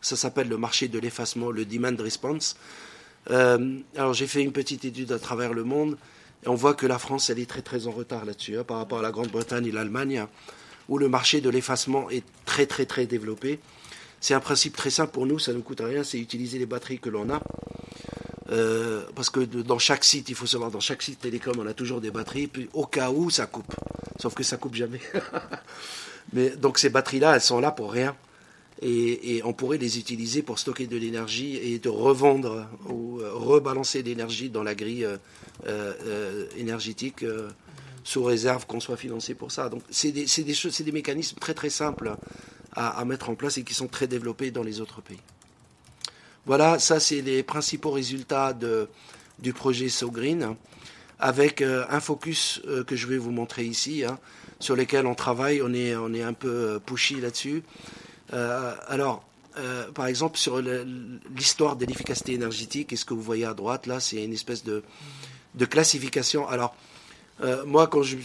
ça 0.00 0.16
s'appelle 0.16 0.48
le 0.48 0.58
marché 0.58 0.88
de 0.88 0.98
l'effacement, 0.98 1.50
le 1.50 1.64
demand 1.64 1.96
response. 1.98 2.56
Alors 3.28 4.14
j'ai 4.14 4.26
fait 4.26 4.42
une 4.42 4.52
petite 4.52 4.84
étude 4.84 5.10
à 5.12 5.18
travers 5.18 5.52
le 5.52 5.64
monde 5.64 5.98
et 6.44 6.48
on 6.48 6.54
voit 6.54 6.74
que 6.74 6.86
la 6.86 6.98
France, 6.98 7.28
elle 7.28 7.38
est 7.38 7.48
très 7.48 7.62
très 7.62 7.86
en 7.86 7.90
retard 7.90 8.24
là-dessus 8.24 8.56
hein, 8.56 8.64
par 8.64 8.78
rapport 8.78 9.00
à 9.00 9.02
la 9.02 9.10
Grande-Bretagne 9.10 9.66
et 9.66 9.72
l'Allemagne, 9.72 10.26
où 10.88 10.96
le 10.96 11.08
marché 11.08 11.40
de 11.40 11.50
l'effacement 11.50 12.08
est 12.08 12.24
très 12.44 12.66
très 12.66 12.86
très 12.86 13.06
développé. 13.06 13.58
C'est 14.20 14.34
un 14.34 14.40
principe 14.40 14.76
très 14.76 14.90
simple 14.90 15.12
pour 15.12 15.26
nous, 15.26 15.38
ça 15.38 15.52
ne 15.52 15.60
coûte 15.60 15.80
rien, 15.80 16.04
c'est 16.04 16.18
utiliser 16.18 16.58
les 16.58 16.66
batteries 16.66 17.00
que 17.00 17.10
l'on 17.10 17.28
a. 17.30 17.42
Euh, 18.50 19.02
parce 19.14 19.30
que 19.30 19.40
dans 19.40 19.78
chaque 19.78 20.04
site, 20.04 20.28
il 20.28 20.34
faut 20.34 20.46
savoir, 20.46 20.70
dans 20.70 20.80
chaque 20.80 21.02
site 21.02 21.20
télécom, 21.20 21.56
on 21.58 21.66
a 21.66 21.74
toujours 21.74 22.00
des 22.00 22.10
batteries, 22.10 22.46
puis 22.46 22.68
au 22.72 22.86
cas 22.86 23.10
où 23.10 23.30
ça 23.30 23.46
coupe. 23.46 23.74
Sauf 24.20 24.34
que 24.34 24.42
ça 24.42 24.56
coupe 24.56 24.74
jamais. 24.74 25.00
Mais 26.32 26.50
donc 26.50 26.78
ces 26.78 26.90
batteries-là, 26.90 27.36
elles 27.36 27.40
sont 27.40 27.60
là 27.60 27.70
pour 27.70 27.92
rien 27.92 28.16
et, 28.82 29.40
on 29.44 29.52
pourrait 29.52 29.78
les 29.78 29.98
utiliser 29.98 30.42
pour 30.42 30.58
stocker 30.58 30.86
de 30.86 30.96
l'énergie 30.96 31.56
et 31.56 31.78
de 31.78 31.88
revendre 31.88 32.68
ou 32.88 33.20
euh, 33.20 33.30
rebalancer 33.32 34.02
l'énergie 34.02 34.50
dans 34.50 34.62
la 34.62 34.74
grille 34.74 35.08
euh, 35.66 36.46
énergétique 36.56 37.24
sous 38.04 38.22
réserve 38.22 38.66
qu'on 38.66 38.80
soit 38.80 38.96
financé 38.96 39.34
pour 39.34 39.50
ça. 39.50 39.68
Donc 39.68 39.82
c'est 39.90 40.12
des, 40.12 40.26
des, 40.26 40.84
des, 40.84 40.92
mécanismes 40.92 41.38
très 41.38 41.54
très 41.54 41.70
simples 41.70 42.16
à, 42.72 43.04
mettre 43.04 43.30
en 43.30 43.34
place 43.34 43.56
et 43.58 43.64
qui 43.64 43.74
sont 43.74 43.88
très 43.88 44.06
développés 44.06 44.50
dans 44.50 44.62
les 44.62 44.80
autres 44.80 45.00
pays. 45.00 45.18
Voilà, 46.46 46.78
ça 46.78 47.00
c'est 47.00 47.20
les 47.20 47.42
principaux 47.42 47.90
résultats 47.90 48.56
du 49.38 49.52
projet 49.52 49.88
SoGreen 49.88 50.54
avec 51.18 51.60
un 51.62 52.00
focus 52.00 52.62
que 52.86 52.94
je 52.94 53.06
vais 53.06 53.18
vous 53.18 53.32
montrer 53.32 53.64
ici, 53.64 54.04
hein, 54.04 54.18
sur 54.60 54.76
lequel 54.76 55.06
on 55.06 55.14
travaille, 55.14 55.60
on 55.62 55.72
est, 55.74 56.22
un 56.22 56.32
peu 56.32 56.80
pushy 56.84 57.20
là-dessus. 57.20 57.62
Euh, 58.32 58.74
alors, 58.88 59.24
euh, 59.58 59.90
par 59.92 60.06
exemple, 60.06 60.38
sur 60.38 60.60
l'histoire 60.60 61.76
de 61.76 61.86
l'efficacité 61.86 62.34
énergétique, 62.34 62.92
et 62.92 62.96
ce 62.96 63.04
que 63.04 63.14
vous 63.14 63.22
voyez 63.22 63.44
à 63.44 63.54
droite, 63.54 63.86
là, 63.86 64.00
c'est 64.00 64.22
une 64.22 64.32
espèce 64.32 64.64
de, 64.64 64.82
classification. 65.64 66.48
Alors, 66.48 66.74
euh, 67.42 67.64
moi, 67.64 67.86
quand 67.86 68.02
je, 68.02 68.16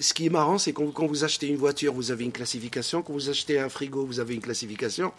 ce 0.00 0.14
qui 0.14 0.26
est 0.26 0.30
marrant, 0.30 0.58
c'est 0.58 0.72
quand, 0.72 1.06
vous 1.06 1.24
achetez 1.24 1.46
une 1.46 1.56
voiture, 1.56 1.94
vous 1.94 2.10
avez 2.10 2.24
une 2.24 2.32
classification. 2.32 3.02
Quand 3.02 3.12
vous 3.12 3.30
achetez 3.30 3.58
un 3.58 3.68
frigo, 3.68 4.04
vous 4.04 4.20
avez 4.20 4.34
une 4.34 4.40
classification. 4.40 5.12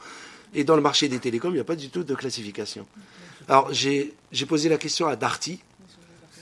Et 0.53 0.63
dans 0.63 0.75
le 0.75 0.81
marché 0.81 1.07
des 1.07 1.19
télécoms, 1.19 1.51
il 1.51 1.55
n'y 1.55 1.59
a 1.59 1.65
pas 1.65 1.75
du 1.75 1.89
tout 1.89 2.03
de 2.03 2.15
classification. 2.15 2.87
Alors, 3.47 3.71
j'ai 3.73 4.13
posé 4.47 4.69
la 4.69 4.77
question 4.77 5.07
à 5.07 5.15
Darty. 5.15 5.59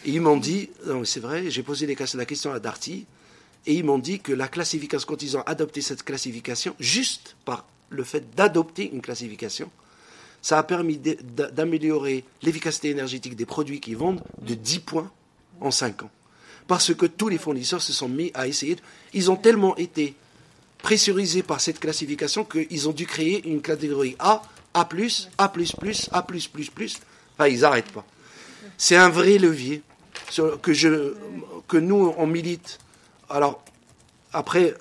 Et 0.05 0.11
ils 0.11 0.21
m'ont 0.21 0.37
dit, 0.37 0.69
non, 0.85 1.03
c'est 1.03 1.19
vrai, 1.19 1.49
j'ai 1.49 1.63
posé 1.63 1.85
la 1.87 2.25
question 2.25 2.51
à 2.53 2.59
Darty. 2.59 3.05
Et 3.65 3.73
ils 3.73 3.83
m'ont 3.83 3.97
dit 3.99 4.19
que 4.19 4.31
la 4.31 4.47
classification, 4.47 5.05
quand 5.07 5.21
ils 5.21 5.35
ont 5.35 5.41
adopté 5.41 5.81
cette 5.81 6.03
classification, 6.03 6.75
juste 6.79 7.35
par 7.43 7.65
le 7.89 8.03
fait 8.03 8.33
d'adopter 8.35 8.89
une 8.91 9.01
classification, 9.01 9.69
ça 10.41 10.57
a 10.59 10.63
permis 10.63 10.97
d'améliorer 10.97 12.23
l'efficacité 12.43 12.91
énergétique 12.91 13.35
des 13.35 13.45
produits 13.45 13.81
qu'ils 13.81 13.97
vendent 13.97 14.23
de 14.41 14.53
10 14.53 14.79
points 14.79 15.11
en 15.59 15.71
5 15.71 16.03
ans. 16.03 16.11
Parce 16.67 16.93
que 16.93 17.05
tous 17.05 17.27
les 17.27 17.37
fournisseurs 17.37 17.81
se 17.81 17.91
sont 17.91 18.07
mis 18.07 18.31
à 18.33 18.47
essayer. 18.47 18.77
Ils 19.13 19.31
ont 19.31 19.35
tellement 19.35 19.75
été 19.75 20.15
pressurisés 20.81 21.43
par 21.43 21.61
cette 21.61 21.79
classification 21.79 22.43
qu'ils 22.45 22.87
ont 22.89 22.93
dû 22.93 23.05
créer 23.05 23.47
une 23.47 23.61
catégorie 23.61 24.15
A, 24.19 24.41
A, 24.73 24.87
A, 25.37 25.53
A, 26.11 26.27
Enfin, 27.39 27.47
ils 27.47 27.59
n'arrêtent 27.59 27.91
pas. 27.91 28.05
C'est 28.77 28.95
un 28.95 29.09
vrai 29.09 29.37
levier 29.37 29.81
que, 30.61 30.73
je, 30.73 31.13
que 31.67 31.77
nous, 31.77 32.13
on 32.17 32.27
milite 32.27 32.79
alors, 33.29 33.63
après, 34.31 34.73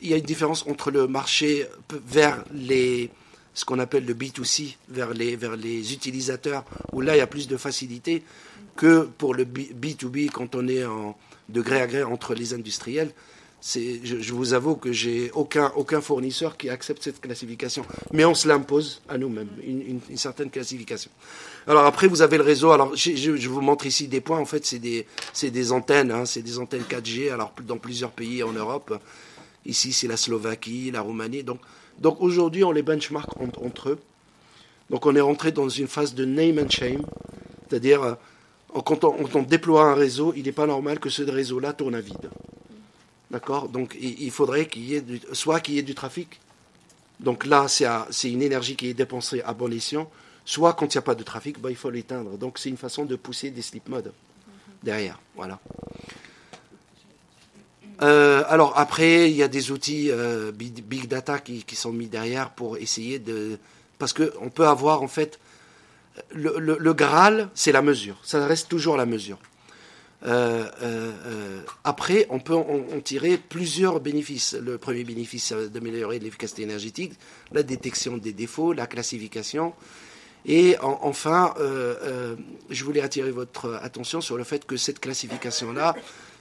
il 0.00 0.08
y 0.08 0.14
a 0.14 0.16
une 0.16 0.24
différence 0.24 0.66
entre 0.66 0.90
le 0.90 1.06
marché 1.06 1.66
vers 1.90 2.42
les, 2.54 3.10
ce 3.52 3.64
qu'on 3.64 3.78
appelle 3.78 4.06
le 4.06 4.14
B2C, 4.14 4.76
vers 4.88 5.12
les, 5.12 5.36
vers 5.36 5.56
les 5.56 5.92
utilisateurs, 5.92 6.64
où 6.92 7.00
là, 7.00 7.16
il 7.16 7.18
y 7.18 7.22
a 7.22 7.26
plus 7.26 7.48
de 7.48 7.56
facilité, 7.56 8.22
que 8.76 9.02
pour 9.18 9.34
le 9.34 9.44
B2B, 9.44 10.30
quand 10.30 10.54
on 10.54 10.68
est 10.68 10.84
en, 10.84 11.16
de 11.48 11.60
gré 11.60 11.80
à 11.80 11.86
gré 11.86 12.02
entre 12.02 12.34
les 12.34 12.54
industriels. 12.54 13.12
Je, 13.74 14.32
vous 14.32 14.54
avoue 14.54 14.76
que 14.76 14.92
j'ai 14.92 15.30
aucun, 15.32 16.00
fournisseur 16.00 16.56
qui 16.56 16.70
accepte 16.70 17.02
cette 17.02 17.20
classification. 17.20 17.84
Mais 18.12 18.24
on 18.24 18.34
se 18.34 18.46
l'impose 18.46 19.02
à 19.08 19.18
nous-mêmes, 19.18 19.48
une, 19.64 20.00
certaine 20.16 20.50
classification. 20.50 21.10
Alors 21.66 21.84
après, 21.84 22.06
vous 22.06 22.22
avez 22.22 22.36
le 22.36 22.44
réseau. 22.44 22.70
Alors 22.70 22.94
je, 22.94 23.48
vous 23.48 23.60
montre 23.60 23.86
ici 23.86 24.06
des 24.06 24.20
points. 24.20 24.38
En 24.38 24.44
fait, 24.44 24.64
c'est 24.64 24.78
des, 24.78 25.72
antennes. 25.72 26.12
Hein, 26.12 26.26
c'est 26.26 26.42
des 26.42 26.58
antennes 26.58 26.84
4G. 26.88 27.32
Alors 27.32 27.52
dans 27.66 27.78
plusieurs 27.78 28.12
pays 28.12 28.42
en 28.42 28.52
Europe. 28.52 28.98
Ici, 29.64 29.92
c'est 29.92 30.06
la 30.06 30.16
Slovaquie, 30.16 30.92
la 30.92 31.00
Roumanie. 31.00 31.42
Donc, 31.42 31.58
donc 31.98 32.20
aujourd'hui, 32.20 32.62
on 32.62 32.70
les 32.70 32.82
benchmark 32.82 33.30
entre 33.40 33.90
eux. 33.90 33.98
Donc 34.90 35.06
on 35.06 35.14
est 35.16 35.20
rentré 35.20 35.50
dans 35.50 35.68
une 35.68 35.88
phase 35.88 36.14
de 36.14 36.24
name 36.24 36.58
and 36.58 36.70
shame, 36.70 37.02
c'est-à-dire 37.68 38.02
euh, 38.02 38.14
quand 38.84 39.04
on, 39.04 39.42
déploie 39.42 39.84
un 39.84 39.94
réseau, 39.94 40.32
il 40.36 40.44
n'est 40.44 40.52
pas 40.52 40.66
normal 40.66 41.00
que 41.00 41.08
ce 41.08 41.22
réseau-là 41.22 41.72
tourne 41.72 41.94
à 41.94 42.00
vide. 42.00 42.30
D'accord 43.30 43.68
Donc 43.68 43.96
il, 44.00 44.30
faudrait 44.30 44.66
qu'il 44.66 44.84
y 44.84 44.94
ait 44.94 45.04
soit 45.32 45.60
qu'il 45.60 45.74
y 45.74 45.78
ait 45.78 45.82
du 45.82 45.94
trafic, 45.94 46.40
donc 47.18 47.44
là 47.44 47.66
c'est 47.68 48.30
une 48.30 48.42
énergie 48.42 48.76
qui 48.76 48.88
est 48.88 48.94
dépensée 48.94 49.42
à 49.42 49.52
bon 49.52 49.72
escient, 49.72 50.08
soit 50.44 50.74
quand 50.74 50.94
il 50.94 50.96
n'y 50.96 51.00
a 51.00 51.02
pas 51.02 51.16
de 51.16 51.24
trafic, 51.24 51.60
bah, 51.60 51.70
il 51.70 51.76
faut 51.76 51.90
l'éteindre. 51.90 52.38
Donc 52.38 52.58
c'est 52.58 52.68
une 52.68 52.76
façon 52.76 53.04
de 53.04 53.16
pousser 53.16 53.50
des 53.50 53.62
sleep 53.62 53.88
modes 53.88 54.12
derrière. 54.82 55.20
Voilà. 55.34 55.58
Euh, 58.02 58.44
alors 58.48 58.78
après, 58.78 59.30
il 59.30 59.36
y 59.36 59.42
a 59.42 59.48
des 59.48 59.70
outils 59.70 60.10
euh, 60.10 60.52
big, 60.52 61.08
data 61.08 61.38
qui, 61.38 61.64
sont 61.74 61.92
mis 61.92 62.06
derrière 62.06 62.50
pour 62.50 62.76
essayer 62.76 63.18
de... 63.18 63.58
Parce 63.98 64.12
qu'on 64.12 64.50
peut 64.50 64.66
avoir 64.66 65.02
en 65.02 65.08
fait... 65.08 65.38
Le, 66.32 66.92
Graal, 66.94 67.50
c'est 67.54 67.72
la 67.72 67.82
mesure. 67.82 68.16
Ça 68.22 68.46
reste 68.46 68.70
toujours 68.70 68.96
la 68.96 69.04
mesure. 69.04 69.38
Euh, 70.24 71.60
après, 71.84 72.26
on 72.30 72.38
peut 72.38 72.54
en, 72.54 73.00
tirer 73.02 73.36
plusieurs 73.36 74.00
bénéfices. 74.00 74.54
Le 74.54 74.78
premier 74.78 75.04
bénéfice, 75.04 75.46
c'est 75.46 75.72
d'améliorer 75.72 76.18
l'efficacité 76.18 76.62
énergétique, 76.62 77.12
la 77.52 77.62
détection 77.62 78.16
des 78.16 78.32
défauts, 78.32 78.72
la 78.72 78.86
classification. 78.86 79.74
Et 80.46 80.76
enfin, 80.80 81.54
je 82.70 82.84
voulais 82.84 83.00
attirer 83.00 83.32
votre 83.32 83.78
attention 83.82 84.20
sur 84.20 84.36
le 84.36 84.44
fait 84.44 84.64
que 84.64 84.76
cette 84.76 85.00
classification-là, 85.00 85.96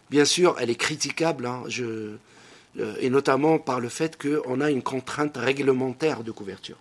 bien 0.09 0.25
sûr, 0.25 0.55
elle 0.59 0.69
est 0.69 0.75
critiquable, 0.75 1.45
hein, 1.45 1.63
euh, 2.77 2.95
et 2.99 3.09
notamment 3.09 3.57
par 3.57 3.79
le 3.79 3.89
fait 3.89 4.21
qu'on 4.21 4.61
a 4.61 4.69
une 4.69 4.83
contrainte 4.83 5.37
réglementaire 5.37 6.23
de 6.23 6.31
couverture. 6.31 6.77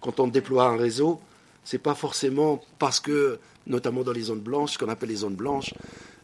Quand 0.00 0.20
on 0.20 0.28
déploie 0.28 0.66
un 0.66 0.76
réseau, 0.76 1.20
ce 1.64 1.76
n'est 1.76 1.82
pas 1.82 1.94
forcément 1.94 2.62
parce 2.78 3.00
que, 3.00 3.38
notamment 3.66 4.02
dans 4.02 4.12
les 4.12 4.22
zones 4.22 4.40
blanches, 4.40 4.74
ce 4.74 4.78
qu'on 4.78 4.88
appelle 4.88 5.08
les 5.08 5.16
zones 5.16 5.34
blanches, 5.34 5.74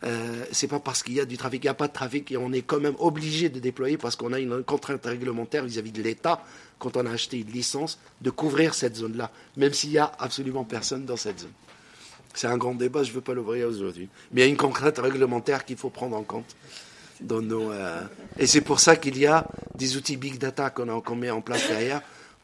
euh, 0.04 0.44
c'est 0.50 0.66
pas 0.66 0.80
parce 0.80 1.02
qu'il 1.02 1.14
y 1.14 1.20
a 1.20 1.24
du 1.24 1.36
trafic, 1.36 1.62
il 1.62 1.66
n'y 1.66 1.70
a 1.70 1.74
pas 1.74 1.88
de 1.88 1.92
trafic 1.92 2.32
et 2.32 2.36
on 2.36 2.52
est 2.52 2.62
quand 2.62 2.80
même 2.80 2.96
obligé 2.98 3.48
de 3.48 3.60
déployer 3.60 3.96
parce 3.96 4.16
qu'on 4.16 4.32
a 4.32 4.40
une 4.40 4.62
contrainte 4.64 5.04
réglementaire 5.04 5.64
vis-à-vis 5.64 5.92
de 5.92 6.02
l'État 6.02 6.44
quand 6.78 6.96
on 6.96 7.06
a 7.06 7.10
acheté 7.10 7.38
une 7.38 7.50
licence 7.50 7.98
de 8.20 8.30
couvrir 8.30 8.74
cette 8.74 8.96
zone-là, 8.96 9.30
même 9.56 9.72
s'il 9.72 9.90
n'y 9.90 9.98
a 9.98 10.10
absolument 10.18 10.64
personne 10.64 11.04
dans 11.04 11.16
cette 11.16 11.40
zone. 11.40 11.52
C'est 12.34 12.48
un 12.48 12.56
grand 12.56 12.74
débat, 12.74 13.04
je 13.04 13.10
ne 13.10 13.16
veux 13.16 13.20
pas 13.20 13.34
l'ouvrir 13.34 13.68
aujourd'hui. 13.68 14.08
Mais 14.32 14.40
il 14.40 14.44
y 14.44 14.46
a 14.46 14.50
une 14.50 14.56
contrainte 14.56 14.98
réglementaire 14.98 15.64
qu'il 15.64 15.76
faut 15.76 15.90
prendre 15.90 16.16
en 16.16 16.22
compte. 16.22 16.56
Dans 17.20 17.40
nos, 17.40 17.70
euh, 17.70 18.02
Et 18.38 18.48
c'est 18.48 18.62
pour 18.62 18.80
ça 18.80 18.96
qu'il 18.96 19.16
y 19.18 19.26
a 19.26 19.46
des 19.76 19.96
outils 19.96 20.16
big 20.16 20.38
data 20.38 20.70
qu'on 20.70 21.14
met 21.14 21.30
en 21.30 21.40
place 21.40 21.68
derrière 21.68 22.02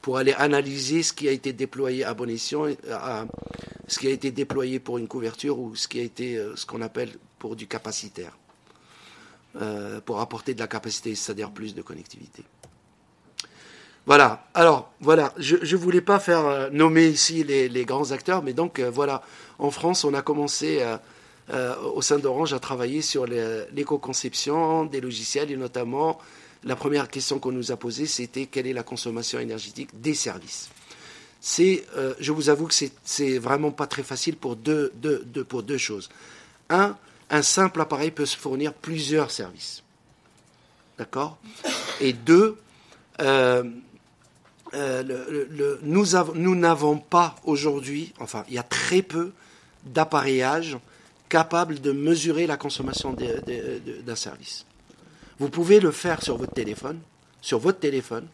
pour 0.09 0.16
aller 0.16 0.32
analyser 0.32 1.02
ce 1.02 1.12
qui 1.12 1.28
a 1.28 1.32
été 1.32 1.52
déployé 1.52 2.02
à 2.02 2.14
bon 2.14 2.30
escient, 2.30 2.64
euh, 2.64 3.24
ce 3.86 3.98
qui 3.98 4.06
a 4.06 4.10
été 4.10 4.30
déployé 4.30 4.80
pour 4.80 4.97
une 4.97 5.06
couverture 5.06 5.59
ou 5.59 5.76
ce 5.76 5.86
qui 5.86 6.01
a 6.01 6.02
été 6.02 6.39
euh, 6.39 6.56
ce 6.56 6.64
qu'on 6.64 6.80
appelle 6.80 7.10
pour 7.39 7.56
du 7.56 7.66
capacitaire, 7.66 8.32
pour 10.06 10.20
apporter 10.20 10.55
de 10.55 10.60
la 10.60 10.66
capacité, 10.66 11.14
c'est-à-dire 11.14 11.51
plus 11.51 11.74
de 11.74 11.82
connectivité. 11.82 12.43
Voilà. 14.06 14.48
Alors, 14.55 14.90
voilà. 15.02 15.35
Je 15.36 15.56
ne 15.56 15.76
voulais 15.76 16.01
pas 16.01 16.18
faire 16.18 16.70
nommer 16.72 17.09
ici 17.09 17.44
les, 17.44 17.85
grands 17.85 18.10
acteurs, 18.10 18.43
mais 18.43 18.55
donc, 18.55 18.80
voilà. 18.80 19.22
En 19.59 19.70
France, 19.70 20.05
on 20.05 20.14
a 20.14 20.22
commencé 20.22 20.78
euh, 20.80 20.97
euh, 21.51 21.74
au 21.94 22.02
sein 22.02 22.18
d'Orange 22.18 22.52
à 22.52 22.59
travailler 22.59 23.01
sur 23.01 23.26
l'éco-conception 23.26 24.85
des 24.85 25.01
logiciels 25.01 25.51
et 25.51 25.56
notamment 25.56 26.18
la 26.64 26.76
première 26.76 27.09
question 27.09 27.39
qu'on 27.39 27.52
nous 27.52 27.72
a 27.72 27.76
posée, 27.76 28.06
c'était 28.06 28.47
quelle 28.47 28.66
est 28.66 28.72
la 28.72 28.82
consommation 28.82 29.39
énergétique 29.39 29.90
des 30.01 30.14
services. 30.14 30.68
Euh, 31.60 32.14
je 32.18 32.32
vous 32.32 32.48
avoue 32.48 32.66
que 32.66 32.74
c'est 33.05 33.39
vraiment 33.39 33.70
pas 33.70 33.86
très 33.86 34.02
facile 34.02 34.36
pour 34.36 34.56
deux, 34.56 34.93
choses. 35.76 36.09
Un, 36.68 36.97
un 37.30 37.43
simple 37.43 37.80
appareil 37.80 38.10
peut 38.10 38.26
se 38.26 38.36
fournir 38.36 38.74
plusieurs 38.74 39.30
services. 39.30 39.82
D'accord? 40.98 41.39
Et 42.01 42.12
deux, 42.12 42.59
nous 45.82 46.56
n'avons 46.56 46.98
pas 46.98 47.36
aujourd'hui, 47.44 48.12
enfin, 48.18 48.44
il 48.48 48.55
y 48.55 48.59
a 48.59 48.64
très 48.64 49.02
peu 49.02 49.32
d'appareillage 49.85 50.76
capable 51.28 51.80
de 51.80 51.93
mesurer 51.93 52.47
la 52.47 52.56
consommation 52.56 53.14
d'un 53.14 54.16
service. 54.16 54.64
Vous 55.39 55.51
pouvez 55.51 55.81
le 55.81 55.90
faire 55.90 56.23
sur 56.23 56.36
votre 56.36 56.52
téléphone, 56.52 57.01
sur 57.40 57.59
votre 57.59 57.78
téléphone, 57.78 58.27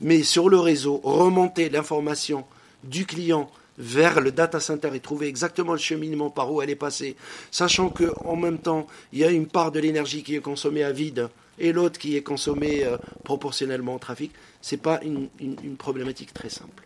mais 0.00 0.22
sur 0.22 0.48
le 0.48 0.58
réseau, 0.58 1.00
remonter 1.04 1.68
l'information 1.68 2.44
du 2.84 3.06
client 3.06 3.50
vers 3.78 4.20
le 4.20 4.32
data 4.32 4.60
center 4.60 4.90
et 4.94 5.00
trouver 5.00 5.28
exactement 5.28 5.72
le 5.72 5.78
cheminement 5.78 6.30
par 6.30 6.52
où 6.52 6.60
elle 6.60 6.70
est 6.70 6.76
passée, 6.76 7.16
sachant 7.50 7.88
qu'en 7.88 8.36
même 8.36 8.58
temps, 8.58 8.86
il 9.12 9.20
y 9.20 9.24
a 9.24 9.30
une 9.30 9.46
part 9.46 9.72
de 9.72 9.80
l'énergie 9.80 10.22
qui 10.22 10.36
est 10.36 10.40
consommée 10.40 10.84
à 10.84 10.92
vide 10.92 11.28
et 11.58 11.72
l'autre 11.72 11.98
qui 11.98 12.16
est 12.16 12.22
consommée 12.22 12.84
euh, 12.84 12.96
proportionnellement 13.24 13.94
au 13.94 13.98
trafic, 13.98 14.32
ce 14.60 14.74
n'est 14.74 14.80
pas 14.80 15.00
une, 15.02 15.28
problématique 15.76 16.32
très 16.32 16.50
simple 16.50 16.84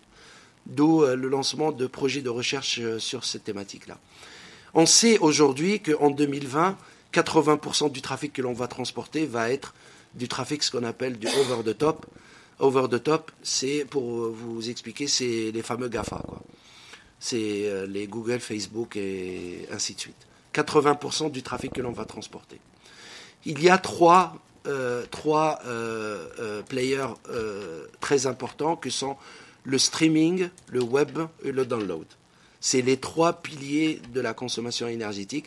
d'où 0.67 1.03
euh, 1.03 1.15
le 1.15 1.29
lancement 1.29 1.73
de 1.73 1.87
projets 1.87 2.23
de 2.23 2.31
recherche 2.31 2.79
euh, 2.81 2.99
sur 2.99 3.25
cette 3.25 3.45
thématique-là. 3.45 3.99
On 4.73 4.87
sait 4.87 5.19
aujourd'hui 5.19 5.81
qu'en 5.81 6.11
2020, 6.11 6.77
80% 7.15 7.93
du 7.93 8.03
trafic 8.03 8.33
que 8.33 8.43
l'on 8.43 8.53
va 8.53 8.67
transporter 8.67 9.27
va 9.27 9.51
être 9.51 9.75
du 10.15 10.29
trafic 10.29 10.63
ce 10.63 10.71
qu'on 10.71 10.85
appelle 10.85 11.19
du 11.19 11.27
over 11.29 11.63
the 11.65 11.77
top. 11.77 12.07
Over 12.59 12.87
the 12.91 13.03
top, 13.03 13.33
c'est 13.43 13.85
pour 13.85 14.31
vous 14.31 14.71
expliquer, 14.71 15.07
c'est 15.07 15.51
les 15.53 15.63
fameux 15.63 15.89
GAFA. 15.89 16.23
C'est 17.19 17.69
euh, 17.69 17.87
les 17.87 18.07
Google, 18.07 18.39
Facebook 18.41 18.97
et 18.97 19.67
ainsi 19.73 19.95
de 19.95 20.01
suite. 20.01 20.27
80% 20.55 21.31
du 21.31 21.43
trafic 21.43 21.73
que 21.73 21.81
l'on 21.81 21.93
va 21.93 22.05
transporter. 22.05 22.61
Il 23.45 23.63
y 23.63 23.69
a 23.69 23.77
trois, 23.77 24.37
trois 25.11 25.59
players 26.69 27.09
très 28.01 28.27
importants 28.27 28.77
que 28.77 28.89
sont 28.89 29.17
le 29.65 29.79
streaming, 29.79 30.49
le 30.69 30.83
web 30.83 31.19
et 31.43 31.51
le 31.51 31.67
download. 31.67 32.07
C'est 32.61 32.83
les 32.83 32.97
trois 32.97 33.35
piliers 33.35 34.01
de 34.13 34.21
la 34.21 34.33
consommation 34.33 34.87
énergétique. 34.87 35.47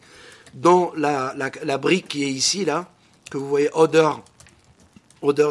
Dans 0.57 0.91
la, 0.95 1.77
brique 1.77 2.07
qui 2.07 2.23
est 2.23 2.31
ici, 2.31 2.65
là, 2.65 2.89
que 3.29 3.37
vous 3.37 3.47
voyez 3.47 3.69
Odor 3.73 4.23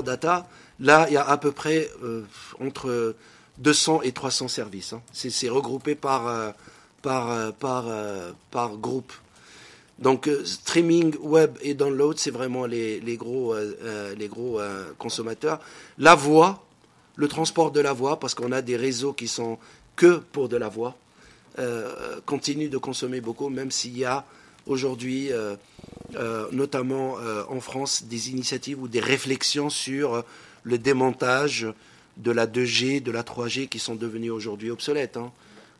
Data, 0.03 0.49
là, 0.81 1.07
il 1.09 1.15
y 1.15 1.17
a 1.17 1.25
à 1.25 1.37
peu 1.37 1.53
près 1.53 1.89
euh, 2.03 2.25
entre 2.59 3.15
200 3.59 4.03
et 4.03 4.11
300 4.11 4.49
services. 4.49 4.95
Hein. 4.95 5.03
C'est 5.13 5.49
regroupé 5.49 5.95
par, 5.95 6.27
euh, 6.27 6.51
par, 7.03 7.31
euh, 7.31 7.53
par, 7.53 7.85
par 8.51 8.77
groupe. 8.79 9.13
Donc, 10.01 10.29
streaming, 10.45 11.15
web 11.21 11.57
et 11.63 11.75
download, 11.75 12.19
c'est 12.19 12.33
vraiment 12.33 12.67
les, 12.67 12.99
les 12.99 13.17
gros, 13.17 13.55
les 14.19 14.29
gros 14.29 14.61
consommateurs. 14.99 15.61
La 15.99 16.17
voix, 16.17 16.67
le 17.15 17.29
transport 17.29 17.71
de 17.71 17.81
la 17.81 17.93
voix, 17.93 18.19
parce 18.19 18.35
qu'on 18.35 18.51
a 18.51 18.61
des 18.61 18.77
réseaux 18.77 19.13
qui 19.13 19.29
sont 19.29 19.57
que 19.95 20.17
pour 20.33 20.49
de 20.49 20.57
la 20.57 20.69
voix, 20.69 20.97
continue 22.27 22.69
de 22.69 22.77
consommer 22.77 23.21
beaucoup, 23.21 23.49
même 23.51 23.71
s'il 23.71 23.97
y 23.97 24.05
a 24.05 24.27
aujourd'hui, 24.67 25.33
euh, 25.33 25.57
euh, 26.17 26.47
notamment 26.53 27.17
en 27.49 27.61
France, 27.61 28.05
des 28.05 28.31
initiatives 28.31 28.81
ou 28.81 28.89
des 28.89 29.01
réflexions 29.01 29.71
sur 29.71 30.25
le 30.63 30.79
démontage 30.79 31.67
de 32.17 32.31
la 32.31 32.47
2G, 32.47 33.03
de 33.03 33.11
la 33.11 33.23
3G, 33.23 33.69
qui 33.69 33.79
sont 33.79 33.95
devenues 33.95 34.31
aujourd'hui 34.31 34.71
obsolètes. 34.71 35.17
Hein. 35.17 35.33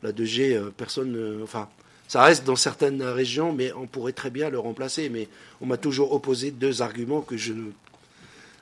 La 0.03 0.13
2G, 0.13 0.71
personne, 0.77 1.41
enfin, 1.43 1.69
ça 2.09 2.23
reste 2.23 2.45
dans 2.45 2.57
certaines 2.57 3.03
régions, 3.03 3.53
mais 3.53 3.73
on 3.73 3.87
pourrait 3.87 4.13
très 4.13 4.31
bien 4.31 4.51
le 4.51 4.59
remplacer. 4.59 5.09
Mais 5.09 5.29
on 5.61 5.67
m'a 5.67 5.79
toujours 5.79 6.13
opposé 6.13 6.51
deux 6.51 6.83
arguments 6.83 7.23
que 7.23 7.37
je 7.37 7.53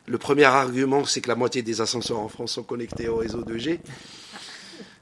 le 0.06 0.18
premier 0.18 0.44
argument, 0.44 1.06
c'est 1.06 1.22
que 1.22 1.28
la 1.28 1.34
moitié 1.34 1.62
des 1.62 1.80
ascenseurs 1.80 2.18
en 2.18 2.28
France 2.28 2.52
sont 2.52 2.62
connectés 2.62 3.08
au 3.08 3.16
réseau 3.16 3.42
2G 3.42 3.80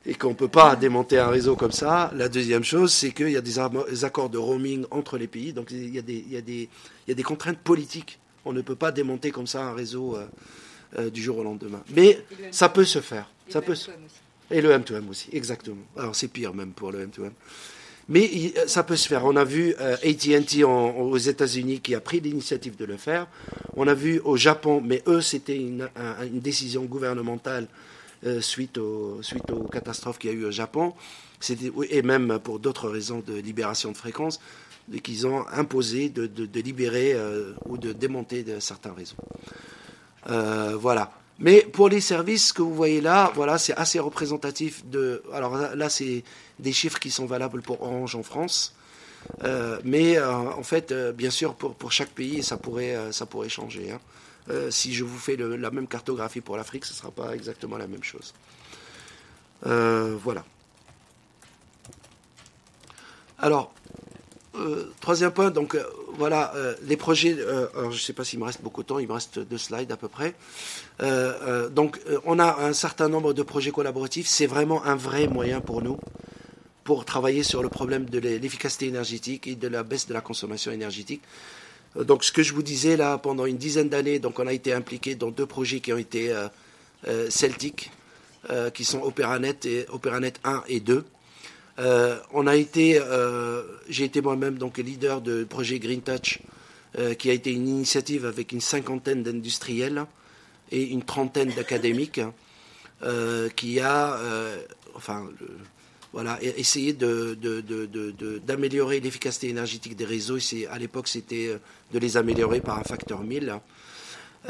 et 0.05 0.15
qu'on 0.15 0.31
ne 0.31 0.35
peut 0.35 0.49
pas 0.49 0.74
démonter 0.77 1.19
un 1.19 1.29
réseau 1.29 1.57
comme 1.57 1.73
ça. 1.73 2.11
La 2.16 2.29
deuxième 2.29 2.65
chose, 2.65 2.93
c'est 2.93 3.12
qu'il 3.12 3.31
y 3.31 3.37
a 3.37 3.41
des 3.41 4.05
accords 4.05 4.31
de 4.31 4.39
roaming 4.39 4.85
entre 4.91 5.16
les 5.19 5.29
pays, 5.29 5.53
donc 5.53 5.70
il 5.70 5.95
y 5.95 5.99
a 5.99 7.15
des, 7.15 7.23
contraintes 7.23 7.59
politiques. 7.59 8.19
On 8.45 8.53
ne 8.53 8.61
peut 8.61 8.74
pas 8.77 8.91
démonter 8.91 9.31
comme 9.31 9.47
ça 9.47 9.62
un 9.62 9.74
réseau 9.74 10.16
euh, 10.16 10.27
euh, 10.99 11.11
du 11.11 11.23
jour 11.23 11.39
au 11.39 11.45
lendemain. 11.45 11.83
Mais 11.95 12.19
ça 12.51 12.69
peut 12.69 12.85
se 12.85 13.01
faire. 13.01 13.31
Ça 13.49 13.62
peut 13.62 13.77
Et 14.51 14.61
le 14.61 14.70
M2M 14.70 15.09
aussi, 15.09 15.29
exactement. 15.33 15.85
Alors 15.97 16.16
c'est 16.16 16.29
pire 16.29 16.53
même 16.53 16.73
pour 16.73 16.91
le 16.91 17.07
M2M. 17.07 17.31
Mais 18.09 18.53
ça 18.66 18.83
peut 18.83 18.97
se 18.97 19.07
faire. 19.07 19.24
On 19.24 19.37
a 19.37 19.45
vu 19.45 19.74
euh, 19.81 19.97
ATT 20.03 20.65
aux 20.65 21.16
États-Unis 21.19 21.81
qui 21.81 21.95
a 21.95 22.01
pris 22.01 22.20
l'initiative 22.20 22.77
de 22.77 22.85
le 22.85 22.97
faire. 22.97 23.29
On 23.77 23.87
a 23.87 23.95
vu 23.95 24.20
au 24.24 24.37
Japon, 24.37 24.83
mais 24.85 25.03
eux, 25.07 25.20
c'était 25.20 25.57
une, 25.57 25.89
décision 26.33 26.85
gouvernementale 26.85 27.69
euh, 28.24 28.40
suite, 28.40 28.78
suite 29.20 29.51
aux 29.51 29.65
catastrophes 29.65 30.19
qu'il 30.19 30.31
y 30.31 30.32
a 30.32 30.36
eu 30.36 30.44
au 30.44 30.51
Japon. 30.51 30.94
Et 31.90 32.03
même 32.03 32.39
pour 32.39 32.61
d'autres 32.61 32.89
raisons 32.89 33.23
de 33.27 33.35
libération 33.35 33.90
de 33.90 33.97
fréquences, 33.97 34.40
qu'ils 35.03 35.27
ont 35.27 35.44
imposé 35.49 36.09
de, 36.09 36.61
libérer 36.61 37.15
euh, 37.15 37.53
ou 37.66 37.78
de 37.78 37.93
démonter 37.93 38.44
de 38.44 38.61
certains 38.61 38.93
réseaux. 38.93 39.16
voilà. 40.78 41.12
Mais 41.39 41.62
pour 41.62 41.89
les 41.89 42.01
services 42.01 42.53
que 42.53 42.62
vous 42.62 42.74
voyez 42.74 43.01
là, 43.01 43.32
voilà, 43.35 43.59
c'est 43.59 43.74
assez 43.74 43.99
représentatif 43.99 44.85
de. 44.86 45.23
Alors 45.32 45.57
là, 45.57 45.89
c'est 45.89 46.23
des 46.61 46.73
chiffres 46.73 47.01
qui 47.01 47.11
sont 47.11 47.27
valables 47.27 47.62
pour 47.62 47.82
Orange 47.82 48.15
en 48.15 48.23
France. 48.23 48.74
Euh, 49.44 49.78
mais 49.85 50.16
euh, 50.16 50.32
en 50.32 50.62
fait, 50.62 50.93
euh, 50.93 51.12
bien 51.12 51.31
sûr, 51.31 51.55
pour, 51.55 51.74
pour 51.74 51.93
chaque 51.93 52.11
pays, 52.11 52.43
ça 52.43 52.57
pourrait, 52.57 52.97
ça 53.12 53.27
pourrait 53.27 53.49
changer. 53.49 53.90
Hein. 53.90 54.01
Si 54.70 54.94
je 54.94 55.05
vous 55.05 55.19
fais 55.19 55.36
la 55.36 55.70
même 55.70 55.86
cartographie 55.86 56.40
pour 56.40 56.56
l'Afrique, 56.56 56.85
ce 56.85 56.93
ne 56.93 56.97
sera 56.97 57.10
pas 57.10 57.35
exactement 57.35 57.77
la 57.77 57.86
même 57.86 58.02
chose. 58.02 58.35
voilà. 59.62 60.44
Alors, 63.39 63.73
troisième 65.01 65.32
point, 65.32 65.51
donc 65.51 65.77
voilà, 66.14 66.52
les 66.85 66.97
projets. 66.97 67.36
je 67.36 67.86
ne 67.86 67.93
sais 67.93 68.12
pas 68.12 68.24
s'il 68.24 68.39
me 68.39 68.44
reste 68.44 68.62
beaucoup 68.62 68.82
de 68.82 68.89
temps, 68.89 68.98
il 68.98 69.09
me 69.09 69.12
reste 69.12 69.39
deux 69.39 69.59
slides 69.59 69.93
à 69.93 69.97
peu 69.97 70.09
près. 70.09 70.35
donc, 71.70 72.01
on 72.24 72.39
a 72.39 72.62
un 72.62 72.73
certain 72.73 73.09
nombre 73.09 73.32
de 73.32 73.43
projets 73.43 73.70
collaboratifs. 73.70 74.27
C'est 74.27 74.47
vraiment 74.47 74.85
un 74.85 74.97
vrai 74.97 75.28
moyen 75.28 75.60
pour 75.60 75.82
nous 75.82 75.98
pour 76.85 77.05
travailler 77.05 77.43
sur 77.43 77.62
le 77.62 77.69
problème 77.69 78.06
de 78.06 78.19
l'efficacité 78.19 78.86
énergétique 78.86 79.47
et 79.47 79.55
de 79.55 79.69
la 79.69 79.82
baisse 79.82 80.06
de 80.06 80.14
la 80.14 80.20
consommation 80.20 80.73
énergétique. 80.73 81.23
Euh, 81.97 82.05
donc, 82.05 82.24
ce 82.24 82.32
que 82.32 82.43
je 82.43 82.52
vous 82.52 82.62
disais 82.62 82.97
là, 82.97 83.19
pendant 83.19 83.47
une 83.47 83.56
dizaine 83.56 83.89
d'années, 83.89 84.19
donc 84.19 84.39
on 84.39 84.47
a 84.47 84.52
été 84.52 84.73
impliqué 84.73 85.14
dans 85.14 85.31
deux 85.31 85.47
projets 85.47 85.81
qui 85.81 85.93
ont 85.93 85.98
été 85.98 86.32
euh, 86.32 86.48
euh 87.09 87.31
celtiques, 87.31 87.90
euh, 88.51 88.70
qui 88.70 88.85
sont 88.85 89.01
OperaNet 89.02 89.64
et 89.64 89.86
OperaNet 89.90 90.35
1 90.44 90.64
et 90.69 90.81
2. 90.81 91.05
on 92.32 92.47
a 92.47 92.56
été, 92.56 93.01
j'ai 93.89 94.05
été 94.05 94.20
moi-même 94.20 94.59
donc 94.59 94.78
leader 94.78 95.20
de 95.20 95.44
projet 95.44 95.78
Green 95.78 96.02
Touch, 96.02 96.40
qui 97.19 97.31
a 97.31 97.32
été 97.32 97.51
une 97.51 97.66
initiative 97.66 98.27
avec 98.27 98.52
une 98.52 98.60
cinquantaine 98.60 99.23
d'industriels 99.23 100.05
et 100.70 100.82
une 100.82 101.02
trentaine 101.02 101.51
d'académiques, 101.51 102.20
qui 103.56 103.81
a, 103.81 104.19
enfin, 104.94 105.28
voilà, 106.12 106.39
essayer 106.43 106.93
d'améliorer 106.93 109.01
l'efficacité 109.01 109.48
énergétique 109.48 109.97
des 109.97 110.05
réseaux. 110.05 110.36
À 110.70 110.78
l'époque, 110.78 111.09
c'était 111.09 111.48
euh, 111.48 111.59
de 111.93 111.98
les 111.98 112.18
améliorer 112.18 112.60
par 112.60 112.78
un 112.78 112.82
facteur 112.82 113.22
1000. 113.22 113.59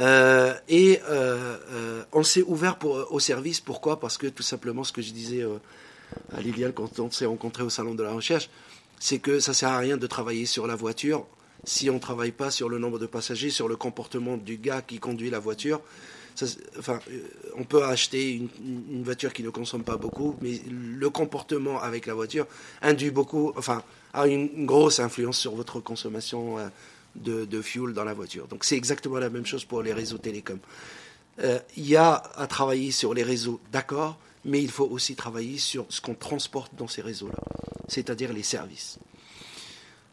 Euh, 0.01 0.55
et 0.69 0.99
euh, 1.09 2.03
on 2.13 2.25
s'est 2.25 2.43
ouvert 2.43 2.79
au 2.85 3.21
service. 3.21 3.61
Pourquoi? 3.61 4.01
Parce 4.01 4.19
que 4.19 4.27
tout 4.27 4.43
simplement, 4.43 4.83
ce 4.83 4.93
que 4.93 5.03
je 5.03 5.13
disais 5.13 5.47
à 6.35 6.41
Liliane 6.41 6.73
quand 6.73 6.99
on 6.99 7.11
s'est 7.11 7.27
rencontré 7.27 7.63
au 7.63 7.71
salon 7.71 7.95
de 7.95 8.03
la 8.03 8.13
recherche, 8.13 8.51
c'est 8.99 9.19
que 9.19 9.39
ça 9.39 9.55
sert 9.55 9.69
à 9.69 9.79
rien 9.79 9.97
de 9.97 10.07
travailler 10.07 10.47
sur 10.47 10.67
la 10.67 10.75
voiture 10.75 11.27
si 11.65 11.91
on 11.91 11.95
ne 11.95 12.01
travaille 12.01 12.33
pas 12.33 12.51
sur 12.51 12.69
le 12.69 12.79
nombre 12.79 12.99
de 12.99 13.07
passagers, 13.07 13.51
sur 13.51 13.69
le 13.69 13.77
comportement 13.77 14.37
du 14.37 14.57
gars 14.57 14.83
qui 14.83 14.99
conduit 14.99 15.31
la 15.31 15.39
voiture 15.39 15.81
euh, 16.41 16.99
on 17.57 17.65
peut 17.65 17.85
acheter 17.85 18.33
une, 18.33 19.03
voiture 19.03 19.33
qui 19.33 19.43
ne 19.43 19.51
consomme 19.51 19.85
pas 19.85 19.97
beaucoup, 19.97 20.37
mais 20.41 20.61
le 20.71 21.11
comportement 21.11 21.81
avec 21.81 22.07
la 22.07 22.15
voiture 22.15 22.47
induit 22.81 23.11
beaucoup, 23.11 23.53
enfin, 23.57 23.83
a 24.13 24.27
une, 24.27 24.67
grosse 24.67 25.01
influence 25.01 25.39
sur 25.39 25.55
votre 25.55 25.81
consommation 25.81 26.59
euh, 26.59 26.69
de, 27.17 27.63
fuel 27.63 27.93
dans 27.93 28.05
la 28.05 28.15
voiture. 28.15 28.47
Donc 28.49 28.65
c'est 28.65 28.77
exactement 28.77 29.19
la 29.19 29.31
même 29.31 29.47
chose 29.47 29.65
pour 29.65 29.83
les 29.83 29.93
réseaux 29.93 30.19
télécoms. 30.19 30.61
Euh, 31.43 31.59
il 31.77 31.87
y 31.87 31.97
a 31.97 32.15
à 32.37 32.47
travailler 32.47 32.91
sur 32.91 33.15
les 33.15 33.23
réseaux, 33.23 33.61
d'accord, 33.71 34.19
mais 34.45 34.63
il 34.63 34.71
faut 34.71 34.87
aussi 34.87 35.15
travailler 35.15 35.59
sur 35.59 35.87
ce 35.89 36.01
qu'on 36.01 36.15
transporte 36.15 36.75
dans 36.77 36.89
ces 36.89 37.03
réseaux-là, 37.03 37.39
c'est-à-dire 37.89 38.33
les 38.33 38.43
services. 38.43 38.99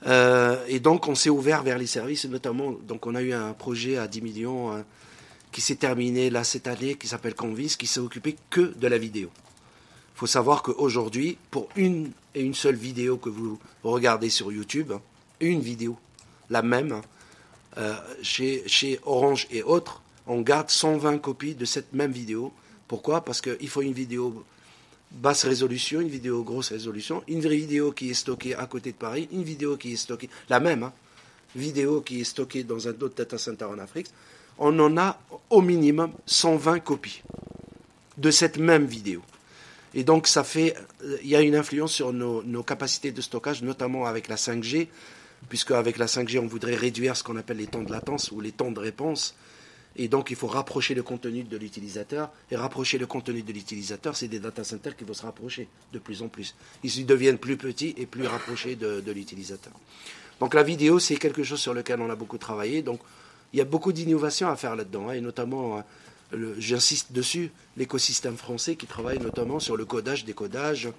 et 0.06 0.80
donc 0.80 1.08
on 1.08 1.16
s'est 1.16 1.30
ouvert 1.30 1.64
vers 1.64 1.78
les 1.78 1.88
services, 1.88 2.26
notamment, 2.26 2.72
donc 2.72 3.06
on 3.06 3.16
a 3.16 3.22
eu 3.22 3.34
un 3.34 3.54
projet 3.54 3.98
à 3.98 4.08
10 4.08 4.22
millions 4.22 4.84
qui 5.52 5.62
s'est 5.62 5.76
terminé 5.76 6.30
là 6.30 6.44
cette 6.44 6.68
année, 6.68 6.96
qui 6.96 7.08
s'appelle 7.08 7.36
Convis, 7.36 7.76
qui 7.78 7.88
s'est 7.88 8.00
occupé 8.00 8.36
que 8.50 8.74
de 8.78 8.88
la 8.88 8.98
vidéo. 8.98 9.30
Il 10.16 10.20
faut 10.20 10.28
savoir 10.28 10.64
qu'aujourd'hui, 10.64 11.38
pour 11.50 11.70
une 11.76 12.12
et 12.36 12.42
une 12.42 12.54
seule 12.54 12.76
vidéo 12.76 13.18
que 13.18 13.30
vous 13.30 13.60
regardez 13.84 14.30
sur 14.30 14.52
YouTube, 14.52 14.94
une 15.40 15.62
vidéo, 15.62 15.98
la 16.50 16.62
même, 16.62 17.02
euh, 17.78 17.96
chez, 18.22 19.00
Orange 19.06 19.48
et 19.52 19.64
autres, 19.64 20.02
on 20.28 20.42
garde 20.42 20.70
120 20.70 21.20
copies 21.20 21.56
de 21.56 21.66
cette 21.66 21.94
même 21.94 22.12
vidéo. 22.12 22.52
Pourquoi? 22.88 23.24
Parce 23.24 23.42
qu'il 23.42 23.70
faut 23.70 23.82
une 23.82 23.94
vidéo 23.94 24.44
basse 25.12 25.46
résolution, 25.46 26.02
une 26.02 26.10
vidéo 26.10 26.44
grosse 26.44 26.70
résolution, 26.70 27.24
une 27.28 27.40
vidéo 27.40 27.92
qui 27.92 28.12
est 28.12 28.16
stockée 28.16 28.54
à 28.54 28.66
côté 28.66 28.92
de 28.92 28.98
Paris, 28.98 29.28
une 29.32 29.44
vidéo 29.44 29.78
qui 29.78 29.94
est 29.94 29.98
stockée, 29.98 30.30
la 30.50 30.60
même, 30.60 30.84
hein, 30.84 30.94
vidéo 31.56 32.02
qui 32.02 32.22
est 32.22 32.26
stockée 32.26 32.64
dans 32.64 32.88
un 32.88 32.92
autre 32.92 33.16
data 33.16 33.38
center 33.38 33.66
en 33.66 33.80
Afrique, 33.80 34.08
on 34.60 34.78
en 34.80 34.98
a 34.98 35.20
au 35.50 35.62
minimum 35.62 36.12
120 36.26 36.80
copies 36.80 37.24
de 38.18 38.30
cette 38.30 38.58
même 38.58 38.86
vidéo. 38.86 39.22
Et 39.94 40.04
donc, 40.04 40.28
ça 40.28 40.44
fait, 40.44 40.76
euh, 41.04 41.18
il 41.24 41.30
y 41.30 41.36
a 41.36 41.42
une 41.42 41.56
influence 41.56 41.94
sur 41.94 42.14
nos, 42.14 42.64
capacités 42.64 43.12
de 43.12 43.22
stockage, 43.22 43.64
notamment 43.64 44.06
avec 44.06 44.28
la 44.28 44.36
5G, 44.36 44.88
puisque 45.48 45.72
avec 45.72 45.98
la 45.98 46.06
5G, 46.06 46.40
on 46.40 46.46
voudrait 46.46 46.76
réduire 46.76 47.16
ce 47.16 47.24
qu'on 47.24 47.38
appelle 47.38 47.58
les 47.58 47.68
temps 47.68 47.82
de 47.82 47.92
latence 47.92 48.32
ou 48.32 48.42
les 48.42 48.52
temps 48.52 48.72
de 48.72 48.80
réponse. 48.80 49.36
Et 49.96 50.08
donc, 50.08 50.30
il 50.30 50.36
faut 50.36 50.48
rapprocher 50.48 50.94
le 50.94 51.02
contenu 51.02 51.44
de 51.44 51.58
l'utilisateur. 51.58 52.30
Et 52.52 52.56
rapprocher 52.56 53.00
le 53.00 53.08
contenu 53.08 53.42
de 53.42 53.52
l'utilisateur, 53.52 54.16
c'est 54.16 54.28
des 54.28 54.40
data 54.40 54.64
centers 54.64 54.96
qui 54.96 55.06
vont 55.06 55.16
se 55.16 55.24
rapprocher 55.24 55.68
de 55.92 55.98
plus 55.98 56.22
en 56.22 56.28
plus. 56.28 56.56
Ils 56.84 57.06
deviennent 57.06 57.40
plus 57.40 57.58
petits 57.58 57.96
et 57.98 58.06
plus 58.06 58.28
rapprochés 58.28 58.76
de, 58.76 59.00
de 59.00 59.12
l'utilisateur. 59.12 59.74
Donc, 60.40 60.54
la 60.54 60.64
vidéo, 60.64 61.00
c'est 61.00 61.16
quelque 61.16 61.44
chose 61.44 61.60
sur 61.60 61.74
lequel 61.74 62.00
on 62.02 62.10
a 62.10 62.16
beaucoup 62.16 62.38
travaillé. 62.38 62.84
Donc, 62.84 63.00
il 63.54 63.60
y 63.60 63.62
a 63.62 63.66
beaucoup 63.66 63.92
d'innovations 63.92 64.50
à 64.50 64.56
faire 64.56 64.76
là-dedans, 64.76 65.10
hein, 65.10 65.14
et 65.14 65.22
notamment, 65.22 65.84
euh, 66.34 66.56
j'insiste 66.60 67.12
dessus, 67.12 67.52
l'écosystème 67.78 68.38
français 68.38 68.76
qui 68.76 68.86
travaille 68.86 69.20
notamment 69.20 69.60
sur 69.60 69.76
le 69.76 69.86
codage, 69.86 70.26
décodage, 70.26 70.90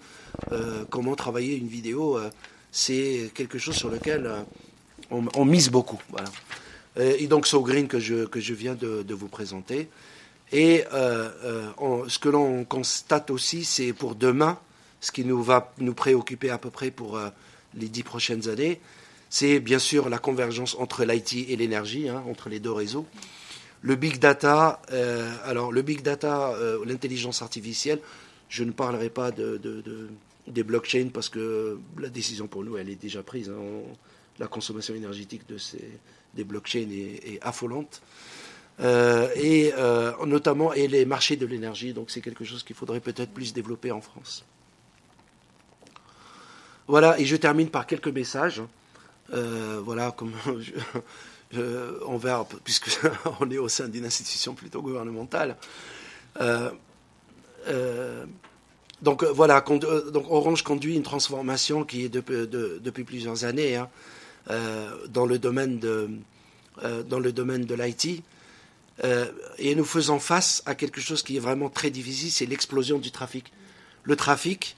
euh, 0.51 0.85
comment 0.91 1.15
travailler 1.15 1.57
une 1.57 1.69
vidéo, 1.69 2.19
euh, 2.19 2.31
c'est 2.73 3.31
quelque 3.35 3.59
chose 3.59 3.77
sur 3.77 3.91
lequel 3.91 4.31
on, 5.11 5.45
mise 5.45 5.71
beaucoup. 5.71 6.01
Voilà. 6.11 6.29
Et 6.97 7.27
donc, 7.27 7.47
So 7.49 7.63
Green 7.63 7.89
que 7.89 7.99
je, 7.99 8.27
que 8.27 8.39
je 8.39 8.55
viens 8.55 8.77
de, 8.77 9.13
vous 9.13 9.27
présenter. 9.27 9.89
Et 10.53 10.85
ce 10.93 12.19
que 12.21 12.29
l'on 12.29 12.65
constate 12.65 13.31
aussi, 13.31 13.65
c'est 13.65 13.93
pour 13.93 14.15
demain, 14.15 14.57
ce 15.01 15.11
qui 15.11 15.25
nous 15.25 15.43
va 15.43 15.73
nous 15.79 15.95
préoccuper 15.95 16.51
à 16.51 16.59
peu 16.59 16.71
près 16.71 16.93
pour 16.93 17.19
les 17.75 17.89
dix 17.89 18.05
prochaines 18.05 18.49
années, 18.49 18.81
c'est 19.31 19.61
bien 19.61 19.79
sûr 19.79 20.09
la 20.09 20.19
convergence 20.19 20.77
entre 20.79 21.05
l'IT 21.05 21.49
et 21.49 21.57
l'énergie, 21.57 22.09
hein, 22.09 22.23
entre 22.29 22.49
les 22.49 22.59
deux 22.59 22.73
réseaux. 22.73 23.07
Le 23.81 23.95
big 23.95 24.19
data, 24.19 24.83
euh, 24.93 25.33
alors 25.45 25.73
le 25.73 25.81
big 25.83 26.03
data, 26.03 26.51
euh, 26.55 26.85
l'intelligence 26.85 27.41
artificielle, 27.41 28.01
je 28.49 28.65
ne 28.65 28.73
parlerai 28.73 29.09
pas 29.09 29.31
de, 29.31 29.61
des 30.49 30.65
blockchains 30.65 31.09
parce 31.15 31.29
que 31.29 31.79
la 31.99 32.09
décision 32.09 32.49
pour 32.49 32.65
nous, 32.65 32.77
elle 32.77 32.91
est 32.91 33.01
déjà 33.01 33.23
prise. 33.23 33.49
Hein. 33.49 33.83
la 34.41 34.49
consommation 34.49 34.95
énergétique 34.95 35.43
des 36.35 36.45
blockchains 36.45 36.89
est, 36.91 37.39
affolante. 37.41 38.03
Euh, 38.81 39.29
et 39.37 39.73
notamment 40.27 40.73
et 40.73 40.89
les 40.89 41.05
marchés 41.05 41.37
de 41.37 41.47
l'énergie, 41.47 41.93
donc 41.93 42.11
c'est 42.11 42.21
quelque 42.21 42.45
chose 42.45 42.65
qu'il 42.65 42.75
faudrait 42.75 43.01
peut-être 43.01 43.31
plus 43.31 43.53
développer 43.53 43.93
en 43.93 44.01
France. 44.01 44.45
Voilà, 46.89 47.21
et 47.21 47.25
je 47.25 47.37
termine 47.37 47.71
par 47.71 47.87
quelques 47.87 48.09
messages. 48.09 48.61
Euh, 49.33 49.81
voilà, 49.85 50.13
comme 50.13 50.33
on 52.07 52.17
verra, 52.17 52.47
puisque 52.65 52.91
on 53.41 53.51
est 53.51 53.59
au 53.59 53.69
sein 53.69 53.89
d'une 53.89 54.05
institution 54.05 54.55
plutôt 54.55 54.83
gouvernementale. 54.83 55.57
Euh, 56.41 56.71
euh, 57.69 58.25
donc 59.03 59.25
voilà, 59.25 59.65
Orange 60.29 60.63
conduit 60.63 60.95
une 60.95 61.03
transformation 61.03 61.85
qui 61.85 62.05
est 62.05 62.09
depuis 62.09 63.05
plusieurs 63.05 63.45
années 63.45 63.77
hein, 63.77 63.89
dans 65.09 65.25
le 65.25 65.39
domaine 65.39 65.79
de 65.79 66.11
dans 67.09 67.19
le 67.19 67.33
domaine 67.33 67.65
de 67.65 67.75
l'IT. 67.75 68.23
et 69.59 69.75
nous 69.75 69.85
faisons 69.85 70.19
face 70.19 70.63
à 70.67 70.75
quelque 70.75 71.01
chose 71.01 71.23
qui 71.23 71.37
est 71.37 71.41
vraiment 71.41 71.71
très 71.71 71.91
difficile, 71.91 72.31
c'est 72.31 72.47
l'explosion 72.47 72.99
du 72.99 73.11
trafic. 73.11 73.53
Le 74.03 74.17
trafic, 74.17 74.77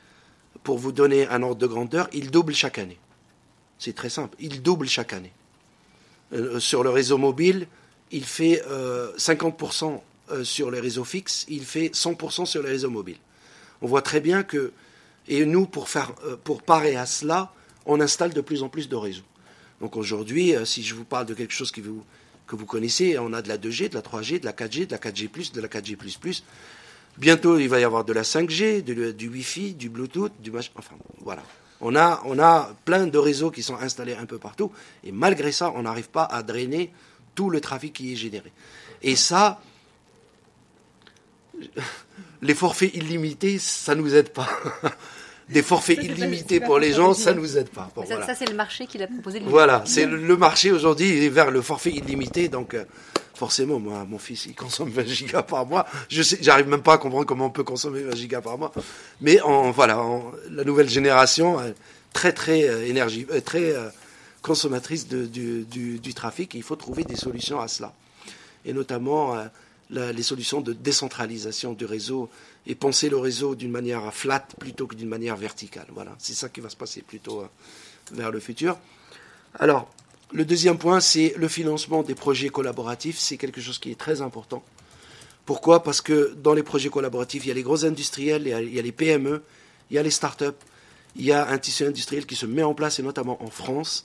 pour 0.63 0.79
vous 0.79 0.93
donner 0.93 1.27
un 1.29 1.43
ordre 1.43 1.61
de 1.61 1.67
grandeur, 1.67 2.09
il 2.13 2.31
double 2.31 2.55
chaque 2.55 2.79
année. 2.79 2.99
C'est 3.83 3.97
très 3.97 4.11
simple. 4.11 4.37
Il 4.39 4.63
double 4.63 4.87
chaque 4.87 5.13
année. 5.13 5.33
Euh, 6.33 6.61
sur 6.61 6.85
le 6.85 6.91
réseau 6.91 7.19
mobile, 7.19 7.67
il 8.13 8.25
fait 8.25 8.63
50% 9.19 9.85
euh, 9.85 9.99
euh, 10.31 10.45
sur 10.45 10.71
les 10.71 10.79
réseaux 10.79 11.03
fixes, 11.03 11.45
il 11.49 11.65
fait 11.65 11.89
100% 11.89 12.47
sur 12.47 12.63
les 12.63 12.69
réseaux 12.69 12.91
mobiles. 12.91 13.19
On 13.81 13.89
voit 13.89 14.03
très 14.03 14.21
bien 14.21 14.45
que, 14.45 14.73
et 15.27 15.45
nous, 15.45 15.67
pour, 15.67 15.89
faire, 15.89 16.15
pour 16.45 16.63
parer 16.63 16.95
à 16.95 17.07
cela, 17.07 17.53
on 17.85 18.01
installe 18.01 18.33
de 18.33 18.41
plus 18.41 18.63
en 18.63 18.69
plus 18.69 18.89
de 18.89 18.95
réseaux. 18.95 19.25
Donc 19.81 19.97
aujourd'hui, 19.97 20.55
si 20.65 20.85
je 20.85 20.95
vous 20.95 21.05
parle 21.05 21.27
de 21.27 21.35
quelque 21.35 21.53
chose 21.53 21.73
que 21.73 21.81
vous, 21.81 22.05
que 22.47 22.55
vous 22.55 22.67
connaissez, 22.67 23.19
on 23.19 23.33
a 23.33 23.43
de 23.43 23.49
la 23.49 23.59
2G, 23.59 23.89
de 23.89 23.95
la 23.97 24.03
3G, 24.03 24.39
de 24.39 24.45
la 24.45 24.53
4G, 24.53 24.87
de 24.87 24.93
la 24.93 24.99
4G+, 24.99 25.53
de 25.53 25.61
la 25.61 25.67
4G++. 25.67 26.43
Bientôt, 27.19 27.59
il 27.59 27.69
va 27.69 27.81
y 27.81 27.85
avoir 27.85 28.05
de 28.05 28.13
la 28.13 28.23
5G, 28.23 28.83
du, 28.83 29.13
du 29.13 29.29
Wi-Fi, 29.29 29.75
du 29.75 29.89
Bluetooth, 29.89 30.33
du 30.41 30.53
machin. 30.53 30.71
Enfin, 30.77 30.95
voilà. 31.19 31.43
On 31.83 31.97
a, 31.97 32.23
on 32.25 32.39
a 32.39 32.71
plein 32.85 33.09
de 33.09 33.19
réseaux 33.19 33.51
qui 33.51 33.63
sont 33.63 33.77
installés 33.77 34.15
un 34.15 34.25
peu 34.25 34.39
partout, 34.39 34.71
et 35.05 35.11
malgré 35.11 35.51
ça, 35.51 35.73
on 35.75 35.83
n'arrive 35.83 36.09
pas 36.09 36.25
à 36.25 36.43
drainer 36.45 36.93
tout 37.35 37.51
le 37.51 37.61
trafic 37.61 37.93
qui 37.93 38.13
est 38.13 38.17
généré. 38.17 38.53
Et 39.03 39.17
ça, 39.17 39.61
les 42.43 42.55
forfaits 42.55 42.95
illimités, 42.95 43.59
ça 43.59 43.95
nous 43.95 44.15
aide 44.15 44.31
pas. 44.31 44.49
Des 45.49 45.63
forfaits 45.63 45.99
illimités 46.03 46.61
pour 46.61 46.79
les 46.79 46.93
gens, 46.93 47.15
ça 47.15 47.35
nous 47.35 47.59
aide 47.59 47.69
pas. 47.69 47.91
ça, 48.07 48.35
c'est 48.35 48.49
le 48.49 48.55
marché 48.55 48.87
qui 48.87 48.97
l'a 48.97 49.09
proposé. 49.09 49.41
Voilà, 49.45 49.83
c'est 49.85 50.07
le, 50.07 50.37
marché 50.37 50.71
aujourd'hui 50.71 51.29
vers 51.29 51.51
le 51.51 51.61
forfait 51.61 51.91
illimité, 51.91 52.49
donc 52.49 52.75
euh, 52.75 52.85
forcément, 53.43 53.81
moi, 53.81 54.05
mon 54.09 54.19
fils, 54.19 54.47
il 54.47 54.55
consomme 54.55 54.91
20 54.91 55.05
gigas 55.05 55.43
par 55.43 55.67
mois. 55.67 55.85
Je 56.09 56.23
sais, 56.23 56.39
j'arrive 56.41 56.69
même 56.69 56.83
pas 56.83 56.95
à 56.95 56.99
comprendre 56.99 57.27
comment 57.27 57.47
on 57.47 57.51
peut 57.51 57.65
consommer 57.65 58.03
20 58.03 58.15
gigas 58.15 58.41
par 58.41 58.57
mois. 58.57 58.73
Mais 59.21 59.41
en, 59.41 59.73
voilà, 59.73 60.01
la 60.49 60.63
nouvelle 60.63 60.89
génération, 60.89 61.59
euh, 61.59 61.73
très 62.13 62.33
très 62.33 62.69
euh, 62.69 62.87
énergie, 62.87 63.27
très 63.45 63.75
consommatrice 64.43 65.09
de, 65.09 65.27
du, 65.27 65.65
du, 65.99 66.15
trafic. 66.15 66.55
il 66.55 66.63
faut 66.63 66.77
trouver 66.77 67.03
des 67.03 67.17
solutions 67.17 67.61
à 67.61 67.67
cela, 67.67 67.93
et 68.65 68.73
notamment 68.73 69.37
les 69.91 70.23
solutions 70.23 70.61
de 70.61 70.73
décentralisation 70.73 71.73
du 71.73 71.85
réseau 71.85 72.31
et 72.67 72.75
penser 72.75 73.09
le 73.09 73.17
réseau 73.17 73.55
d'une 73.55 73.71
manière 73.71 74.13
flat 74.15 74.47
plutôt 74.59 74.87
que 74.87 74.95
d'une 74.95 75.09
manière 75.09 75.37
verticale. 75.37 75.87
Voilà, 75.93 76.15
c'est 76.19 76.35
ça 76.35 76.49
qui 76.49 76.61
va 76.61 76.69
se 76.69 76.77
passer 76.77 77.03
plutôt 77.03 77.41
euh, 77.41 77.49
vers 78.13 78.31
le 78.31 78.41
futur. 78.41 78.79
Alors, 79.59 79.91
le 80.33 80.45
deuxième 80.45 80.79
point, 80.79 81.01
c'est 81.01 81.35
le 81.37 81.49
financement 81.49 82.03
des 82.03 82.15
projets 82.15 82.49
collaboratifs. 82.49 83.19
C'est 83.19 83.37
quelque 83.37 83.61
chose 83.61 83.79
qui 83.79 83.91
est 83.91 83.99
très 83.99 84.23
important. 84.23 84.63
Pourquoi? 85.45 85.83
Parce 85.83 86.01
que 86.01 86.35
dans 86.43 86.55
les 86.55 86.63
projets 86.63 86.89
collaboratifs, 86.89 87.45
il 87.45 87.49
y 87.49 87.51
a 87.51 87.55
les 87.55 87.63
gros 87.63 87.85
industriels, 87.85 88.47
il 88.47 88.73
y 88.73 88.79
a 88.79 88.83
les 88.83 88.93
PME, 88.93 89.43
il 89.91 89.97
y 89.97 89.99
a 89.99 90.03
les 90.03 90.11
start-up, 90.11 90.57
il 91.17 91.25
y 91.25 91.33
a 91.33 91.49
un 91.49 91.59
tissu 91.59 91.85
industriel 91.85 92.27
qui 92.27 92.37
se 92.37 92.47
met 92.47 92.63
en 92.63 92.75
place, 92.75 92.99
et 92.99 93.03
notamment 93.03 93.43
en 93.43 93.51
France. 93.51 94.05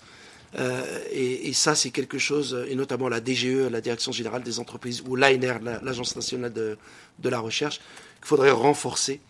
Euh, 0.58 1.00
et, 1.12 1.54
ça, 1.54 1.76
c'est 1.76 1.92
quelque 1.92 2.18
chose, 2.18 2.66
et 2.70 2.76
notamment 2.76 3.10
la 3.10 3.24
DGE, 3.24 3.70
la 3.70 3.82
Direction 3.82 4.12
générale 4.12 4.44
des 4.44 4.60
entreprises, 4.60 5.04
ou 5.08 5.16
l'ANR, 5.16 5.60
l'Agence 5.84 6.16
nationale 6.16 6.54
de, 6.54 6.78
de, 7.20 7.30
la 7.30 7.40
recherche, 7.40 7.80
qu'il 8.18 8.26
faudrait 8.26 8.52
renforcer. 8.52 9.22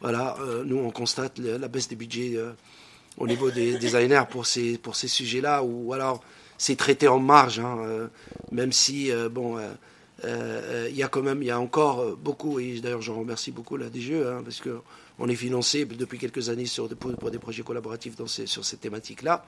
Voilà, 0.00 0.36
euh, 0.40 0.62
nous, 0.64 0.78
on 0.78 0.90
constate 0.90 1.38
la 1.38 1.68
baisse 1.68 1.88
des 1.88 1.96
budgets 1.96 2.32
euh, 2.36 2.52
au 3.18 3.26
niveau 3.26 3.50
des, 3.50 3.78
des, 3.78 3.96
ANR 3.96 4.26
pour 4.26 4.46
ces, 4.46 4.78
pour 4.78 4.96
ces 4.96 5.08
sujets-là, 5.08 5.62
ou 5.62 5.92
alors 5.92 6.22
c'est 6.58 6.76
traité 6.76 7.08
en 7.08 7.18
marge, 7.18 7.58
hein, 7.58 8.08
même 8.52 8.72
si, 8.72 9.10
bon, 9.30 9.58
il 10.24 10.94
y 10.96 11.02
a 11.02 11.08
quand 11.08 11.22
même, 11.22 11.42
il 11.42 11.46
y 11.46 11.50
a 11.50 11.58
encore 11.58 12.16
beaucoup, 12.16 12.60
et 12.60 12.80
d'ailleurs, 12.80 13.02
je 13.02 13.10
remercie 13.10 13.50
beaucoup 13.50 13.76
la 13.76 13.90
DGE, 13.90 14.12
hein, 14.12 14.42
parce 14.44 14.60
que 14.60 14.80
on 15.18 15.28
est 15.28 15.36
financé 15.36 15.84
depuis 15.84 16.18
quelques 16.18 16.48
années 16.48 16.66
sur, 16.66 16.88
pour, 16.88 17.14
pour 17.14 17.30
des 17.30 17.38
projets 17.38 17.62
collaboratifs 17.62 18.16
dans 18.16 18.26
ces, 18.26 18.46
sur 18.46 18.64
cette 18.64 18.80
thématique-là 18.80 19.44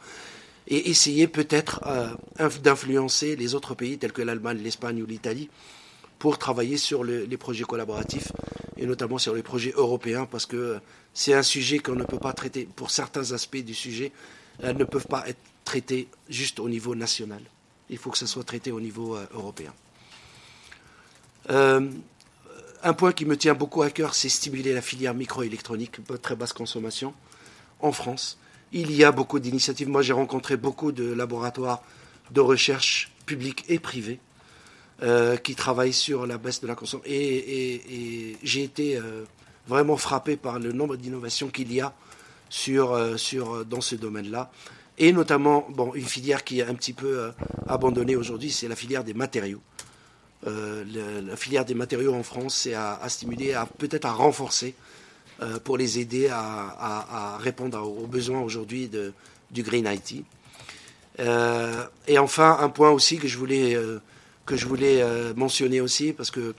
et 0.68 0.90
essayer 0.90 1.26
peut-être 1.26 1.80
euh, 1.86 2.48
d'influencer 2.62 3.36
les 3.36 3.54
autres 3.54 3.74
pays 3.74 3.98
tels 3.98 4.12
que 4.12 4.22
l'Allemagne, 4.22 4.58
l'Espagne 4.62 5.02
ou 5.02 5.06
l'Italie 5.06 5.50
pour 6.18 6.38
travailler 6.38 6.78
sur 6.78 7.04
les 7.04 7.36
projets 7.36 7.64
collaboratifs 7.64 8.32
et 8.76 8.86
notamment 8.86 9.18
sur 9.18 9.34
les 9.34 9.42
projets 9.42 9.72
européens 9.76 10.26
parce 10.26 10.46
que 10.46 10.78
c'est 11.12 11.34
un 11.34 11.42
sujet 11.42 11.78
qu'on 11.78 11.94
ne 11.94 12.04
peut 12.04 12.18
pas 12.18 12.32
traiter, 12.32 12.68
pour 12.76 12.90
certains 12.90 13.32
aspects 13.32 13.56
du 13.64 13.74
sujet, 13.74 14.12
elles 14.62 14.76
ne 14.76 14.84
peuvent 14.84 15.06
pas 15.06 15.28
être 15.28 15.38
traitées 15.64 16.08
juste 16.28 16.60
au 16.60 16.68
niveau 16.68 16.94
national. 16.94 17.40
Il 17.90 17.98
faut 17.98 18.10
que 18.10 18.18
ça 18.18 18.26
soit 18.26 18.44
traité 18.44 18.72
au 18.72 18.80
niveau 18.80 19.16
euh, 19.16 19.26
européen. 19.32 19.72
Euh, 21.50 21.90
un 22.82 22.92
point 22.92 23.12
qui 23.12 23.24
me 23.24 23.36
tient 23.36 23.54
beaucoup 23.54 23.82
à 23.82 23.90
cœur, 23.90 24.14
c'est 24.14 24.28
stimuler 24.28 24.72
la 24.72 24.82
filière 24.82 25.14
microélectronique, 25.14 25.98
très 26.20 26.36
basse 26.36 26.52
consommation, 26.52 27.14
en 27.80 27.92
France. 27.92 28.38
Il 28.72 28.92
y 28.92 29.04
a 29.04 29.12
beaucoup 29.12 29.38
d'initiatives. 29.38 29.88
Moi, 29.88 30.02
j'ai 30.02 30.12
rencontré 30.12 30.56
beaucoup 30.56 30.92
de 30.92 31.12
laboratoires 31.12 31.82
de 32.30 32.40
recherche 32.40 33.12
publics 33.26 33.64
et 33.68 33.78
privés 33.78 34.20
euh, 35.02 35.36
qui 35.36 35.56
travaillent 35.56 35.92
sur 35.92 36.24
la 36.24 36.38
baisse 36.38 36.60
de 36.60 36.68
la 36.68 36.76
consommation. 36.76 37.10
Et, 37.12 38.36
j'ai 38.44 38.62
été 38.62 38.96
euh, 38.96 39.24
vraiment 39.66 39.96
frappé 39.96 40.36
par 40.36 40.60
le 40.60 40.70
nombre 40.70 40.94
d'innovations 40.94 41.48
qu'il 41.48 41.72
y 41.72 41.80
a 41.80 41.92
sur, 42.48 42.92
euh, 42.92 43.16
sur, 43.16 43.64
dans 43.64 43.80
ce 43.80 43.96
domaine-là. 43.96 44.52
Et 44.96 45.12
notamment, 45.12 45.66
bon, 45.70 45.92
une 45.94 46.04
filière 46.04 46.44
qui 46.44 46.60
est 46.60 46.62
un 46.62 46.74
petit 46.74 46.92
peu 46.92 47.32
abandonnée 47.66 48.14
aujourd'hui, 48.14 48.52
c'est 48.52 48.68
la 48.68 48.76
filière 48.76 49.02
des 49.02 49.14
matériaux. 49.14 49.60
la 50.46 51.36
filière 51.36 51.64
des 51.64 51.74
matériaux 51.74 52.14
en 52.14 52.22
France, 52.22 52.54
c'est 52.54 52.74
à, 52.74 52.94
à, 53.02 53.08
stimuler, 53.08 53.60
peut-être 53.78 54.04
à 54.04 54.12
renforcer 54.12 54.76
pour 55.64 55.76
les 55.76 55.98
aider 55.98 56.28
à, 56.30 57.36
répondre 57.40 57.82
aux 57.82 58.06
besoins 58.06 58.40
aujourd'hui 58.40 58.88
du 59.50 59.62
Green 59.64 59.88
IT. 59.92 60.24
Et 61.18 62.18
enfin, 62.18 62.58
un 62.60 62.68
point 62.68 62.92
aussi 62.92 63.18
que 63.18 63.26
je 63.26 63.36
voulais, 63.36 63.76
que 64.46 64.56
je 64.56 64.66
voulais 64.66 65.02
mentionner 65.34 65.80
aussi, 65.80 66.12
parce 66.12 66.30
que 66.30 66.54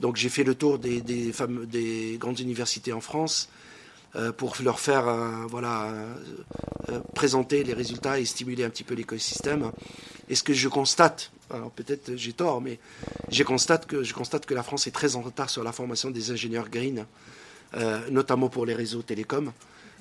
donc 0.00 0.16
j'ai 0.16 0.28
fait 0.28 0.44
le 0.44 0.54
tour 0.54 0.78
des, 0.78 1.00
des, 1.00 1.32
des 1.66 2.16
grandes 2.18 2.40
universités 2.40 2.92
en 2.92 3.00
France 3.00 3.48
pour 4.36 4.56
leur 4.62 4.78
faire 4.80 5.04
voilà, 5.48 5.92
présenter 7.14 7.64
les 7.64 7.74
résultats 7.74 8.18
et 8.18 8.24
stimuler 8.24 8.64
un 8.64 8.70
petit 8.70 8.84
peu 8.84 8.94
l'écosystème. 8.94 9.72
Et 10.28 10.34
ce 10.34 10.42
que 10.42 10.52
je 10.52 10.68
constate, 10.68 11.30
alors 11.50 11.70
peut-être 11.70 12.16
j'ai 12.16 12.32
tort, 12.32 12.60
mais 12.60 12.78
je 13.30 13.42
constate, 13.42 13.86
que, 13.86 14.02
je 14.02 14.14
constate 14.14 14.46
que 14.46 14.54
la 14.54 14.62
France 14.62 14.86
est 14.86 14.92
très 14.92 15.16
en 15.16 15.22
retard 15.22 15.50
sur 15.50 15.64
la 15.64 15.72
formation 15.72 16.10
des 16.10 16.30
ingénieurs 16.30 16.68
green. 16.68 17.06
Euh, 17.74 18.00
notamment 18.10 18.48
pour 18.48 18.64
les 18.64 18.74
réseaux 18.74 19.02
télécoms. 19.02 19.52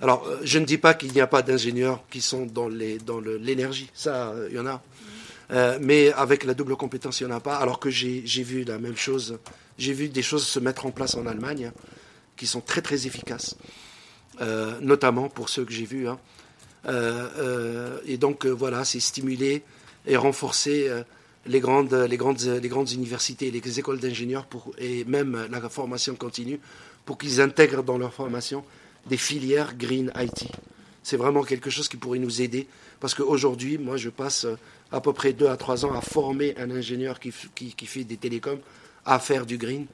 Alors, 0.01 0.25
euh, 0.25 0.39
je 0.41 0.57
ne 0.57 0.63
dis 0.63 0.77
pas 0.77 0.93
qu'il 0.93 1.11
n'y 1.11 1.19
a 1.19 1.27
pas 1.27 1.41
d'ingénieurs 1.41 2.01
qui 2.09 2.21
sont 2.21 2.45
dans 2.45 2.69
l'énergie, 2.69 3.89
ça, 3.93 4.33
il 4.49 4.55
y 4.55 4.59
en 4.59 4.67
a. 4.67 4.81
Euh, 5.51 5.77
mais 5.81 6.11
avec 6.13 6.43
la 6.43 6.53
double 6.53 6.75
compétence, 6.75 7.21
il 7.21 7.27
n'y 7.27 7.33
en 7.33 7.35
a 7.35 7.39
pas. 7.39 7.57
Alors 7.57 7.79
que 7.79 7.89
j'ai 7.89 8.43
vu 8.43 8.63
la 8.63 8.79
même 8.79 8.97
chose, 8.97 9.39
j'ai 9.77 9.93
vu 9.93 10.09
des 10.09 10.21
choses 10.21 10.45
se 10.45 10.59
mettre 10.59 10.85
en 10.85 10.91
place 10.91 11.15
en 11.15 11.25
Allemagne 11.25 11.71
qui 12.35 12.47
sont 12.47 12.61
très 12.61 12.81
très 12.81 13.07
efficaces, 13.07 13.55
notamment 14.81 15.27
pour 15.29 15.49
ceux 15.49 15.65
que 15.65 15.71
j'ai 15.71 15.85
vus. 15.85 16.07
Hein. 16.07 16.19
et 18.05 18.17
donc 18.17 18.45
voilà, 18.45 18.85
c'est 18.85 18.99
stimuler 18.99 19.63
et 20.05 20.17
renforcer 20.17 20.91
les 21.47 21.59
grandes, 21.59 21.93
les, 21.93 22.17
grandes, 22.17 22.41
les 22.41 22.69
grandes 22.69 22.91
universités, 22.91 23.49
les 23.49 23.79
écoles 23.79 23.99
d'ingénieurs 23.99 24.45
et 24.77 25.03
même 25.05 25.47
la 25.49 25.69
formation 25.69 26.15
continue 26.15 26.59
pour 27.05 27.17
qu'ils 27.17 27.41
intègrent 27.41 27.83
dans 27.83 27.97
leur 27.97 28.13
formation 28.13 28.63
des 29.09 29.17
filières 29.17 29.75
Green 29.77 30.11
IT. 30.15 30.49
C'est 31.01 31.17
vraiment 31.17 31.43
quelque 31.43 31.69
chose 31.69 31.87
qui 31.87 31.97
pourrait 31.97 32.19
nous 32.19 32.41
aider 32.41 32.67
parce 32.99 33.13
qu'aujourd'hui, 33.13 33.77
moi, 33.77 33.97
je 33.97 34.09
passe 34.09 34.45
euh, 34.45 34.55
à 34.91 35.01
peu 35.01 35.13
près 35.13 35.33
deux 35.33 35.47
à 35.47 35.57
trois 35.57 35.85
ans 35.85 35.93
à 35.93 36.01
former 36.01 36.55
un 36.57 36.71
ingénieur 36.71 37.19
qui, 37.19 37.31
qui, 37.55 37.85
fait 37.85 38.03
des 38.03 38.17
télécoms 38.17 38.59
à 39.05 39.19
faire 39.19 39.45
du 39.45 39.57
green. 39.57 39.85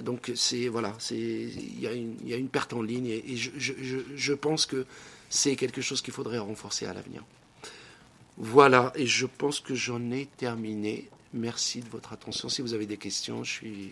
Donc, 0.00 0.32
c'est 0.34 0.68
voilà, 0.68 0.92
il 1.10 1.80
y, 1.80 2.28
y, 2.28 2.34
a 2.34 2.36
une 2.36 2.48
perte 2.48 2.72
en 2.72 2.82
ligne 2.82 3.06
et, 3.06 3.36
je, 3.36 3.50
je, 3.56 3.98
je, 4.14 4.32
pense 4.32 4.66
que 4.66 4.86
c'est 5.30 5.54
quelque 5.54 5.80
chose 5.80 6.02
qu'il 6.02 6.12
faudrait 6.12 6.38
renforcer 6.38 6.86
à 6.86 6.92
l'avenir. 6.92 7.22
Voilà, 8.36 8.92
et 8.96 9.06
je 9.06 9.26
pense 9.26 9.60
que 9.60 9.74
j'en 9.74 10.10
ai 10.10 10.26
terminé. 10.36 11.08
Merci 11.32 11.80
de 11.80 11.88
votre 11.88 12.12
attention. 12.12 12.48
Si 12.48 12.62
vous 12.62 12.74
avez 12.74 12.86
des 12.86 12.96
questions, 12.96 13.44
je 13.44 13.50
suis 13.50 13.90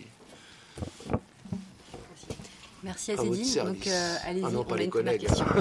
Merci 2.83 3.11
à, 3.13 3.17
Zédine. 3.17 3.63
Donc, 3.65 3.87
euh, 3.87 4.15
allez-y, 4.25 4.43
ah 4.43 4.49
on 4.53 4.73
a 4.73 4.81
une 4.81 4.89
première 4.89 5.17
question. 5.17 5.45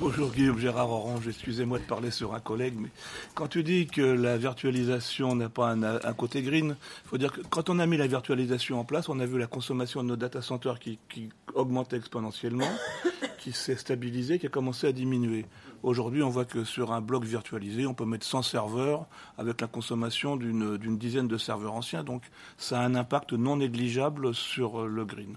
Bonjour 0.00 0.30
Guillaume 0.30 0.58
Gérard 0.58 0.90
Orange, 0.90 1.28
excusez-moi 1.28 1.78
de 1.78 1.84
parler 1.84 2.10
sur 2.10 2.34
un 2.34 2.40
collègue, 2.40 2.74
mais 2.78 2.88
quand 3.34 3.46
tu 3.46 3.62
dis 3.62 3.86
que 3.86 4.00
la 4.00 4.38
virtualisation 4.38 5.36
n'a 5.36 5.50
pas 5.50 5.68
un, 5.72 6.12
côté 6.14 6.40
green, 6.40 6.76
il 7.04 7.08
faut 7.08 7.18
dire 7.18 7.30
que 7.30 7.42
quand 7.42 7.68
on 7.68 7.78
a 7.78 7.84
mis 7.84 7.98
la 7.98 8.06
virtualisation 8.06 8.80
en 8.80 8.84
place, 8.84 9.10
on 9.10 9.20
a 9.20 9.26
vu 9.26 9.38
la 9.38 9.46
consommation 9.46 10.02
de 10.02 10.08
nos 10.08 10.16
data 10.16 10.40
centers 10.40 10.78
qui, 10.78 10.98
qui 11.10 11.28
augmentait 11.54 11.98
exponentiellement, 11.98 12.70
qui 13.38 13.52
s'est 13.52 13.76
stabilisée, 13.76 14.38
qui 14.38 14.46
a 14.46 14.48
commencé 14.48 14.86
à 14.86 14.92
diminuer. 14.92 15.44
Aujourd'hui, 15.82 16.22
on 16.22 16.30
voit 16.30 16.46
que 16.46 16.64
sur 16.64 16.92
un 16.92 17.02
bloc 17.02 17.24
virtualisé, 17.24 17.84
on 17.86 17.94
peut 17.94 18.06
mettre 18.06 18.24
100 18.24 18.42
serveurs 18.42 19.06
avec 19.36 19.60
la 19.60 19.66
consommation 19.66 20.36
d'une 20.36 20.96
dizaine 20.96 21.28
de 21.28 21.36
serveurs 21.36 21.74
anciens, 21.74 22.02
donc 22.02 22.22
ça 22.56 22.80
a 22.80 22.82
un 22.82 22.94
impact 22.94 23.34
non 23.34 23.56
négligeable 23.58 24.34
sur 24.34 24.86
le 24.86 25.04
green. 25.04 25.36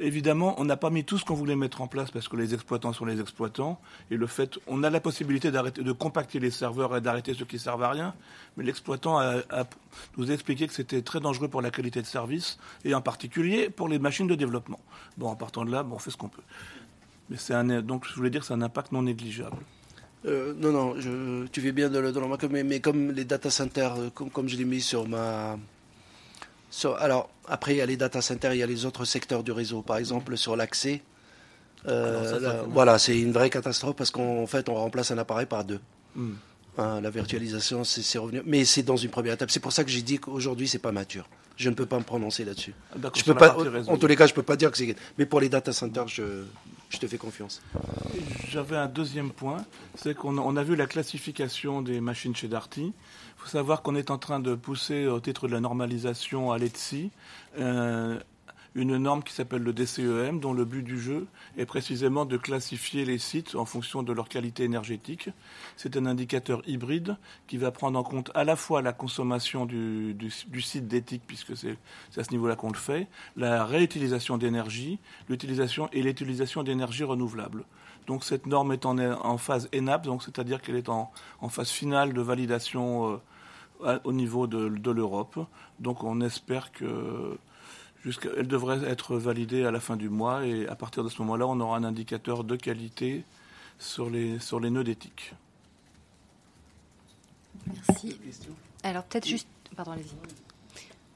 Évidemment, 0.00 0.54
on 0.58 0.64
n'a 0.64 0.76
pas 0.76 0.90
mis 0.90 1.04
tout 1.04 1.18
ce 1.18 1.24
qu'on 1.24 1.34
voulait 1.34 1.56
mettre 1.56 1.80
en 1.80 1.86
place 1.86 2.10
parce 2.10 2.28
que 2.28 2.36
les 2.36 2.54
exploitants 2.54 2.92
sont 2.92 3.04
les 3.04 3.20
exploitants. 3.20 3.80
Et 4.10 4.16
le 4.16 4.26
fait, 4.26 4.58
on 4.66 4.82
a 4.82 4.90
la 4.90 5.00
possibilité 5.00 5.50
de 5.50 5.92
compacter 5.92 6.40
les 6.40 6.50
serveurs 6.50 6.96
et 6.96 7.00
d'arrêter 7.00 7.34
ceux 7.34 7.44
qui 7.44 7.58
servent 7.58 7.82
à 7.82 7.90
rien. 7.90 8.14
Mais 8.56 8.64
l'exploitant 8.64 9.18
a, 9.18 9.42
nous 10.16 10.30
a 10.30 10.34
expliqué 10.34 10.66
que 10.66 10.74
c'était 10.74 11.02
très 11.02 11.20
dangereux 11.20 11.48
pour 11.48 11.62
la 11.62 11.70
qualité 11.70 12.00
de 12.02 12.06
service 12.06 12.58
et 12.84 12.94
en 12.94 13.00
particulier 13.00 13.70
pour 13.70 13.88
les 13.88 13.98
machines 13.98 14.26
de 14.26 14.34
développement. 14.34 14.80
Bon, 15.16 15.28
en 15.28 15.36
partant 15.36 15.64
de 15.64 15.70
là, 15.70 15.82
bon, 15.82 15.96
on 15.96 15.98
fait 15.98 16.10
ce 16.10 16.16
qu'on 16.16 16.28
peut. 16.28 16.42
Mais 17.30 17.36
c'est 17.36 17.54
un, 17.54 17.82
donc 17.82 18.06
je 18.06 18.14
voulais 18.14 18.30
dire, 18.30 18.44
c'est 18.44 18.54
un 18.54 18.62
impact 18.62 18.92
non 18.92 19.02
négligeable. 19.02 19.58
Euh, 20.26 20.54
non, 20.56 20.72
non, 20.72 20.94
tu 21.52 21.60
fais 21.60 21.72
bien 21.72 21.90
de 21.90 21.98
le, 21.98 22.10
de 22.10 22.46
mais, 22.48 22.64
mais, 22.64 22.80
comme 22.80 23.12
les 23.12 23.24
data 23.24 23.50
centers, 23.50 23.94
euh, 23.94 24.10
comme, 24.10 24.30
comme 24.30 24.48
je 24.48 24.56
l'ai 24.56 24.64
mis 24.64 24.80
sur 24.80 25.06
ma, 25.06 25.58
alors, 26.98 27.30
après, 27.46 27.74
il 27.74 27.78
y 27.78 27.80
a 27.80 27.86
les 27.86 27.96
data 27.96 28.20
centers, 28.20 28.54
il 28.54 28.58
y 28.58 28.62
a 28.62 28.66
les 28.66 28.84
autres 28.84 29.04
secteurs 29.04 29.42
du 29.42 29.52
réseau. 29.52 29.82
Par 29.82 29.96
exemple, 29.98 30.36
sur 30.36 30.56
l'accès, 30.56 31.02
euh, 31.86 32.62
voilà, 32.68 32.98
c'est 32.98 33.18
une 33.18 33.32
vraie 33.32 33.50
catastrophe 33.50 33.96
parce 33.96 34.10
qu'en 34.10 34.46
fait, 34.46 34.68
on 34.68 34.74
remplace 34.74 35.10
un 35.10 35.18
appareil 35.18 35.46
par 35.46 35.64
deux. 35.64 35.80
Hmm. 36.14 36.34
Hein, 36.76 37.00
la 37.00 37.10
virtualisation, 37.10 37.84
c'est 37.84 38.18
revenu, 38.18 38.42
mais 38.44 38.64
c'est 38.64 38.82
dans 38.82 38.96
une 38.96 39.10
première 39.10 39.34
étape. 39.34 39.50
C'est 39.50 39.60
pour 39.60 39.72
ça 39.72 39.84
que 39.84 39.90
j'ai 39.90 40.02
dit 40.02 40.18
qu'aujourd'hui, 40.18 40.66
c'est 40.66 40.80
pas 40.80 40.90
mature. 40.90 41.28
Je 41.56 41.70
ne 41.70 41.74
peux 41.74 41.86
pas 41.86 41.98
me 41.98 42.04
prononcer 42.04 42.44
là-dessus. 42.44 42.74
Je 43.14 43.22
peux 43.22 43.34
pas, 43.34 43.56
en 43.86 43.96
tous 43.96 44.06
les 44.08 44.16
cas, 44.16 44.26
je 44.26 44.34
peux 44.34 44.42
pas 44.42 44.56
dire 44.56 44.72
que 44.72 44.78
c'est. 44.78 44.96
Mais 45.18 45.26
pour 45.26 45.40
les 45.40 45.48
data 45.48 45.72
centers, 45.72 46.08
je, 46.08 46.42
je 46.90 46.98
te 46.98 47.06
fais 47.06 47.16
confiance. 47.16 47.62
J'avais 48.48 48.76
un 48.76 48.88
deuxième 48.88 49.30
point, 49.30 49.64
c'est 49.94 50.14
qu'on 50.14 50.36
on 50.36 50.56
a 50.56 50.64
vu 50.64 50.74
la 50.74 50.86
classification 50.86 51.80
des 51.80 52.00
machines 52.00 52.34
chez 52.34 52.48
Darty. 52.48 52.92
Faut 53.44 53.50
savoir 53.50 53.82
qu'on 53.82 53.94
est 53.94 54.10
en 54.10 54.16
train 54.16 54.40
de 54.40 54.54
pousser 54.54 55.06
au 55.06 55.20
titre 55.20 55.48
de 55.48 55.52
la 55.52 55.60
normalisation 55.60 56.50
à 56.50 56.56
l'ETSI 56.56 57.10
euh, 57.58 58.18
une 58.74 58.96
norme 58.96 59.22
qui 59.22 59.34
s'appelle 59.34 59.62
le 59.62 59.74
DCEM, 59.74 60.40
dont 60.40 60.54
le 60.54 60.64
but 60.64 60.82
du 60.82 60.98
jeu 60.98 61.26
est 61.58 61.66
précisément 61.66 62.24
de 62.24 62.38
classifier 62.38 63.04
les 63.04 63.18
sites 63.18 63.54
en 63.54 63.66
fonction 63.66 64.02
de 64.02 64.14
leur 64.14 64.30
qualité 64.30 64.64
énergétique. 64.64 65.28
C'est 65.76 65.98
un 65.98 66.06
indicateur 66.06 66.62
hybride 66.66 67.18
qui 67.46 67.58
va 67.58 67.70
prendre 67.70 67.98
en 67.98 68.02
compte 68.02 68.30
à 68.34 68.44
la 68.44 68.56
fois 68.56 68.80
la 68.80 68.94
consommation 68.94 69.66
du, 69.66 70.16
site 70.62 70.88
d'éthique, 70.88 71.24
puisque 71.26 71.54
c'est 71.54 71.76
à 72.16 72.24
ce 72.24 72.30
niveau-là 72.30 72.56
qu'on 72.56 72.70
le 72.70 72.78
fait, 72.78 73.08
la 73.36 73.66
réutilisation 73.66 74.38
d'énergie, 74.38 74.98
l'utilisation 75.28 75.90
et 75.92 76.00
l'utilisation 76.02 76.62
d'énergie 76.62 77.04
renouvelable. 77.04 77.64
Donc 78.06 78.24
cette 78.24 78.46
norme 78.46 78.72
est 78.72 78.86
en, 78.86 79.36
phase 79.36 79.68
ENAP, 79.74 80.08
c'est-à-dire 80.20 80.62
qu'elle 80.62 80.76
est 80.76 80.88
en, 80.88 81.12
phase 81.50 81.68
finale 81.68 82.14
de 82.14 82.22
validation 82.22 83.12
euh, 83.12 83.16
au 84.04 84.12
niveau 84.12 84.46
de, 84.46 84.68
de 84.68 84.90
l'Europe. 84.90 85.38
Donc 85.80 86.04
on 86.04 86.20
espère 86.20 86.72
que 86.72 87.38
elle 88.36 88.48
devrait 88.48 88.84
être 88.84 89.16
validée 89.16 89.64
à 89.64 89.70
la 89.70 89.80
fin 89.80 89.96
du 89.96 90.10
mois 90.10 90.46
et 90.46 90.68
à 90.68 90.74
partir 90.74 91.04
de 91.04 91.08
ce 91.08 91.22
moment-là, 91.22 91.46
on 91.46 91.58
aura 91.60 91.78
un 91.78 91.84
indicateur 91.84 92.44
de 92.44 92.54
qualité 92.54 93.24
sur 93.78 94.10
les, 94.10 94.38
sur 94.40 94.60
les 94.60 94.68
nœuds 94.68 94.84
d'éthique. 94.84 95.34
Merci. 97.66 98.18
Alors 98.82 99.04
peut-être 99.04 99.26
juste... 99.26 99.48
Pardon, 99.74 99.92
allez-y. 99.92 100.43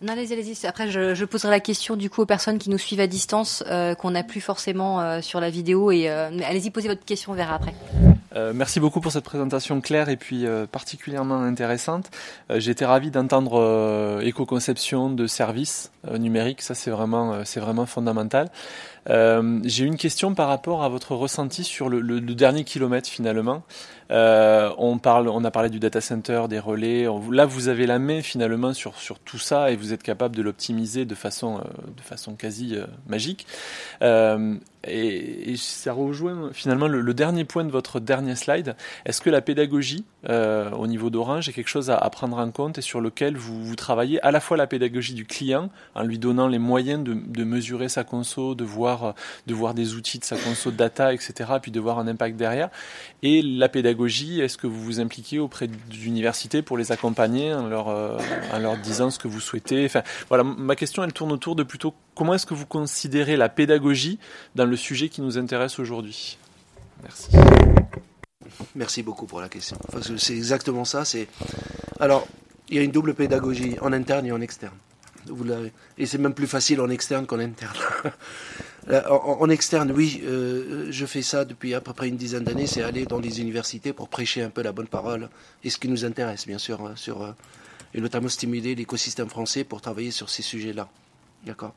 Non, 0.00 0.12
allez-y, 0.12 0.32
allez-y. 0.32 0.66
Après, 0.66 0.88
je, 0.88 1.24
poserai 1.24 1.50
la 1.50 1.60
question 1.60 1.96
du 1.96 2.08
coup 2.08 2.22
aux 2.22 2.26
personnes 2.26 2.58
qui 2.58 2.70
nous 2.70 2.78
suivent 2.78 3.00
à 3.00 3.08
distance, 3.08 3.64
euh, 3.66 3.96
qu'on 3.96 4.12
n'a 4.12 4.22
plus 4.22 4.40
forcément 4.40 5.00
euh, 5.00 5.20
sur 5.20 5.40
la 5.40 5.50
vidéo. 5.50 5.90
Et 5.90 6.08
euh, 6.08 6.30
allez-y, 6.44 6.70
posez 6.70 6.88
votre 6.88 7.04
question, 7.04 7.32
on 7.32 7.34
verra 7.34 7.56
après. 7.56 7.74
Euh, 8.36 8.52
merci 8.54 8.78
beaucoup 8.78 9.00
pour 9.00 9.10
cette 9.10 9.24
présentation 9.24 9.80
claire 9.80 10.08
et 10.08 10.16
puis 10.16 10.46
euh, 10.46 10.66
particulièrement 10.66 11.42
intéressante. 11.42 12.10
Euh, 12.50 12.60
j'ai 12.60 12.70
été 12.70 12.84
ravi 12.84 13.10
d'entendre 13.10 14.20
éco-conception 14.22 15.10
de 15.10 15.26
services 15.26 15.90
numériques, 16.18 16.62
ça 16.62 16.74
c'est 16.74 16.90
vraiment, 16.90 17.44
c'est 17.44 17.60
vraiment 17.60 17.86
fondamental. 17.86 18.50
J'ai 19.08 19.84
une 19.84 19.96
question 19.96 20.34
par 20.34 20.48
rapport 20.48 20.82
à 20.82 20.88
votre 20.88 21.14
ressenti 21.14 21.64
sur 21.64 21.88
le, 21.88 22.20
dernier 22.20 22.64
kilomètre 22.64 23.08
finalement. 23.08 23.62
on, 24.10 24.98
parle, 25.02 25.28
on 25.28 25.44
a 25.44 25.50
parlé 25.50 25.70
du 25.70 25.78
data 25.78 26.00
center, 26.00 26.42
des 26.48 26.58
relais. 26.58 27.06
là, 27.30 27.46
vous 27.46 27.68
avez 27.68 27.86
la 27.86 27.98
main 27.98 28.22
finalement 28.22 28.74
sur, 28.74 28.96
sur 28.96 29.18
tout 29.18 29.38
ça 29.38 29.70
et 29.70 29.76
vous 29.76 29.92
êtes 29.92 30.02
capable 30.02 30.36
de 30.36 30.42
l'optimiser 30.42 31.04
de 31.04 31.14
façon, 31.14 31.60
de 31.96 32.02
façon 32.02 32.34
quasi 32.34 32.76
magique. 33.06 33.46
Et, 34.84 35.56
ça 35.56 35.92
rejoint 35.92 36.50
finalement 36.52 36.86
le, 36.86 37.14
dernier 37.14 37.44
point 37.44 37.64
de 37.64 37.70
votre 37.70 37.98
dernier 38.00 38.36
slide. 38.36 38.76
Est-ce 39.04 39.20
que 39.20 39.30
la 39.30 39.40
pédagogie 39.40 40.04
euh, 40.28 40.70
au 40.70 40.86
niveau 40.86 41.10
d'Orange 41.10 41.48
est 41.48 41.52
quelque 41.52 41.68
chose 41.68 41.90
à, 41.90 41.98
prendre 42.10 42.38
en 42.38 42.50
compte 42.50 42.78
et 42.78 42.82
sur 42.82 43.00
lequel 43.00 43.36
vous, 43.36 43.74
travaillez 43.76 44.20
à 44.24 44.30
la 44.30 44.40
fois 44.40 44.56
la 44.56 44.66
pédagogie 44.66 45.14
du 45.14 45.24
client 45.24 45.70
en 45.94 46.02
lui 46.02 46.18
donnant 46.18 46.46
les 46.48 46.58
moyens 46.58 47.02
de, 47.02 47.14
de, 47.14 47.44
mesurer 47.44 47.88
sa 47.88 48.04
conso, 48.04 48.54
de 48.54 48.64
voir, 48.64 49.14
de 49.46 49.54
voir 49.54 49.74
des 49.74 49.94
outils 49.94 50.18
de 50.18 50.24
sa 50.24 50.36
conso 50.36 50.70
data, 50.70 51.12
etc., 51.12 51.34
puis 51.60 51.70
de 51.70 51.80
voir 51.80 51.98
un 51.98 52.06
impact 52.06 52.36
derrière, 52.36 52.70
et 53.22 53.42
la 53.42 53.68
pédagogie, 53.68 54.40
est-ce 54.40 54.56
que 54.56 54.66
vous 54.66 54.82
vous 54.82 55.00
impliquez 55.00 55.38
auprès 55.38 55.66
d'universités 55.66 56.62
pour 56.62 56.78
les 56.78 56.92
accompagner 56.92 57.52
en 57.52 57.66
leur, 57.66 57.88
euh, 57.88 58.18
en 58.52 58.58
leur 58.58 58.76
disant 58.76 59.10
ce 59.10 59.18
que 59.18 59.28
vous 59.28 59.40
souhaitez? 59.40 59.84
Enfin, 59.86 60.02
voilà, 60.28 60.44
ma 60.44 60.76
question 60.76 61.02
elle 61.02 61.12
tourne 61.12 61.32
autour 61.32 61.56
de 61.56 61.62
plutôt 61.62 61.94
comment 62.18 62.34
est-ce 62.34 62.46
que 62.46 62.54
vous 62.54 62.66
considérez 62.66 63.36
la 63.36 63.48
pédagogie 63.48 64.18
dans 64.56 64.66
le 64.66 64.76
sujet 64.76 65.08
qui 65.08 65.22
nous 65.22 65.38
intéresse 65.38 65.78
aujourd'hui? 65.78 66.36
Merci. 67.02 67.28
Merci 68.74 69.02
beaucoup 69.04 69.26
pour 69.26 69.40
la 69.40 69.48
question. 69.48 69.78
c'est 70.16 70.34
exactement 70.34 70.84
ça. 70.84 71.04
Alors 72.00 72.26
il 72.68 72.76
y 72.76 72.80
a 72.80 72.82
une 72.82 72.90
double 72.90 73.14
pédagogie 73.14 73.76
en 73.80 73.92
interne 73.92 74.26
et 74.26 74.32
en 74.32 74.40
externe. 74.40 74.74
Vous. 75.26 75.44
Et 75.96 76.06
c'est 76.06 76.18
même 76.18 76.34
plus 76.34 76.46
facile 76.46 76.80
en 76.80 76.90
externe 76.90 77.26
qu'en 77.26 77.38
interne. 77.38 77.76
Euh, 78.90 79.06
en, 79.10 79.50
externe, 79.50 79.92
oui, 79.92 80.22
euh, 80.24 80.86
je 80.90 81.04
fais 81.04 81.20
ça 81.20 81.44
depuis 81.44 81.74
à 81.74 81.82
peu 81.82 81.92
près 81.92 82.08
une 82.08 82.16
dizaine 82.16 82.44
d'années. 82.44 82.66
C'est 82.66 82.82
aller 82.82 83.04
dans 83.04 83.18
les 83.18 83.38
universités 83.38 83.92
pour 83.92 84.08
prêcher 84.08 84.40
un 84.40 84.48
peu 84.48 84.62
la 84.62 84.72
bonne 84.72 84.86
parole 84.86 85.28
et 85.62 85.68
ce 85.68 85.76
qui 85.76 85.88
nous 85.88 86.06
intéresse, 86.06 86.46
bien 86.46 86.56
sûr, 86.56 86.92
sur 86.94 87.22
euh, 87.22 87.32
et 87.92 88.00
notamment 88.00 88.30
stimuler 88.30 88.74
l'écosystème 88.74 89.28
français 89.28 89.64
pour 89.64 89.82
travailler 89.82 90.10
sur 90.10 90.30
ces 90.30 90.40
sujets-là. 90.40 90.88
D'accord. 91.44 91.74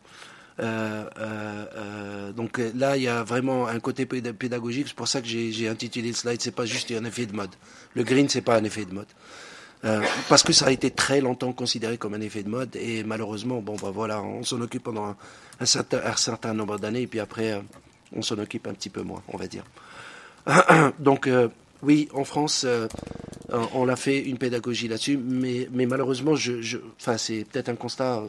Euh, 0.59 1.05
euh, 1.17 1.65
euh, 1.75 2.31
donc 2.33 2.61
là, 2.75 2.97
il 2.97 3.03
y 3.03 3.07
a 3.07 3.23
vraiment 3.23 3.67
un 3.67 3.79
côté 3.79 4.05
pédagogique. 4.05 4.87
C'est 4.89 4.95
pour 4.95 5.07
ça 5.07 5.21
que 5.21 5.27
j'ai 5.27 5.67
intitulé 5.67 6.09
le 6.09 6.13
slide. 6.13 6.41
C'est 6.41 6.55
pas 6.55 6.65
juste 6.65 6.91
un 6.91 7.05
effet 7.05 7.25
de 7.25 7.35
mode. 7.35 7.51
Le 7.95 8.03
green, 8.03 8.29
c'est 8.29 8.41
pas 8.41 8.57
un 8.57 8.63
effet 8.63 8.85
de 8.85 8.93
mode. 8.93 9.07
parce 10.29 10.43
que 10.43 10.53
ça 10.53 10.67
a 10.67 10.71
été 10.71 10.91
très 10.91 11.21
longtemps 11.21 11.53
considéré 11.53 11.97
comme 11.97 12.13
un 12.13 12.21
effet 12.21 12.43
de 12.43 12.49
mode 12.49 12.75
et 12.75 13.03
malheureusement, 13.03 13.61
bon, 13.61 13.75
bah 13.81 13.91
voilà, 13.91 14.21
on 14.21 14.43
s'en 14.43 14.61
occupe 14.61 14.83
pendant 14.83 15.15
un, 15.59 15.65
certain, 15.65 16.53
nombre 16.53 16.77
d'années 16.77 17.03
et 17.03 17.07
puis 17.07 17.19
après, 17.19 17.61
on 18.15 18.21
s'en 18.21 18.37
occupe 18.37 18.67
un 18.67 18.73
petit 18.73 18.89
peu 18.89 19.01
moins, 19.01 19.23
on 19.29 19.37
va 19.37 19.47
dire. 19.47 19.63
Donc, 20.99 21.27
oui, 21.81 22.09
en 22.13 22.23
France, 22.23 22.67
on 23.73 23.89
a 23.89 23.95
fait 23.95 24.19
une 24.19 24.37
pédagogie 24.37 24.87
là-dessus, 24.87 25.17
mais, 25.17 25.67
malheureusement, 25.73 26.35
je, 26.35 26.77
c'est 27.17 27.45
peut-être 27.51 27.69
un 27.69 27.75
constat, 27.75 28.23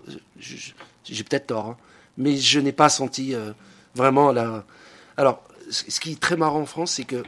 j'ai 1.05 1.25
peut-être 1.25 1.49
tort, 1.49 1.67
hein, 1.67 1.77
mais 2.17 2.37
je 2.37 2.61
n'ai 2.61 2.73
pas 2.73 2.89
senti 2.89 3.35
euh, 3.35 3.53
vraiment 3.95 4.33
la. 4.33 4.65
Alors, 5.17 5.43
ce 5.71 6.01
qui 6.01 6.13
est 6.13 6.21
très 6.21 6.37
marrant 6.37 6.61
en 6.61 6.67
France, 6.67 6.93
c'est 6.93 7.05
que 7.05 7.23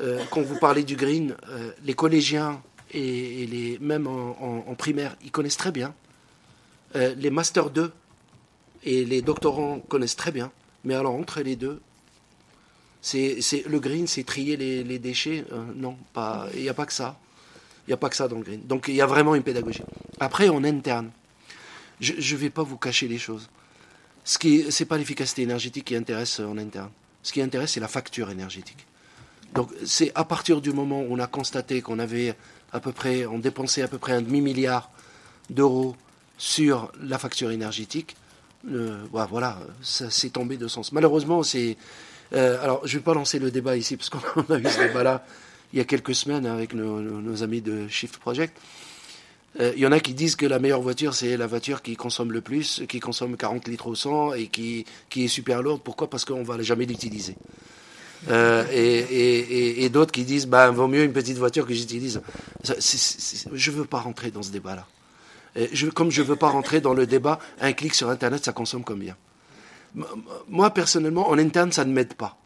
euh, 0.00 0.22
quand 0.30 0.42
vous 0.42 0.58
parlez 0.58 0.84
du 0.84 0.96
green, 0.96 1.36
euh, 1.48 1.72
les 1.84 1.94
collégiens 1.94 2.60
et, 2.92 3.46
les 3.46 3.78
même 3.80 4.06
en, 4.06 4.74
primaire, 4.76 5.16
ils 5.24 5.30
connaissent 5.30 5.56
très 5.56 5.72
bien. 5.72 5.94
les 6.94 7.30
masters 7.30 7.70
2 7.70 7.90
et 8.84 9.04
les 9.04 9.22
doctorants 9.22 9.80
connaissent 9.80 10.16
très 10.16 10.32
bien. 10.32 10.50
Mais 10.84 10.94
alors 10.94 11.14
entre 11.14 11.40
les 11.40 11.56
deux, 11.56 11.80
c'est 13.00 13.40
le 13.66 13.80
green, 13.80 14.06
c'est 14.06 14.24
trier 14.24 14.56
les, 14.56 14.98
déchets. 14.98 15.44
non, 15.74 15.96
pas. 16.12 16.48
Il 16.54 16.62
n'y 16.62 16.68
a 16.68 16.74
pas 16.74 16.84
que 16.84 16.92
ça. 16.92 17.18
Il 17.86 17.90
n'y 17.90 17.94
a 17.94 17.96
pas 17.96 18.10
que 18.10 18.16
ça 18.16 18.28
dans 18.28 18.36
le 18.36 18.42
green. 18.42 18.60
Donc 18.66 18.88
il 18.88 18.94
y 18.94 19.00
a 19.00 19.06
vraiment 19.06 19.34
une 19.34 19.42
pédagogie. 19.42 19.82
Après, 20.20 20.48
en 20.50 20.62
interne, 20.62 21.10
je 22.02 22.34
ne 22.34 22.38
vais 22.38 22.50
pas 22.50 22.62
vous 22.62 22.76
cacher 22.76 23.08
les 23.08 23.18
choses. 23.18 23.48
Ce 24.24 24.38
qui 24.38 24.70
c'est 24.70 24.84
pas 24.84 24.98
l'efficacité 24.98 25.42
énergétique 25.42 25.86
qui 25.86 25.96
intéresse 25.96 26.40
en 26.40 26.58
interne. 26.58 26.90
Ce 27.22 27.32
qui 27.32 27.40
intéresse, 27.40 27.72
c'est 27.72 27.80
la 27.80 27.88
facture 27.88 28.30
énergétique. 28.30 28.86
Donc, 29.54 29.70
c'est 29.84 30.12
à 30.14 30.24
partir 30.24 30.60
du 30.60 30.72
moment 30.72 31.02
où 31.02 31.06
on 31.10 31.18
a 31.18 31.26
constaté 31.26 31.82
qu'on 31.82 31.98
avait 31.98 32.34
à 32.72 32.80
peu 32.80 32.92
près, 32.92 33.26
on 33.26 33.38
dépensait 33.38 33.82
à 33.82 33.88
peu 33.88 33.98
près 33.98 34.12
un 34.12 34.22
demi 34.22 34.40
milliard 34.40 34.90
d'euros 35.50 35.94
sur 36.38 36.90
la 37.00 37.18
facture 37.18 37.50
énergétique, 37.50 38.16
euh, 38.70 39.04
bah, 39.12 39.28
voilà, 39.30 39.58
ça 39.82 40.10
s'est 40.10 40.30
tombé 40.30 40.56
de 40.56 40.66
sens. 40.68 40.92
Malheureusement, 40.92 41.42
c'est, 41.42 41.76
euh, 42.32 42.62
alors, 42.62 42.86
je 42.86 42.96
vais 42.96 43.02
pas 43.02 43.14
lancer 43.14 43.38
le 43.38 43.50
débat 43.50 43.76
ici 43.76 43.96
parce 43.96 44.08
qu'on 44.08 44.40
a 44.54 44.58
eu 44.58 44.64
ce 44.64 44.78
débat-là 44.78 45.24
il 45.72 45.78
y 45.78 45.80
a 45.80 45.84
quelques 45.84 46.14
semaines 46.14 46.46
avec 46.46 46.74
nos, 46.74 47.00
nos 47.00 47.42
amis 47.42 47.60
de 47.60 47.88
Shift 47.88 48.16
Project. 48.18 48.56
Il 49.56 49.62
euh, 49.62 49.76
y 49.76 49.86
en 49.86 49.92
a 49.92 50.00
qui 50.00 50.14
disent 50.14 50.36
que 50.36 50.46
la 50.46 50.58
meilleure 50.58 50.80
voiture, 50.80 51.14
c'est 51.14 51.36
la 51.36 51.46
voiture 51.46 51.82
qui 51.82 51.94
consomme 51.94 52.32
le 52.32 52.40
plus, 52.40 52.82
qui 52.88 53.00
consomme 53.00 53.36
40 53.36 53.68
litres 53.68 53.86
au 53.86 53.94
100 53.94 54.34
et 54.34 54.46
qui, 54.46 54.86
qui 55.10 55.24
est 55.24 55.28
super 55.28 55.62
lourde. 55.62 55.82
Pourquoi? 55.84 56.08
Parce 56.08 56.24
qu'on 56.24 56.40
ne 56.40 56.44
va 56.44 56.60
jamais 56.62 56.86
l'utiliser. 56.86 57.36
Euh, 58.30 58.64
et, 58.72 59.88
d'autres 59.90 60.12
qui 60.12 60.24
disent, 60.24 60.46
bah, 60.46 60.70
vaut 60.70 60.88
mieux 60.88 61.02
une 61.02 61.12
petite 61.12 61.36
voiture 61.36 61.66
que 61.66 61.74
j'utilise. 61.74 62.22
Je 62.64 63.70
ne 63.70 63.76
veux 63.76 63.84
pas 63.84 64.00
rentrer 64.00 64.30
dans 64.30 64.42
ce 64.42 64.50
débat-là. 64.50 64.86
Comme 65.94 66.10
je 66.10 66.22
ne 66.22 66.26
veux 66.28 66.36
pas 66.36 66.48
rentrer 66.48 66.80
dans 66.80 66.94
le 66.94 67.06
débat, 67.06 67.38
un 67.60 67.72
clic 67.72 67.94
sur 67.94 68.08
Internet, 68.08 68.44
ça 68.44 68.52
consomme 68.52 68.84
combien? 68.84 69.16
Moi, 70.48 70.70
personnellement, 70.70 71.28
en 71.28 71.36
interne, 71.36 71.72
ça 71.72 71.84
ne 71.84 71.92
m'aide 71.92 72.14
pas. 72.14 72.38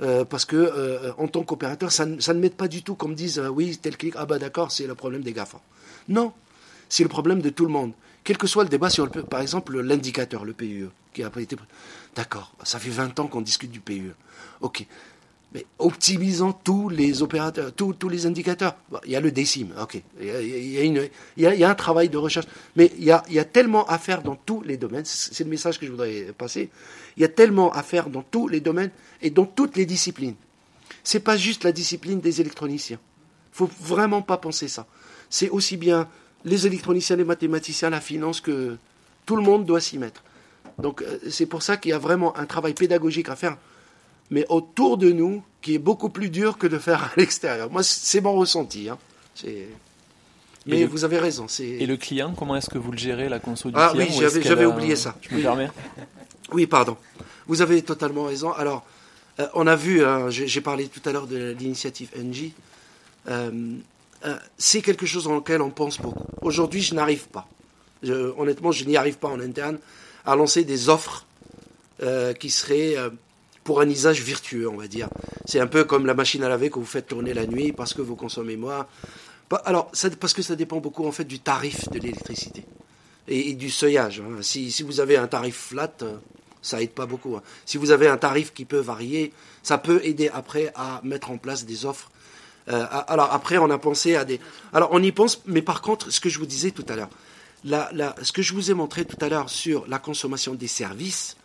Euh, 0.00 0.24
parce 0.24 0.44
que 0.44 1.12
en 1.18 1.26
tant 1.26 1.42
qu'opérateur, 1.42 1.90
ça, 1.90 2.06
ne 2.06 2.32
m'aide 2.34 2.54
pas 2.54 2.68
du 2.68 2.84
tout 2.84 2.94
qu'on 2.94 3.08
me 3.08 3.14
dise 3.14 3.40
oui, 3.40 3.76
tel 3.76 3.96
clic, 3.96 4.14
ah 4.16 4.26
bah 4.26 4.38
d'accord, 4.38 4.70
c'est 4.70 4.86
le 4.86 4.94
problème 4.94 5.22
des 5.22 5.32
GAFA. 5.32 5.60
Non, 6.08 6.32
c'est 6.88 7.02
le 7.02 7.08
problème 7.08 7.40
de 7.40 7.50
tout 7.50 7.64
le 7.64 7.72
monde. 7.72 7.92
Quel 8.22 8.38
que 8.38 8.46
soit 8.46 8.64
le 8.64 8.70
débat 8.70 8.90
sur, 8.90 9.04
le, 9.04 9.10
par 9.10 9.40
exemple, 9.40 9.78
l'indicateur, 9.80 10.44
le 10.44 10.52
PUE, 10.52 10.88
qui 11.12 11.22
a 11.22 11.30
été... 11.38 11.56
D'accord, 12.16 12.54
ça 12.62 12.78
fait 12.78 12.90
20 12.90 13.18
ans 13.20 13.26
qu'on 13.26 13.42
discute 13.42 13.70
du 13.70 13.80
PUE. 13.80 14.14
OK. 14.60 14.86
Mais 15.52 15.66
optimisons 15.78 16.52
tous 16.52 16.88
les 16.88 17.22
opérateurs, 17.22 17.72
tous, 17.72 18.08
les 18.08 18.26
indicateurs. 18.26 18.76
il 19.04 19.12
y 19.12 19.16
a 19.16 19.20
le 19.20 19.30
décime, 19.30 19.72
ok. 19.80 20.02
Il 20.20 20.26
y, 20.26 21.46
a, 21.46 21.54
il, 21.54 21.64
un 21.64 21.74
travail 21.74 22.08
de 22.08 22.16
recherche. 22.16 22.46
Mais 22.74 22.90
il 22.98 23.04
y, 23.04 23.12
a, 23.12 23.22
il 23.30 23.44
tellement 23.46 23.86
à 23.86 23.98
faire 23.98 24.22
dans 24.22 24.34
tous 24.34 24.62
les 24.62 24.76
domaines. 24.76 25.04
C'est 25.04 25.44
le 25.44 25.50
message 25.50 25.78
que 25.78 25.86
je 25.86 25.92
voudrais 25.92 26.32
passer. 26.36 26.70
Il 27.16 27.20
y 27.20 27.24
a 27.24 27.28
tellement 27.28 27.72
à 27.72 27.84
faire 27.84 28.10
dans 28.10 28.22
tous 28.22 28.48
les 28.48 28.60
domaines 28.60 28.90
et 29.22 29.30
dans 29.30 29.46
toutes 29.46 29.76
les 29.76 29.86
disciplines. 29.86 30.34
C'est 31.04 31.20
pas 31.20 31.36
juste 31.36 31.62
la 31.62 31.70
discipline 31.70 32.20
des 32.20 32.40
électroniciens 32.40 32.98
faut 33.54 33.70
vraiment 33.80 34.20
pas 34.20 34.36
penser 34.36 34.66
ça. 34.66 34.86
C'est 35.34 35.50
aussi 35.50 35.76
bien 35.76 36.06
les 36.44 36.64
électroniciens, 36.68 37.16
les 37.16 37.24
mathématiciens, 37.24 37.90
la 37.90 38.00
finance 38.00 38.40
que 38.40 38.76
tout 39.26 39.34
le 39.34 39.42
monde 39.42 39.66
doit 39.66 39.80
s'y 39.80 39.98
mettre. 39.98 40.22
Donc 40.78 41.02
euh, 41.02 41.18
c'est 41.28 41.46
pour 41.46 41.64
ça 41.64 41.76
qu'il 41.76 41.90
y 41.90 41.92
a 41.92 41.98
vraiment 41.98 42.36
un 42.38 42.46
travail 42.46 42.72
pédagogique 42.72 43.28
à 43.28 43.34
faire, 43.34 43.56
mais 44.30 44.46
autour 44.48 44.96
de 44.96 45.10
nous, 45.10 45.42
qui 45.60 45.74
est 45.74 45.80
beaucoup 45.80 46.08
plus 46.08 46.30
dur 46.30 46.56
que 46.56 46.68
de 46.68 46.78
faire 46.78 47.02
à 47.06 47.10
l'extérieur. 47.16 47.68
Moi, 47.68 47.82
c'est 47.82 48.20
mon 48.20 48.34
ressenti. 48.34 48.88
Hein. 48.88 48.96
Mais 50.66 50.84
vous 50.84 51.02
avez 51.02 51.18
raison. 51.18 51.46
Et 51.58 51.84
le 51.84 51.96
client, 51.96 52.32
comment 52.38 52.54
est-ce 52.54 52.70
que 52.70 52.78
vous 52.78 52.92
le 52.92 52.98
gérez, 52.98 53.28
la 53.28 53.40
console 53.40 53.72
du 53.72 53.78
ah, 53.80 53.90
client 53.92 54.06
Ah 54.08 54.28
oui, 54.32 54.40
j'avais 54.40 54.66
oublié 54.66 54.94
ça. 54.94 55.16
Je 55.20 55.34
me 55.34 55.42
permets 55.42 55.68
Oui, 56.52 56.68
pardon. 56.68 56.96
Vous 57.48 57.60
avez 57.60 57.82
totalement 57.82 58.26
raison. 58.26 58.52
Alors, 58.52 58.86
euh, 59.40 59.48
on 59.54 59.66
a 59.66 59.74
vu, 59.74 60.04
hein, 60.04 60.30
j'ai 60.30 60.60
parlé 60.60 60.86
tout 60.86 61.02
à 61.08 61.10
l'heure 61.10 61.26
de 61.26 61.56
l'initiative 61.58 62.10
NG. 62.16 62.52
Euh, 63.26 63.50
euh, 64.24 64.36
c'est 64.58 64.82
quelque 64.82 65.06
chose 65.06 65.24
dans 65.24 65.34
lequel 65.34 65.62
on 65.62 65.70
pense 65.70 66.00
beaucoup. 66.00 66.24
Aujourd'hui, 66.42 66.82
je 66.82 66.94
n'arrive 66.94 67.28
pas. 67.28 67.48
honnêtement, 68.36 68.72
je 68.72 68.84
n'y 68.84 68.96
arrive 68.96 69.18
pas 69.18 69.28
en 69.28 69.40
interne 69.40 69.78
à 70.26 70.36
lancer 70.36 70.64
des 70.64 70.88
offres 70.88 71.26
qui 72.38 72.50
seraient 72.50 72.96
pour 73.64 73.80
un 73.80 73.88
usage 73.88 74.20
virtueux, 74.20 74.68
on 74.68 74.76
va 74.76 74.86
dire. 74.86 75.08
C'est 75.46 75.58
un 75.58 75.66
peu 75.66 75.84
comme 75.84 76.06
la 76.06 76.14
machine 76.14 76.44
à 76.44 76.48
laver 76.48 76.70
que 76.70 76.78
vous 76.78 76.84
faites 76.84 77.06
tourner 77.06 77.34
la 77.34 77.46
nuit 77.46 77.72
parce 77.72 77.94
que 77.94 78.02
vous 78.02 78.14
consommez 78.14 78.56
moins. 78.56 78.86
Alors, 79.64 79.90
parce 80.20 80.34
que 80.34 80.42
ça 80.42 80.54
dépend 80.54 80.78
beaucoup 80.78 81.06
en 81.06 81.12
fait 81.12 81.24
du 81.24 81.38
tarif 81.40 81.88
de 81.90 81.98
l'électricité 81.98 82.64
et, 83.26 83.54
du 83.54 83.70
seuillage. 83.70 84.20
Hein. 84.20 84.42
Si, 84.42 84.70
si, 84.70 84.82
vous 84.82 85.00
avez 85.00 85.16
un 85.16 85.26
tarif 85.26 85.56
flat, 85.56 85.92
ça 86.60 86.82
aide 86.82 86.90
pas 86.90 87.06
beaucoup. 87.06 87.36
Hein. 87.36 87.42
Si 87.64 87.78
vous 87.78 87.90
avez 87.90 88.08
un 88.08 88.16
tarif 88.16 88.52
qui 88.52 88.64
peut 88.64 88.78
varier, 88.78 89.32
ça 89.62 89.78
peut 89.78 90.00
aider 90.04 90.28
après 90.28 90.72
à 90.74 91.00
mettre 91.04 91.30
en 91.30 91.38
place 91.38 91.64
des 91.64 91.86
offres. 91.86 92.10
Euh, 92.68 92.86
alors 93.08 93.32
après, 93.32 93.58
on 93.58 93.70
a 93.70 93.78
pensé 93.78 94.16
à 94.16 94.24
des. 94.24 94.40
Alors 94.72 94.90
on 94.92 95.02
y 95.02 95.12
pense, 95.12 95.42
mais 95.46 95.62
par 95.62 95.82
contre, 95.82 96.10
ce 96.10 96.20
que 96.20 96.28
je 96.28 96.38
vous 96.38 96.46
disais 96.46 96.70
tout 96.70 96.86
à 96.88 96.96
l'heure, 96.96 97.10
ce 98.22 98.32
que 98.32 98.42
je 98.42 98.54
vous 98.54 98.70
ai 98.70 98.74
montré 98.74 99.04
tout 99.04 99.18
à 99.20 99.28
l'heure 99.28 99.50
sur 99.50 99.86
la 99.86 99.98
consommation 99.98 100.54
des 100.54 100.68
services, 100.68 101.36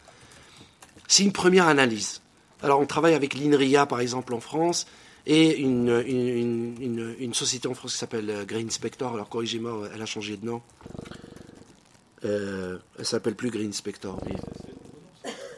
c'est 1.07 1.23
une 1.23 1.31
première 1.31 1.67
analyse. 1.67 2.21
Alors 2.61 2.79
on 2.79 2.85
travaille 2.85 3.13
avec 3.13 3.33
l'INRIA 3.35 3.85
par 3.85 4.01
exemple 4.01 4.33
en 4.33 4.39
France 4.39 4.85
et 5.25 5.57
une, 5.59 6.03
une, 6.07 7.15
une, 7.19 7.33
société 7.33 7.67
en 7.67 7.73
France 7.73 7.93
qui 7.93 7.99
s'appelle 7.99 8.45
Green 8.47 8.69
Spector. 8.69 9.13
Alors 9.13 9.29
corrigez-moi, 9.29 9.89
elle 9.93 10.01
a 10.01 10.05
changé 10.05 10.37
de 10.37 10.45
nom. 10.45 10.61
Euh, 12.25 12.77
elle 12.97 13.05
s'appelle 13.05 13.35
plus 13.35 13.49
Green 13.49 13.71
Spector. 13.71 14.19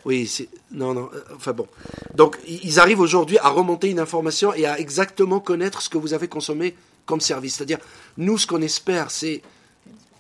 Oui, 0.06 0.28
c'est 0.28 0.50
non, 0.72 0.94
non. 0.94 1.10
Euh, 1.14 1.22
enfin 1.36 1.54
bon. 1.54 1.68
Donc, 2.16 2.38
ils 2.48 2.80
arrivent 2.80 3.00
aujourd'hui 3.00 3.38
à 3.40 3.50
remonter 3.50 3.90
une 3.90 4.00
information 4.00 4.54
et 4.54 4.66
à 4.66 4.80
exactement 4.80 5.40
connaître 5.40 5.82
ce 5.82 5.90
que 5.90 5.98
vous 5.98 6.14
avez 6.14 6.28
consommé 6.28 6.76
comme 7.06 7.22
service. 7.22 7.56
C'est-à-dire, 7.56 7.80
nous, 8.18 8.38
ce 8.38 8.48
qu'on 8.48 8.62
espère, 8.62 9.12
c'est 9.12 9.42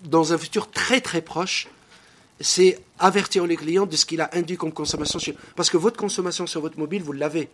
dans 0.03 0.34
un 0.34 0.38
futur 0.38 0.70
très 0.70 1.02
très 1.02 1.22
proche, 1.22 1.68
c'est 2.40 2.80
avertir 2.99 3.45
les 3.45 3.56
clients 3.56 3.86
de 3.86 3.95
ce 3.95 4.06
qu'il 4.06 4.22
a 4.22 4.30
induit 4.34 4.58
comme 4.58 4.72
consommation. 4.72 5.20
Parce 5.56 5.70
que 5.70 5.78
votre 5.78 5.98
consommation 5.98 6.48
sur 6.48 6.62
votre 6.62 6.78
mobile, 6.78 7.03
vous 7.03 7.14
l'avez. 7.14 7.49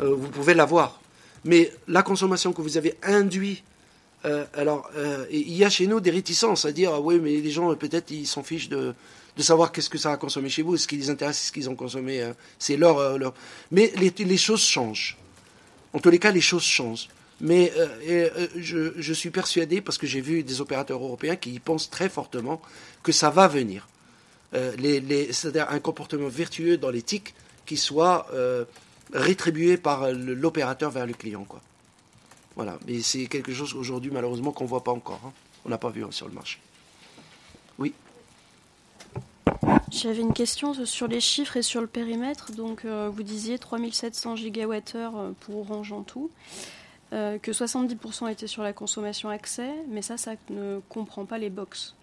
Euh, 0.00 0.14
vous 0.14 0.28
pouvez 0.28 0.54
l'avoir. 0.54 1.00
Mais 1.44 1.72
la 1.88 2.02
consommation 2.02 2.52
que 2.52 2.62
vous 2.62 2.76
avez 2.76 2.94
induit, 3.02 3.62
euh, 4.24 4.44
alors, 4.54 4.88
il 5.30 5.52
y 5.52 5.64
a 5.64 5.70
chez 5.70 5.86
nous 5.88 5.98
des 6.00 6.10
réticences 6.10 6.64
à 6.64 6.72
dire, 6.72 6.92
ah 6.94 7.00
oui, 7.00 7.18
mais 7.20 7.36
les 7.38 7.50
gens, 7.50 7.74
peut-être, 7.74 8.10
ils 8.12 8.26
s'en 8.26 8.44
fichent 8.44 8.68
de, 8.68 8.94
de 9.36 9.42
savoir 9.42 9.72
qu'est-ce 9.72 9.90
que 9.90 9.98
ça 9.98 10.12
a 10.12 10.16
consommé 10.16 10.48
chez 10.48 10.62
vous. 10.62 10.76
Ce 10.76 10.86
qui 10.86 10.96
les 10.96 11.10
intéresse, 11.10 11.38
c'est 11.38 11.48
ce 11.48 11.52
qu'ils 11.52 11.70
ont 11.70 11.76
consommé. 11.76 12.20
Euh, 12.20 12.32
c'est 12.58 12.76
leur, 12.76 12.98
euh, 12.98 13.18
Mais 13.70 13.92
les, 13.96 14.36
choses 14.36 14.62
changent. 14.62 15.16
En 15.92 15.98
tous 15.98 16.10
les 16.10 16.18
cas, 16.18 16.30
les 16.30 16.40
choses 16.40 16.64
changent. 16.64 17.08
Mais 17.40 17.72
euh, 17.76 18.46
je, 18.56 19.12
suis 19.12 19.30
persuadé, 19.30 19.80
parce 19.80 19.98
que 19.98 20.06
j'ai 20.06 20.20
vu 20.20 20.42
des 20.44 20.60
opérateurs 20.60 21.02
européens 21.02 21.36
qui 21.36 21.54
y 21.54 21.58
pensent 21.58 21.90
très 21.90 22.08
fortement, 22.08 22.60
que 23.02 23.10
ça 23.10 23.30
va 23.30 23.48
venir. 23.48 23.88
C'est-à-dire 24.52 25.66
un 25.70 25.80
comportement 25.80 26.28
vertueux 26.28 26.76
dans 26.76 26.90
l'éthique 26.90 27.34
qui 27.64 27.78
soit 27.78 28.28
rétribué 29.12 29.78
par 29.78 30.12
l'opérateur 30.12 30.90
vers 30.90 31.06
le 31.06 31.14
client. 31.14 31.44
Quoi. 31.44 31.60
Voilà. 32.54 32.78
Mais 32.86 33.00
c'est 33.00 33.26
quelque 33.26 33.52
chose 33.52 33.74
aujourd'hui, 33.74 34.10
malheureusement, 34.12 34.52
qu'on 34.52 34.64
ne 34.64 34.68
voit 34.68 34.84
pas 34.84 34.92
encore. 34.92 35.20
Hein. 35.24 35.32
On 35.64 35.70
n'a 35.70 35.78
pas 35.78 35.90
vu 35.90 36.04
hein, 36.04 36.08
sur 36.10 36.28
le 36.28 36.34
marché. 36.34 36.58
Oui. 37.78 37.94
J'avais 39.90 40.22
une 40.22 40.32
question 40.32 40.72
sur 40.86 41.06
les 41.06 41.20
chiffres 41.20 41.56
et 41.58 41.62
sur 41.62 41.80
le 41.80 41.86
périmètre. 41.86 42.52
Donc, 42.52 42.84
euh, 42.84 43.10
vous 43.12 43.22
disiez 43.22 43.58
3700 43.58 44.36
gigawattheures 44.36 45.16
euh, 45.16 45.30
pour 45.40 45.58
Orange 45.58 45.92
en 45.92 46.02
tout, 46.02 46.30
euh, 47.12 47.38
que 47.38 47.52
70% 47.52 48.30
étaient 48.30 48.46
sur 48.46 48.62
la 48.62 48.72
consommation 48.72 49.28
accès, 49.28 49.70
mais 49.90 50.00
ça, 50.00 50.16
ça 50.16 50.32
ne 50.50 50.80
comprend 50.88 51.26
pas 51.26 51.38
les 51.38 51.50
box. 51.50 51.94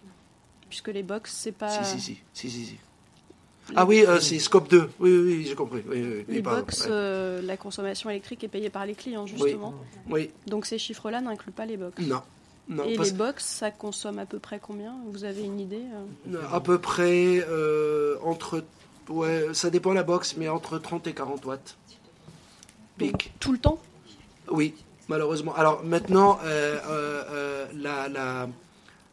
Puisque 0.68 0.88
les 0.88 1.02
box, 1.02 1.32
c'est 1.32 1.52
pas. 1.52 1.82
Si, 1.82 2.00
si, 2.00 2.00
si. 2.00 2.48
si, 2.48 2.64
si, 2.64 2.78
Ah 3.74 3.84
oui, 3.84 4.04
c'est 4.20 4.38
scope 4.38 4.68
2. 4.68 4.90
Oui, 5.00 5.10
oui, 5.10 5.44
j'ai 5.48 5.56
compris. 5.56 5.82
les 6.28 6.42
box, 6.42 6.86
la 6.88 7.56
consommation 7.56 8.08
électrique 8.08 8.44
est 8.44 8.48
payée 8.48 8.70
par 8.70 8.86
les 8.86 8.94
clients, 8.94 9.26
justement. 9.26 9.74
Oui. 10.08 10.30
Donc 10.46 10.64
ces 10.66 10.78
chiffres-là 10.78 11.20
n'incluent 11.20 11.50
pas 11.50 11.66
les 11.66 11.76
box. 11.76 12.00
Non 12.02 12.22
et 12.86 12.96
les 12.96 13.12
box, 13.12 13.44
ça 13.44 13.70
consomme 13.70 14.18
à 14.18 14.26
peu 14.26 14.38
près 14.38 14.60
combien? 14.60 14.94
Vous 15.06 15.24
avez 15.24 15.42
une 15.42 15.60
idée 15.60 15.82
euh? 16.32 16.38
À 16.52 16.60
peu 16.60 16.78
près 16.78 17.44
euh, 17.48 18.16
entre. 18.22 18.64
Ouais, 19.08 19.48
ça 19.52 19.70
dépend 19.70 19.90
de 19.90 19.96
la 19.96 20.04
box, 20.04 20.36
mais 20.36 20.48
entre 20.48 20.78
30 20.78 21.06
et 21.08 21.12
40 21.12 21.44
watts. 21.46 21.76
Pic. 22.96 23.32
tout 23.40 23.52
le 23.52 23.58
temps? 23.58 23.80
Oui, 24.50 24.74
malheureusement. 25.08 25.54
Alors 25.54 25.82
maintenant, 25.82 26.38
euh, 26.44 27.66
la, 27.74 28.08
la, 28.08 28.48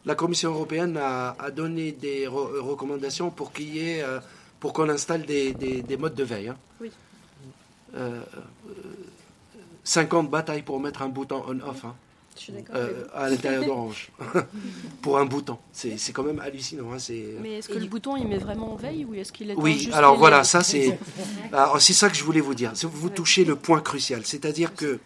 la, 0.06 0.15
Commission 0.15 0.52
européenne 0.52 0.98
a, 0.98 1.36
a 1.40 1.49
donné 1.52 1.94
des 1.94 2.28
recommandations 2.28 3.32
pour 3.32 3.53
qu'il 3.53 3.76
y 3.76 3.80
ait, 3.90 4.03
pour 4.60 4.74
qu'on 4.74 4.90
installe 4.90 5.26
des, 5.26 5.53
des, 5.53 5.82
des, 5.82 5.98
modes 5.98 6.15
de 6.15 6.24
veille. 6.24 6.49
Hein. 6.49 6.57
Oui. 6.82 6.91
50 9.84 10.30
batailles 10.30 10.64
pour 10.64 10.80
mettre 10.80 11.02
un 11.02 11.10
bouton 11.10 11.44
on-off. 11.48 11.86
Hein. 11.86 11.95
Euh, 12.74 13.06
à 13.14 13.30
l'intérieur 13.30 13.66
d'Orange 13.66 14.12
pour 15.02 15.18
un 15.18 15.26
bouton. 15.26 15.58
C'est 15.72 16.12
quand 16.14 16.24
même 16.24 16.40
hallucinant. 16.40 16.92
Hein, 16.94 16.98
Mais 17.42 17.58
est-ce 17.58 17.70
que 17.70 17.78
le 17.78 17.88
bouton 17.88 18.16
il 18.16 18.28
met 18.28 18.38
vraiment 18.38 18.74
en 18.74 18.76
veille 18.76 19.06
ou 19.06 19.14
est-ce 19.14 19.32
qu'il 19.32 19.50
est 19.50 19.56
Oui, 19.56 19.90
alors 19.94 20.18
voilà, 20.18 20.44
ça 20.44 20.64
c'est 20.64 20.98
c'est 21.80 21.94
ça 21.94 22.10
que 22.10 22.16
je 22.16 22.24
voulais 22.24 22.42
vous 22.42 22.56
dire. 22.56 22.74
Vous 22.84 23.10
touchez 23.10 23.46
le 23.46 23.56
point 23.56 23.82
crucial, 23.82 24.26
c'est-à-dire 24.26 24.76
que 24.76 25.00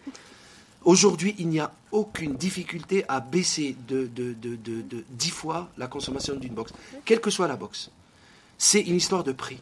aujourd'hui 0.84 1.34
il 1.38 1.48
n'y 1.48 1.60
a 1.60 1.72
aucune 1.90 2.36
difficulté 2.36 3.04
à 3.08 3.20
baisser 3.20 3.76
de, 3.88 4.06
de, 4.06 4.32
de, 4.32 4.56
de 4.56 5.04
10 5.10 5.30
fois 5.30 5.68
la 5.78 5.86
consommation 5.86 6.36
d'une 6.36 6.54
box, 6.54 6.72
quelle 7.04 7.20
que 7.20 7.30
soit 7.30 7.48
la 7.48 7.56
box. 7.56 7.90
C'est 8.58 8.80
une 8.80 8.96
histoire 8.96 9.24
de 9.24 9.32
prix. 9.32 9.60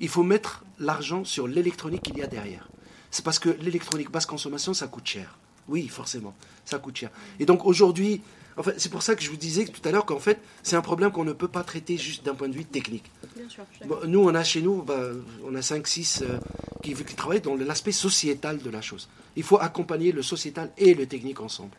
Il 0.00 0.08
faut 0.08 0.22
mettre 0.22 0.64
l'argent 0.78 1.24
sur 1.24 1.48
l'électronique 1.48 2.02
qu'il 2.02 2.18
y 2.18 2.22
a 2.22 2.26
derrière. 2.26 2.68
C'est 3.10 3.24
parce 3.24 3.38
que 3.38 3.48
l'électronique 3.48 4.10
basse 4.10 4.26
consommation, 4.26 4.74
ça 4.74 4.86
coûte 4.86 5.06
cher. 5.06 5.38
Oui, 5.68 5.88
forcément, 5.88 6.34
ça 6.64 6.78
coûte 6.78 6.96
cher. 6.96 7.10
Et 7.38 7.46
donc 7.46 7.64
aujourd'hui, 7.64 8.22
en 8.58 8.62
fait, 8.64 8.74
c'est 8.78 8.90
pour 8.90 9.02
ça 9.02 9.14
que 9.14 9.22
je 9.22 9.30
vous 9.30 9.36
disais 9.36 9.66
tout 9.66 9.86
à 9.88 9.92
l'heure 9.92 10.04
qu'en 10.04 10.18
fait, 10.18 10.40
c'est 10.64 10.74
un 10.74 10.80
problème 10.80 11.12
qu'on 11.12 11.24
ne 11.24 11.32
peut 11.32 11.48
pas 11.48 11.62
traiter 11.62 11.96
juste 11.96 12.24
d'un 12.24 12.34
point 12.34 12.48
de 12.48 12.54
vue 12.54 12.64
technique. 12.64 13.04
Bien 13.36 13.48
sûr, 13.48 13.64
nous, 14.06 14.20
on 14.20 14.34
a 14.34 14.42
chez 14.42 14.60
nous, 14.62 14.82
bah, 14.82 15.00
on 15.46 15.54
a 15.54 15.60
5-6 15.60 16.22
euh, 16.22 16.38
qui, 16.82 16.92
qui, 16.92 17.14
travaillent 17.14 17.40
dans 17.40 17.54
l'aspect 17.54 17.92
sociétal 17.92 18.58
de 18.58 18.68
la 18.68 18.80
chose. 18.80 19.08
Il 19.36 19.44
faut 19.44 19.60
accompagner 19.60 20.10
le 20.10 20.22
sociétal 20.22 20.72
et 20.76 20.94
le 20.94 21.06
technique 21.06 21.40
ensemble. 21.40 21.76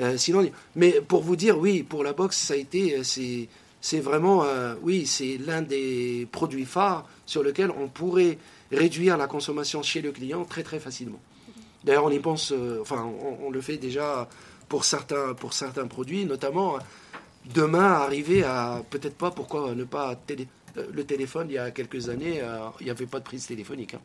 Euh, 0.00 0.16
sinon, 0.16 0.48
mais 0.76 1.00
pour 1.00 1.24
vous 1.24 1.34
dire, 1.34 1.58
oui, 1.58 1.82
pour 1.82 2.04
la 2.04 2.12
boxe, 2.12 2.38
ça 2.38 2.54
a 2.54 2.56
été, 2.56 2.98
euh, 2.98 3.02
c'est, 3.02 3.48
c'est 3.80 3.98
vraiment, 3.98 4.44
oui, 4.82 5.06
c'est 5.06 5.38
l'un 5.38 5.62
des 5.62 6.28
produits 6.30 6.64
phares 6.64 7.08
sur 7.26 7.42
lequel 7.42 7.70
on 7.70 7.88
pourrait 7.88 8.38
réduire 8.72 9.16
la 9.16 9.26
consommation 9.26 9.82
chez 9.82 10.00
le 10.00 10.12
client 10.12 10.44
très 10.44 10.62
très 10.62 10.80
facilement. 10.80 11.20
D'ailleurs, 11.84 12.04
on 12.04 12.10
y 12.10 12.18
pense, 12.18 12.52
euh, 12.52 12.78
enfin, 12.80 13.10
on, 13.40 13.50
le 13.50 13.60
fait 13.60 13.76
déjà 13.76 14.28
pour 14.68 14.84
certains, 14.84 15.34
pour 15.34 15.52
certains 15.52 15.86
produits, 15.86 16.24
notamment 16.24 16.76
euh, 16.76 16.80
demain 17.54 17.92
arriver 17.92 18.44
à, 18.44 18.82
peut-être 18.90 19.16
pas, 19.16 19.30
pourquoi 19.30 19.74
ne 19.74 19.84
pas, 19.84 20.16
télé, 20.16 20.48
euh, 20.76 20.86
le 20.92 21.04
téléphone, 21.04 21.46
il 21.50 21.54
y 21.54 21.58
a 21.58 21.70
quelques 21.70 22.08
années, 22.08 22.42
il 22.80 22.84
n'y 22.84 22.90
avait 22.90 23.06
pas 23.06 23.20
de 23.20 23.24
prise 23.24 23.46
téléphonique. 23.46 23.94
Hein. 23.94 24.00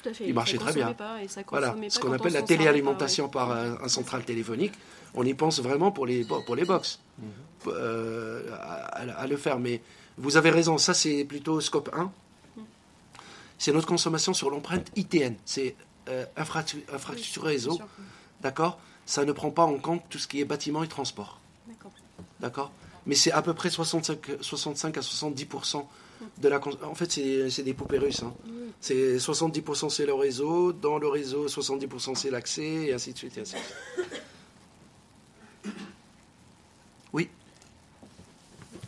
Tout 0.00 0.08
à 0.08 0.14
fait. 0.14 0.28
Il 0.28 0.34
marchait 0.34 0.58
très 0.58 0.72
bien. 0.72 0.92
Pas, 0.92 1.22
et 1.22 1.28
ça 1.28 1.42
voilà, 1.48 1.74
ce 1.88 1.98
qu'on 1.98 2.12
appelle 2.12 2.32
la 2.32 2.42
téléalimentation 2.42 3.28
par 3.28 3.50
un, 3.50 3.88
central 3.88 4.24
téléphonique. 4.24 4.74
On 5.14 5.24
y 5.24 5.34
pense 5.34 5.60
vraiment 5.60 5.90
pour 5.90 6.06
les, 6.06 6.24
pour 6.24 6.54
les 6.54 6.64
box, 6.64 7.00
mhm. 7.18 7.72
à, 8.60 9.26
le 9.26 9.36
faire. 9.36 9.58
Mais 9.58 9.80
vous 10.18 10.36
avez 10.36 10.50
raison, 10.50 10.78
ça 10.78 10.94
c'est 10.94 11.24
plutôt 11.24 11.60
scope 11.60 11.90
1. 11.92 12.04
Mhm. 12.04 12.64
C'est 13.58 13.72
notre 13.72 13.88
consommation 13.88 14.34
sur 14.34 14.50
l'empreinte 14.50 14.86
ITN. 14.94 15.34
C'est 15.44 15.74
euh, 16.08 16.24
infrastructure, 16.36 17.42
réseau, 17.42 17.78
d'accord? 18.40 18.78
Ça 19.06 19.24
ne 19.24 19.32
prend 19.32 19.50
pas 19.50 19.64
en 19.64 19.78
compte 19.78 20.02
tout 20.10 20.18
ce 20.18 20.28
qui 20.28 20.40
est 20.40 20.44
bâtiment 20.44 20.82
et 20.82 20.88
transport. 20.88 21.40
D'accord 22.40 22.70
Mais 23.06 23.14
c'est 23.14 23.32
à 23.32 23.42
peu 23.42 23.54
près 23.54 23.70
65, 23.70 24.18
65 24.40 24.96
à 24.96 25.00
70% 25.00 25.84
de 26.40 26.48
la. 26.48 26.60
En 26.84 26.94
fait, 26.94 27.10
c'est 27.50 27.62
des 27.62 27.74
poupées 27.74 27.98
russes. 27.98 28.22
Hein. 28.22 28.32
C'est 28.80 29.16
70% 29.16 29.90
c'est 29.90 30.06
le 30.06 30.14
réseau, 30.14 30.72
dans 30.72 30.98
le 30.98 31.08
réseau 31.08 31.46
70% 31.46 32.14
c'est 32.14 32.30
l'accès, 32.30 32.86
et 32.86 32.92
ainsi 32.92 33.12
de 33.12 33.18
suite. 33.18 33.38
Et 33.38 33.40
ainsi 33.40 33.54
de 33.54 33.58
suite. 33.58 34.22
Oui. 37.12 37.28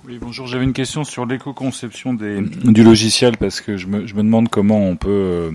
Oui, 0.06 0.18
bonjour. 0.20 0.46
J'avais 0.46 0.64
une 0.64 0.72
question 0.72 1.04
sur 1.04 1.26
l'éco-conception 1.26 2.14
du 2.14 2.84
logiciel 2.84 3.36
parce 3.36 3.60
que 3.60 3.76
je 3.76 3.86
me, 3.86 4.06
je 4.06 4.14
me 4.14 4.22
demande 4.22 4.48
comment 4.48 4.78
on 4.78 4.96
peut 4.96 5.10
euh, 5.10 5.50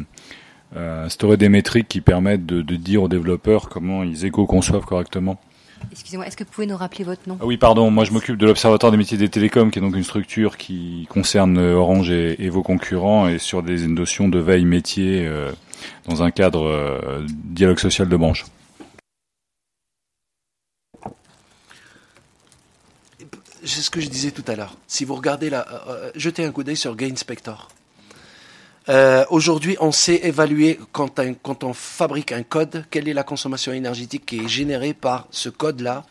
instaurer 0.76 1.38
des 1.38 1.50
métriques 1.50 1.88
qui 1.88 2.02
permettent 2.02 2.46
de, 2.46 2.62
de 2.62 2.76
dire 2.76 3.04
aux 3.04 3.08
développeurs 3.08 3.70
comment 3.70 4.04
ils 4.04 4.26
éco-conçoivent 4.26 4.86
correctement. 4.86 5.40
Excusez-moi, 5.92 6.26
est-ce 6.26 6.38
que 6.38 6.44
vous 6.44 6.50
pouvez 6.50 6.68
nous 6.68 6.78
rappeler 6.78 7.04
votre 7.04 7.28
nom? 7.28 7.38
Ah 7.40 7.46
oui, 7.46 7.58
pardon. 7.58 7.92
Moi, 7.92 8.06
je 8.06 8.12
m'occupe 8.12 8.38
de 8.38 8.46
l'Observatoire 8.46 8.92
des 8.92 8.98
métiers 8.98 9.18
des 9.18 9.30
télécoms, 9.30 9.70
qui 9.70 9.80
est 9.80 9.82
donc 9.82 9.96
une 9.96 10.04
structure 10.04 10.58
qui 10.58 11.06
concerne 11.10 11.58
Orange 11.58 12.10
et, 12.10 12.44
et 12.44 12.50
vos 12.50 12.64
concurrents, 12.64 13.28
et 13.28 13.38
sur 13.38 13.62
des 13.62 13.88
notions 13.88 14.28
de 14.28 14.40
veille 14.40 14.66
métier 14.66 15.26
euh, 15.28 15.52
dans 16.08 16.24
un 16.24 16.32
cadre 16.32 16.66
euh, 16.66 17.26
dialogue 17.30 17.80
social 17.80 18.10
de 18.10 18.18
branche. 18.18 18.46
C'est 23.64 23.82
ce 23.82 23.90
que 23.90 24.00
je 24.00 24.10
disais 24.10 24.32
tout 24.32 24.46
à 24.48 24.56
l'heure. 24.56 24.76
Si 24.88 25.06
vous 25.06 25.16
regardez 25.16 25.50
là, 25.50 25.66
euh, 25.72 25.78
euh, 25.90 26.12
jetez 26.16 26.46
un 26.46 26.52
coup 26.52 26.64
d'œil 26.64 26.78
sur 26.78 26.96
GainSpector. 26.96 27.68
Euh, 28.88 29.26
Aujourd'hui, 29.30 29.78
on 29.80 29.92
sait 29.92 30.20
évaluer 30.24 30.80
quand, 30.92 31.64
on 31.64 31.74
fabrique 31.74 32.32
un 32.32 32.44
code, 32.44 32.86
quelle 32.92 33.08
est 33.08 33.14
la 33.14 33.24
consommation 33.24 33.74
énergétique 33.74 34.26
qui 34.26 34.42
est 34.42 34.48
générée 34.48 34.94
par 34.94 35.28
ce 35.32 35.50
code-là 35.50 36.06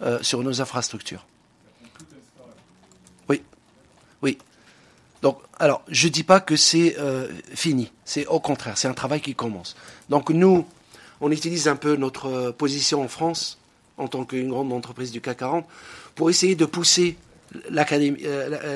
euh, 0.00 0.18
sur 0.22 0.42
nos 0.42 0.60
infrastructures. 0.60 1.26
Oui, 3.28 3.42
oui. 4.22 4.38
Donc, 5.20 5.38
alors, 5.58 5.82
je 5.88 6.08
dis 6.08 6.24
pas 6.24 6.40
que 6.40 6.56
c'est 6.56 6.96
euh, 6.98 7.28
fini. 7.54 7.92
C'est 8.04 8.26
au 8.26 8.40
contraire, 8.40 8.78
c'est 8.78 8.88
un 8.88 8.94
travail 8.94 9.20
qui 9.20 9.34
commence. 9.34 9.76
Donc, 10.08 10.30
nous, 10.30 10.66
on 11.20 11.30
utilise 11.30 11.68
un 11.68 11.76
peu 11.76 11.96
notre 11.96 12.52
position 12.52 13.02
en 13.02 13.08
France, 13.08 13.58
en 13.98 14.08
tant 14.08 14.24
qu'une 14.24 14.48
grande 14.48 14.72
entreprise 14.72 15.12
du 15.12 15.20
CAC 15.20 15.38
40, 15.38 15.66
pour 16.14 16.30
essayer 16.30 16.56
de 16.56 16.64
pousser 16.64 17.18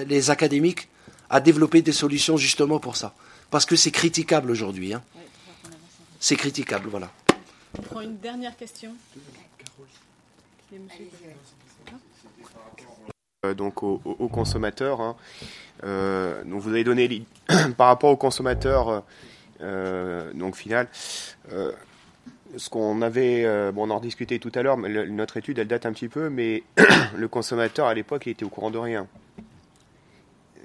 les 0.06 0.30
académiques 0.30 0.88
à 1.30 1.40
développer 1.40 1.82
des 1.82 1.92
solutions 1.92 2.36
justement 2.36 2.78
pour 2.78 2.96
ça. 2.96 3.14
Parce 3.50 3.66
que 3.66 3.76
c'est 3.76 3.90
critiquable 3.90 4.50
aujourd'hui. 4.50 4.94
Hein. 4.94 5.02
C'est 6.20 6.36
critiquable, 6.36 6.88
voilà. 6.88 7.10
On 7.78 7.82
prend 7.82 8.00
une 8.00 8.18
dernière 8.18 8.56
question. 8.56 8.92
Euh, 13.44 13.54
donc 13.54 13.82
aux, 13.82 14.00
aux 14.04 14.28
consommateurs. 14.28 15.00
Hein. 15.00 15.16
Euh, 15.84 16.42
donc 16.44 16.60
vous 16.62 16.70
avez 16.70 16.84
donné 16.84 17.24
par 17.76 17.88
rapport 17.88 18.10
aux 18.10 18.16
consommateurs 18.16 19.04
euh, 19.60 20.32
donc 20.34 20.56
final. 20.56 20.88
Euh, 21.52 21.72
ce 22.56 22.70
qu'on 22.70 23.02
avait, 23.02 23.44
euh, 23.44 23.72
bon, 23.72 23.88
on 23.88 23.90
en 23.90 24.00
discutait 24.00 24.38
tout 24.38 24.52
à 24.54 24.62
l'heure, 24.62 24.76
mais 24.76 24.88
le, 24.88 25.06
notre 25.08 25.36
étude 25.36 25.58
elle 25.58 25.68
date 25.68 25.86
un 25.86 25.92
petit 25.92 26.08
peu, 26.08 26.30
mais 26.30 26.62
le 27.16 27.28
consommateur 27.28 27.86
à 27.86 27.94
l'époque 27.94 28.26
il 28.26 28.30
était 28.30 28.44
au 28.44 28.48
courant 28.48 28.70
de 28.70 28.78
rien. 28.78 29.06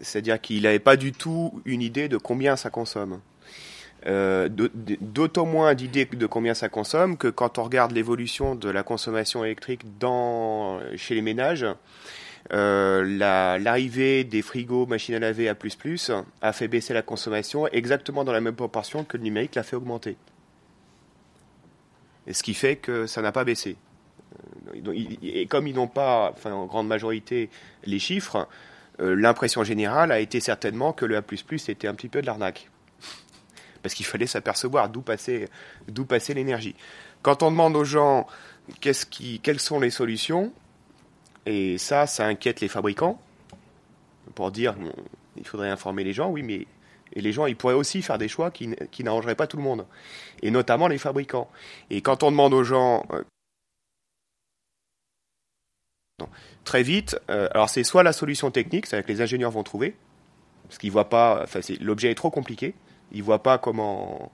C'est-à-dire 0.02 0.40
qu'il 0.42 0.64
n'avait 0.64 0.80
pas 0.80 0.98
du 0.98 1.12
tout 1.12 1.62
une 1.66 1.82
idée 1.82 2.10
de 2.10 2.18
combien 2.18 2.56
ça 2.56 2.70
consomme. 2.70 3.20
Euh, 4.08 4.50
D'autant 4.50 5.46
moins 5.46 5.76
d'idées 5.76 6.06
de 6.06 6.26
combien 6.26 6.54
ça 6.54 6.70
consomme 6.70 7.18
que 7.18 7.28
quand 7.28 7.60
on 7.60 7.64
regarde 7.64 7.92
l'évolution 7.92 8.56
de 8.56 8.70
la 8.70 8.84
consommation 8.84 9.46
électrique 9.46 9.82
dans, 10.00 10.80
chez 10.96 11.14
les 11.14 11.22
ménages, 11.22 11.66
euh, 12.52 13.60
l'arrivée 13.60 14.24
la, 14.24 14.30
des 14.30 14.42
frigos, 14.42 14.88
machines 14.88 15.16
à 15.16 15.20
laver 15.20 15.48
à 15.48 15.56
plus 15.56 15.76
plus 15.76 16.12
a 16.42 16.52
fait 16.52 16.68
baisser 16.68 16.94
la 16.94 17.04
consommation 17.04 17.68
exactement 17.68 18.24
dans 18.24 18.32
la 18.32 18.42
même 18.42 18.56
proportion 18.56 19.04
que 19.04 19.18
le 19.18 19.24
numérique 19.24 19.56
l'a 19.56 19.64
fait 19.64 19.76
augmenter. 19.76 20.18
Et 22.28 22.34
ce 22.34 22.44
qui 22.44 22.54
fait 22.54 22.76
que 22.76 23.06
ça 23.06 23.22
n'a 23.22 23.32
pas 23.32 23.44
baissé. 23.44 23.78
Et 25.24 25.46
comme 25.48 25.68
ils 25.68 25.76
n'ont 25.76 25.88
pas, 25.88 26.34
en 26.46 26.66
grande 26.66 26.88
majorité, 26.88 27.50
les 27.84 28.00
chiffres, 28.00 28.36
euh, 28.38 28.46
l'impression 29.02 29.64
générale 29.64 30.12
a 30.12 30.20
été 30.20 30.40
certainement 30.40 30.94
que 30.94 31.06
le 31.06 31.18
A++ 31.18 31.24
était 31.68 31.88
un 31.88 31.94
petit 31.94 32.08
peu 32.08 32.22
de 32.22 32.28
l'arnaque. 32.28 32.70
Parce 33.82 33.96
qu'il 33.96 34.06
fallait 34.06 34.28
s'apercevoir 34.28 34.90
d'où 34.90 35.02
passait, 35.02 35.50
d'où 35.88 36.06
passait 36.06 36.34
l'énergie. 36.34 36.76
Quand 37.24 37.44
on 37.44 37.52
demande 37.52 37.76
aux 37.76 37.84
gens 37.84 38.28
qu'est-ce 38.80 39.06
qui, 39.06 39.40
quelles 39.40 39.60
sont 39.60 39.80
les 39.80 39.90
solutions, 39.90 40.54
et 41.46 41.78
ça, 41.78 42.06
ça 42.06 42.26
inquiète 42.26 42.62
les 42.62 42.68
fabricants, 42.68 43.20
pour 44.36 44.52
dire 44.52 44.76
il 45.36 45.48
faudrait 45.48 45.70
informer 45.70 46.04
les 46.04 46.14
gens, 46.14 46.30
oui, 46.30 46.44
mais 46.44 46.68
et 47.14 47.22
les 47.22 47.34
gens, 47.34 47.46
ils 47.46 47.56
pourraient 47.56 47.74
aussi 47.74 48.02
faire 48.02 48.18
des 48.18 48.30
choix 48.30 48.52
qui, 48.52 48.74
qui 48.92 49.04
n'arrangeraient 49.04 49.36
pas 49.36 49.48
tout 49.48 49.58
le 49.58 49.64
monde, 49.64 49.86
et 50.42 50.52
notamment 50.52 50.88
les 50.88 50.98
fabricants. 50.98 51.50
Et 51.90 52.02
quand 52.02 52.24
on 52.24 52.32
demande 52.32 52.54
aux 52.54 52.64
gens 52.64 53.06
euh, 53.12 53.24
très 56.64 56.84
vite, 56.84 57.20
euh, 57.30 57.48
alors 57.52 57.70
c'est 57.70 57.84
soit 57.84 58.04
la 58.04 58.14
solution 58.14 58.52
technique, 58.52 58.86
c'est-à-dire 58.86 59.06
que 59.06 59.12
les 59.12 59.22
ingénieurs 59.22 59.52
vont 59.52 59.64
trouver, 59.64 59.96
parce 60.68 60.78
qu'ils 60.78 60.92
voient 60.92 61.10
pas, 61.10 61.42
enfin 61.44 61.60
l'objet 61.82 62.12
est 62.12 62.16
trop 62.16 62.32
compliqué, 62.32 62.74
ils 63.12 63.24
voient 63.24 63.44
pas 63.44 63.58
comment 63.58 64.32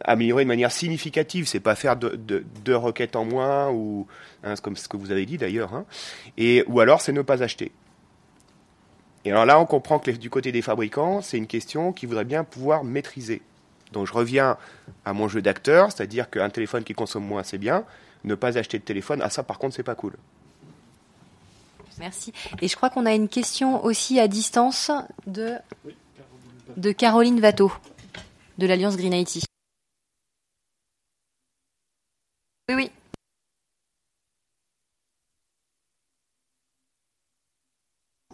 améliorer 0.00 0.44
de 0.44 0.48
manière 0.48 0.72
significative, 0.72 1.46
c'est 1.46 1.60
pas 1.60 1.74
faire 1.74 1.96
deux 1.96 2.16
de, 2.16 2.44
de 2.64 2.74
requêtes 2.74 3.16
en 3.16 3.24
moins 3.24 3.70
ou 3.70 4.06
hein, 4.42 4.54
comme 4.62 4.76
ce 4.76 4.88
que 4.88 4.96
vous 4.96 5.12
avez 5.12 5.26
dit 5.26 5.38
d'ailleurs, 5.38 5.74
hein, 5.74 5.84
ou 6.66 6.80
alors 6.80 7.00
c'est 7.00 7.12
ne 7.12 7.22
pas 7.22 7.42
acheter. 7.42 7.72
Et 9.24 9.30
alors 9.30 9.46
là, 9.46 9.58
on 9.58 9.64
comprend 9.64 9.98
que 9.98 10.10
du 10.10 10.28
côté 10.28 10.52
des 10.52 10.60
fabricants, 10.60 11.22
c'est 11.22 11.38
une 11.38 11.46
question 11.46 11.92
qu'ils 11.92 12.08
voudraient 12.08 12.26
bien 12.26 12.44
pouvoir 12.44 12.84
maîtriser. 12.84 13.40
Donc 13.92 14.06
je 14.06 14.12
reviens 14.12 14.58
à 15.04 15.12
mon 15.12 15.28
jeu 15.28 15.40
d'acteur, 15.40 15.92
c'est-à-dire 15.92 16.28
qu'un 16.28 16.50
téléphone 16.50 16.84
qui 16.84 16.92
consomme 16.92 17.24
moins, 17.24 17.42
c'est 17.42 17.58
bien. 17.58 17.84
Ne 18.24 18.34
pas 18.34 18.58
acheter 18.58 18.78
de 18.78 18.84
téléphone, 18.84 19.20
ah 19.22 19.30
ça 19.30 19.42
par 19.42 19.58
contre, 19.58 19.76
c'est 19.76 19.82
pas 19.82 19.94
cool. 19.94 20.14
Merci. 21.98 22.32
Et 22.60 22.68
je 22.68 22.76
crois 22.76 22.90
qu'on 22.90 23.06
a 23.06 23.14
une 23.14 23.28
question 23.28 23.84
aussi 23.84 24.18
à 24.18 24.28
distance 24.28 24.90
de, 25.26 25.58
Caroline 26.92 27.40
Watteau, 27.40 27.72
de 28.58 28.66
l'Alliance 28.66 28.96
Green 28.96 29.12
IT. 29.12 29.44
Oui, 32.68 32.74
oui. 32.74 32.90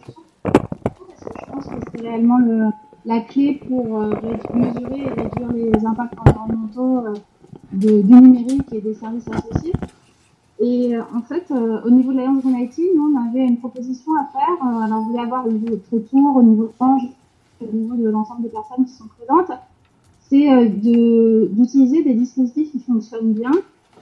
Je 0.05 1.45
pense 1.51 1.65
que 1.65 1.75
c'est 1.91 2.01
réellement 2.01 2.37
le, 2.39 2.69
la 3.05 3.19
clé 3.21 3.61
pour 3.67 4.01
euh, 4.01 4.15
mesurer 4.53 5.01
et 5.01 5.09
réduire 5.09 5.51
les 5.53 5.85
impacts 5.85 6.17
environnementaux 6.25 7.05
euh, 7.07 7.13
du 7.73 8.03
numérique 8.03 8.71
et 8.71 8.81
des 8.81 8.93
services 8.93 9.27
associés. 9.27 9.73
Et 10.61 10.95
euh, 10.95 11.01
en 11.15 11.21
fait, 11.21 11.45
euh, 11.49 11.81
au 11.85 11.89
niveau 11.89 12.11
de 12.11 12.17
l'Alliance 12.17 12.43
IT, 12.45 12.83
nous, 12.95 13.11
on 13.11 13.29
avait 13.29 13.45
une 13.45 13.57
proposition 13.57 14.11
à 14.13 14.25
faire. 14.31 14.63
Euh, 14.63 14.85
alors, 14.85 14.99
on 15.01 15.09
voulait 15.09 15.23
avoir 15.23 15.47
de 15.47 15.81
retour, 15.91 16.35
au 16.35 16.43
niveau 16.43 16.65
de 16.65 16.71
Orange, 16.79 17.01
au 17.61 17.75
niveau 17.75 17.95
de 17.95 18.07
l'ensemble 18.09 18.43
des 18.43 18.49
personnes 18.49 18.85
qui 18.85 18.93
sont 18.93 19.07
présentes. 19.17 19.57
C'est 20.29 20.51
euh, 20.51 20.67
d'utiliser 21.49 22.03
des 22.03 22.13
dispositifs 22.13 22.71
qui 22.71 22.79
fonctionnent 22.79 23.33
bien, 23.33 23.51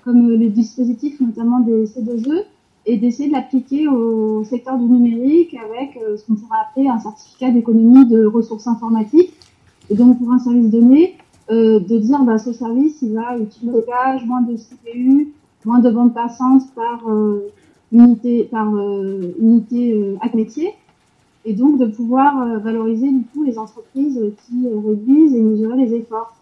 comme 0.04 0.32
les 0.32 0.50
dispositifs 0.50 1.20
notamment 1.22 1.62
des 1.62 1.86
C2E, 1.86 2.44
et 2.86 2.98
d'essayer 2.98 3.30
de 3.30 3.34
l'appliquer 3.34 3.88
au 3.88 4.44
secteur 4.44 4.78
du 4.78 4.86
numérique 4.86 5.56
avec 5.56 6.00
ce 6.18 6.26
qu'on 6.26 6.36
pourrait 6.36 6.58
appeler 6.70 6.88
un 6.88 6.98
certificat 6.98 7.52
d'économie 7.52 8.06
de 8.06 8.26
ressources 8.26 8.68
informatiques. 8.68 9.34
Et 9.90 9.96
donc, 9.96 10.18
pour 10.18 10.32
un 10.32 10.40
service 10.40 10.70
donné, 10.70 11.16
euh, 11.52 11.80
de 11.80 11.98
dire 11.98 12.24
bah, 12.24 12.38
ce 12.38 12.54
service, 12.54 13.00
il 13.02 13.14
va 13.14 13.36
utiliser 13.38 13.80
gage, 13.88 14.24
moins 14.26 14.42
de 14.42 14.56
CPU, 14.56 15.34
moins 15.66 15.80
de 15.80 15.90
bande 15.90 16.14
passante 16.14 16.64
par 16.76 17.08
euh, 17.10 17.52
unité, 17.92 18.46
par 18.46 18.74
euh, 18.76 19.34
unité 19.40 19.94
euh, 19.94 20.16
à 20.22 20.36
métier, 20.36 20.74
et 21.46 21.54
donc 21.54 21.80
de 21.80 21.86
pouvoir 21.86 22.60
valoriser 22.60 23.10
du 23.10 23.24
coup 23.34 23.44
les 23.44 23.58
entreprises 23.58 24.20
qui 24.46 24.68
réduisent 24.68 25.34
et 25.34 25.42
mesurer 25.42 25.78
les 25.78 25.96
efforts. 25.96 26.36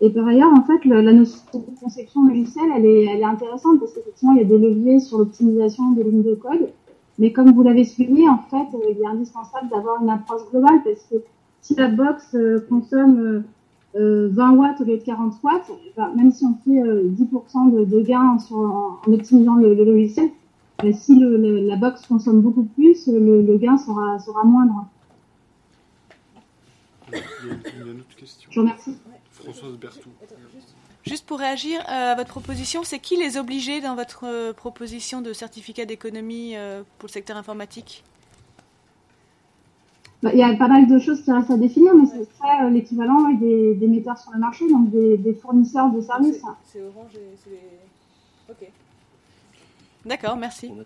Et 0.00 0.10
par 0.10 0.26
ailleurs, 0.26 0.52
en 0.52 0.62
fait, 0.62 0.84
la 0.84 1.12
notion 1.12 1.40
de 1.54 1.80
conception 1.80 2.26
logicielle, 2.26 2.70
elle 2.76 2.84
est, 2.84 3.04
elle 3.06 3.20
est 3.20 3.24
intéressante 3.24 3.80
parce 3.80 3.92
qu'effectivement, 3.92 4.34
il 4.34 4.38
y 4.38 4.40
a 4.42 4.44
des 4.44 4.58
leviers 4.58 5.00
sur 5.00 5.18
l'optimisation 5.18 5.92
des 5.92 6.04
lignes 6.04 6.22
de 6.22 6.34
code. 6.34 6.68
Mais 7.18 7.32
comme 7.32 7.52
vous 7.52 7.62
l'avez 7.62 7.84
souligné, 7.84 8.28
en 8.28 8.38
fait, 8.50 8.66
il 8.90 9.00
est 9.00 9.06
indispensable 9.06 9.68
d'avoir 9.70 10.02
une 10.02 10.10
approche 10.10 10.42
globale 10.50 10.82
parce 10.84 11.02
que 11.10 11.16
si 11.62 11.74
la 11.74 11.88
box 11.88 12.36
consomme 12.68 13.44
euh, 13.94 14.28
20 14.32 14.50
watts 14.52 14.80
au 14.80 14.84
lieu 14.84 14.96
de 14.96 15.02
40 15.02 15.34
watts, 15.42 15.70
ben, 15.96 16.12
même 16.16 16.32
si 16.32 16.44
on 16.44 16.54
fait 16.64 16.80
euh, 16.80 17.10
10% 17.10 17.72
de, 17.72 17.84
de 17.84 18.00
gains 18.02 18.38
sur, 18.38 18.56
en, 18.56 19.00
en 19.06 19.12
optimisant 19.12 19.56
le, 19.56 19.74
le 19.74 19.84
logiciel, 19.84 20.30
ben, 20.82 20.94
si 20.94 21.18
le, 21.18 21.36
le, 21.36 21.66
la 21.66 21.76
box 21.76 22.06
consomme 22.06 22.40
beaucoup 22.40 22.64
plus, 22.64 23.06
le, 23.06 23.42
le 23.42 23.56
gain 23.58 23.78
sera, 23.78 24.18
sera 24.18 24.44
moindre. 24.44 24.86
Il 27.12 27.18
y 27.18 27.88
a 27.88 27.92
une 27.92 28.00
autre 28.00 28.16
question. 28.16 28.48
Je 28.50 28.60
vous 28.60 28.66
remercie. 28.66 28.96
Françoise 29.30 29.76
Bertou. 29.76 30.10
Juste 31.04 31.26
pour 31.26 31.38
réagir 31.40 31.80
euh, 31.80 32.12
à 32.12 32.14
votre 32.14 32.30
proposition, 32.30 32.84
c'est 32.84 33.00
qui 33.00 33.16
les 33.16 33.36
obligés 33.36 33.80
dans 33.80 33.96
votre 33.96 34.24
euh, 34.24 34.52
proposition 34.52 35.20
de 35.20 35.32
certificat 35.32 35.84
d'économie 35.84 36.56
euh, 36.56 36.82
pour 36.98 37.08
le 37.08 37.12
secteur 37.12 37.36
informatique? 37.36 38.04
Il 40.22 40.38
y 40.38 40.42
a 40.42 40.54
pas 40.54 40.68
mal 40.68 40.86
de 40.86 40.98
choses 40.98 41.22
qui 41.22 41.32
restent 41.32 41.50
à 41.50 41.56
définir, 41.56 41.94
mais 41.94 42.06
ce 42.06 42.24
serait 42.24 42.70
l'équivalent 42.70 43.28
des, 43.32 43.74
des, 43.74 43.88
metteurs 43.88 44.18
sur 44.18 44.32
le 44.32 44.38
marché, 44.38 44.68
donc 44.68 44.90
des, 44.90 45.16
des 45.16 45.34
fournisseurs 45.34 45.90
de 45.90 46.00
services. 46.00 46.42
C'est 46.64 46.82
Orange 46.82 47.14
et 47.16 47.36
c'est 47.36 47.58
Ok. 48.50 48.68
D'accord, 50.04 50.36
merci. 50.36 50.66
Il 50.66 50.76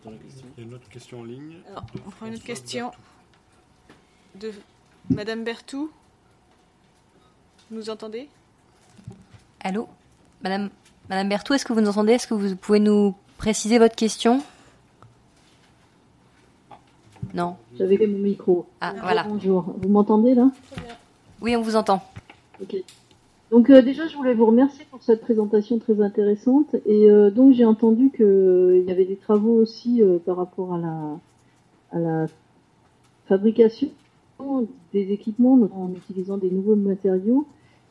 y 0.58 0.60
a 0.60 0.62
une 0.62 0.74
autre 0.74 0.88
question 0.88 1.20
en 1.20 1.24
ligne. 1.24 1.56
on 2.06 2.10
prend 2.10 2.26
une 2.26 2.34
autre 2.34 2.44
question 2.44 2.92
de 4.34 4.52
Madame 5.10 5.42
Bertou. 5.42 5.90
Vous 7.70 7.76
nous 7.76 7.90
entendez? 7.90 8.28
Allô? 9.60 9.88
Madame, 10.42 10.70
Madame 11.08 11.28
Bertou, 11.28 11.54
est-ce 11.54 11.64
que 11.64 11.72
vous 11.72 11.80
nous 11.80 11.88
entendez? 11.88 12.12
Est-ce 12.12 12.26
que 12.26 12.34
vous 12.34 12.56
pouvez 12.56 12.80
nous 12.80 13.14
préciser 13.38 13.78
votre 13.78 13.96
question? 13.96 14.42
Non. 17.36 17.56
J'avais 17.78 17.98
fait 17.98 18.06
mon 18.06 18.18
micro. 18.18 18.64
Ah, 18.80 18.94
voilà. 19.02 19.26
Bonjour. 19.28 19.74
Vous 19.82 19.90
m'entendez 19.90 20.34
là? 20.34 20.50
Oui, 21.42 21.54
on 21.54 21.60
vous 21.60 21.76
entend. 21.76 22.02
Ok. 22.62 22.74
Donc 23.50 23.68
euh, 23.68 23.82
déjà, 23.82 24.08
je 24.08 24.16
voulais 24.16 24.32
vous 24.32 24.46
remercier 24.46 24.86
pour 24.90 25.02
cette 25.02 25.20
présentation 25.20 25.78
très 25.78 26.00
intéressante. 26.00 26.74
Et 26.86 27.10
euh, 27.10 27.30
donc 27.30 27.52
j'ai 27.52 27.66
entendu 27.66 28.10
qu'il 28.10 28.24
euh, 28.24 28.84
y 28.86 28.90
avait 28.90 29.04
des 29.04 29.16
travaux 29.16 29.52
aussi 29.52 30.02
par 30.24 30.36
rapport 30.36 30.72
à 30.74 30.78
la, 30.78 31.18
à 31.92 31.98
la 31.98 32.26
fabrication 33.28 33.90
des 34.94 35.12
équipements 35.12 35.58
en 35.74 35.90
utilisant 35.94 36.38
des 36.38 36.50
nouveaux 36.50 36.74
matériaux. 36.74 37.46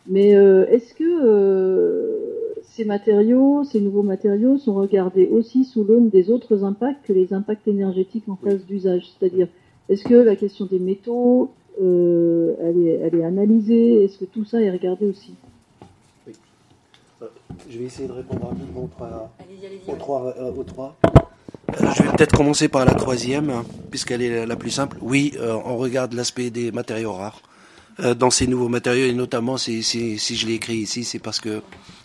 Mais 0.08 0.30
est-ce 0.30 0.94
que 0.94 2.45
ces 2.72 2.86
matériaux, 2.86 3.64
ces 3.64 3.80
nouveaux 3.80 4.04
matériaux 4.04 4.58
sont 4.58 4.74
regardés 4.74 5.28
aussi 5.28 5.64
sous 5.64 5.84
l'aune 5.84 6.10
des 6.10 6.30
autres 6.30 6.64
impacts 6.64 7.06
que 7.06 7.14
les 7.14 7.34
impacts 7.34 7.68
énergétiques 7.68 8.28
en 8.28 8.36
phase 8.36 8.66
d'usage 8.66 9.12
C'est-à-dire, 9.18 9.48
est-ce 9.90 10.04
que 10.04 10.16
la 10.16 10.36
question 10.36 10.66
des 10.66 10.80
métaux, 10.80 11.52
elle, 11.80 12.88
est, 12.88 13.00
elle 13.04 13.16
est 13.16 13.24
analysée? 13.24 14.04
Est-ce 14.04 14.18
que 14.18 14.26
tout 14.26 14.46
ça 14.46 14.62
est 14.62 14.72
regardé 14.72 15.06
aussi? 15.06 15.36
Je 17.70 17.80
vais 17.80 17.86
essayer 17.86 18.08
de 18.08 18.14
répondre 18.14 18.48
rapidement 18.48 18.84
aux 18.84 19.96
trois. 19.96 20.28
Euh, 20.38 20.52
euh, 20.52 21.92
je 21.96 22.04
vais 22.04 22.10
peut-être 22.10 22.36
commencer 22.36 22.68
par 22.68 22.86
la 22.86 22.94
troisième, 22.94 23.50
hein, 23.50 23.66
puisqu'elle 23.90 24.22
est 24.22 24.46
la 24.46 24.56
plus 24.56 24.70
simple. 24.70 24.98
Oui, 25.02 25.34
euh, 25.38 25.58
on 25.66 25.78
regarde 25.78 26.14
l'aspect 26.14 26.50
des 26.50 26.72
matériaux 26.72 27.14
rares. 27.14 27.42
Dans 28.00 28.30
ces 28.30 28.48
nouveaux 28.48 28.68
matériaux, 28.68 29.06
et 29.06 29.14
notamment, 29.14 29.58
si, 29.58 29.84
si, 29.84 30.18
je 30.18 30.48
l'ai 30.48 30.56
écrit 30.56 30.78
ici, 30.78 31.04
c'est 31.04 31.20
parce 31.20 31.40
que 31.40 31.62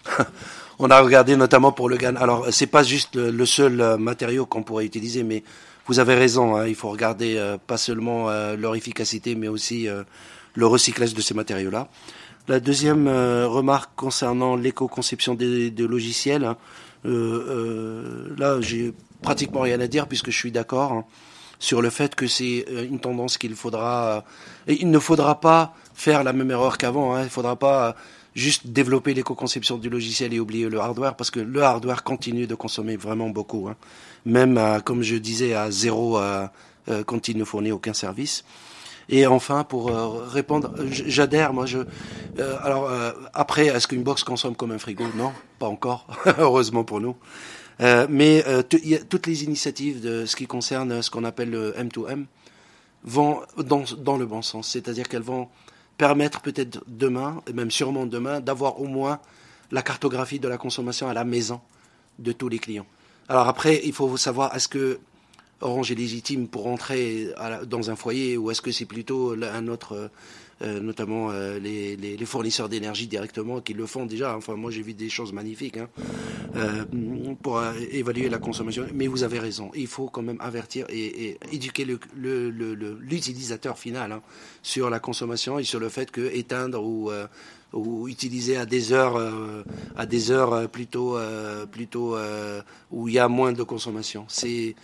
on 0.78 0.88
a 0.88 1.00
regardé 1.00 1.36
notamment 1.36 1.72
pour 1.72 1.88
le 1.88 1.96
GAN. 1.96 2.16
Alors, 2.16 2.46
c'est 2.50 2.68
pas 2.68 2.82
juste 2.82 3.16
le, 3.16 3.46
seul 3.46 3.98
matériau 3.98 4.46
qu'on 4.46 4.62
pourrait 4.62 4.86
utiliser, 4.86 5.24
mais 5.24 5.42
vous 5.86 5.98
avez 5.98 6.14
raison, 6.14 6.56
hein, 6.56 6.66
il 6.66 6.76
faut 6.76 6.90
regarder 6.90 7.56
pas 7.66 7.76
seulement 7.76 8.28
leur 8.56 8.76
efficacité, 8.76 9.34
mais 9.34 9.48
aussi 9.48 9.88
le 10.54 10.66
recyclage 10.66 11.14
de 11.14 11.20
ces 11.20 11.34
matériaux-là. 11.34 11.88
La 12.48 12.58
deuxième 12.58 13.06
euh, 13.06 13.46
remarque 13.46 13.90
concernant 13.96 14.56
l'éco-conception 14.56 15.34
des, 15.34 15.70
logiciels, 15.70 16.44
hein, 16.44 16.56
euh, 17.06 17.46
euh, 17.48 18.34
là 18.36 18.60
j'ai 18.60 18.92
pratiquement 19.22 19.60
rien 19.60 19.80
à 19.80 19.86
dire 19.86 20.08
puisque 20.08 20.30
je 20.30 20.36
suis 20.36 20.50
d'accord 20.50 20.92
hein, 20.92 21.04
sur 21.60 21.80
le 21.80 21.90
fait 21.90 22.16
que 22.16 22.26
c'est 22.26 22.64
une 22.90 22.98
tendance 22.98 23.38
qu'il 23.38 23.54
faudra. 23.54 24.24
et 24.66 24.80
il 24.80 24.90
ne 24.90 24.98
faudra 24.98 25.40
pas 25.40 25.74
faire 25.94 26.24
la 26.24 26.32
même 26.32 26.50
erreur 26.50 26.76
qu'avant. 26.76 27.14
Hein, 27.14 27.20
il 27.20 27.24
ne 27.24 27.28
faudra 27.28 27.54
pas 27.54 27.94
juste 28.34 28.66
développer 28.66 29.14
l'éco-conception 29.14 29.76
du 29.78 29.88
logiciel 29.88 30.34
et 30.34 30.40
oublier 30.40 30.68
le 30.68 30.80
hardware 30.80 31.14
parce 31.14 31.30
que 31.30 31.40
le 31.40 31.62
hardware 31.62 32.02
continue 32.02 32.48
de 32.48 32.54
consommer 32.56 32.96
vraiment 32.96 33.30
beaucoup. 33.30 33.68
Même, 34.24 34.58
comme 34.84 35.02
je 35.02 35.14
disais, 35.16 35.54
à 35.54 35.70
zéro 35.70 36.18
quand 37.06 37.28
il 37.28 37.38
ne 37.38 37.44
fournit 37.44 37.70
aucun 37.70 37.92
service. 37.92 38.44
Et 39.10 39.26
enfin, 39.26 39.64
pour 39.64 39.90
euh, 39.90 40.24
répondre, 40.28 40.72
j'adhère, 40.88 41.52
moi, 41.52 41.66
je. 41.66 41.78
Euh, 42.38 42.56
alors, 42.62 42.88
euh, 42.88 43.10
après, 43.34 43.66
est-ce 43.66 43.88
qu'une 43.88 44.04
box 44.04 44.22
consomme 44.22 44.54
comme 44.54 44.70
un 44.70 44.78
frigo? 44.78 45.04
Non, 45.16 45.32
pas 45.58 45.66
encore, 45.66 46.06
heureusement 46.38 46.84
pour 46.84 47.00
nous. 47.00 47.16
Mais 48.08 48.44
toutes 49.08 49.26
les 49.26 49.44
initiatives 49.44 50.00
de 50.00 50.26
ce 50.26 50.36
qui 50.36 50.46
concerne 50.46 51.02
ce 51.02 51.10
qu'on 51.10 51.24
appelle 51.24 51.50
le 51.50 51.72
M2M 51.72 52.26
vont 53.04 53.40
dans, 53.56 53.84
dans 53.98 54.18
le 54.18 54.26
bon 54.26 54.42
sens, 54.42 54.68
c'est-à-dire 54.68 55.08
qu'elles 55.08 55.22
vont 55.22 55.48
permettre 55.96 56.40
peut-être 56.40 56.82
demain, 56.86 57.42
et 57.46 57.52
même 57.52 57.70
sûrement 57.70 58.06
demain, 58.06 58.40
d'avoir 58.40 58.80
au 58.80 58.86
moins 58.86 59.20
la 59.70 59.82
cartographie 59.82 60.38
de 60.38 60.48
la 60.48 60.58
consommation 60.58 61.08
à 61.08 61.14
la 61.14 61.24
maison 61.24 61.60
de 62.18 62.32
tous 62.32 62.48
les 62.48 62.58
clients. 62.58 62.86
Alors 63.28 63.48
après, 63.48 63.80
il 63.84 63.92
faut 63.92 64.16
savoir, 64.16 64.54
est-ce 64.54 64.68
que 64.68 64.98
Orange 65.60 65.92
est 65.92 65.94
légitime 65.94 66.48
pour 66.48 66.66
entrer 66.66 67.28
dans 67.66 67.90
un 67.90 67.96
foyer 67.96 68.36
ou 68.36 68.50
est-ce 68.50 68.62
que 68.62 68.72
c'est 68.72 68.86
plutôt 68.86 69.34
un 69.42 69.68
autre, 69.68 70.10
euh, 70.62 70.78
notamment 70.78 71.30
euh, 71.30 71.58
les, 71.58 71.96
les, 71.96 72.26
fournisseurs 72.26 72.68
d'énergie 72.68 73.06
directement 73.06 73.62
qui 73.62 73.72
le 73.72 73.86
font 73.86 74.04
déjà 74.04 74.36
Enfin, 74.36 74.56
moi 74.56 74.70
j'ai 74.70 74.82
vu 74.82 74.92
des 74.92 75.08
choses 75.08 75.32
magnifiques 75.32 75.78
hein, 75.78 75.88
euh, 76.54 76.84
pour 77.42 77.62
évaluer 77.90 78.28
la 78.28 78.36
consommation. 78.36 78.84
Mais 78.92 79.06
vous 79.06 79.22
avez 79.22 79.38
raison, 79.38 79.70
il 79.74 79.86
faut 79.86 80.08
quand 80.08 80.20
même 80.20 80.36
avertir 80.38 80.84
et, 80.90 81.38
éduquer 81.50 81.86
l'utilisateur 82.14 83.72
le, 83.72 83.78
le, 83.78 83.80
final 83.80 84.12
hein, 84.12 84.22
sur 84.62 84.90
la 84.90 85.00
consommation 85.00 85.58
et 85.58 85.64
sur 85.64 85.80
le 85.80 85.88
fait 85.88 86.10
que 86.10 86.20
éteindre 86.20 86.84
ou 86.84 87.10
ou 87.72 88.08
utilisé 88.08 88.56
à 88.56 88.66
des 88.66 88.92
heures, 88.92 89.16
à 89.96 90.04
des 90.04 90.32
heures 90.32 90.68
plutôt, 90.68 91.16
plutôt 91.70 92.16
où 92.90 93.08
il 93.08 93.14
y 93.14 93.18
a 93.18 93.28
moins 93.28 93.52
de 93.52 93.62
consommation. 93.62 94.26
C'est, 94.28 94.74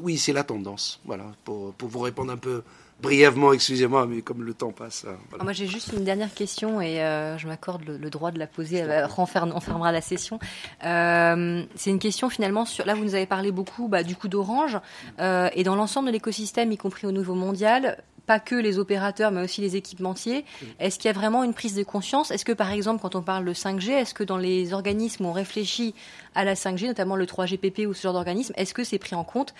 oui, 0.00 0.16
c'est 0.16 0.32
la 0.32 0.42
tendance. 0.42 1.00
Voilà, 1.04 1.30
pour, 1.44 1.74
pour 1.74 1.90
vous 1.90 2.00
répondre 2.00 2.32
un 2.32 2.38
peu 2.38 2.62
brièvement, 3.02 3.52
excusez-moi, 3.52 4.06
mais 4.06 4.22
comme 4.22 4.42
le 4.42 4.54
temps 4.54 4.72
passe. 4.72 5.04
Ah, 5.38 5.42
moi, 5.42 5.52
j'ai 5.52 5.66
juste 5.66 5.92
une 5.92 6.04
dernière 6.04 6.32
question 6.32 6.80
et 6.80 6.96
je 6.96 7.46
m'accorde 7.46 7.84
le, 7.84 8.10
droit 8.10 8.30
de 8.30 8.38
la 8.38 8.46
poser. 8.46 8.84
on 9.18 9.26
fermera 9.26 9.92
la 9.92 10.00
session. 10.00 10.38
c'est 10.80 11.90
une 11.90 11.98
question 11.98 12.30
finalement 12.30 12.64
sur. 12.64 12.86
Là, 12.86 12.94
vous 12.94 13.04
nous 13.04 13.14
avez 13.14 13.26
parlé 13.26 13.50
beaucoup 13.52 13.88
bah, 13.88 14.02
du 14.02 14.16
coup 14.16 14.28
d'Orange 14.28 14.78
et 15.18 15.64
dans 15.64 15.74
l'ensemble 15.74 16.08
de 16.08 16.12
l'écosystème, 16.12 16.72
y 16.72 16.76
compris 16.76 17.06
au 17.06 17.12
niveau 17.12 17.34
mondial 17.34 17.98
pas 18.26 18.40
que 18.40 18.54
les 18.54 18.78
opérateurs, 18.78 19.30
mais 19.30 19.42
aussi 19.42 19.60
les 19.60 19.76
équipementiers. 19.76 20.44
Est-ce 20.78 20.98
qu'il 20.98 21.08
y 21.08 21.10
a 21.10 21.12
vraiment 21.12 21.44
une 21.44 21.54
prise 21.54 21.74
de 21.74 21.82
conscience? 21.82 22.30
Est-ce 22.30 22.44
que, 22.44 22.52
par 22.52 22.70
exemple, 22.70 23.02
quand 23.02 23.14
on 23.14 23.22
parle 23.22 23.44
de 23.44 23.52
5G, 23.52 23.90
est-ce 23.90 24.14
que 24.14 24.24
dans 24.24 24.38
les 24.38 24.72
organismes 24.72 25.26
où 25.26 25.28
on 25.28 25.32
réfléchit 25.32 25.94
à 26.34 26.44
la 26.44 26.54
5G, 26.54 26.86
notamment 26.86 27.16
le 27.16 27.26
3GPP 27.26 27.86
ou 27.86 27.94
ce 27.94 28.02
genre 28.02 28.12
d'organisme, 28.12 28.52
est-ce 28.56 28.74
que 28.74 28.84
c'est 28.84 28.98
pris 28.98 29.16
en 29.16 29.24
compte? 29.24 29.54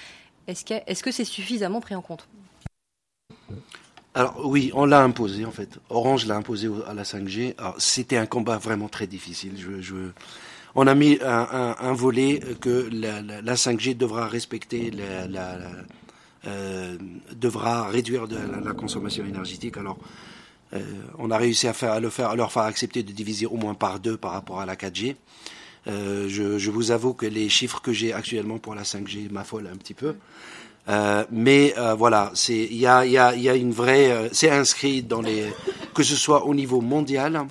Est-ce 0.46 1.02
que 1.02 1.10
c'est 1.10 1.24
suffisamment 1.24 1.80
pris 1.80 1.94
en 1.94 2.02
compte? 2.02 2.28
Alors 4.14 4.42
oui, 4.44 4.70
on 4.74 4.84
l'a 4.84 5.02
imposé 5.02 5.46
en 5.46 5.50
fait. 5.50 5.78
Orange 5.88 6.26
l'a 6.26 6.36
imposé 6.36 6.68
à 6.86 6.92
la 6.92 7.02
5G. 7.02 7.54
C'était 7.78 8.18
un 8.18 8.26
combat 8.26 8.58
vraiment 8.58 8.88
très 8.88 9.06
difficile. 9.06 9.54
On 10.74 10.86
a 10.86 10.94
mis 10.94 11.18
un, 11.22 11.92
volet 11.94 12.40
que 12.60 12.90
la, 12.92 13.54
5G 13.54 13.96
devra 13.96 14.28
respecter 14.28 14.90
euh, 16.44 16.98
devra 17.36 17.86
réduire 17.88 18.26
la, 18.64 18.72
consommation 18.72 19.24
énergétique. 19.24 19.76
Alors, 19.76 19.96
euh, 20.74 20.80
on 21.18 21.30
a 21.30 21.36
réussi 21.36 21.68
à, 21.68 21.72
faire, 21.72 22.00
le 22.00 22.10
faire, 22.10 22.30
à 22.30 22.36
leur 22.36 22.50
faire 22.50 22.64
accepter 22.64 23.04
de 23.04 23.12
diviser 23.12 23.46
au 23.46 23.56
moins 23.56 23.74
par 23.74 24.00
deux 24.00 24.16
par 24.16 24.32
rapport 24.32 24.60
à 24.60 24.66
la 24.66 24.74
4G. 24.74 25.14
Euh, 25.86 26.28
je, 26.28 26.58
je, 26.58 26.70
vous 26.70 26.90
avoue 26.90 27.14
que 27.14 27.26
les 27.26 27.48
chiffres 27.48 27.80
que 27.80 27.92
j'ai 27.92 28.12
actuellement 28.12 28.58
pour 28.58 28.74
la 28.74 28.82
5G 28.82 29.30
m'affolent 29.30 29.68
un 29.72 29.76
petit 29.76 29.94
peu. 29.94 30.16
Euh, 30.88 31.24
mais 31.30 31.74
euh, 31.78 31.94
voilà, 31.94 32.32
c'est 32.34 32.56
il 32.56 32.76
y 32.76 32.86
a, 32.86 33.06
y, 33.06 33.16
a, 33.16 33.36
y 33.36 33.48
a 33.48 33.54
une 33.54 33.72
vraie, 33.72 34.28
c'est 34.32 34.50
inscrit 34.50 35.02
dans 35.02 35.22
les, 35.22 35.52
que 35.94 36.02
ce 36.02 36.16
soit 36.16 36.44
au 36.46 36.54
niveau 36.54 36.80
mondial, 36.80 37.46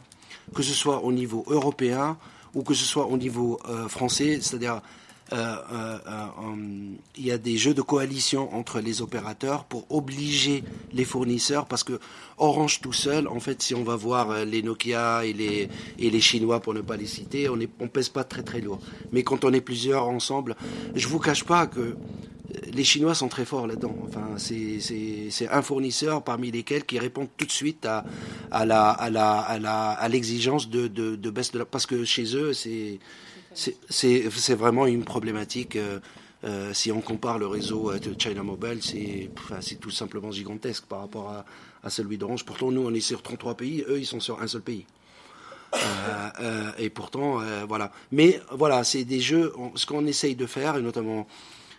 que 0.53 0.64
ce 0.64 0.74
soit 0.74 1.03
au 1.03 1.12
niveau 1.12 1.45
européen 1.48 2.18
ou 2.53 2.64
que 2.64 2.74
ce 2.74 2.84
soit 2.84 3.06
au 3.06 3.18
niveau 3.18 3.60
français, 3.88 4.40
c'est-à-dire 4.41 4.74
euh, 4.74 4.80
euh, 4.80 4.80
euh, 4.80 5.11
il 5.32 7.26
y 7.26 7.32
a 7.32 7.38
des 7.38 7.58
jeux 7.58 7.74
de 7.74 7.82
coalition 7.82 8.53
entre 8.53 8.80
les 8.80 9.02
opérateurs 9.02 9.66
pour 9.66 9.86
obliger 9.90 10.64
les 10.94 11.06
fournisseurs, 11.06 11.66
parce 11.66 11.84
que 11.84 11.99
Orange 12.38 12.82
tout 12.82 12.94
seul, 12.94 13.28
en 13.28 13.40
fait, 13.40 13.62
si 13.62 13.76
on 13.76 13.84
va 13.84 13.95
voir 13.95 14.45
les 14.45 14.64
Nokia 14.64 15.26
et 15.26 15.34
les, 15.34 15.70
et 15.99 16.10
les 16.10 16.22
Chinois, 16.22 16.60
pour 16.60 16.74
ne 16.74 16.82
pas 16.82 16.98
les 16.98 17.06
citer, 17.06 17.48
on 17.49 17.56
ne 17.56 17.66
pèse 17.66 18.10
pas 18.10 18.24
très 18.24 18.44
très 18.44 18.62
lourd. 18.62 18.80
Mais 19.12 19.24
quand 19.24 19.45
on 19.45 19.53
est 19.53 19.62
plusieurs 19.62 20.08
ensemble, 20.08 20.56
je 20.95 21.08
vous 21.08 21.20
cache 21.20 21.44
pas 21.44 21.68
que 21.68 21.95
les 22.74 22.84
Chinois 22.84 23.16
sont 23.16 23.28
très 23.28 23.45
forts 23.45 23.68
là-dedans. 23.68 23.95
Enfin, 24.03 24.28
c'est 24.38 25.48
un 25.49 25.62
fournisseur 25.62 26.24
parmi 26.24 26.52
lesquels 26.52 26.86
qui 26.86 26.99
répond 26.99 27.28
tout 27.38 27.45
de 27.45 27.52
suite 27.52 27.86
à, 27.86 28.03
à 28.52 28.66
la 28.66 28.90
à 28.90 29.10
la 29.10 29.91
à 29.91 30.10
l'exigence 30.10 30.70
de, 30.70 30.88
de, 30.88 31.16
de 31.16 31.30
baisse 31.30 31.52
de 31.52 31.60
la 31.60 31.66
parce 31.66 31.86
que 31.86 32.03
chez 32.03 32.36
eux 32.36 32.53
c'est 32.53 32.99
c'est 33.53 34.56
vraiment 34.56 34.86
une 34.86 35.03
problématique. 35.03 35.76
Euh, 35.76 35.99
euh, 36.44 36.73
si 36.73 36.91
on 36.91 37.02
compare 37.02 37.38
le 37.38 37.45
réseau 37.45 37.94
de 37.94 38.19
China 38.19 38.41
Mobile, 38.41 38.80
c'est 38.82 39.76
tout 39.80 39.91
simplement 39.91 40.32
gigantesque 40.32 40.86
par 40.86 41.02
rapport 41.02 41.44
à, 41.84 41.90
celui 41.90 42.18
d'Orange. 42.18 42.45
Pourtant, 42.45 42.72
nous, 42.72 42.82
on 42.82 42.94
est 42.94 42.99
sur 42.99 43.22
33 43.22 43.56
pays, 43.56 43.84
eux, 43.88 43.99
ils 43.99 44.06
sont 44.06 44.19
sur 44.19 44.41
un 44.41 44.48
seul 44.48 44.61
pays. 44.61 44.86
Euh, 45.76 46.72
et 46.80 46.90
pourtant, 46.90 47.41
voilà. 47.68 47.91
Mais 48.11 48.41
voilà, 48.52 48.84
c'est 48.84 49.03
des 49.03 49.19
jeux. 49.19 49.53
ce 49.76 49.86
qu'on 49.86 50.06
essaye 50.07 50.36
de 50.36 50.48
faire, 50.48 50.78
et 50.78 50.82
notamment 50.82 51.28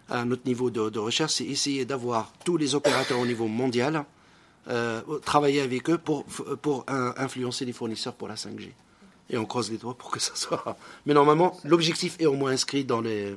à 0.09 0.25
notre 0.25 0.47
niveau 0.47 0.71
de, 0.71 0.99
recherche, 0.99 1.33
c'est 1.33 1.45
essayer 1.45 1.85
d'avoir 1.85 2.33
tous 2.45 2.57
les 2.57 2.77
opérateurs 2.77 3.19
au 3.19 3.27
niveau 3.27 3.49
mondial 3.49 4.05
travailler 5.25 5.61
avec 5.61 5.91
eux 5.91 5.99
pour, 5.99 6.25
pour 6.63 6.85
influencer 6.89 7.65
les 7.65 7.73
fournisseurs 7.73 8.15
pour 8.15 8.29
la 8.29 8.37
5G. 8.37 8.71
Et 9.33 9.39
on 9.39 9.47
croise 9.47 9.71
les 9.71 9.79
doigts 9.79 9.95
pour 9.95 10.11
que 10.11 10.21
ça 10.21 10.37
soit. 10.37 10.77
Mais 11.07 11.15
normalement, 11.15 11.57
l'objectif 11.65 12.17
est 12.21 12.27
au 12.27 12.35
moins 12.35 12.53
inscrit 12.53 12.85
dans 12.85 13.01
les, 13.01 13.35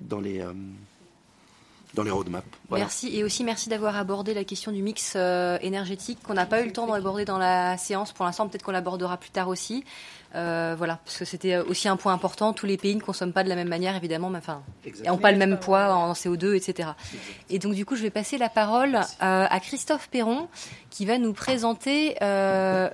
dans 0.00 0.20
les, 0.20 0.42
dans 1.96 2.02
les 2.02 2.10
roadmaps. 2.10 2.46
Merci 2.70 3.16
et 3.16 3.24
aussi 3.24 3.42
merci 3.42 3.68
d'avoir 3.68 3.96
abordé 3.96 4.34
la 4.34 4.44
question 4.44 4.70
du 4.70 4.82
mix 4.82 5.14
euh, 5.16 5.58
énergétique 5.62 6.18
qu'on 6.22 6.34
n'a 6.34 6.46
pas 6.46 6.62
eu 6.62 6.66
le 6.66 6.72
temps 6.72 6.86
d'aborder 6.86 7.24
dans 7.24 7.38
la 7.38 7.76
séance 7.78 8.12
pour 8.12 8.24
l'instant. 8.24 8.46
Peut-être 8.48 8.62
qu'on 8.62 8.72
l'abordera 8.72 9.16
plus 9.16 9.30
tard 9.30 9.48
aussi. 9.48 9.84
Euh, 10.36 10.74
voilà, 10.76 10.98
parce 11.04 11.16
que 11.16 11.24
c'était 11.24 11.56
aussi 11.56 11.88
un 11.88 11.96
point 11.96 12.12
important. 12.12 12.52
Tous 12.52 12.66
les 12.66 12.76
pays 12.76 12.94
ne 12.94 13.00
consomment 13.00 13.32
pas 13.32 13.42
de 13.42 13.48
la 13.48 13.54
même 13.54 13.68
manière, 13.68 13.96
évidemment, 13.96 14.28
mais 14.28 14.38
enfin, 14.38 14.62
n'ont 15.06 15.16
pas 15.16 15.32
le 15.32 15.38
même 15.38 15.58
poids 15.58 15.94
en 15.94 16.12
CO2, 16.12 16.54
etc. 16.54 16.90
Et 17.48 17.58
donc, 17.58 17.74
du 17.74 17.86
coup, 17.86 17.96
je 17.96 18.02
vais 18.02 18.10
passer 18.10 18.36
la 18.36 18.50
parole 18.50 18.96
euh, 18.96 19.00
à 19.48 19.60
Christophe 19.60 20.08
Perron, 20.10 20.48
qui 20.90 21.06
va 21.06 21.16
nous 21.16 21.32
présenter 21.32 22.16
euh, 22.20 22.90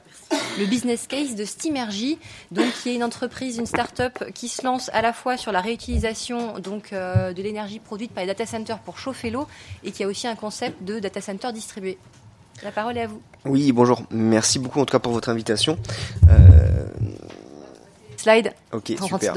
le 0.58 0.66
business 0.66 1.08
case 1.08 1.34
de 1.34 1.44
Steamergy, 1.44 2.18
donc 2.52 2.70
qui 2.74 2.90
est 2.90 2.94
une 2.94 3.04
entreprise, 3.04 3.58
une 3.58 3.66
start-up 3.66 4.22
qui 4.32 4.48
se 4.48 4.64
lance 4.64 4.88
à 4.92 5.02
la 5.02 5.12
fois 5.12 5.36
sur 5.36 5.50
la 5.50 5.60
réutilisation 5.60 6.58
donc 6.58 6.92
de 6.92 7.42
l'énergie 7.42 7.80
produite 7.80 8.12
par 8.12 8.22
les 8.22 8.28
data 8.28 8.46
centers 8.46 8.78
pour 8.78 8.98
chauffer 8.98 9.30
l'eau, 9.30 9.48
et 9.82 9.90
qui 9.90 10.04
a 10.04 10.06
aussi 10.06 10.28
un 10.28 10.36
concept 10.36 10.84
de 10.84 11.00
data 11.00 11.20
center 11.20 11.52
distribué. 11.52 11.98
La 12.62 12.70
parole 12.70 12.96
est 12.96 13.02
à 13.02 13.06
vous. 13.06 13.20
Oui, 13.44 13.72
bonjour. 13.72 14.02
Merci 14.10 14.58
beaucoup 14.58 14.80
en 14.80 14.84
tout 14.84 14.92
cas 14.92 15.00
pour 15.00 15.12
votre 15.12 15.28
invitation. 15.28 15.78
Euh... 16.28 16.86
Slide. 18.16 18.52
Ok, 18.72 18.92
super. 19.02 19.34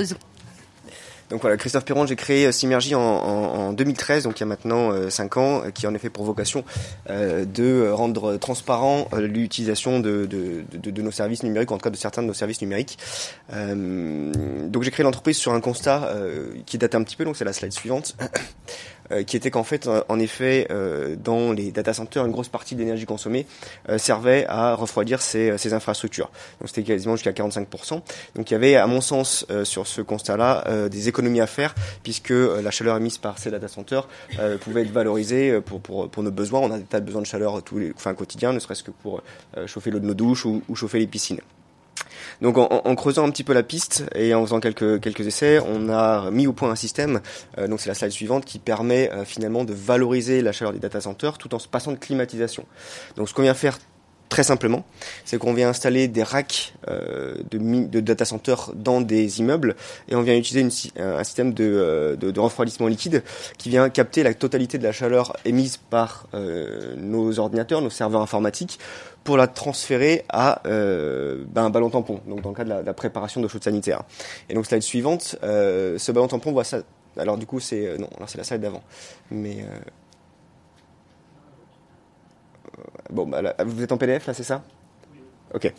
Donc 1.30 1.42
voilà, 1.42 1.58
Christophe 1.58 1.86
Perron, 1.86 2.06
j'ai 2.06 2.16
créé 2.16 2.52
Symergy 2.52 2.94
en, 2.94 3.02
en, 3.02 3.74
2013, 3.74 4.24
donc 4.24 4.38
il 4.38 4.42
y 4.42 4.44
a 4.44 4.46
maintenant 4.46 5.10
5 5.10 5.38
ans, 5.38 5.64
qui 5.74 5.88
a 5.88 5.90
en 5.90 5.96
effet 5.96 6.12
pour 6.12 6.24
vocation 6.24 6.64
euh, 7.10 7.46
de 7.46 7.90
rendre 7.90 8.38
transparent 8.38 9.08
euh, 9.14 9.26
l'utilisation 9.26 10.00
de, 10.00 10.28
de, 10.28 10.64
de, 10.72 10.92
de, 10.92 11.02
nos 11.02 11.10
services 11.10 11.42
numériques, 11.42 11.72
en 11.72 11.78
tout 11.78 11.84
cas 11.84 11.90
de 11.90 11.96
certains 11.96 12.22
de 12.22 12.28
nos 12.28 12.34
services 12.36 12.62
numériques. 12.62 13.00
Euh, 13.54 14.32
donc 14.68 14.84
j'ai 14.84 14.92
créé 14.92 15.04
l'entreprise 15.04 15.38
sur 15.38 15.54
un 15.54 15.62
constat 15.62 16.14
qui 16.68 16.78
date 16.78 16.94
un 16.94 17.02
petit 17.02 17.16
peu, 17.16 17.26
donc 17.26 17.38
c'est 17.38 17.46
la 17.46 17.54
slide 17.54 17.74
suivante. 17.74 18.16
Euh, 19.12 19.24
qui 19.24 19.38
était 19.38 19.52
qu'en 19.52 19.64
fait, 19.64 19.88
euh, 19.88 20.02
en 20.10 20.20
effet, 20.20 20.68
euh, 20.72 21.16
dans 21.16 21.52
les 21.52 21.72
data 21.72 21.94
centers, 21.94 22.26
une 22.26 22.32
grosse 22.32 22.50
partie 22.50 22.76
de 22.76 22.80
l'énergie 22.80 23.06
consommée 23.06 23.46
servait 23.98 24.46
à 24.48 24.74
refroidir 24.74 25.22
ces, 25.22 25.74
infrastructures. 25.74 26.30
Donc 26.60 26.70
c'était 26.70 26.84
quasiment 26.84 27.16
jusqu'à 27.16 27.32
45%. 27.32 28.02
Donc 28.36 28.50
il 28.50 28.54
y 28.54 28.56
avait, 28.56 28.76
à 28.76 28.88
mon 28.88 29.02
sens, 29.02 29.46
sur 29.64 29.88
ce 29.88 30.02
constat-là, 30.02 30.88
des 30.90 31.10
économies 31.10 31.42
à 31.42 31.48
faire, 31.48 31.76
puisque 32.04 32.30
la 32.30 32.72
chaleur 32.72 32.98
émise 32.98 33.18
par 33.18 33.38
ces 33.40 33.52
data 33.52 33.68
centers 33.68 34.08
pouvait 34.62 34.82
être 34.82 34.92
valorisée 34.92 35.60
pour, 35.62 36.24
nos 36.24 36.32
besoins. 36.32 36.62
On 36.62 36.72
a 36.72 36.78
des 36.78 36.84
tas 36.84 37.00
de 37.00 37.06
besoins 37.06 37.22
de 37.22 37.28
chaleur 37.28 37.62
tous 37.64 37.80
les, 37.80 37.94
enfin, 37.96 38.14
quotidien, 38.14 38.54
ne 38.54 38.60
serait-ce 38.60 38.84
que 38.84 38.92
pour 38.92 39.22
chauffer 39.66 39.92
l'eau 39.92 40.00
de 40.00 40.06
nos 40.06 40.14
douches 40.14 40.46
ou, 40.46 40.62
ou 40.68 40.76
chauffer 40.76 41.00
les 41.00 41.08
piscines. 41.08 41.42
Donc 42.42 42.58
en, 42.58 42.68
en, 42.68 42.96
creusant 42.96 43.26
un 43.26 43.32
petit 43.32 43.44
peu 43.44 43.54
la 43.54 43.64
piste 43.64 44.06
et 44.14 44.34
en 44.34 44.44
faisant 44.46 44.60
quelques, 44.60 45.00
quelques 45.00 45.26
essais, 45.26 45.60
on 45.60 45.90
a 45.90 46.30
mis 46.32 46.48
au 46.48 46.54
point 46.54 46.70
un 46.70 46.76
système, 46.76 47.22
euh, 47.58 47.68
donc 47.68 47.80
c'est 47.80 47.90
la 47.90 47.96
slide 47.96 48.12
suivante, 48.12 48.46
qui 48.46 48.60
permet 48.60 49.12
euh, 49.12 49.26
finalement 49.26 49.64
de 49.64 49.74
valoriser 49.74 50.42
la 50.42 50.52
chaleur 50.52 50.74
des 50.74 50.80
data 50.80 51.02
centers 51.02 51.38
tout 51.38 51.54
en 51.56 51.60
se 51.60 51.68
passant 51.68 51.92
de 51.92 51.98
climatisation. 51.98 52.66
Donc 53.16 53.30
ce 53.30 53.34
qu'on 53.34 53.44
vient 53.44 53.54
faire 53.54 53.78
très 54.28 54.44
simplement, 54.44 54.84
c'est 55.24 55.38
qu'on 55.38 55.54
vient 55.54 55.70
installer 55.70 56.08
des 56.08 56.24
racks 56.24 56.74
euh, 56.90 57.36
de, 57.52 57.86
de, 57.88 58.00
data 58.00 58.26
centers 58.26 58.72
dans 58.74 59.00
des 59.00 59.40
immeubles 59.40 59.76
et 60.10 60.16
on 60.16 60.24
vient 60.24 60.36
utiliser 60.36 60.62
une, 60.62 61.02
un 61.02 61.24
système 61.24 61.54
de, 61.54 62.18
de, 62.20 62.32
de, 62.32 62.40
refroidissement 62.40 62.88
liquide 62.88 63.24
qui 63.58 63.70
vient 63.70 63.88
capter 63.90 64.24
la 64.24 64.34
totalité 64.34 64.78
de 64.78 64.84
la 64.84 64.92
chaleur 64.92 65.38
émise 65.46 65.78
par 65.78 66.28
nos 66.98 67.40
ordinateurs, 67.40 67.82
nos 67.82 67.92
serveurs 67.92 68.22
informatiques 68.22 68.80
pour 69.26 69.38
la 69.38 69.48
transférer 69.48 70.24
à 70.30 70.62
euh, 70.68 71.44
ben, 71.50 71.66
un 71.66 71.70
ballon 71.72 71.90
tampon, 71.90 72.22
donc 72.28 72.42
dans 72.42 72.50
le 72.50 72.56
cas 72.56 72.64
de 72.64 72.70
la, 72.70 72.94
préparation 72.94 73.42
de 73.42 73.48
chaude 73.48 73.64
sanitaire. 73.64 74.04
Et 74.48 74.54
donc 74.54 74.68
slide 74.68 74.84
suivante, 74.84 75.36
euh, 75.44 75.98
ce 75.98 76.12
ballon 76.12 76.28
tampon 76.28 76.52
voit 76.52 76.64
ça. 76.64 76.82
Alors 77.18 77.38
du 77.38 77.48
coup 77.48 77.60
c'est 77.60 77.88
euh, 77.88 77.98
non, 77.98 78.08
alors 78.16 78.30
c'est 78.30 78.38
la 78.38 78.44
slide 78.44 78.62
d'avant, 78.62 78.84
mais 79.32 79.66
bon, 83.10 83.26
bah, 83.26 83.42
là, 83.42 83.56
vous 83.66 83.82
êtes 83.82 83.92
en 83.92 83.98
PDF 83.98 84.28
là, 84.28 84.34
c'est 84.36 84.44
ça? 84.44 84.64
Ok. 85.56 85.72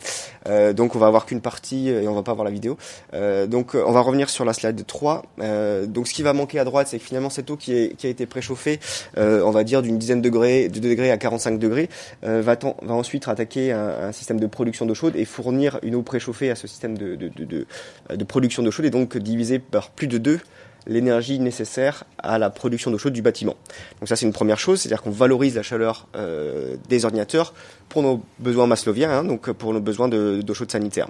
Euh, 0.47 0.73
donc 0.73 0.95
on 0.95 0.99
va 0.99 1.05
avoir 1.05 1.27
qu'une 1.27 1.39
partie 1.39 1.89
et 1.89 2.07
on 2.07 2.15
va 2.15 2.23
pas 2.23 2.33
voir 2.33 2.45
la 2.45 2.51
vidéo. 2.51 2.77
Euh, 3.13 3.45
donc 3.45 3.75
on 3.75 3.91
va 3.91 4.01
revenir 4.01 4.27
sur 4.29 4.43
la 4.43 4.53
slide 4.53 4.83
3. 4.85 5.23
Euh, 5.39 5.85
donc 5.85 6.07
ce 6.07 6.15
qui 6.15 6.23
va 6.23 6.33
manquer 6.33 6.57
à 6.57 6.65
droite, 6.65 6.87
c'est 6.87 6.97
que 6.97 7.03
finalement 7.03 7.29
cette 7.29 7.51
eau 7.51 7.57
qui, 7.57 7.73
a 7.73 8.07
été 8.07 8.25
préchauffée, 8.25 8.79
euh, 9.17 9.43
on 9.45 9.51
va 9.51 9.63
dire 9.63 9.83
d'une 9.83 9.99
dizaine 9.99 10.21
de 10.21 10.29
degrés, 10.29 10.67
de 10.67 10.79
degrés 10.79 11.11
à 11.11 11.17
45 11.17 11.59
degrés, 11.59 11.89
euh, 12.23 12.41
va, 12.41 12.55
va 12.55 12.93
ensuite 12.93 13.27
attaquer 13.27 13.71
un, 13.71 14.11
système 14.11 14.39
de 14.39 14.47
production 14.47 14.85
d'eau 14.85 14.95
chaude 14.95 15.15
et 15.15 15.25
fournir 15.25 15.79
une 15.83 15.93
eau 15.93 16.01
préchauffée 16.01 16.49
à 16.49 16.55
ce 16.55 16.65
système 16.65 16.97
de, 16.97 17.15
de, 17.15 17.29
de, 17.29 18.23
production 18.23 18.63
d'eau 18.63 18.71
chaude 18.71 18.85
et 18.85 18.89
donc 18.89 19.15
diviser 19.17 19.59
par 19.59 19.91
plus 19.91 20.07
de 20.07 20.17
2 20.17 20.39
l'énergie 20.87 21.39
nécessaire 21.39 22.05
à 22.17 22.37
la 22.37 22.49
production 22.49 22.91
d'eau 22.91 22.97
chaude 22.97 23.13
du 23.13 23.21
bâtiment. 23.21 23.55
Donc 23.99 24.09
ça 24.09 24.15
c'est 24.15 24.25
une 24.25 24.33
première 24.33 24.59
chose, 24.59 24.81
c'est-à-dire 24.81 25.01
qu'on 25.01 25.11
valorise 25.11 25.55
la 25.55 25.63
chaleur 25.63 26.07
euh, 26.15 26.75
des 26.89 27.05
ordinateurs 27.05 27.53
pour 27.89 28.01
nos 28.01 28.23
besoins 28.39 28.67
masloviens, 28.67 29.11
hein, 29.11 29.23
donc 29.23 29.51
pour 29.51 29.73
nos 29.73 29.81
besoins 29.81 30.07
d'eau 30.07 30.53
chaude 30.53 30.71
sanitaire. 30.71 31.09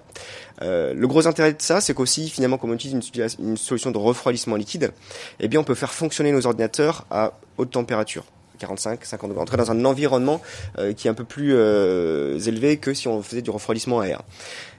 Euh, 0.61 0.93
le 0.93 1.07
gros 1.07 1.27
intérêt 1.27 1.53
de 1.53 1.61
ça, 1.61 1.81
c'est 1.81 1.93
qu'aussi 1.93 2.29
finalement, 2.29 2.57
comme 2.57 2.71
on 2.71 2.75
utilise 2.75 2.93
une, 2.93 3.27
une, 3.39 3.57
solution 3.57 3.91
de 3.91 3.97
refroidissement 3.97 4.55
liquide, 4.55 4.91
eh 5.39 5.47
bien 5.47 5.59
on 5.59 5.63
peut 5.63 5.75
faire 5.75 5.93
fonctionner 5.93 6.31
nos 6.31 6.45
ordinateurs 6.45 7.05
à 7.09 7.33
haute 7.57 7.71
température. 7.71 8.25
45, 8.57 9.05
50 9.05 9.29
degrés. 9.29 9.41
Entrer 9.41 9.57
dans 9.57 9.71
un 9.71 9.85
environnement 9.85 10.41
euh, 10.77 10.93
qui 10.93 11.07
est 11.07 11.11
un 11.11 11.13
peu 11.13 11.23
plus 11.23 11.53
euh, 11.53 12.39
élevé 12.39 12.77
que 12.77 12.93
si 12.93 13.07
on 13.07 13.21
faisait 13.21 13.41
du 13.41 13.49
refroidissement 13.49 13.99
à 13.99 14.07
air. 14.07 14.21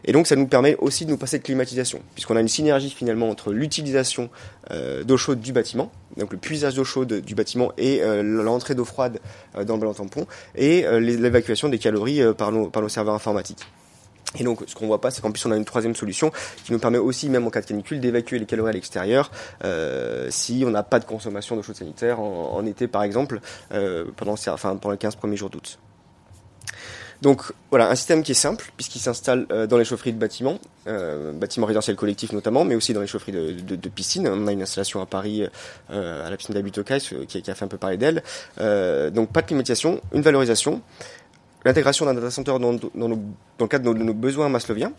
Et 0.05 0.13
donc 0.13 0.27
ça 0.27 0.37
nous 0.37 0.47
permet 0.47 0.77
aussi 0.77 1.05
de 1.05 1.11
nous 1.11 1.17
passer 1.17 1.39
de 1.39 1.43
climatisation, 1.43 2.01
puisqu'on 2.15 2.37
a 2.37 2.41
une 2.41 2.49
synergie 2.49 2.91
finalement 2.91 3.29
entre 3.29 3.53
l'utilisation 3.53 4.31
euh, 4.71 5.03
d'eau 5.03 5.17
chaude 5.17 5.41
du 5.41 5.53
bâtiment, 5.53 5.91
donc 6.17 6.33
le 6.33 6.39
puisage 6.39 6.75
d'eau 6.75 6.85
chaude 6.85 7.21
du 7.21 7.35
bâtiment 7.35 7.73
et 7.79 8.01
l'entrée 8.23 8.75
d'eau 8.75 8.85
froide 8.85 9.19
dans 9.55 9.75
le 9.75 9.81
ballon 9.81 9.95
tampon, 9.95 10.27
et 10.55 10.85
l'évacuation 11.01 11.69
des 11.69 11.79
calories 11.79 12.23
par, 12.37 12.53
nos, 12.53 12.69
par 12.69 12.83
nos 12.83 12.89
serveurs 12.89 13.15
informatiques. 13.15 13.67
Et 14.39 14.45
donc, 14.45 14.61
ce 14.67 14.75
qu'on 14.75 14.87
voit 14.87 15.01
pas, 15.01 15.11
c'est 15.11 15.23
qu'en 15.23 15.33
plus, 15.33 15.45
on 15.47 15.53
a 15.53 15.57
une 15.57 15.65
troisième 15.65 15.95
solution 15.95 16.31
qui 16.65 16.73
nous 16.73 16.79
permet 16.79 16.99
aussi, 16.99 17.31
même 17.31 17.47
en 17.47 17.51
cas 17.51 17.61
de 17.61 17.67
canicule, 17.67 18.01
d'évacuer 18.01 18.39
les 18.39 18.47
calories 18.47 18.71
à 18.71 18.73
l'extérieur 18.73 19.31
euh, 19.65 20.29
si 20.31 20.65
on 20.67 20.71
n'a 20.71 20.83
pas 20.83 21.01
de 21.01 21.05
consommation 21.05 21.57
d'eau 21.57 21.63
chaude 21.63 21.77
sanitaire 21.77 22.21
en, 22.21 22.55
en, 22.55 22.67
été, 22.67 22.89
par 22.89 23.03
exemple, 23.03 23.41
euh, 23.73 24.05
pendant, 24.17 24.35
enfin, 24.35 24.77
pendant 24.77 24.93
les 24.93 24.99
15 24.99 25.17
premiers 25.17 25.37
jours 25.37 25.51
d'août. 25.51 25.79
Donc 27.21 27.43
voilà, 27.71 27.91
un 27.91 27.95
système 27.97 28.23
qui 28.23 28.33
est 28.33 28.35
simple, 28.35 28.71
puisqu'il 28.77 29.01
s'installe 29.01 29.47
euh, 29.51 29.67
dans 29.67 29.77
les 29.77 29.85
chaufferies 29.85 30.13
de 30.13 30.19
bâtiments, 30.19 30.59
euh, 30.87 31.33
bâtiments 31.33 31.67
résidentiels 31.67 31.97
collectifs 31.97 32.33
notamment, 32.33 32.65
mais 32.65 32.77
aussi 32.77 32.93
dans 32.93 33.01
les 33.01 33.09
chaufferies 33.09 33.33
de, 33.33 33.53
de, 33.53 33.77
de 33.77 33.89
piscines. 33.89 34.29
On 34.29 34.47
a 34.47 34.53
une 34.53 34.63
installation 34.63 35.03
à 35.03 35.07
Paris, 35.07 35.45
euh, 35.91 36.27
à 36.27 36.31
la 36.31 36.37
piscine 36.37 36.55
d'Abutocais, 36.55 36.99
qui, 37.01 37.43
qui, 37.43 37.51
a 37.51 37.55
fait 37.55 37.65
un 37.65 37.69
peu 37.69 37.77
parler 37.77 37.97
d'elle. 37.97 38.23
Euh, 38.61 39.11
donc 39.11 39.33
pas 39.33 39.43
de 39.43 39.47
climatisation, 39.47 40.01
une 40.13 40.23
valorisation, 40.23 40.81
l'intégration 41.65 42.07
d'un 42.07 42.15
data 42.15 42.31
center 42.31 42.53
dans, 42.61 42.73
dans, 42.73 42.91
nos, 42.95 43.17
dans, 43.59 43.65
le 43.65 43.67
cadre 43.67 43.93
de 43.93 44.03
nos, 44.03 44.15
besoins 44.15 44.49
masloviens. 44.49 44.93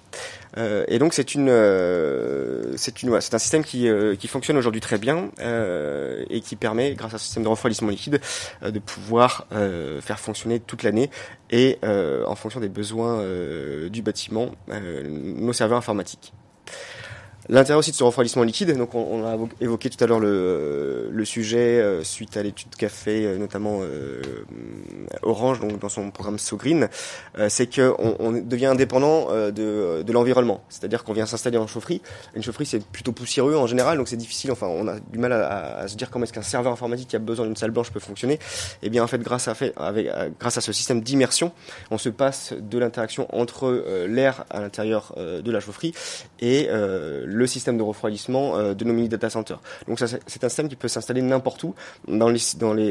Euh, 0.57 0.83
et 0.87 0.99
donc 0.99 1.13
c'est 1.13 1.35
une, 1.35 1.49
euh, 1.49 2.73
c'est 2.75 3.01
une, 3.03 3.19
c'est 3.21 3.33
un 3.33 3.39
système 3.39 3.63
qui, 3.63 3.87
euh, 3.87 4.15
qui 4.15 4.27
fonctionne 4.27 4.57
aujourd'hui 4.57 4.81
très 4.81 4.97
bien 4.97 5.29
euh, 5.39 6.25
et 6.29 6.41
qui 6.41 6.55
permet, 6.55 6.93
grâce 6.93 7.13
à 7.13 7.17
ce 7.17 7.25
système 7.25 7.43
de 7.43 7.47
refroidissement 7.47 7.89
liquide, 7.89 8.19
euh, 8.63 8.71
de 8.71 8.79
pouvoir 8.79 9.47
euh, 9.53 10.01
faire 10.01 10.19
fonctionner 10.19 10.59
toute 10.59 10.83
l'année 10.83 11.09
et 11.51 11.79
en 11.83 12.35
fonction 12.35 12.59
des 12.59 12.69
besoins 12.69 13.23
du 13.89 14.03
bâtiment 14.03 14.51
nos 14.67 15.53
serveurs 15.53 15.79
informatiques. 15.79 16.31
L'intérêt 17.51 17.79
aussi 17.79 17.89
de 17.89 17.95
ce 17.95 18.03
refroidissement 18.03 18.43
liquide, 18.43 18.77
donc 18.77 18.93
on, 18.93 19.25
a 19.25 19.35
évoqué 19.59 19.89
tout 19.89 20.03
à 20.03 20.05
l'heure 20.05 20.19
le, 20.19 21.23
sujet 21.25 21.79
euh, 21.81 22.03
suite 22.03 22.37
à 22.37 22.43
l'étude 22.43 22.75
qu'a 22.75 22.89
fait 22.89 23.25
euh, 23.25 23.37
notamment 23.37 23.79
euh, 23.81 24.21
Orange 25.23 25.59
donc 25.59 25.79
dans 25.79 25.89
son 25.89 26.11
programme 26.11 26.37
So 26.37 26.57
Green, 26.57 26.89
euh, 27.39 27.47
c'est 27.49 27.73
qu'on 27.73 28.15
on 28.19 28.31
devient 28.31 28.67
indépendant 28.67 29.29
de, 29.31 30.11
l'environnement. 30.11 30.63
C'est-à-dire 30.69 31.03
qu'on 31.03 31.13
vient 31.13 31.25
s'installer 31.25 31.57
en 31.57 31.65
chaufferie. 31.65 32.03
Une 32.35 32.43
chaufferie 32.43 32.67
c'est 32.67 32.85
plutôt 32.85 33.13
poussiéreux 33.13 33.55
en 33.55 33.65
général, 33.65 33.97
donc 33.97 34.07
c'est 34.09 34.17
difficile. 34.17 34.51
Enfin, 34.51 34.67
on 34.67 34.87
a 34.87 34.99
du 34.99 35.17
mal 35.17 35.33
à, 35.33 35.87
se 35.87 35.95
dire 35.95 36.11
comment 36.11 36.25
est-ce 36.25 36.33
qu'un 36.33 36.43
serveur 36.43 36.71
informatique 36.71 37.07
qui 37.07 37.15
a 37.15 37.19
besoin 37.19 37.47
d'une 37.47 37.55
salle 37.55 37.71
blanche 37.71 37.89
peut 37.89 37.99
fonctionner. 37.99 38.35
Et 38.35 38.39
eh 38.83 38.89
bien 38.91 39.03
en 39.03 39.07
fait, 39.07 39.21
grâce 39.21 39.47
à, 39.47 39.55
grâce 40.39 40.57
à 40.57 40.61
ce 40.61 40.71
système 40.71 41.01
d'immersion, 41.01 41.51
on 41.89 41.97
se 41.97 42.09
passe 42.09 42.53
de 42.53 42.77
l'interaction 42.77 43.27
entre 43.35 44.05
l'air 44.07 44.45
à 44.51 44.61
l'intérieur 44.61 45.15
de 45.17 45.51
la 45.51 45.59
chaufferie 45.59 45.93
et 46.39 46.67
le 46.69 47.38
le 47.39 47.47
système 47.47 47.77
de 47.77 47.83
refroidissement 47.83 48.57
euh, 48.57 48.73
de 48.73 48.83
nos 48.85 48.93
mini 48.93 49.09
data 49.09 49.29
centers. 49.29 49.61
Donc 49.87 49.99
c'est 49.99 50.43
un 50.43 50.49
système 50.49 50.69
qui 50.69 50.75
peut 50.75 50.87
s'installer 50.87 51.21
n'importe 51.21 51.63
où 51.63 51.73
dans 52.07 52.29
les, 52.29 52.39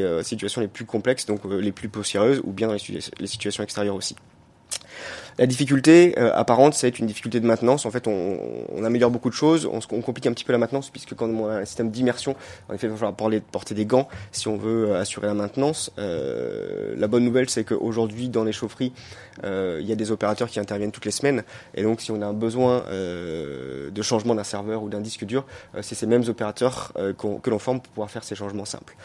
euh, 0.03 0.23
situations 0.23 0.61
les 0.61 0.69
plus 0.69 0.87
complexes, 0.87 1.27
donc 1.27 1.45
euh, 1.45 1.61
les 1.61 1.73
plus 1.73 1.89
poussiéreuses 1.89 2.41
ou 2.45 2.53
bien 2.53 2.67
dans 2.69 2.75
les 2.75 3.27
situations 3.27 3.63
extérieures 3.63 3.95
aussi. 3.95 4.17
La 5.39 5.47
difficulté 5.47 6.15
euh, 6.19 6.33
apparente, 6.35 6.75
c'est 6.75 6.99
une 6.99 7.07
difficulté 7.07 7.41
de 7.41 7.47
maintenance. 7.47 7.87
En 7.87 7.91
fait, 7.91 8.07
on, 8.09 8.85
améliore 8.85 9.11
beaucoup 9.11 9.29
de 9.29 9.35
choses, 9.35 9.69
on, 9.71 9.81
complique 10.01 10.27
un 10.27 10.33
petit 10.33 10.45
peu 10.45 10.53
la 10.53 10.59
maintenance, 10.59 10.91
puisque 10.91 11.15
quand 11.15 11.29
on 11.29 11.49
a 11.49 11.59
un 11.59 11.65
système 11.65 11.91
d'immersion, 11.91 12.35
en 12.69 12.75
effet, 12.75 12.87
il 12.87 12.93
va 12.93 13.13
porter 13.13 13.75
des 13.75 13.87
gants 13.87 14.09
si 14.33 14.49
on 14.49 14.57
veut 14.57 14.97
assurer 14.97 15.27
la 15.27 15.35
maintenance. 15.35 15.93
Euh, 15.99 16.95
la 16.97 17.07
bonne 17.07 17.25
nouvelle, 17.25 17.49
c'est 17.49 17.65
qu'aujourd'hui, 17.65 18.29
dans 18.29 18.45
les 18.45 18.53
chaufferies, 18.53 18.93
euh, 19.45 19.79
il 19.81 19.87
y 19.87 19.93
a 19.93 19.97
des 19.97 20.11
opérateurs 20.11 20.49
qui 20.49 20.61
interviennent 20.61 20.93
toutes 20.93 21.05
les 21.05 21.11
semaines, 21.11 21.45
et 21.75 21.83
donc 21.83 22.01
si 22.01 22.11
on 22.11 22.21
a 22.23 22.27
un 22.27 22.33
besoin 22.33 22.85
euh, 22.89 23.91
de 23.91 24.03
changement 24.03 24.35
d'un 24.35 24.45
serveur 24.45 24.83
ou 24.83 24.89
d'un 24.89 25.01
disque 25.01 25.25
dur, 25.25 25.45
euh, 25.75 25.83
c'est 25.83 25.95
ces 25.95 26.07
mêmes 26.07 26.25
opérateurs 26.29 26.93
que 26.95 27.51
l'on 27.51 27.59
forme 27.59 27.81
pour 27.81 27.93
pouvoir 27.93 28.11
faire 28.11 28.25
ces 28.25 28.35
changements 28.35 28.65
simples. 28.65 28.97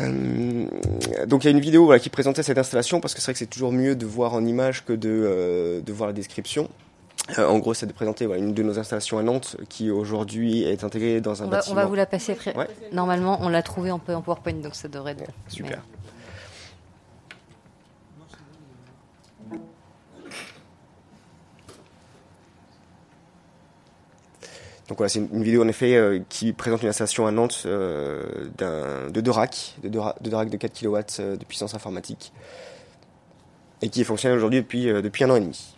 Euh, 0.00 0.66
donc 1.26 1.44
il 1.44 1.46
y 1.46 1.48
a 1.48 1.50
une 1.50 1.60
vidéo 1.60 1.84
voilà, 1.84 2.00
qui 2.00 2.10
présentait 2.10 2.42
cette 2.42 2.58
installation 2.58 3.00
parce 3.00 3.14
que 3.14 3.20
c'est 3.20 3.26
vrai 3.26 3.32
que 3.32 3.38
c'est 3.38 3.46
toujours 3.46 3.72
mieux 3.72 3.96
de 3.96 4.06
voir 4.06 4.34
en 4.34 4.44
image 4.44 4.84
que 4.84 4.92
de, 4.92 5.08
euh, 5.08 5.80
de 5.80 5.92
voir 5.92 6.08
la 6.08 6.12
description. 6.12 6.68
Euh, 7.38 7.46
en 7.46 7.58
gros, 7.58 7.74
c'est 7.74 7.86
de 7.86 7.92
présenter 7.92 8.26
voilà, 8.26 8.40
une 8.40 8.54
de 8.54 8.62
nos 8.62 8.78
installations 8.78 9.18
à 9.18 9.22
Nantes 9.22 9.56
qui 9.68 9.90
aujourd'hui 9.90 10.62
est 10.62 10.84
intégrée 10.84 11.20
dans 11.20 11.42
un 11.42 11.46
on 11.46 11.48
bâtiment. 11.48 11.74
Va, 11.74 11.80
on 11.80 11.84
va 11.84 11.88
vous 11.88 11.96
la 11.96 12.06
passer 12.06 12.32
après. 12.32 12.56
Ouais. 12.56 12.68
Normalement, 12.92 13.38
on 13.42 13.48
l'a 13.48 13.62
trouvé 13.62 13.90
en 13.90 13.98
PowerPoint, 13.98 14.52
donc 14.52 14.74
ça 14.74 14.86
devrait 14.88 15.12
être. 15.12 15.32
Super. 15.48 15.82
Donc 24.88 24.98
voilà, 24.98 25.08
c'est 25.08 25.18
une 25.18 25.42
vidéo 25.42 25.64
en 25.64 25.68
effet 25.68 25.96
euh, 25.96 26.20
qui 26.28 26.52
présente 26.52 26.82
une 26.82 26.88
installation 26.88 27.26
à 27.26 27.32
Nantes 27.32 27.64
euh, 27.66 28.22
de 29.10 29.20
deux 29.20 29.30
racks, 29.30 29.74
de 29.82 29.88
deux, 29.88 30.00
de 30.20 30.34
racks 30.34 30.50
de 30.50 30.56
4 30.56 30.80
kW 30.80 30.96
euh, 31.18 31.36
de 31.36 31.44
puissance 31.44 31.74
informatique, 31.74 32.32
et 33.82 33.88
qui 33.88 34.02
est 34.02 34.04
fonctionnelle 34.04 34.38
aujourd'hui 34.38 34.60
depuis, 34.60 34.88
euh, 34.88 35.02
depuis 35.02 35.24
un 35.24 35.30
an 35.30 35.36
et 35.36 35.40
demi. 35.40 35.72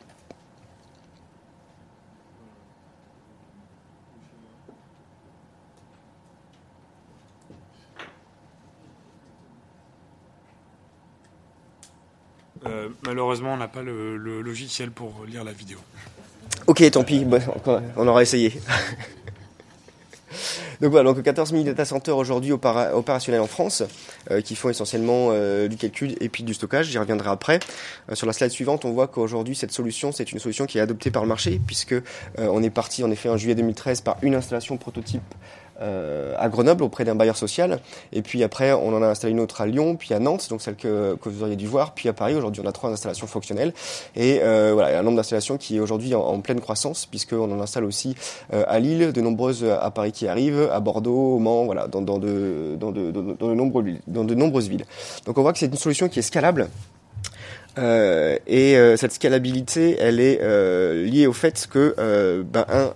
Malheureusement, 13.04 13.54
on 13.54 13.56
n'a 13.56 13.68
pas 13.68 13.80
le, 13.80 14.18
logiciel 14.18 14.90
pour 14.90 15.24
lire 15.24 15.42
la 15.42 15.52
vidéo. 15.52 15.78
Ok, 16.66 16.90
tant 16.90 17.04
pis, 17.04 17.26
on 17.96 18.06
aura 18.06 18.22
essayé. 18.22 18.52
donc 20.80 20.90
voilà, 20.90 21.12
donc 21.12 21.22
14 21.22 21.50
000 21.50 21.64
data 21.64 21.84
centers 21.84 22.16
aujourd'hui 22.16 22.52
opérationnels 22.52 23.40
en 23.40 23.46
France, 23.46 23.82
euh, 24.30 24.40
qui 24.40 24.54
font 24.54 24.68
essentiellement 24.68 25.30
euh, 25.32 25.68
du 25.68 25.76
calcul 25.76 26.16
et 26.20 26.28
puis 26.28 26.42
du 26.42 26.54
stockage. 26.54 26.86
J'y 26.86 26.98
reviendrai 26.98 27.30
après. 27.30 27.60
Euh, 28.10 28.14
sur 28.14 28.26
la 28.26 28.32
slide 28.32 28.50
suivante, 28.50 28.84
on 28.84 28.92
voit 28.92 29.08
qu'aujourd'hui 29.08 29.54
cette 29.54 29.72
solution, 29.72 30.12
c'est 30.12 30.32
une 30.32 30.38
solution 30.38 30.66
qui 30.66 30.78
est 30.78 30.82
adoptée 30.82 31.10
par 31.10 31.22
le 31.22 31.28
marché, 31.28 31.60
puisque 31.66 31.94
on 32.36 32.62
est 32.62 32.70
parti 32.70 33.02
en 33.04 33.10
effet 33.10 33.28
en 33.28 33.36
juillet 33.36 33.54
2013 33.54 34.02
par 34.02 34.16
une 34.22 34.34
installation 34.34 34.76
prototype 34.76 35.22
euh, 35.80 36.34
à 36.38 36.48
Grenoble 36.48 36.82
auprès 36.82 37.04
d'un 37.04 37.14
bailleur 37.14 37.36
social. 37.36 37.80
Et 38.12 38.22
puis 38.22 38.42
après, 38.42 38.72
on 38.72 38.94
en 38.94 39.02
a 39.02 39.06
installé 39.06 39.32
une 39.32 39.40
autre 39.40 39.60
à 39.60 39.66
Lyon, 39.66 39.96
puis 39.96 40.14
à 40.14 40.18
Nantes, 40.18 40.48
donc 40.50 40.62
celle 40.62 40.76
que, 40.76 41.16
que 41.16 41.28
vous 41.28 41.42
auriez 41.42 41.56
dû 41.56 41.66
voir. 41.66 41.94
Puis 41.94 42.08
à 42.08 42.12
Paris, 42.12 42.34
aujourd'hui, 42.34 42.62
on 42.64 42.68
a 42.68 42.72
trois 42.72 42.90
installations 42.90 43.26
fonctionnelles. 43.26 43.72
Et 44.16 44.40
euh, 44.42 44.72
voilà, 44.74 44.98
un 44.98 45.02
nombre 45.02 45.16
d'installations 45.16 45.56
qui 45.56 45.76
est 45.76 45.80
aujourd'hui 45.80 46.14
en, 46.14 46.40
pleine 46.40 46.60
croissance, 46.60 47.06
puisqu'on 47.06 47.50
en 47.50 47.60
installe 47.60 47.84
aussi 47.84 48.14
euh, 48.52 48.64
à 48.68 48.78
Lille, 48.78 49.12
de 49.12 49.20
nombreuses 49.20 49.64
à 49.64 49.90
Paris 49.90 50.12
qui 50.12 50.28
arrivent, 50.28 50.68
à 50.72 50.80
Bordeaux, 50.80 51.36
au 51.36 51.38
Mans, 51.38 51.64
voilà, 51.64 51.88
dans, 51.88 52.02
dans, 52.02 52.18
de, 52.18 52.76
dans, 52.78 52.92
de, 52.92 53.10
dans, 53.10 53.22
de, 53.22 53.98
dans 54.06 54.24
de 54.24 54.34
nombreuses 54.34 54.68
villes. 54.68 54.84
Donc 55.26 55.38
on 55.38 55.42
voit 55.42 55.52
que 55.52 55.58
c'est 55.58 55.66
une 55.66 55.76
solution 55.76 56.08
qui 56.08 56.18
est 56.18 56.22
scalable 56.22 56.68
euh, 57.78 58.36
et 58.46 58.76
euh, 58.76 58.96
cette 58.96 59.12
scalabilité, 59.12 59.96
elle 60.00 60.18
est 60.18 60.40
euh, 60.42 61.04
liée 61.04 61.26
au 61.26 61.32
fait 61.32 61.68
que, 61.70 62.42
ben, 62.42 62.66
un, 62.68 62.92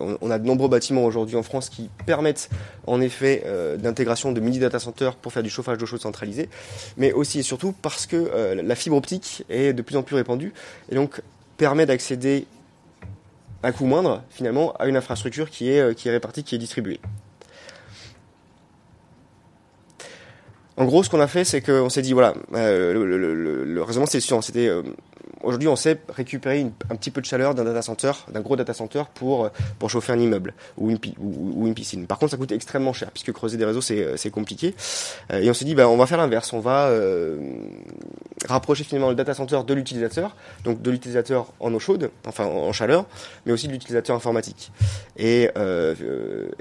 on, 0.00 0.16
on, 0.20 0.30
a 0.30 0.38
de 0.38 0.46
nombreux 0.46 0.68
bâtiments 0.68 1.04
aujourd'hui 1.04 1.36
en 1.36 1.42
France 1.42 1.68
qui 1.68 1.90
permettent 2.06 2.48
en 2.86 3.00
effet 3.00 3.44
d'intégration 3.78 4.32
de 4.32 4.40
mini 4.40 4.58
data 4.58 4.78
centers 4.78 5.14
pour 5.16 5.32
faire 5.32 5.42
du 5.42 5.50
chauffage 5.50 5.78
d'eau 5.78 5.86
chaude 5.86 6.00
centralisé, 6.00 6.48
mais 6.96 7.12
aussi 7.12 7.40
et 7.40 7.42
surtout 7.42 7.72
parce 7.72 8.06
que 8.06 8.30
la 8.62 8.74
fibre 8.74 8.96
optique 8.96 9.44
est 9.50 9.72
de 9.72 9.82
plus 9.82 9.96
en 9.96 10.02
plus 10.02 10.16
répandue 10.16 10.52
et 10.90 10.94
donc 10.94 11.20
permet 11.56 11.86
d'accéder 11.86 12.46
à 13.62 13.72
coût 13.72 13.86
moindre 13.86 14.22
finalement 14.30 14.72
à 14.78 14.86
une 14.86 14.96
infrastructure 14.96 15.50
qui 15.50 15.70
est, 15.70 15.94
qui 15.94 16.08
est 16.08 16.12
répartie, 16.12 16.44
qui 16.44 16.54
est 16.54 16.58
distribuée. 16.58 17.00
En 20.78 20.84
gros, 20.84 21.02
ce 21.02 21.10
qu'on 21.10 21.20
a 21.20 21.26
fait, 21.26 21.44
c'est 21.44 21.60
qu'on 21.60 21.88
s'est 21.88 22.02
dit, 22.02 22.12
voilà, 22.12 22.34
euh, 22.54 22.92
le, 22.94 23.04
le, 23.04 23.34
le, 23.34 23.64
le, 23.64 23.82
raisonnement, 23.82 24.06
sûr, 24.20 24.42
c'était 24.44 24.68
euh, 24.68 24.82
aujourd'hui, 25.42 25.68
on 25.68 25.76
sait 25.76 26.00
récupérer 26.08 26.66
un 26.90 26.96
petit 26.96 27.10
peu 27.10 27.20
de 27.20 27.26
chaleur 27.26 27.54
d'un 27.54 27.64
data 27.64 27.80
d'un 28.32 28.40
gros 28.40 28.56
data 28.56 28.74
center 28.74 29.02
pour, 29.14 29.50
pour 29.78 29.90
chauffer 29.90 30.12
un 30.12 30.18
immeuble 30.18 30.54
ou 30.76 30.90
une, 30.90 31.74
piscine. 31.74 32.06
Par 32.06 32.18
contre, 32.18 32.32
ça 32.32 32.36
coûte 32.36 32.52
extrêmement 32.52 32.92
cher 32.92 33.10
puisque 33.10 33.32
creuser 33.32 33.56
des 33.56 33.64
réseaux, 33.64 33.80
c'est 33.80 34.30
compliqué. 34.30 34.74
Euh, 35.32 35.40
et 35.40 35.50
on 35.50 35.54
s'est 35.54 35.64
dit, 35.64 35.74
bah, 35.74 35.88
on 35.88 35.96
va 35.96 36.06
faire 36.06 36.18
l'inverse. 36.18 36.52
On 36.52 36.60
va 36.60 36.88
euh, 36.88 37.38
rapprocher 38.46 38.84
finalement 38.84 39.08
le 39.08 39.14
data 39.14 39.34
center 39.34 39.60
de 39.66 39.74
l'utilisateur, 39.74 40.36
donc 40.64 40.82
de 40.82 40.90
l'utilisateur 40.90 41.52
en 41.60 41.72
eau 41.74 41.78
chaude, 41.78 42.10
enfin 42.26 42.44
en, 42.44 42.72
chaleur, 42.72 43.06
mais 43.46 43.52
aussi 43.52 43.66
de 43.66 43.72
l'utilisateur 43.72 44.14
informatique. 44.14 44.72
Et, 45.16 45.50
euh, 45.56 45.94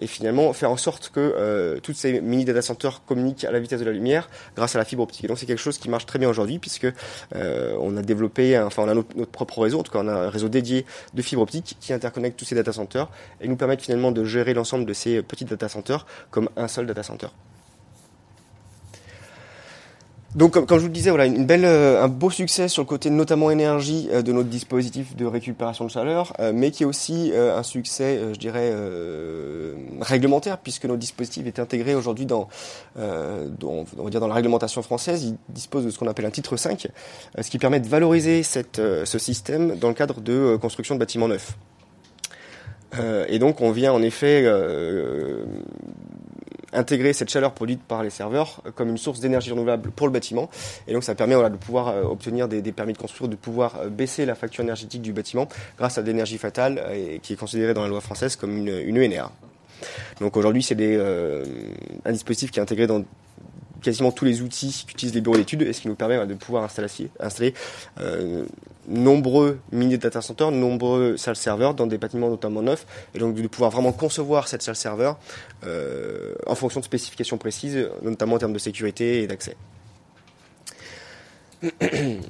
finalement, 0.05 0.53
faire 0.53 0.71
en 0.71 0.77
sorte 0.77 1.09
que 1.13 1.19
euh, 1.19 1.79
toutes 1.79 1.95
ces 1.95 2.21
mini 2.21 2.45
data 2.45 2.61
centers 2.61 3.03
communiquent 3.05 3.43
à 3.43 3.51
la 3.51 3.59
vitesse 3.59 3.79
de 3.79 3.85
la 3.85 3.91
lumière 3.91 4.29
grâce 4.55 4.75
à 4.75 4.79
la 4.79 4.85
fibre 4.85 5.03
optique. 5.03 5.25
Et 5.25 5.27
donc, 5.27 5.37
c'est 5.37 5.45
quelque 5.45 5.59
chose 5.59 5.77
qui 5.77 5.89
marche 5.89 6.05
très 6.05 6.19
bien 6.19 6.29
aujourd'hui 6.29 6.59
puisque 6.59 6.87
euh, 7.35 7.75
on 7.79 7.97
a 7.97 8.01
développé 8.01 8.56
enfin 8.65 8.83
on 8.83 8.89
a 8.89 8.93
notre, 8.93 9.15
notre, 9.17 9.31
propre 9.31 9.59
réseau, 9.59 9.79
en 9.79 9.83
tout 9.83 9.91
cas 9.91 9.99
on 10.01 10.07
a 10.07 10.13
un 10.13 10.29
réseau 10.29 10.49
dédié 10.49 10.85
de 11.13 11.21
fibre 11.21 11.41
optique 11.41 11.77
qui 11.79 11.93
interconnecte 11.93 12.37
tous 12.37 12.45
ces 12.45 12.55
data 12.55 12.73
centers 12.73 13.09
et 13.41 13.47
nous 13.47 13.55
permettent 13.55 13.81
finalement 13.81 14.11
de 14.11 14.23
gérer 14.23 14.53
l'ensemble 14.53 14.85
de 14.85 14.93
ces 14.93 15.21
petits 15.21 15.45
data 15.45 15.69
centers 15.69 16.05
comme 16.31 16.49
un 16.57 16.67
seul 16.67 16.85
data 16.85 17.03
center. 17.03 17.27
Donc, 20.35 20.51
comme, 20.51 20.65
comme, 20.65 20.77
je 20.77 20.83
vous 20.83 20.89
le 20.89 20.93
disais, 20.93 21.09
voilà, 21.09 21.25
une 21.25 21.45
belle, 21.45 21.63
euh, 21.63 22.03
un 22.03 22.09
beau 22.09 22.29
succès 22.29 22.67
sur 22.67 22.83
le 22.83 22.87
côté 22.87 23.09
notamment 23.09 23.49
énergie 23.49 24.09
euh, 24.11 24.21
de 24.21 24.33
notre 24.33 24.49
dispositif 24.49 25.15
de 25.15 25.25
récupération 25.25 25.85
de 25.85 25.89
chaleur, 25.89 26.33
euh, 26.39 26.51
mais 26.53 26.71
qui 26.71 26.83
est 26.83 26.85
aussi 26.85 27.31
euh, 27.33 27.57
un 27.57 27.63
succès, 27.63 28.17
euh, 28.17 28.33
je 28.33 28.39
dirais, 28.39 28.69
euh, 28.73 29.73
réglementaire, 30.01 30.57
puisque 30.57 30.85
notre 30.85 30.99
dispositif 30.99 31.47
est 31.47 31.59
intégré 31.59 31.95
aujourd'hui 31.95 32.25
dans, 32.25 32.49
dans, 32.97 33.85
on 33.97 34.03
va 34.03 34.09
dire 34.09 34.19
dans 34.19 34.27
la 34.27 34.35
réglementation 34.35 34.81
française. 34.81 35.23
Il 35.23 35.37
dispose 35.49 35.85
de 35.85 35.91
ce 35.91 35.97
qu'on 35.97 36.07
appelle 36.07 36.25
un 36.25 36.31
titre 36.31 36.57
5, 36.57 36.87
ce 37.39 37.49
qui 37.49 37.57
permet 37.57 37.79
de 37.79 37.87
valoriser 37.87 38.43
cette, 38.43 38.77
ce 38.77 39.19
système 39.19 39.75
dans 39.77 39.87
le 39.87 39.93
cadre 39.93 40.19
de 40.21 40.57
construction 40.59 40.95
de 40.95 40.99
bâtiments 40.99 41.27
neufs. 41.27 41.57
et 43.27 43.39
donc, 43.39 43.61
on 43.61 43.71
vient 43.71 43.93
en 43.93 44.01
effet 44.01 44.45
intégrer 46.73 47.13
cette 47.13 47.29
chaleur 47.29 47.53
produite 47.53 47.81
par 47.81 48.03
les 48.03 48.09
serveurs 48.09 48.61
comme 48.75 48.89
une 48.89 48.97
source 48.97 49.19
d'énergie 49.19 49.51
renouvelable 49.51 49.91
pour 49.91 50.07
le 50.07 50.13
bâtiment. 50.13 50.49
Et 50.87 50.93
donc 50.93 51.03
ça 51.03 51.15
permet 51.15 51.35
de 51.35 51.55
pouvoir 51.55 51.89
euh, 51.89 52.03
obtenir 52.03 52.47
des, 52.47 52.61
permis 52.71 52.93
de 52.93 52.97
construire, 52.97 53.29
de 53.29 53.35
pouvoir 53.35 53.77
euh, 53.79 53.89
baisser 53.89 54.25
la 54.25 54.35
facture 54.35 54.63
énergétique 54.63 55.01
du 55.01 55.13
bâtiment 55.13 55.47
grâce 55.77 55.97
à 55.97 56.01
l'énergie 56.01 56.37
fatale 56.37 56.81
euh, 56.85 57.17
qui 57.21 57.33
est 57.33 57.37
considérée 57.37 57.73
dans 57.73 57.83
la 57.83 57.87
loi 57.87 58.01
française 58.01 58.35
comme 58.35 58.57
une, 58.57 58.67
une 58.67 58.97
ENR. 58.97 59.31
Donc 60.19 60.37
aujourd'hui 60.37 60.63
c'est 60.63 60.75
euh, 60.79 61.43
un 62.05 62.11
dispositif 62.11 62.51
qui 62.51 62.59
est 62.59 62.61
intégré 62.61 62.87
dans 62.87 63.03
quasiment 63.81 64.11
tous 64.11 64.25
les 64.25 64.41
outils 64.41 64.85
qu'utilisent 64.87 65.13
les 65.15 65.21
bureaux 65.21 65.37
d'études 65.37 65.61
et 65.61 65.73
ce 65.73 65.81
qui 65.81 65.87
nous 65.87 65.95
permet 65.95 66.25
de 66.25 66.33
pouvoir 66.33 66.63
installer, 66.63 67.53
euh, 67.99 68.45
nombreux 68.87 69.59
mini 69.71 69.97
data 69.97 70.21
centers, 70.21 70.51
nombreux 70.51 71.17
salles 71.17 71.35
serveurs 71.35 71.73
dans 71.73 71.87
des 71.87 71.97
bâtiments 71.97 72.29
notamment 72.29 72.61
neufs 72.61 72.85
et 73.13 73.19
donc 73.19 73.35
de 73.35 73.47
pouvoir 73.47 73.71
vraiment 73.71 73.91
concevoir 73.91 74.47
cette 74.47 74.61
salle 74.61 74.75
serveur 74.75 75.17
euh, 75.65 76.33
en 76.45 76.55
fonction 76.55 76.79
de 76.79 76.85
spécifications 76.85 77.37
précises, 77.37 77.89
notamment 78.01 78.35
en 78.35 78.39
termes 78.39 78.53
de 78.53 78.59
sécurité 78.59 79.23
et 79.23 79.27
d'accès. 79.27 79.55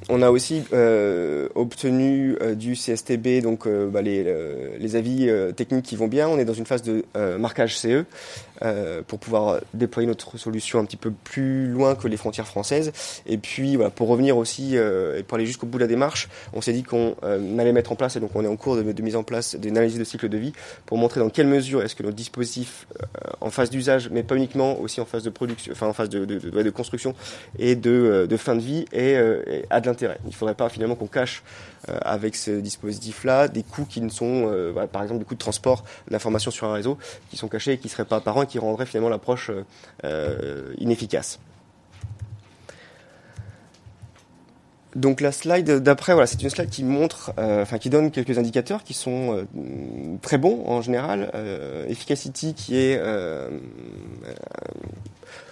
On 0.08 0.22
a 0.22 0.30
aussi 0.30 0.62
euh, 0.72 1.48
obtenu 1.54 2.38
euh, 2.40 2.54
du 2.54 2.72
CSTB 2.72 3.42
donc 3.42 3.68
bah, 3.68 4.00
les, 4.00 4.96
avis 4.96 5.30
techniques 5.54 5.84
qui 5.84 5.96
vont 5.96 6.08
bien. 6.08 6.28
On 6.28 6.38
est 6.38 6.46
dans 6.46 6.54
une 6.54 6.66
phase 6.66 6.82
de 6.82 7.04
marquage 7.38 7.78
CE 7.78 8.04
pour 9.06 9.18
pouvoir 9.18 9.60
déployer 9.74 10.06
notre 10.06 10.36
solution 10.38 10.78
un 10.78 10.84
petit 10.84 10.96
peu 10.96 11.10
plus 11.10 11.68
loin 11.68 11.94
que 11.94 12.08
les 12.08 12.16
frontières 12.16 12.46
françaises. 12.46 12.92
Et 13.26 13.38
puis 13.38 13.76
voilà, 13.76 13.90
pour 13.90 14.08
revenir 14.08 14.36
aussi 14.36 14.76
et 14.76 15.22
pour 15.22 15.36
aller 15.36 15.46
jusqu'au 15.46 15.66
bout 15.66 15.78
de 15.78 15.84
la 15.84 15.88
démarche, 15.88 16.28
on 16.52 16.60
s'est 16.60 16.72
dit 16.72 16.82
qu'on 16.82 17.14
allait 17.58 17.72
mettre 17.72 17.92
en 17.92 17.96
place 17.96 18.16
et 18.16 18.20
donc 18.20 18.30
on 18.34 18.44
est 18.44 18.48
en 18.48 18.56
cours 18.56 18.76
de, 18.76 19.02
mise 19.02 19.16
en 19.16 19.22
place 19.22 19.54
d'une 19.54 19.76
analyse 19.76 19.98
de 19.98 20.04
cycle 20.04 20.28
de 20.28 20.38
vie 20.38 20.52
pour 20.86 20.98
montrer 20.98 21.20
dans 21.20 21.30
quelle 21.30 21.46
mesure 21.46 21.82
est-ce 21.82 21.94
que 21.94 22.02
notre 22.02 22.16
dispositif 22.16 22.86
en 23.40 23.50
phase 23.50 23.70
d'usage, 23.70 24.08
mais 24.10 24.22
pas 24.22 24.36
uniquement 24.36 24.78
aussi 24.80 25.00
en 25.00 25.04
phase 25.04 25.22
de 25.22 25.30
production, 25.30 25.72
enfin 25.72 25.86
en 25.86 25.92
phase 25.92 26.08
de, 26.08 26.24
de, 26.24 26.38
de, 26.38 26.62
de 26.62 26.70
construction 26.70 27.14
et 27.58 27.76
de, 27.76 28.26
de 28.28 28.36
fin 28.36 28.54
de 28.54 28.60
vie 28.60 28.84
est 28.92 29.16
a 29.70 29.80
de 29.80 29.86
l'intérêt. 29.86 30.18
Il 30.24 30.28
ne 30.28 30.34
faudrait 30.34 30.54
pas 30.54 30.68
finalement 30.68 30.94
qu'on 30.94 31.06
cache 31.06 31.42
euh, 31.88 31.98
avec 32.02 32.34
ce 32.34 32.50
dispositif-là 32.50 33.48
des 33.48 33.62
coûts 33.62 33.84
qui 33.84 34.00
ne 34.00 34.08
sont, 34.08 34.48
euh, 34.50 34.70
voilà, 34.72 34.88
par 34.88 35.02
exemple, 35.02 35.20
des 35.20 35.24
coûts 35.24 35.34
de 35.34 35.38
transport 35.38 35.84
d'informations 36.10 36.50
sur 36.50 36.66
un 36.66 36.72
réseau 36.72 36.98
qui 37.30 37.36
sont 37.36 37.48
cachés 37.48 37.72
et 37.72 37.78
qui 37.78 37.86
ne 37.86 37.90
seraient 37.90 38.04
pas 38.04 38.16
apparents 38.16 38.42
et 38.42 38.46
qui 38.48 38.58
rendraient 38.58 38.86
finalement 38.86 39.10
l'approche 39.10 39.50
euh, 40.04 40.74
inefficace. 40.78 41.38
Donc 44.96 45.20
la 45.20 45.32
slide 45.32 45.70
d'après, 45.80 46.12
voilà, 46.12 46.26
c'est 46.26 46.42
une 46.42 46.50
slide 46.50 46.70
qui 46.70 46.82
montre, 46.82 47.32
euh, 47.38 47.62
enfin 47.62 47.78
qui 47.78 47.90
donne 47.90 48.10
quelques 48.10 48.38
indicateurs 48.38 48.82
qui 48.82 48.94
sont 48.94 49.32
euh, 49.32 49.44
très 50.22 50.38
bons 50.38 50.64
en 50.66 50.80
général. 50.80 51.30
Euh, 51.34 51.86
Efficacity 51.88 52.54
qui 52.54 52.76
est 52.76 53.00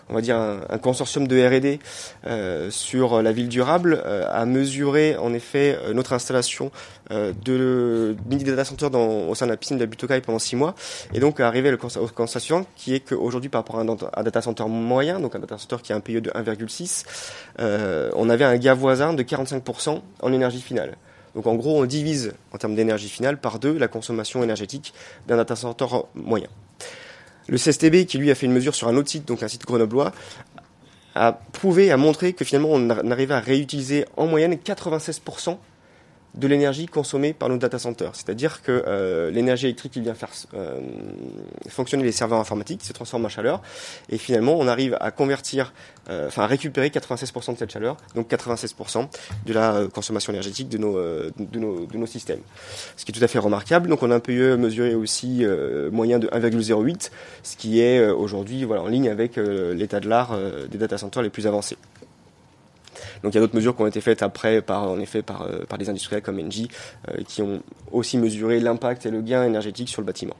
on 0.08 0.14
va 0.14 0.20
dire 0.20 0.36
un, 0.36 0.78
consortium 0.78 1.26
de 1.26 1.46
R&D 1.46 1.80
euh, 2.26 2.70
sur 2.70 3.22
la 3.22 3.32
ville 3.32 3.48
durable 3.48 4.02
euh, 4.04 4.26
a 4.30 4.44
mesuré 4.44 5.16
en 5.16 5.32
effet 5.32 5.78
euh, 5.82 5.92
notre 5.92 6.12
installation 6.12 6.70
de 7.08 8.16
mini 8.28 8.42
data 8.42 8.64
center 8.64 8.86
au 8.86 9.34
sein 9.36 9.46
de 9.46 9.52
la 9.52 9.56
piscine 9.56 9.76
de 9.76 9.82
la 9.82 9.86
Butokai 9.86 10.20
pendant 10.22 10.40
six 10.40 10.56
mois. 10.56 10.74
Et 11.14 11.20
donc 11.20 11.38
arrivé 11.38 11.72
au 11.72 12.08
constat 12.08 12.40
suivant 12.40 12.66
qui 12.74 12.94
est 12.94 13.00
qu'aujourd'hui 13.00 13.48
par 13.48 13.60
rapport 13.60 13.78
à 13.78 13.82
un, 13.82 14.22
data 14.24 14.42
center 14.42 14.64
moyen 14.66 15.20
donc 15.20 15.36
un 15.36 15.38
data 15.38 15.56
center 15.56 15.76
qui 15.82 15.92
a 15.92 15.96
un 15.96 16.00
PIE 16.00 16.20
de 16.20 16.30
1,6 16.30 17.04
on 18.16 18.28
avait 18.28 18.44
un 18.44 18.56
gap 18.56 18.76
voisin 18.76 19.12
de 19.12 19.22
45% 19.22 20.00
en 20.20 20.32
énergie 20.32 20.60
finale. 20.60 20.96
Donc 21.36 21.46
en 21.46 21.54
gros 21.54 21.80
on 21.80 21.84
divise 21.84 22.34
en 22.52 22.58
termes 22.58 22.74
d'énergie 22.74 23.08
finale 23.08 23.38
par 23.38 23.60
deux 23.60 23.78
la 23.78 23.86
consommation 23.86 24.42
énergétique 24.42 24.92
d'un 25.28 25.36
data 25.36 25.54
center 25.54 25.86
moyen 26.16 26.48
le 27.48 27.58
CSTB, 27.58 28.06
qui 28.06 28.18
lui 28.18 28.30
a 28.30 28.34
fait 28.34 28.46
une 28.46 28.52
mesure 28.52 28.74
sur 28.74 28.88
un 28.88 28.96
autre 28.96 29.08
site, 29.08 29.26
donc 29.26 29.42
un 29.42 29.48
site 29.48 29.64
grenoblois, 29.64 30.12
a 31.14 31.32
prouvé, 31.32 31.90
a 31.90 31.96
montré 31.96 32.32
que 32.34 32.44
finalement 32.44 32.70
on 32.72 32.90
arrivait 33.10 33.34
à 33.34 33.40
réutiliser 33.40 34.04
en 34.16 34.26
moyenne 34.26 34.54
96% 34.54 35.56
de 36.36 36.46
l'énergie 36.46 36.86
consommée 36.86 37.32
par 37.32 37.48
nos 37.48 37.56
data 37.56 37.78
centers. 37.78 38.14
C'est-à-dire 38.14 38.62
que 38.62 38.84
euh, 38.86 39.30
l'énergie 39.30 39.66
électrique 39.66 39.92
qui 39.92 40.00
vient 40.00 40.14
faire 40.14 40.30
euh, 40.54 40.80
fonctionner 41.68 42.04
les 42.04 42.12
serveurs 42.12 42.38
informatiques 42.38 42.82
se 42.84 42.92
transforme 42.92 43.24
en 43.24 43.28
chaleur. 43.28 43.62
Et 44.10 44.18
finalement, 44.18 44.56
on 44.58 44.68
arrive 44.68 44.96
à 45.00 45.10
convertir, 45.10 45.72
euh, 46.10 46.28
enfin 46.28 46.42
à 46.42 46.46
récupérer 46.46 46.88
96% 46.88 47.54
de 47.54 47.58
cette 47.58 47.72
chaleur, 47.72 47.96
donc 48.14 48.30
96% 48.30 49.08
de 49.46 49.52
la 49.52 49.86
consommation 49.92 50.32
énergétique 50.32 50.68
de 50.68 50.78
nos, 50.78 50.96
de, 50.96 51.58
nos, 51.58 51.86
de 51.86 51.96
nos 51.96 52.06
systèmes. 52.06 52.40
Ce 52.96 53.04
qui 53.04 53.12
est 53.12 53.14
tout 53.14 53.24
à 53.24 53.28
fait 53.28 53.38
remarquable. 53.38 53.88
Donc 53.88 54.02
on 54.02 54.10
a 54.10 54.14
un 54.14 54.20
peu 54.20 54.56
mesuré 54.56 54.94
aussi 54.94 55.44
moyen 55.90 56.18
de 56.18 56.28
1,08, 56.28 57.10
ce 57.42 57.56
qui 57.56 57.80
est 57.80 58.06
aujourd'hui 58.08 58.64
voilà, 58.64 58.82
en 58.82 58.88
ligne 58.88 59.08
avec 59.08 59.36
l'état 59.36 60.00
de 60.00 60.08
l'art 60.08 60.36
des 60.70 60.78
data 60.78 60.98
centers 60.98 61.22
les 61.22 61.30
plus 61.30 61.46
avancés. 61.46 61.76
Donc 63.22 63.32
il 63.32 63.36
y 63.36 63.38
a 63.38 63.40
d'autres 63.40 63.56
mesures 63.56 63.74
qui 63.76 63.82
ont 63.82 63.86
été 63.86 64.00
faites 64.00 64.22
après 64.22 64.62
par 64.62 64.84
en 64.84 64.98
effet 64.98 65.22
par, 65.22 65.42
euh, 65.42 65.64
par 65.68 65.78
des 65.78 65.88
industriels 65.88 66.22
comme 66.22 66.38
Engie 66.38 66.68
euh, 67.08 67.22
qui 67.26 67.42
ont 67.42 67.62
aussi 67.92 68.18
mesuré 68.18 68.60
l'impact 68.60 69.06
et 69.06 69.10
le 69.10 69.22
gain 69.22 69.44
énergétique 69.44 69.88
sur 69.88 70.02
le 70.02 70.06
bâtiment. 70.06 70.36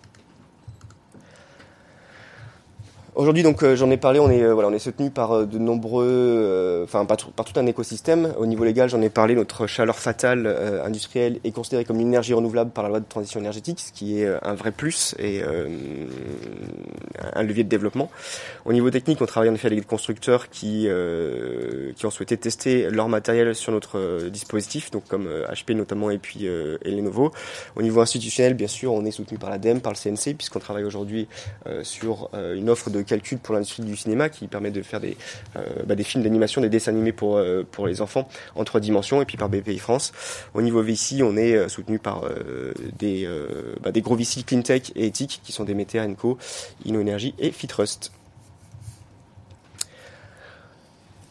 Aujourd'hui, 3.17 3.43
donc, 3.43 3.63
euh, 3.63 3.77
j'en 3.77 3.91
ai 3.91 3.97
parlé, 3.97 4.21
on 4.21 4.31
est, 4.31 4.43
euh, 4.43 4.53
voilà, 4.53 4.69
on 4.69 4.75
est 4.75 4.79
soutenu 4.79 5.11
par 5.11 5.33
euh, 5.33 5.47
de 5.47 5.57
nombreux, 5.57 6.83
enfin, 6.85 7.07
par, 7.07 7.17
par, 7.17 7.47
tout 7.47 7.59
un 7.59 7.65
écosystème. 7.65 8.35
Au 8.37 8.45
niveau 8.45 8.63
légal, 8.63 8.91
j'en 8.91 9.01
ai 9.01 9.09
parlé, 9.09 9.35
notre 9.35 9.67
chaleur 9.67 9.97
fatale 9.97 10.47
industrielle 10.85 11.41
est 11.43 11.51
considérée 11.51 11.87
comme 11.87 11.99
une 11.99 12.09
énergie 12.09 12.35
renouvelable 12.35 12.73
par 12.73 12.85
la 12.85 12.91
loi 12.91 13.01
de 13.01 13.07
transition 13.09 13.41
énergétique, 13.41 13.81
ce 13.81 13.91
qui 13.91 14.21
est 14.21 14.29
un 14.43 14.55
vrai 14.55 14.71
plus 14.71 15.15
et 15.19 15.41
un 17.33 17.43
levier 17.43 17.65
de 17.65 17.69
développement. 17.71 18.11
Au 18.67 18.75
niveau 18.75 18.91
technique, 18.91 19.23
on 19.23 19.27
travaille 19.27 19.49
en 19.49 19.55
effet 19.55 19.69
avec 19.69 19.79
des 19.79 19.85
constructeurs 19.85 20.51
qui, 20.51 20.89
qui 21.97 22.07
ont 22.07 22.11
souhaité 22.11 22.37
tester 22.37 22.91
leur 22.91 23.09
matériel 23.09 23.55
sur 23.55 23.73
notre 23.73 24.29
dispositif, 24.29 24.91
donc 24.91 25.05
comme 25.09 25.27
HP 25.27 25.75
notamment 25.75 26.11
et 26.11 26.19
puis 26.19 26.47
et 26.47 26.91
Lenovo. 26.91 27.33
Au 27.77 27.83
niveau 27.83 28.01
institutionnel, 28.01 28.55
bien 28.55 28.69
sûr, 28.69 28.93
on 28.93 29.05
est 29.05 29.11
soutenu 29.11 29.39
par 29.39 29.51
l'ADEME, 29.51 29.81
par 29.81 29.93
le 29.93 29.99
CNC, 29.99 30.37
puisqu'on 30.37 30.61
travaille 30.61 30.85
aujourd'hui 30.85 31.29
sur 31.83 32.31
une 32.35 32.69
offre 32.69 32.91
de 32.91 33.06
calcul 33.07 33.39
pour 33.39 33.55
l'industrie 33.55 33.83
du 33.83 33.97
cinéma 33.97 34.29
qui 34.29 34.47
permet 34.47 34.71
de 34.71 34.83
faire 34.83 35.01
des, 35.01 35.17
euh, 35.57 35.63
bah, 35.87 35.97
films 35.97 36.25
d'animation, 36.25 36.61
des 36.61 36.69
dessins 36.69 36.93
animés 36.93 37.13
pour, 37.13 37.37
euh, 37.37 37.63
pour 37.71 37.87
les 37.87 38.01
enfants 38.01 38.29
en 38.55 38.65
trois 38.65 38.81
dimensions 38.81 39.23
et 39.23 39.25
puis 39.25 39.37
par 39.37 39.49
BPI 39.49 39.79
France. 39.79 40.13
Au 40.55 40.63
niveau 40.63 40.83
VC, 40.83 41.23
on 41.23 41.37
est 41.37 41.55
euh, 41.55 41.69
soutenu 41.69 41.99
par 41.99 42.25
des, 42.99 43.29
bah, 43.83 43.93
des 43.93 44.01
gros 44.01 44.17
VC 44.17 44.43
CleanTech 44.45 44.93
et 44.97 45.07
éthique 45.07 45.41
qui 45.45 45.53
sont 45.53 45.65
des 45.65 45.75
Metea 45.75 46.07
Co, 46.17 46.39
et 46.85 47.51
Fitrust. 47.51 48.13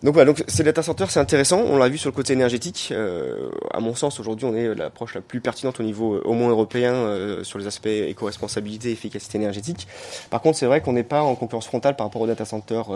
Donc 0.03 0.13
voilà, 0.13 0.25
donc 0.31 0.43
ces 0.47 0.63
data 0.63 0.83
centers, 0.83 1.09
c'est 1.09 1.19
intéressant. 1.19 1.61
On 1.61 1.77
l'a 1.77 1.89
vu 1.89 1.97
sur 1.97 2.09
le 2.09 2.15
côté 2.15 2.33
énergétique. 2.33 2.89
Euh, 2.91 3.49
à 3.73 3.79
mon 3.79 3.95
sens, 3.95 4.19
aujourd'hui, 4.19 4.45
on 4.45 4.53
est 4.53 4.75
l'approche 4.75 5.15
la 5.15 5.21
plus 5.21 5.39
pertinente 5.39 5.79
au 5.79 5.83
niveau 5.83 6.15
euh, 6.15 6.21
au 6.25 6.33
moins 6.33 6.49
européen 6.49 6.93
euh, 6.93 7.43
sur 7.43 7.57
les 7.57 7.65
aspects 7.65 7.87
éco-responsabilité, 7.87 8.91
efficacité 8.91 9.37
énergétique. 9.37 9.87
Par 10.29 10.41
contre, 10.41 10.57
c'est 10.57 10.65
vrai 10.65 10.81
qu'on 10.81 10.93
n'est 10.93 11.03
pas 11.03 11.21
en 11.21 11.35
concurrence 11.35 11.65
frontale 11.65 11.95
par 11.95 12.07
rapport 12.07 12.21
aux 12.21 12.27
data 12.27 12.45
centers 12.45 12.87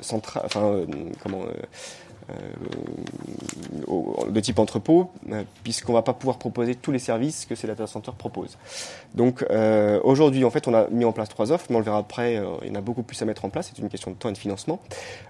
central, 0.00 0.42
enfin 0.46 0.80
comment 1.22 1.42
euh, 1.42 1.52
de 4.28 4.40
type 4.40 4.58
entrepôt, 4.58 5.10
euh, 5.30 5.42
puisqu'on 5.62 5.92
va 5.92 6.02
pas 6.02 6.12
pouvoir 6.12 6.38
proposer 6.38 6.74
tous 6.74 6.92
les 6.92 6.98
services 6.98 7.46
que 7.46 7.54
ces 7.54 7.66
data 7.66 7.86
centers 7.86 8.14
proposent. 8.14 8.56
Donc 9.14 9.44
euh, 9.50 10.00
aujourd'hui, 10.04 10.44
en 10.44 10.50
fait, 10.50 10.68
on 10.68 10.74
a 10.74 10.88
mis 10.88 11.04
en 11.04 11.12
place 11.12 11.28
trois 11.28 11.52
offres, 11.52 11.66
mais 11.70 11.76
on 11.76 11.78
le 11.78 11.84
verra 11.84 11.98
après, 11.98 12.42
il 12.62 12.68
y 12.68 12.70
en 12.70 12.74
a 12.74 12.80
beaucoup 12.80 13.02
plus 13.02 13.20
à 13.22 13.24
mettre 13.24 13.44
en 13.44 13.50
place, 13.50 13.72
c'est 13.74 13.80
une 13.80 13.88
question 13.88 14.10
de 14.10 14.16
temps 14.16 14.28
et 14.28 14.32
de 14.32 14.38
financement. 14.38 14.80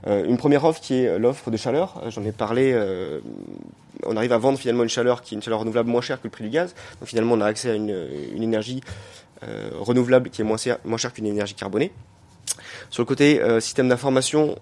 une 0.07 0.37
première 0.37 0.65
offre 0.65 0.81
qui 0.81 0.95
est 0.95 1.19
l'offre 1.19 1.51
de 1.51 1.57
chaleur, 1.57 2.03
j'en 2.09 2.25
ai 2.25 2.33
parlé, 2.33 2.79
on 4.05 4.17
arrive 4.17 4.33
à 4.33 4.39
vendre 4.39 4.59
finalement 4.59 4.83
une 4.83 4.89
chaleur 4.89 5.23
qui 5.23 5.35
est 5.35 5.37
une 5.37 5.43
chaleur 5.43 5.61
renouvelable 5.61 5.91
moins 5.91 6.01
chère 6.01 6.19
que 6.19 6.27
le 6.27 6.31
prix 6.31 6.45
du 6.45 6.51
gaz, 6.51 6.75
donc 7.01 7.09
finalement 7.09 7.35
on 7.35 7.41
a 7.41 7.47
accès 7.47 7.71
à 7.71 7.75
une, 7.75 7.91
énergie 8.43 8.83
renouvelable 9.79 10.31
qui 10.31 10.43
est 10.43 10.45
moins, 10.45 10.59
moins 10.85 10.99
chère 10.99 11.13
qu'une 11.13 11.27
énergie 11.27 11.55
carbonée. 11.55 11.93
Sur 12.91 13.03
le 13.03 13.07
côté 13.07 13.41
système 13.61 13.89
d'information, 13.89 14.57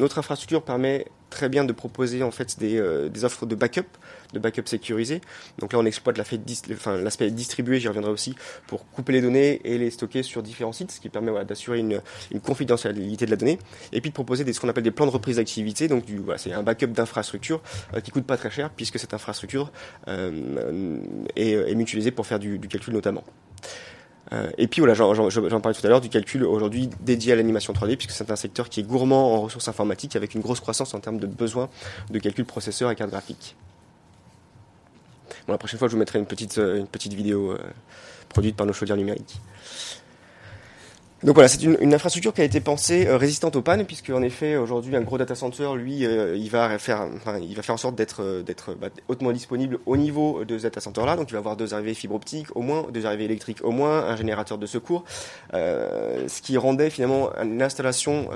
notre 0.00 0.18
infrastructure 0.18 0.62
permet 0.62 1.06
très 1.30 1.48
bien 1.48 1.64
de 1.64 1.72
proposer 1.72 2.22
en 2.22 2.30
fait 2.30 2.58
des, 2.58 2.76
euh, 2.76 3.08
des 3.08 3.24
offres 3.24 3.46
de 3.46 3.54
backup, 3.54 3.86
de 4.32 4.38
backup 4.38 4.66
sécurisé. 4.66 5.20
Donc 5.58 5.72
là, 5.72 5.78
on 5.78 5.84
exploite 5.84 6.18
l'aspect 6.18 7.30
distribué, 7.30 7.80
j'y 7.80 7.88
reviendrai 7.88 8.10
aussi, 8.10 8.34
pour 8.66 8.88
couper 8.90 9.12
les 9.12 9.20
données 9.20 9.60
et 9.64 9.78
les 9.78 9.90
stocker 9.90 10.22
sur 10.22 10.42
différents 10.42 10.72
sites, 10.72 10.92
ce 10.92 11.00
qui 11.00 11.08
permet 11.08 11.44
d'assurer 11.44 11.78
une, 11.80 12.00
confidentialité 12.42 13.26
de 13.26 13.30
la 13.30 13.36
donnée, 13.36 13.58
et 13.92 14.00
puis 14.00 14.10
de 14.10 14.14
proposer 14.14 14.44
des, 14.44 14.52
ce 14.52 14.60
qu'on 14.60 14.68
appelle 14.68 14.84
des 14.84 14.90
plans 14.90 15.06
de 15.06 15.10
reprise 15.10 15.36
d'activité. 15.36 15.88
Donc 15.88 16.04
voilà, 16.24 16.38
c'est 16.38 16.52
un 16.52 16.62
backup 16.62 16.88
d'infrastructure 16.88 17.60
euh, 17.94 18.00
qui 18.00 18.10
coûte 18.10 18.26
pas 18.26 18.36
très 18.36 18.50
cher, 18.50 18.70
puisque 18.70 18.98
cette 18.98 19.14
infrastructure 19.14 19.72
euh, 20.08 21.00
est, 21.34 21.74
mutualisée 21.74 22.10
pour 22.10 22.26
faire 22.26 22.38
du 22.38 22.58
calcul 22.60 22.94
notamment. 22.94 23.24
Euh, 24.32 24.50
et 24.58 24.66
puis 24.66 24.80
voilà, 24.80 24.94
j'en 24.94 25.60
parlais 25.60 25.78
tout 25.78 25.86
à 25.86 25.88
l'heure 25.88 26.00
du 26.00 26.08
calcul 26.08 26.44
aujourd'hui 26.44 26.90
dédié 27.00 27.32
à 27.32 27.36
l'animation 27.36 27.72
3D, 27.72 27.96
puisque 27.96 28.10
c'est 28.10 28.30
un 28.30 28.36
secteur 28.36 28.68
qui 28.68 28.80
est 28.80 28.82
gourmand 28.82 29.34
en 29.34 29.40
ressources 29.42 29.68
informatiques 29.68 30.16
avec 30.16 30.34
une 30.34 30.40
grosse 30.40 30.60
croissance 30.60 30.94
en 30.94 31.00
termes 31.00 31.18
de 31.18 31.26
besoins 31.26 31.68
de 32.10 32.18
calcul 32.18 32.44
processeur 32.44 32.90
et 32.90 32.96
carte 32.96 33.10
graphique. 33.10 33.56
Bon, 35.46 35.52
la 35.52 35.58
prochaine 35.58 35.78
fois, 35.78 35.88
je 35.88 35.92
vous 35.92 35.98
mettrai 35.98 36.18
une 36.18 36.26
petite, 36.26 36.58
euh, 36.58 36.78
une 36.78 36.88
petite 36.88 37.12
vidéo 37.12 37.52
euh, 37.52 37.58
produite 38.28 38.56
par 38.56 38.66
nos 38.66 38.72
chaudières 38.72 38.96
numériques. 38.96 39.40
Donc 41.26 41.34
voilà, 41.34 41.48
c'est 41.48 41.60
une, 41.64 41.92
infrastructure 41.92 42.32
qui 42.32 42.40
a 42.40 42.44
été 42.44 42.60
pensée 42.60 43.08
euh, 43.08 43.16
résistante 43.16 43.56
aux 43.56 43.60
pannes, 43.60 43.84
puisque 43.84 44.10
en 44.10 44.22
effet 44.22 44.54
aujourd'hui 44.54 44.94
un 44.94 45.00
gros 45.00 45.18
data 45.18 45.34
center, 45.34 45.70
lui, 45.74 46.06
euh, 46.06 46.36
il 46.36 46.48
va 46.50 46.78
faire, 46.78 47.08
il 47.42 47.56
va 47.56 47.62
faire 47.62 47.74
en 47.74 47.78
sorte 47.78 47.96
d'être 47.96 48.22
euh, 48.22 48.44
bah, 48.80 48.90
hautement 49.08 49.32
disponible 49.32 49.80
au 49.86 49.96
niveau 49.96 50.44
de 50.44 50.56
ce 50.56 50.62
data 50.62 50.80
center 50.80 51.04
là. 51.04 51.16
Donc 51.16 51.28
il 51.30 51.32
va 51.32 51.40
avoir 51.40 51.56
deux 51.56 51.74
arrivées 51.74 51.94
fibre 51.94 52.14
optique 52.14 52.54
au 52.54 52.62
moins, 52.62 52.86
deux 52.92 53.06
arrivées 53.06 53.24
électriques 53.24 53.64
au 53.64 53.72
moins, 53.72 54.04
un 54.04 54.14
générateur 54.14 54.56
de 54.56 54.66
secours, 54.66 55.02
ce 55.52 56.42
qui 56.42 56.56
rendait 56.58 56.90
finalement 56.90 57.30
une 57.42 57.60
installation 57.60 58.28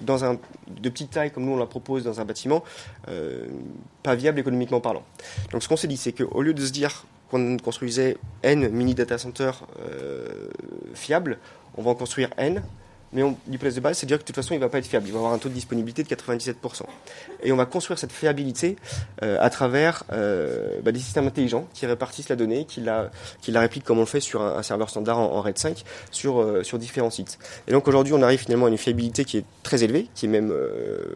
de 0.00 0.88
petite 0.88 1.10
taille 1.10 1.32
comme 1.32 1.46
nous 1.46 1.52
on 1.54 1.58
la 1.58 1.66
propose 1.66 2.04
dans 2.04 2.20
un 2.20 2.24
bâtiment 2.24 2.62
pas 4.04 4.14
viable 4.14 4.38
économiquement 4.38 4.80
parlant. 4.80 5.02
Donc 5.50 5.64
ce 5.64 5.68
qu'on 5.68 5.76
s'est 5.76 5.88
dit, 5.88 5.96
c'est 5.96 6.12
qu'au 6.12 6.42
lieu 6.42 6.54
de 6.54 6.64
se 6.64 6.70
dire 6.70 7.06
qu'on 7.30 7.56
construisait 7.56 8.16
n 8.42 8.68
mini 8.68 8.94
data 8.94 9.18
center 9.18 9.50
fiables, 10.94 11.38
on 11.76 11.82
va 11.82 11.90
en 11.90 11.94
construire 11.94 12.30
N, 12.36 12.62
mais 13.12 13.22
l'hypothèse 13.48 13.76
de 13.76 13.80
base, 13.80 13.98
c'est 13.98 14.06
de 14.06 14.08
dire 14.08 14.18
que 14.18 14.22
de 14.22 14.26
toute 14.26 14.36
façon, 14.36 14.54
il 14.54 14.58
ne 14.58 14.64
va 14.64 14.68
pas 14.68 14.78
être 14.78 14.86
fiable. 14.86 15.06
Il 15.06 15.12
va 15.12 15.18
avoir 15.18 15.32
un 15.32 15.38
taux 15.38 15.48
de 15.48 15.54
disponibilité 15.54 16.02
de 16.02 16.08
97%. 16.08 16.82
Et 17.42 17.52
on 17.52 17.56
va 17.56 17.66
construire 17.66 17.98
cette 17.98 18.12
fiabilité 18.12 18.76
euh, 19.22 19.38
à 19.40 19.48
travers 19.48 20.04
euh, 20.12 20.80
bah, 20.82 20.92
des 20.92 20.98
systèmes 20.98 21.26
intelligents 21.26 21.68
qui 21.72 21.86
répartissent 21.86 22.28
la 22.28 22.36
donnée, 22.36 22.64
qui 22.66 22.80
la, 22.80 23.10
répliquent 23.48 23.84
comme 23.84 23.98
on 23.98 24.02
le 24.02 24.06
fait 24.06 24.20
sur 24.20 24.42
un, 24.42 24.62
serveur 24.62 24.90
standard 24.90 25.18
en, 25.18 25.40
RAID 25.40 25.56
5 25.56 25.84
sur, 26.10 26.40
euh, 26.40 26.62
sur 26.64 26.78
différents 26.78 27.10
sites. 27.10 27.38
Et 27.68 27.72
donc 27.72 27.86
aujourd'hui, 27.86 28.12
on 28.12 28.22
arrive 28.22 28.40
finalement 28.40 28.66
à 28.66 28.70
une 28.70 28.78
fiabilité 28.78 29.24
qui 29.24 29.38
est 29.38 29.44
très 29.62 29.84
élevée, 29.84 30.08
qui 30.14 30.26
est 30.26 30.28
même 30.28 30.52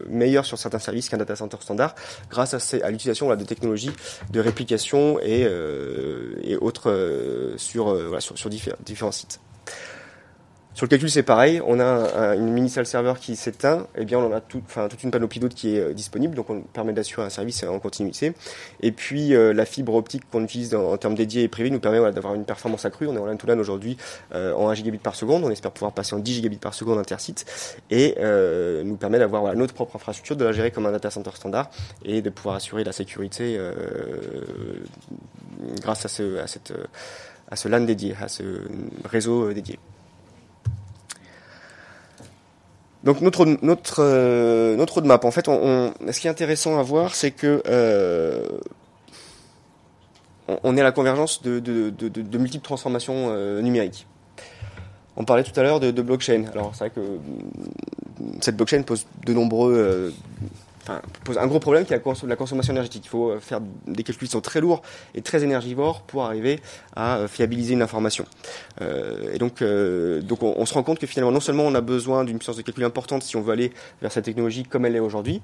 meilleure 0.09 0.45
sur 0.45 0.57
certains 0.57 0.79
services 0.79 1.09
qu'un 1.09 1.17
data 1.17 1.35
center 1.35 1.57
standard, 1.59 1.95
grâce 2.29 2.73
à, 2.73 2.89
l'utilisation 2.89 3.33
de 3.35 3.43
technologies 3.43 3.91
de 4.31 4.39
réplication 4.39 5.19
et, 5.19 5.45
autres 6.61 7.53
sur 7.57 7.95
différents 8.81 9.11
sites. 9.11 9.39
Sur 10.73 10.85
le 10.85 10.89
calcul, 10.89 11.11
c'est 11.11 11.23
pareil. 11.23 11.61
On 11.67 11.81
a 11.81 11.83
un, 11.83 12.33
une 12.33 12.49
mini 12.53 12.69
salle 12.69 12.85
serveur 12.85 13.19
qui 13.19 13.35
s'éteint. 13.35 13.87
Eh 13.97 14.05
bien, 14.05 14.17
on 14.19 14.31
a 14.31 14.39
tout, 14.39 14.63
toute 14.89 15.03
une 15.03 15.11
panoplie 15.11 15.41
d'autres 15.41 15.55
qui 15.55 15.75
est 15.75 15.81
euh, 15.81 15.93
disponible. 15.93 16.33
Donc, 16.33 16.49
on 16.49 16.61
permet 16.61 16.93
d'assurer 16.93 17.25
un 17.25 17.29
service 17.29 17.63
en 17.63 17.77
continuité. 17.79 18.31
Et 18.81 18.93
puis, 18.93 19.35
euh, 19.35 19.53
la 19.53 19.65
fibre 19.65 19.93
optique 19.95 20.23
qu'on 20.31 20.45
utilise 20.45 20.73
en, 20.73 20.95
termes 20.95 21.15
dédiés 21.15 21.43
et 21.43 21.49
privés 21.49 21.71
nous 21.71 21.81
permet 21.81 21.99
d'avoir 22.13 22.35
une 22.35 22.45
performance 22.45 22.85
accrue. 22.85 23.07
On 23.07 23.15
est 23.15 23.19
en 23.19 23.25
LAN 23.25 23.35
to 23.35 23.47
LAN 23.47 23.59
aujourd'hui 23.59 23.97
euh, 24.33 24.53
en 24.53 24.69
1 24.69 24.75
gigabit 24.75 24.97
par 24.97 25.15
seconde. 25.15 25.43
On 25.43 25.51
espère 25.51 25.71
pouvoir 25.71 25.91
passer 25.91 26.15
en 26.15 26.19
10 26.19 26.35
gigabits 26.35 26.55
par 26.55 26.73
seconde 26.73 26.99
intersite. 26.99 27.45
Et 27.89 28.15
nous 28.85 28.95
permet 28.95 29.19
d'avoir 29.19 29.41
voilà, 29.41 29.57
notre 29.57 29.73
propre 29.73 29.97
infrastructure, 29.97 30.37
de 30.37 30.45
la 30.45 30.53
gérer 30.53 30.71
comme 30.71 30.85
un 30.85 30.91
data 30.91 31.11
center 31.11 31.31
standard 31.35 31.69
et 32.05 32.21
de 32.21 32.29
pouvoir 32.29 32.55
assurer 32.55 32.83
la 32.83 32.93
sécurité 32.93 33.59
grâce 35.81 36.05
à 36.05 36.07
ce, 36.07 36.37
à 37.49 37.55
ce 37.55 37.67
LAN 37.67 37.81
dédié, 37.81 38.15
à 38.21 38.29
ce 38.29 38.43
réseau 39.03 39.51
dédié. 39.51 39.77
Donc 43.03 43.21
notre 43.21 43.45
notre 43.63 44.03
euh, 44.03 44.75
notre 44.75 44.95
roadmap, 44.95 45.25
en 45.25 45.31
fait, 45.31 45.47
on, 45.47 45.93
ce 46.11 46.19
qui 46.19 46.27
est 46.27 46.29
intéressant 46.29 46.77
à 46.77 46.83
voir, 46.83 47.15
c'est 47.15 47.31
que 47.31 47.63
euh, 47.67 48.45
on 50.63 50.77
est 50.77 50.81
à 50.81 50.83
la 50.83 50.91
convergence 50.91 51.41
de, 51.41 51.59
de, 51.59 51.89
de, 51.89 52.37
multiples 52.37 52.63
transformations 52.63 53.29
euh, 53.29 53.61
numériques. 53.61 54.05
On 55.17 55.25
parlait 55.25 55.43
tout 55.43 55.57
à 55.59 55.63
l'heure 55.63 55.79
de, 55.79 56.01
blockchain. 56.01 56.45
Alors 56.51 56.75
c'est 56.75 56.85
vrai 56.85 56.89
que 56.91 57.01
cette 58.39 58.55
blockchain 58.55 58.83
pose 58.83 59.07
de 59.25 59.33
nombreux 59.33 60.13
pose 61.23 61.37
un 61.37 61.47
gros 61.47 61.59
problème 61.59 61.85
qui 61.85 61.93
est 61.93 62.01
la 62.27 62.35
consommation 62.35 62.73
énergétique. 62.73 63.03
Il 63.05 63.09
faut 63.09 63.31
euh, 63.31 63.39
faire 63.39 63.59
des 63.87 64.03
calculs 64.03 64.27
qui 64.27 64.31
sont 64.31 64.41
très 64.41 64.61
lourds 64.61 64.81
et 65.15 65.21
très 65.21 65.43
énergivores 65.43 66.01
pour 66.01 66.23
arriver 66.23 66.59
à 66.95 67.17
euh, 67.17 67.27
fiabiliser 67.27 67.73
une 67.73 67.81
information. 67.81 68.25
Euh, 68.81 69.33
et 69.33 69.37
donc, 69.37 69.63
donc 69.63 70.43
on, 70.43 70.65
se 70.65 70.73
rend 70.73 70.83
compte 70.83 70.99
que 70.99 71.07
finalement, 71.07 71.31
non 71.31 71.39
seulement 71.39 71.63
on 71.63 71.75
a 71.75 71.81
besoin 71.81 72.23
d'une 72.23 72.37
puissance 72.37 72.57
de 72.57 72.61
calcul 72.61 72.83
importante 72.83 73.23
si 73.23 73.35
on 73.35 73.41
veut 73.41 73.53
aller 73.53 73.71
vers 74.01 74.11
cette 74.11 74.25
technologie 74.25 74.63
comme 74.63 74.85
elle 74.85 74.95
est 74.95 74.99
aujourd'hui, 74.99 75.41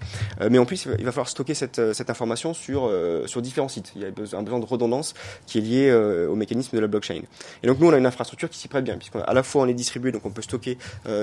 mais 0.50 0.58
en 0.58 0.66
plus, 0.66 0.88
il 0.98 1.06
va 1.06 1.12
falloir 1.12 1.30
stocker 1.30 1.54
cette, 1.54 1.94
cette 1.94 2.10
information 2.10 2.54
sur, 2.54 2.92
sur 3.26 3.42
différents 3.42 3.68
sites. 3.68 3.92
Il 3.96 4.02
y 4.02 4.06
a 4.06 4.08
un 4.08 4.44
besoin 4.44 4.60
de 4.60 4.66
redondance 4.66 5.14
qui 5.46 5.58
est 5.58 5.62
lié 5.62 5.94
au 5.94 6.36
mécanisme 6.36 6.76
de 6.76 6.82
la 6.82 6.88
blockchain. 6.88 7.22
Et 7.64 7.68
donc, 7.68 7.80
nous, 7.80 7.88
on 7.88 7.94
a 7.94 7.98
une 7.98 8.06
infrastructure 8.06 8.50
qui 8.50 8.58
s'y 8.60 8.68
prête 8.68 8.84
bien, 8.84 8.98
puisqu'à 8.98 9.34
la 9.34 9.44
fois 9.44 9.64
on 9.64 9.68
est 9.68 9.74
distribué, 9.74 10.12
donc 10.12 10.26
on 10.26 10.32
peut 10.32 10.42
stocker 10.42 10.78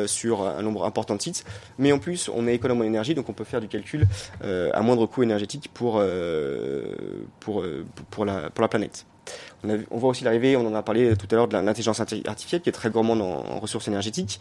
sur 0.07 0.47
un 0.47 0.63
nombre 0.63 0.85
important 0.85 1.17
de 1.17 1.23
sites, 1.23 1.45
mais 1.79 1.93
en 1.93 1.99
plus, 1.99 2.31
on 2.33 2.47
est 2.47 2.55
économe 2.55 2.81
en 2.81 2.85
énergie, 2.85 3.15
donc 3.15 3.29
on 3.29 3.33
peut 3.33 3.45
faire 3.45 3.61
du 3.61 3.69
calcul 3.69 4.07
à 4.43 4.83
moindre 4.83 5.07
coût 5.07 5.23
énergétique 5.23 5.71
pour, 5.73 5.99
euh, 5.99 6.95
pour, 7.41 7.63
euh, 7.63 7.85
pour, 8.11 8.25
la, 8.25 8.51
pour 8.51 8.63
la 8.63 8.69
planète. 8.69 9.07
On, 9.63 9.79
on 9.91 9.99
voit 9.99 10.11
aussi 10.11 10.25
l'arrivée, 10.25 10.57
on 10.57 10.67
en 10.67 10.75
a 10.75 10.83
parlé 10.83 11.17
tout 11.17 11.27
à 11.31 11.35
l'heure, 11.35 11.49
de 11.49 11.55
l'intelligence 11.55 12.01
artificielle 12.01 12.61
qui 12.61 12.69
est 12.69 12.73
très 12.73 12.91
gourmande 12.91 13.23
en 13.23 13.59
ressources 13.61 13.89
énergétiques. 13.89 14.41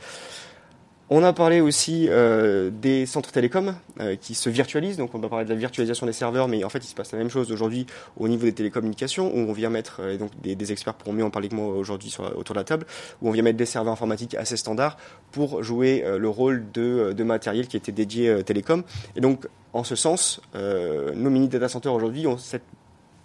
On 1.09 1.21
a 1.23 1.34
parlé 1.34 1.59
aussi 1.59 2.07
euh, 2.09 2.71
des 2.71 3.05
centres 3.05 3.31
télécoms 3.31 3.75
euh, 3.99 4.15
qui 4.15 4.35
se 4.35 4.49
virtualisent. 4.49 4.97
Donc 4.97 5.13
on 5.13 5.19
va 5.19 5.27
parler 5.27 5.45
de 5.45 5.49
la 5.49 5.55
virtualisation 5.55 6.05
des 6.05 6.13
serveurs, 6.13 6.47
mais 6.47 6.63
en 6.63 6.69
fait 6.69 6.80
il 6.80 6.88
se 6.88 6.95
passe 6.95 7.11
la 7.11 7.17
même 7.17 7.30
chose 7.30 7.51
aujourd'hui 7.51 7.85
au 8.17 8.27
niveau 8.27 8.45
des 8.45 8.53
télécommunications, 8.53 9.27
où 9.27 9.38
on 9.38 9.53
vient 9.53 9.69
mettre, 9.69 9.97
euh, 9.99 10.17
donc 10.17 10.31
des, 10.41 10.55
des, 10.55 10.71
experts 10.71 10.93
pourront 10.93 11.13
mieux 11.13 11.25
en 11.25 11.30
parler 11.30 11.49
que 11.49 11.55
moi 11.55 11.67
aujourd'hui 11.67 12.15
autour 12.35 12.55
de 12.55 12.59
la 12.59 12.63
table, 12.63 12.85
où 13.21 13.27
on 13.27 13.31
vient 13.31 13.43
mettre 13.43 13.57
des 13.57 13.65
serveurs 13.65 13.93
informatiques 13.93 14.34
assez 14.35 14.55
standards 14.55 14.97
pour 15.31 15.61
jouer 15.61 16.03
le 16.05 16.30
rôle 16.30 16.71
de, 16.71 17.13
de, 17.13 17.23
matériel 17.23 17.67
qui 17.67 17.75
était 17.75 17.91
dédié 17.91 18.43
télécom. 18.43 18.84
Et 19.15 19.21
donc 19.21 19.47
en 19.73 19.84
ce 19.84 19.95
sens, 19.95 20.41
nos 20.53 21.30
mini 21.30 21.47
data 21.47 21.67
centers 21.67 21.93
aujourd'hui 21.93 22.27
ont 22.27 22.38
cette 22.38 22.63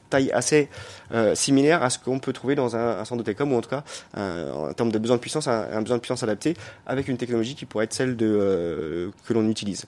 taille 0.09 0.31
assez 0.33 0.69
euh, 1.13 1.35
similaire 1.35 1.83
à 1.83 1.91
ce 1.91 1.99
qu'on 1.99 2.19
peut 2.19 2.33
trouver 2.33 2.55
dans 2.55 2.77
un, 2.77 3.05
centre 3.05 3.19
de 3.19 3.23
télécom, 3.23 3.53
ou 3.53 3.57
en 3.57 3.61
tout 3.61 3.71
cas, 3.71 3.85
en 4.17 4.73
termes 4.73 4.93
de 4.93 4.99
besoin 4.99 5.17
de 5.17 5.21
puissance, 5.21 5.49
un, 5.49 5.83
besoin 5.83 5.97
de 5.97 6.03
puissance 6.03 6.23
adapté, 6.23 6.55
avec 6.87 7.09
une 7.09 7.17
technologie 7.17 7.55
qui 7.55 7.67
pourrait 7.67 7.85
être 7.85 7.95
celle 7.95 8.17
de, 8.17 8.27
euh, 8.27 9.11
que 9.27 9.33
l'on 9.33 9.49
utilise. 9.49 9.85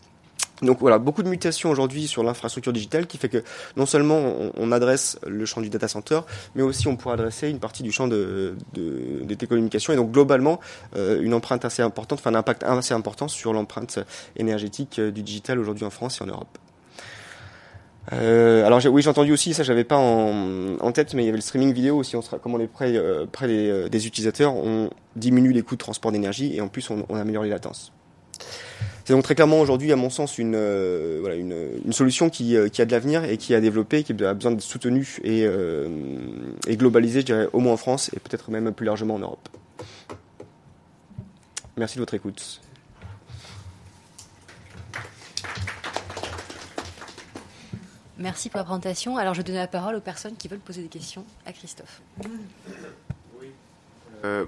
Donc 0.63 0.79
voilà, 0.81 0.99
beaucoup 0.99 1.23
de 1.23 1.29
mutations 1.29 1.71
aujourd'hui 1.71 2.07
sur 2.07 2.23
l'infrastructure 2.23 2.75
digitale 2.75 3.07
qui 3.07 3.17
fait 3.17 3.31
que 3.31 3.43
non 3.77 3.87
seulement 3.87 4.35
on, 4.55 4.73
adresse 4.73 5.19
le 5.27 5.47
champ 5.47 5.63
du 5.63 5.71
data 5.71 5.89
center, 5.89 6.21
mais 6.55 6.63
aussi 6.63 6.87
on 6.87 6.97
pourrait 6.97 7.15
adresser 7.15 7.49
une 7.49 7.61
partie 7.61 7.83
du 7.83 7.93
champ 7.93 8.09
de, 8.09 8.57
de, 8.75 9.23
des 9.23 9.37
télécommunications 9.37 9.95
et 9.95 9.97
donc 9.97 10.13
globalement 10.13 10.61
euh, 10.97 11.23
une 11.23 11.33
empreinte 11.33 11.65
assez 11.65 11.81
importante, 11.81 12.19
enfin 12.19 12.35
un 12.35 12.39
impact 12.39 12.63
assez 12.63 12.93
important 12.93 13.27
sur 13.27 13.55
l'empreinte 13.55 14.01
énergétique 14.37 14.99
euh, 14.99 15.11
du 15.11 15.23
digital 15.23 15.59
aujourd'hui 15.59 15.87
en 15.87 15.91
France 15.91 16.19
et 16.21 16.25
en 16.25 16.27
Europe. 16.27 16.59
Euh, 18.13 18.67
alors 18.67 18.81
oui, 18.87 19.03
j'ai 19.03 19.09
entendu 19.09 19.33
aussi, 19.33 19.55
ça 19.55 19.63
j'avais 19.63 19.85
pas 19.85 19.97
en, 19.97 20.79
en, 20.81 20.93
tête, 20.93 21.15
mais 21.15 21.23
il 21.23 21.27
y 21.27 21.29
avait 21.29 21.39
le 21.39 21.43
streaming 21.43 21.73
vidéo 21.73 21.99
aussi. 21.99 22.17
On 22.17 22.23
sera, 22.23 22.39
comme 22.39 22.55
on 22.55 22.61
est 22.61 22.67
près, 22.67 22.97
euh, 22.97 23.27
des, 23.43 23.71
euh, 23.71 23.89
des, 23.89 24.07
utilisateurs, 24.07 24.55
on 24.55 24.91
diminue 25.17 25.53
les 25.53 25.63
coûts 25.63 25.77
de 25.77 25.81
transport 25.81 26.11
d'énergie 26.11 26.55
et 26.57 26.61
en 26.61 26.69
plus 26.69 26.91
on, 26.91 27.05
on 27.09 27.17
améliore 27.17 27.45
les 27.45 27.51
latences. 27.51 27.93
C'est 29.05 29.13
donc 29.13 29.23
très 29.25 29.35
clairement 29.35 29.61
aujourd'hui, 29.61 29.93
à 29.93 29.97
mon 29.97 30.11
sens, 30.11 30.39
une, 30.39 30.55
euh, 30.57 31.19
voilà, 31.21 31.37
une, 31.37 31.57
une, 31.85 31.93
solution 31.93 32.31
qui, 32.31 32.57
euh, 32.57 32.69
qui 32.69 32.83
a 32.83 32.85
de 32.85 32.93
l'avenir 32.93 33.25
et 33.25 33.37
qui 33.39 33.55
a 33.55 33.61
développé, 33.61 34.03
qui 34.03 34.13
a 34.25 34.35
besoin 34.35 34.53
d'être 34.53 34.61
soutenue 34.63 35.19
et, 35.25 35.47
et 36.67 36.77
globalisée, 36.77 37.21
je 37.21 37.27
dirais, 37.27 37.49
au 37.53 37.61
moins 37.61 37.73
en 37.73 37.77
France 37.77 38.11
et 38.15 38.21
peut-être 38.21 38.51
même 38.51 38.73
plus 38.73 38.87
largement 38.87 39.15
en 39.15 39.21
Europe. 39.21 39.49
Merci 41.77 41.97
de 41.97 42.01
votre 42.01 42.15
écoute. 42.15 42.61
Merci 48.21 48.51
pour 48.51 48.59
la 48.59 48.65
présentation. 48.65 49.17
Alors, 49.17 49.33
je 49.33 49.41
donne 49.41 49.55
la 49.55 49.67
parole 49.67 49.95
aux 49.95 50.01
personnes 50.01 50.37
qui 50.37 50.47
veulent 50.47 50.59
poser 50.59 50.83
des 50.83 50.89
questions 50.89 51.25
à 51.47 51.53
Christophe. 51.53 52.03
Oui. 53.41 53.49
Euh, 54.25 54.45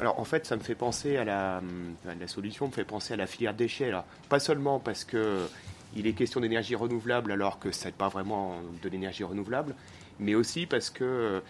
alors, 0.00 0.18
en 0.18 0.24
fait, 0.24 0.46
ça 0.46 0.56
me 0.56 0.62
fait 0.62 0.74
penser 0.74 1.16
à 1.16 1.24
la, 1.24 1.62
la 2.04 2.26
solution, 2.26 2.66
me 2.66 2.72
fait 2.72 2.84
penser 2.84 3.14
à 3.14 3.16
la 3.16 3.28
filière 3.28 3.54
déchets. 3.54 3.92
Pas 4.28 4.40
seulement 4.40 4.80
parce 4.80 5.04
que 5.04 5.46
il 5.94 6.08
est 6.08 6.12
question 6.12 6.40
d'énergie 6.40 6.74
renouvelable 6.74 7.30
alors 7.30 7.60
que 7.60 7.70
ce 7.70 7.86
n'est 7.86 7.92
pas 7.92 8.08
vraiment 8.08 8.56
de 8.82 8.88
l'énergie 8.88 9.24
renouvelable, 9.24 9.76
mais 10.18 10.34
aussi 10.34 10.66
parce 10.66 10.90
que 10.90 11.40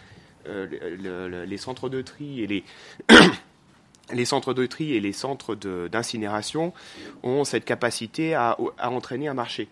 euh, 0.47 0.67
le, 0.67 1.29
le, 1.29 1.45
les 1.47 1.57
centres 1.57 1.89
de 1.89 2.03
tri 2.03 2.43
et 2.43 2.65
les 4.13 4.25
centres 4.27 4.53
de 4.53 4.67
tri 4.67 4.93
et 4.93 5.01
les 5.01 5.15
centres 5.15 5.55
d'incinération 5.55 6.75
ont 7.23 7.45
cette 7.45 7.65
capacité 7.65 8.35
à 8.35 8.59
entraîner 8.83 9.29
un 9.29 9.35
marché. 9.35 9.69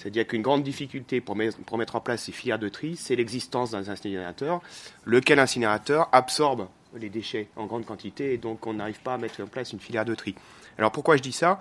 C'est-à-dire 0.00 0.26
qu'une 0.26 0.40
grande 0.40 0.62
difficulté 0.62 1.20
pour, 1.20 1.36
mettre 1.36 1.94
en 1.94 2.00
place 2.00 2.22
ces 2.22 2.32
filières 2.32 2.58
de 2.58 2.70
tri, 2.70 2.96
c'est 2.96 3.16
l'existence 3.16 3.72
d'un 3.72 3.86
incinérateur, 3.86 4.62
lequel 5.04 5.38
incinérateur 5.38 6.08
absorbe 6.12 6.68
les 6.98 7.10
déchets 7.10 7.48
en 7.54 7.66
grande 7.66 7.84
quantité 7.84 8.32
et 8.32 8.38
donc 8.38 8.66
on 8.66 8.72
n'arrive 8.72 9.00
pas 9.00 9.14
à 9.14 9.18
mettre 9.18 9.42
en 9.42 9.46
place 9.46 9.74
une 9.74 9.78
filière 9.78 10.06
de 10.06 10.14
tri. 10.14 10.34
Alors 10.78 10.90
pourquoi 10.90 11.18
je 11.18 11.22
dis 11.22 11.32
ça? 11.32 11.60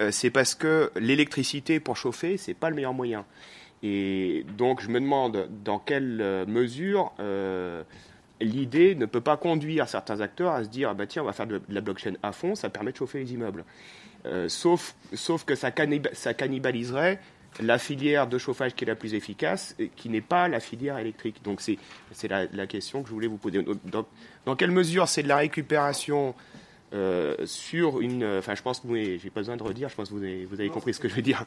Euh, 0.00 0.10
C'est 0.10 0.30
parce 0.30 0.56
que 0.56 0.90
l'électricité 0.96 1.78
pour 1.78 1.96
chauffer, 1.96 2.38
c'est 2.38 2.54
pas 2.54 2.70
le 2.70 2.74
meilleur 2.74 2.92
moyen. 2.92 3.24
Et 3.84 4.44
donc 4.58 4.82
je 4.82 4.88
me 4.88 4.98
demande 4.98 5.48
dans 5.62 5.78
quelle 5.78 6.20
euh, 6.20 6.44
mesure 6.44 7.12
euh, 7.20 7.84
l'idée 8.40 8.96
ne 8.96 9.06
peut 9.06 9.20
pas 9.20 9.36
conduire 9.36 9.88
certains 9.88 10.20
acteurs 10.20 10.50
à 10.50 10.64
se 10.64 10.68
dire 10.68 10.88
ah 10.90 10.94
bah 10.94 11.06
tiens 11.06 11.22
on 11.22 11.26
va 11.26 11.32
faire 11.32 11.46
de, 11.46 11.62
la 11.68 11.80
blockchain 11.80 12.14
à 12.24 12.32
fond, 12.32 12.56
ça 12.56 12.68
permet 12.68 12.90
de 12.90 12.96
chauffer 12.96 13.20
les 13.20 13.32
immeubles. 13.32 13.64
Sauf, 14.48 14.96
que 15.46 15.54
ça 15.54 15.70
cannibaliserait 15.70 17.20
la 17.60 17.78
filière 17.78 18.26
de 18.26 18.38
chauffage 18.38 18.74
qui 18.74 18.84
est 18.84 18.86
la 18.86 18.94
plus 18.94 19.14
efficace, 19.14 19.74
et 19.78 19.88
qui 19.88 20.08
n'est 20.08 20.20
pas 20.20 20.48
la 20.48 20.60
filière 20.60 20.98
électrique. 20.98 21.42
Donc 21.42 21.60
c'est 21.60 21.78
la, 22.28 22.46
la, 22.46 22.66
question 22.66 23.02
que 23.02 23.08
je 23.08 23.14
voulais 23.14 23.26
vous 23.26 23.38
poser. 23.38 23.62
Dans, 23.62 24.06
dans 24.44 24.56
quelle 24.56 24.70
mesure 24.70 25.08
c'est 25.08 25.22
de 25.22 25.28
la 25.28 25.36
récupération 25.36 26.34
euh, 26.92 27.34
sur 27.46 28.00
une... 28.00 28.24
Enfin, 28.38 28.54
je 28.54 28.62
pense 28.62 28.80
que 28.80 28.86
vous 28.86 28.96
j'ai 28.96 29.30
pas 29.30 29.40
besoin 29.40 29.56
de 29.56 29.62
redire, 29.62 29.88
je 29.88 29.96
pense 29.96 30.08
que 30.08 30.14
vous 30.14 30.22
avez, 30.22 30.44
vous 30.44 30.60
avez 30.60 30.70
compris 30.70 30.94
ce 30.94 31.00
que 31.00 31.08
je 31.08 31.14
veux 31.14 31.22
dire. 31.22 31.44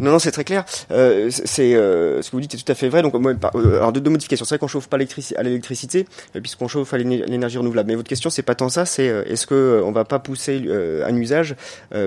Non, 0.00 0.12
non, 0.12 0.18
c'est 0.18 0.30
très 0.30 0.44
clair. 0.44 0.64
Euh, 0.90 1.30
c'est 1.30 1.74
euh, 1.74 2.22
ce 2.22 2.30
que 2.30 2.36
vous 2.36 2.40
dites 2.40 2.54
est 2.54 2.58
tout 2.58 2.70
à 2.70 2.74
fait 2.74 2.88
vrai. 2.88 3.02
Donc, 3.02 3.14
moi, 3.14 3.32
euh, 3.54 3.76
alors 3.76 3.92
deux, 3.92 4.10
modifications. 4.10 4.44
C'est 4.44 4.54
vrai 4.54 4.58
qu'on 4.58 4.68
chauffe 4.68 4.88
pas 4.88 4.96
à 4.96 5.42
l'électricité, 5.42 6.06
euh, 6.34 6.40
puisqu'on 6.40 6.68
chauffe 6.68 6.92
à 6.94 6.98
l'énergie 6.98 7.58
renouvelable. 7.58 7.88
Mais 7.88 7.94
votre 7.94 8.08
question, 8.08 8.30
c'est 8.30 8.42
pas 8.42 8.54
tant 8.54 8.68
ça. 8.68 8.84
C'est 8.86 9.06
est-ce 9.06 9.46
que 9.46 9.82
on 9.84 9.92
va 9.92 10.04
pas 10.04 10.18
pousser 10.18 10.62
un 11.04 11.16
usage 11.16 11.56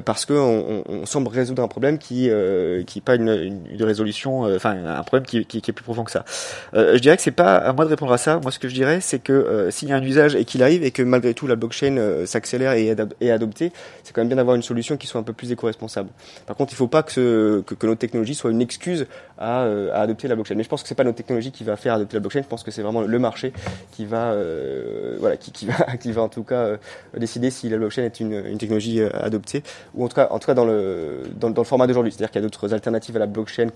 parce 0.05 0.25
que 0.25 0.33
on, 0.33 0.83
on, 0.87 1.05
semble 1.05 1.27
résoudre 1.29 1.63
un 1.63 1.67
problème 1.67 1.97
qui 1.97 2.29
qui 2.85 3.01
pas 3.01 3.15
une, 3.15 3.63
une, 3.71 3.83
résolution, 3.83 4.41
enfin 4.41 4.77
un 4.85 5.03
problème 5.03 5.25
qui, 5.25 5.45
qui, 5.45 5.61
qui, 5.61 5.71
est 5.71 5.73
plus 5.73 5.83
profond 5.83 6.03
que 6.03 6.11
ça. 6.11 6.25
je 6.73 6.97
dirais 6.97 7.15
que 7.15 7.23
c'est 7.23 7.31
pas 7.31 7.55
à 7.55 7.73
moi 7.73 7.85
de 7.85 7.89
répondre 7.89 8.11
à 8.11 8.17
ça. 8.17 8.39
Moi, 8.39 8.51
ce 8.51 8.59
que 8.59 8.69
je 8.69 8.73
dirais, 8.73 8.99
c'est 9.01 9.19
que 9.19 9.69
s'il 9.71 9.89
y 9.89 9.91
a 9.91 9.95
un 9.95 10.03
usage 10.03 10.35
et 10.35 10.45
qu'il 10.45 10.63
arrive 10.63 10.83
et 10.83 10.91
que 10.91 11.01
malgré 11.01 11.33
tout 11.33 11.47
la 11.47 11.55
blockchain 11.55 12.25
s'accélère 12.25 12.73
et 12.73 12.95
est 13.21 13.31
adoptée, 13.31 13.71
c'est 14.03 14.13
quand 14.13 14.21
même 14.21 14.29
bien 14.29 14.37
d'avoir 14.37 14.55
une 14.55 14.63
solution 14.63 14.97
qui 14.97 15.07
soit 15.07 15.19
un 15.19 15.23
peu 15.23 15.33
plus 15.33 15.51
éco-responsable. 15.51 16.09
Par 16.45 16.55
contre, 16.55 16.73
il 16.73 16.75
faut 16.75 16.87
pas 16.87 17.03
que 17.03 17.11
ce 17.11 17.61
que, 17.69 17.75
que 17.75 17.87
notre 17.87 17.99
technologie 17.99 18.35
soit 18.35 18.51
une 18.51 18.61
excuse 18.61 19.05
à, 19.37 19.61
euh, 19.61 19.91
à, 19.93 20.01
adopter 20.01 20.27
la 20.27 20.35
blockchain. 20.35 20.55
Mais 20.55 20.63
je 20.63 20.69
pense 20.69 20.81
que 20.81 20.87
c'est 20.87 20.95
pas 20.95 21.03
notre 21.03 21.17
technologie 21.17 21.51
qui 21.51 21.63
va 21.63 21.75
faire 21.75 21.93
adopter 21.93 22.15
la 22.15 22.19
blockchain. 22.19 22.41
Je 22.41 22.47
pense 22.47 22.63
que 22.63 22.71
c'est 22.71 22.81
vraiment 22.81 23.01
le 23.01 23.19
marché 23.19 23.53
qui 23.91 24.05
va, 24.05 24.31
euh, 24.31 25.17
voilà, 25.19 25.37
qui, 25.37 25.51
qui, 25.51 25.67
va, 25.67 25.75
qui 25.99 26.11
va 26.11 26.23
en 26.23 26.29
tout 26.29 26.43
cas 26.43 26.55
euh, 26.55 26.77
décider 27.15 27.51
si 27.51 27.69
la 27.69 27.77
blockchain 27.77 28.03
est 28.03 28.19
une, 28.19 28.33
une 28.33 28.57
technologie 28.57 29.01
adoptée 29.01 29.63
ou 29.93 30.03
en 30.03 30.07
tout 30.07 30.15
cas, 30.15 30.27
en 30.31 30.39
tout 30.39 30.47
cas 30.47 30.53
dans 30.53 30.65
le 30.65 31.23
dans, 31.35 31.49
le 31.49 31.63
format 31.63 31.87
d'aujourd'hui. 31.87 32.11
C'est-à-dire 32.11 32.31
qu'il 32.31 32.41
y 32.41 32.43
a 32.43 32.47
d'autres 32.47 32.73
alternatives 32.73 33.15
à 33.15 33.19
la 33.19 33.27
blockchain 33.27 33.67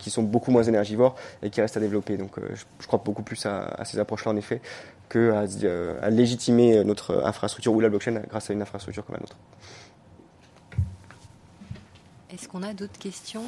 qui 0.00 0.10
sont 0.10 0.24
beaucoup 0.24 0.50
moins 0.50 0.64
énergivores 0.64 1.14
et 1.44 1.50
qui 1.50 1.60
restent 1.60 1.76
à 1.76 1.80
développer. 1.80 2.16
Donc 2.16 2.32
je, 2.80 2.86
crois 2.88 3.00
beaucoup 3.04 3.22
plus 3.22 3.46
à, 3.46 3.84
ces 3.84 4.00
approches-là 4.00 4.32
en 4.32 4.36
effet 4.36 4.60
que 5.08 5.30
à, 5.30 5.44
à, 6.04 6.10
légitimer 6.10 6.82
notre 6.82 7.24
infrastructure 7.24 7.72
ou 7.72 7.78
la 7.80 7.88
blockchain 7.88 8.22
grâce 8.28 8.50
à 8.50 8.52
une 8.52 8.62
infrastructure 8.62 9.04
comme 9.04 9.14
la 9.14 9.20
nôtre. 9.20 9.36
Est-ce 12.32 12.48
qu'on 12.48 12.62
a 12.62 12.72
d'autres 12.72 12.98
questions 12.98 13.42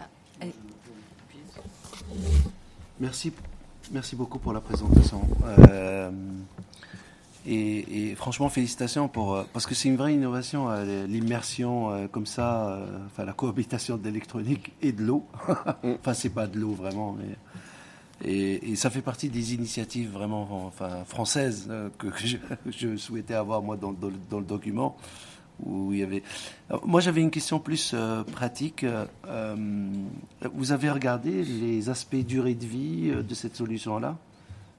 ah, 0.00 0.06
Merci, 3.00 3.32
merci 3.90 4.16
beaucoup 4.16 4.38
pour 4.38 4.54
la 4.54 4.62
présentation. 4.62 5.20
Euh, 5.68 6.10
et, 7.46 8.14
franchement, 8.16 8.48
félicitations 8.48 9.08
pour 9.08 9.34
euh, 9.34 9.44
parce 9.52 9.66
que 9.66 9.74
c'est 9.74 9.88
une 9.88 9.96
vraie 9.96 10.14
innovation, 10.14 10.70
euh, 10.70 11.06
l'immersion 11.06 12.08
comme 12.12 12.26
ça, 12.26 12.80
enfin 13.06 13.26
la 13.26 13.34
cohabitation 13.34 13.98
de 13.98 14.04
l'électronique 14.04 14.72
et 14.80 14.92
de 14.92 15.02
l'eau. 15.02 15.26
enfin, 15.84 16.14
c'est 16.14 16.30
pas 16.30 16.46
de 16.46 16.58
l'eau 16.58 16.72
vraiment, 16.72 17.16
et, 18.24 18.74
ça 18.76 18.88
fait 18.88 19.02
partie 19.02 19.28
des 19.28 19.52
initiatives 19.52 20.10
vraiment 20.10 20.72
françaises 21.06 21.70
que, 21.98 22.08
je, 22.70 22.96
souhaitais 22.96 23.34
avoir 23.34 23.60
moi 23.60 23.76
dans 23.76 23.90
le 23.90 24.44
document 24.44 24.96
où 25.64 25.92
il 25.92 26.00
y 26.00 26.02
avait. 26.02 26.22
moi, 26.84 27.00
j'avais 27.00 27.20
une 27.20 27.30
question 27.30 27.58
plus 27.58 27.92
euh, 27.94 28.22
pratique. 28.24 28.84
Euh, 28.84 29.56
vous 30.54 30.72
avez 30.72 30.90
regardé 30.90 31.42
les 31.44 31.88
aspects 31.88 32.16
durée 32.16 32.54
de 32.54 32.66
vie 32.66 33.10
euh, 33.10 33.22
de 33.22 33.34
cette 33.34 33.56
solution-là? 33.56 34.16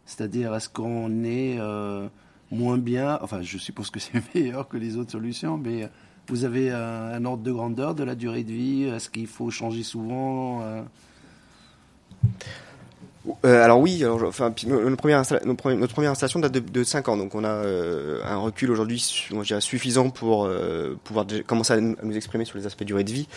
C'est-à-dire, 0.05 0.53
est-ce 0.55 0.69
qu'on 0.69 1.23
est 1.23 1.59
moins 2.51 2.77
bien? 2.77 3.19
Enfin, 3.21 3.41
je 3.41 3.57
suppose 3.57 3.89
que 3.89 3.99
c'est 3.99 4.21
meilleur 4.35 4.67
que 4.67 4.77
les 4.77 4.97
autres 4.97 5.11
solutions, 5.11 5.57
mais 5.57 5.89
vous 6.27 6.43
avez 6.43 6.71
un, 6.71 7.23
ordre 7.25 7.43
de 7.43 7.51
grandeur 7.51 7.95
de 7.95 8.03
la 8.03 8.15
durée 8.15 8.43
de 8.43 8.53
vie? 8.53 8.83
Est-ce 8.83 9.09
qu'il 9.09 9.27
faut 9.27 9.49
changer 9.49 9.83
souvent 9.83 10.63
euh, 13.45 13.63
alors 13.63 13.79
oui, 13.79 14.03
notre, 14.03 14.95
première 14.95 15.19
installation 16.11 16.39
date 16.39 16.51
de, 16.51 16.59
de 16.59 16.83
5 16.83 17.09
ans, 17.09 17.17
donc 17.17 17.35
on 17.35 17.43
a 17.43 17.49
euh, 17.49 18.21
un 18.25 18.37
recul 18.37 18.71
aujourd'hui 18.71 18.99
suffisant 19.59 20.09
pour 20.09 20.45
euh, 20.45 20.97
pouvoir 21.03 21.25
commencer 21.45 21.73
à 21.73 21.81
nous 21.81 22.15
exprimer 22.15 22.45
sur 22.45 22.57
les 22.57 22.65
aspects 22.65 22.83
durée 22.83 23.03
de 23.03 23.11
vie. 23.11 23.27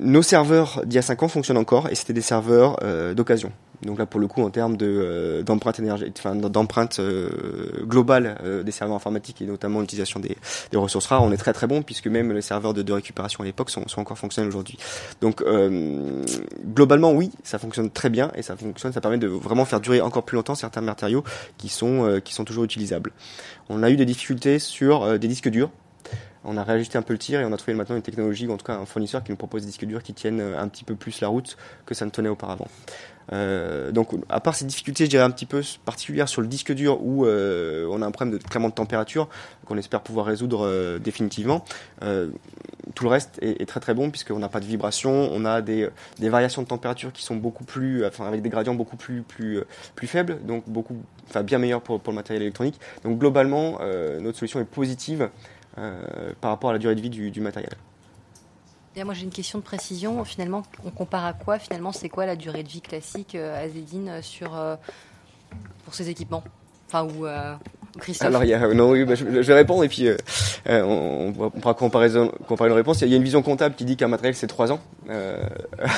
Nos 0.00 0.22
serveurs 0.22 0.82
d'il 0.86 0.96
y 0.96 0.98
a 0.98 1.02
5 1.02 1.22
ans 1.22 1.28
fonctionnent 1.28 1.58
encore 1.58 1.88
et 1.90 1.94
c'était 1.94 2.14
des 2.14 2.22
serveurs 2.22 2.78
d'occasion. 3.14 3.52
Donc 3.82 3.98
là, 3.98 4.06
pour 4.06 4.20
le 4.20 4.26
coup, 4.26 4.42
en 4.42 4.50
termes 4.50 4.76
euh, 4.80 5.42
d'empreinte 5.42 5.80
enfin 6.18 6.34
d'empreinte 6.34 6.98
euh, 6.98 7.28
globale 7.82 8.38
euh, 8.42 8.62
des 8.62 8.72
serveurs 8.72 8.96
informatiques 8.96 9.42
et 9.42 9.46
notamment 9.46 9.80
l'utilisation 9.80 10.20
des, 10.20 10.36
des, 10.70 10.76
ressources 10.76 11.06
rares, 11.06 11.22
on 11.22 11.32
est 11.32 11.36
très 11.36 11.52
très 11.52 11.66
bon 11.66 11.82
puisque 11.82 12.06
même 12.06 12.32
les 12.32 12.42
serveurs 12.42 12.74
de, 12.74 12.82
de 12.82 12.92
récupération 12.92 13.42
à 13.42 13.46
l'époque 13.46 13.70
sont, 13.70 13.86
sont, 13.88 14.00
encore 14.00 14.18
fonctionnels 14.18 14.48
aujourd'hui. 14.48 14.78
Donc 15.20 15.42
globalement, 16.74 17.12
oui, 17.12 17.30
ça 17.42 17.58
fonctionne 17.58 17.90
très 17.90 18.10
bien 18.10 18.30
et 18.34 18.42
ça 18.42 18.56
fonctionne, 18.56 18.92
ça 18.92 19.00
permet 19.00 19.18
de 19.18 19.26
vraiment 19.26 19.64
faire 19.64 19.80
durer 19.80 20.00
encore 20.00 20.24
plus 20.24 20.36
longtemps 20.36 20.54
certains 20.54 20.80
matériaux 20.80 21.24
qui 21.58 21.68
sont 21.68 22.20
qui 22.24 22.34
sont 22.34 22.44
toujours 22.44 22.64
utilisables. 22.64 23.12
On 23.68 23.82
a 23.82 23.90
eu 23.90 23.96
des 23.96 24.06
difficultés 24.06 24.58
sur 24.58 25.18
des 25.18 25.28
disques 25.28 25.48
durs 25.48 25.70
on 26.46 26.56
a 26.56 26.62
réajusté 26.62 26.96
un 26.96 27.02
peu 27.02 27.12
le 27.12 27.18
tir 27.18 27.40
et 27.40 27.44
on 27.44 27.52
a 27.52 27.56
trouvé 27.56 27.74
maintenant 27.74 27.96
une 27.96 28.02
technologie, 28.02 28.48
en 28.48 28.56
tout 28.56 28.64
cas 28.64 28.76
un 28.76 28.86
fournisseur 28.86 29.22
qui 29.22 29.30
nous 29.30 29.36
propose 29.36 29.62
des 29.62 29.66
disques 29.66 29.84
durs 29.84 30.02
qui 30.02 30.14
tiennent 30.14 30.40
un 30.40 30.68
petit 30.68 30.84
peu 30.84 30.94
plus 30.94 31.20
la 31.20 31.28
route 31.28 31.56
que 31.84 31.94
ça 31.94 32.04
ne 32.04 32.10
tenait 32.10 32.28
auparavant. 32.28 32.68
Euh, 33.32 33.92
donc, 33.92 34.10
à 34.28 34.40
part 34.40 34.54
ces 34.54 34.64
difficultés, 34.64 35.04
je 35.04 35.10
dirais 35.10 35.24
un 35.24 35.30
petit 35.30 35.46
peu 35.46 35.62
particulières 35.84 36.28
sur 36.28 36.42
le 36.42 36.48
disque 36.48 36.72
dur 36.72 37.02
où 37.02 37.26
euh, 37.26 37.86
on 37.90 38.02
a 38.02 38.06
un 38.06 38.10
problème 38.10 38.38
de 38.38 38.42
clairement 38.42 38.68
de 38.68 38.74
température 38.74 39.28
qu'on 39.64 39.76
espère 39.78 40.02
pouvoir 40.02 40.26
résoudre 40.26 40.66
euh, 40.66 40.98
définitivement. 40.98 41.64
tout 42.94 43.04
le 43.04 43.10
reste 43.10 43.38
est, 43.42 43.66
très 43.68 43.80
très 43.80 43.94
bon 43.94 44.10
puisqu'on 44.10 44.38
n'a 44.38 44.48
pas 44.48 44.60
de 44.60 44.64
vibration, 44.64 45.28
on 45.32 45.44
a 45.44 45.60
des, 45.60 45.88
des, 46.18 46.28
variations 46.28 46.62
de 46.62 46.68
température 46.68 47.12
qui 47.12 47.24
sont 47.24 47.36
beaucoup 47.36 47.64
plus, 47.64 48.06
enfin 48.06 48.26
avec 48.26 48.42
des 48.42 48.48
gradients 48.48 48.74
beaucoup 48.74 48.96
plus 48.96 49.22
plus 49.22 49.60
plus 49.94 50.06
faibles, 50.06 50.38
donc 50.46 50.64
beaucoup, 50.66 50.96
enfin 51.28 51.42
bien 51.42 51.58
meilleurs 51.58 51.82
pour 51.82 52.00
le 52.06 52.12
matériel 52.12 52.42
électronique. 52.42 52.80
Donc 53.04 53.18
globalement, 53.18 53.78
notre 54.20 54.38
solution 54.38 54.60
est 54.60 54.64
positive 54.64 55.28
par 56.40 56.50
rapport 56.50 56.70
à 56.70 56.72
la 56.72 56.78
durée 56.78 56.94
de 56.94 57.00
vie 57.00 57.10
du, 57.10 57.30
du 57.30 57.40
matériel 57.40 57.76
moi 59.04 59.14
j'ai 59.14 59.24
une 59.24 59.30
question 59.30 59.58
de 59.58 59.64
précision. 59.64 60.24
Finalement, 60.24 60.62
on 60.84 60.90
compare 60.90 61.24
à 61.24 61.32
quoi 61.32 61.58
Finalement, 61.58 61.92
c'est 61.92 62.08
quoi 62.08 62.26
la 62.26 62.36
durée 62.36 62.62
de 62.62 62.68
vie 62.68 62.80
classique 62.80 63.34
euh, 63.34 63.64
Azedine 63.64 64.08
euh, 64.08 64.22
sur 64.22 64.56
euh, 64.56 64.76
pour 65.84 65.94
ces 65.94 66.08
équipements? 66.08 66.42
Enfin 66.88 67.04
ou 67.04 67.26
Christophe? 67.98 68.28
Alors 68.28 68.44
il 68.44 68.50
y 68.50 68.54
a 68.54 68.72
non 68.72 68.90
oui, 68.90 69.04
bah, 69.04 69.16
je, 69.16 69.24
vais 69.24 69.54
répondre 69.54 69.82
et 69.82 69.88
puis 69.88 70.08
on, 70.68 71.50
pourra 71.60 71.74
comparer, 71.74 72.10
comparer 72.46 72.70
une 72.70 72.76
réponse. 72.76 73.00
Il 73.02 73.08
y 73.08 73.14
a 73.14 73.16
une 73.16 73.24
vision 73.24 73.42
comptable 73.42 73.74
qui 73.74 73.84
dit 73.84 73.96
qu'un 73.96 74.06
matériel 74.06 74.36
c'est 74.36 74.46
3 74.46 74.70
ans. 74.70 74.78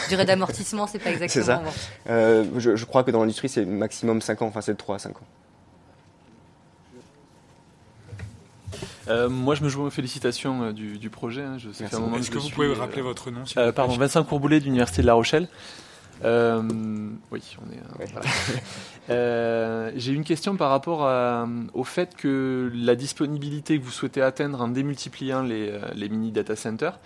Durée 0.09 0.25
d'amortissement, 0.27 0.87
c'est 0.87 0.99
pas 0.99 1.11
exactement. 1.11 1.45
c'est 1.45 2.09
ça. 2.09 2.43
Je, 2.57 2.75
je, 2.75 2.85
crois 2.87 3.05
que 3.05 3.11
dans 3.11 3.21
l'industrie 3.21 3.51
c'est 3.51 3.67
maximum 3.67 4.23
5 4.23 4.41
ans. 4.41 4.47
Enfin 4.47 4.63
c'est 4.63 4.73
de 4.73 4.79
3 4.79 4.97
à 4.97 4.99
5 4.99 5.17
ans. 5.19 5.27
Euh, 9.09 9.29
moi, 9.29 9.55
je 9.55 9.63
me 9.65 9.69
joue 9.69 9.83
aux 9.85 9.91
félicitations 9.91 10.65
euh, 10.65 10.73
du, 10.73 11.11
projet. 11.11 11.43
Hein. 11.43 11.57
Est-ce 11.57 12.31
que, 12.31 12.39
vous 12.39 12.51
pouvez 12.51 12.73
rappeler 12.73 13.03
votre 13.03 13.31
nom 13.31 13.43
euh, 13.57 13.73
Pardon, 13.73 13.97
Vincent 13.97 14.23
Courboulet 14.25 14.61
de 14.61 14.65
l'Université 14.65 15.03
de 15.03 15.07
La 15.07 15.15
Rochelle. 15.15 15.49
oui, 16.23 16.29
on 16.29 17.71
est. 19.09 19.93
J'ai 19.97 20.13
une 20.13 20.25
question 20.25 20.57
par 20.57 20.71
rapport 20.71 21.09
au 21.75 21.85
fait 21.85 22.17
que 22.17 22.71
la 22.75 22.95
disponibilité 22.95 23.79
que 23.79 23.85
vous 23.85 23.91
souhaitez 23.91 24.23
atteindre 24.23 24.61
en 24.61 24.69
démultipliant 24.69 25.43
les, 25.43 25.79
les 25.95 26.09
mini 26.09 26.33
data 26.33 26.57
centers, 26.57 26.99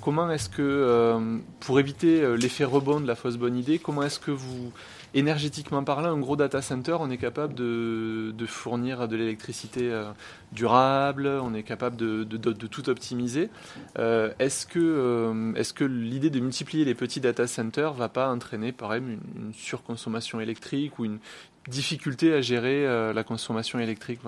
comment 0.00 0.30
est-ce 0.30 0.48
que, 0.48 1.40
pour 1.60 1.80
éviter 1.80 2.36
l'effet 2.36 2.64
rebond 2.64 3.00
de 3.00 3.06
la 3.06 3.14
fausse 3.16 3.36
bonne 3.36 3.56
idée, 3.56 3.78
comment 3.78 4.02
est-ce 4.02 4.20
que 4.20 4.30
vous 4.30 4.72
énergétiquement 5.14 5.84
parlant, 5.84 6.12
un 6.12 6.18
gros 6.18 6.36
data 6.36 6.60
center, 6.60 6.96
on 7.00 7.08
est 7.08 7.16
capable 7.18 7.54
de, 7.54 8.34
fournir 8.46 9.08
de 9.08 9.16
l'électricité 9.16 9.90
euh, 9.90 10.10
durable, 10.52 11.26
on 11.26 11.54
est 11.54 11.62
capable 11.62 11.96
de, 11.96 12.24
tout 12.66 12.88
optimiser. 12.90 13.48
Euh, 13.98 14.32
est-ce 14.38 14.66
que, 14.66 14.80
euh, 14.80 15.54
est 15.54 15.72
que 15.72 15.84
l'idée 15.84 16.30
de 16.30 16.40
multiplier 16.40 16.84
les 16.84 16.94
petits 16.94 17.20
data 17.20 17.46
centers 17.46 17.94
va 17.94 18.08
pas 18.08 18.30
entraîner 18.30 18.72
par 18.72 18.92
exemple 18.92 19.22
une, 19.36 19.54
surconsommation 19.54 20.40
électrique 20.40 20.98
ou 20.98 21.04
une 21.04 21.18
difficulté 21.68 22.34
à 22.34 22.40
gérer 22.40 22.84
la 23.14 23.24
consommation 23.24 23.78
électrique? 23.78 24.20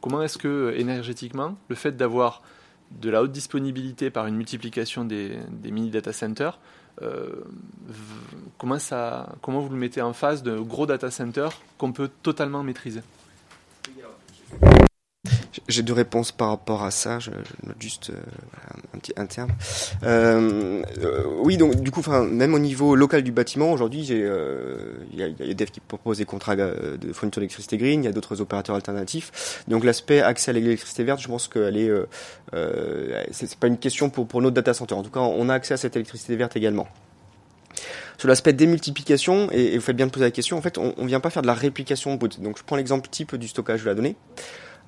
Comment 0.00 0.22
est-ce 0.22 0.38
que 0.38 0.72
énergétiquement, 0.76 1.56
le 1.68 1.74
fait 1.74 1.96
d'avoir 1.96 2.42
de 3.00 3.10
la 3.10 3.22
haute 3.22 3.32
disponibilité 3.32 4.10
par 4.10 4.26
une 4.26 4.36
multiplication 4.36 5.04
des, 5.04 5.38
des 5.50 5.70
mini 5.70 5.90
data 5.90 6.12
centers 6.12 6.58
comment, 8.58 8.78
ça, 8.78 9.28
comment 9.42 9.60
vous 9.60 9.70
le 9.70 9.76
mettez 9.76 10.02
en 10.02 10.12
face 10.12 10.42
de 10.42 10.58
gros 10.58 10.86
data 10.86 11.10
centers 11.10 11.52
qu'on 11.78 11.92
peut 11.92 12.10
totalement 12.22 12.62
maîtriser? 12.62 13.02
J'ai 15.68 15.82
deux 15.82 15.92
réponses 15.92 16.32
par 16.32 16.48
rapport 16.48 16.82
à 16.82 16.90
ça. 16.90 17.18
Je, 17.18 17.30
note 17.30 17.76
juste 17.78 18.10
euh, 18.10 18.16
un 18.94 18.98
petit 18.98 19.12
un 19.16 19.26
terme. 19.26 19.50
Euh, 20.02 20.82
euh, 20.98 21.24
oui, 21.38 21.56
donc 21.56 21.76
du 21.76 21.90
coup, 21.90 22.00
enfin, 22.00 22.24
même 22.24 22.54
au 22.54 22.58
niveau 22.58 22.94
local 22.94 23.22
du 23.22 23.32
bâtiment, 23.32 23.72
aujourd'hui, 23.72 24.06
il 24.06 25.18
y, 25.18 25.22
a, 25.22 25.28
y 25.28 25.50
a 25.50 25.66
qui 25.66 25.80
proposent 25.80 26.18
des 26.18 26.24
contrats 26.24 26.56
de 26.56 27.12
fourniture 27.12 27.40
d'électricité 27.40 27.76
green. 27.76 28.02
Il 28.02 28.06
y 28.06 28.08
a 28.08 28.12
d'autres 28.12 28.40
opérateurs 28.40 28.76
alternatifs. 28.76 29.62
Donc 29.68 29.84
l'aspect 29.84 30.20
accès 30.20 30.50
à 30.50 30.54
l'électricité 30.54 31.04
verte, 31.04 31.20
je 31.20 31.28
pense 31.28 31.48
qu'elle 31.48 31.76
est, 31.76 31.90
c'est 33.30 33.54
pas 33.56 33.66
une 33.66 33.78
question 33.78 34.10
pour 34.10 34.26
pour 34.26 34.40
notre 34.42 34.54
data 34.54 34.74
center. 34.74 34.94
En 34.94 35.02
tout 35.02 35.10
cas, 35.10 35.20
on 35.20 35.48
a 35.48 35.54
accès 35.54 35.74
à 35.74 35.76
cette 35.76 35.96
électricité 35.96 36.36
verte 36.36 36.56
également. 36.56 36.88
Sur 38.18 38.28
l'aspect 38.28 38.52
démultiplication, 38.52 39.48
et, 39.50 39.74
et, 39.74 39.78
vous 39.78 39.84
faites 39.84 39.96
bien 39.96 40.06
de 40.06 40.12
poser 40.12 40.26
la 40.26 40.30
question, 40.30 40.56
en 40.56 40.62
fait, 40.62 40.78
on, 40.78 40.94
ne 40.96 41.06
vient 41.06 41.18
pas 41.18 41.30
faire 41.30 41.42
de 41.42 41.46
la 41.46 41.54
réplication 41.54 42.14
brute. 42.14 42.40
Donc, 42.40 42.58
je 42.58 42.62
prends 42.62 42.76
l'exemple 42.76 43.08
type 43.10 43.34
du 43.34 43.48
stockage 43.48 43.82
de 43.82 43.86
la 43.86 43.94
donnée. 43.94 44.16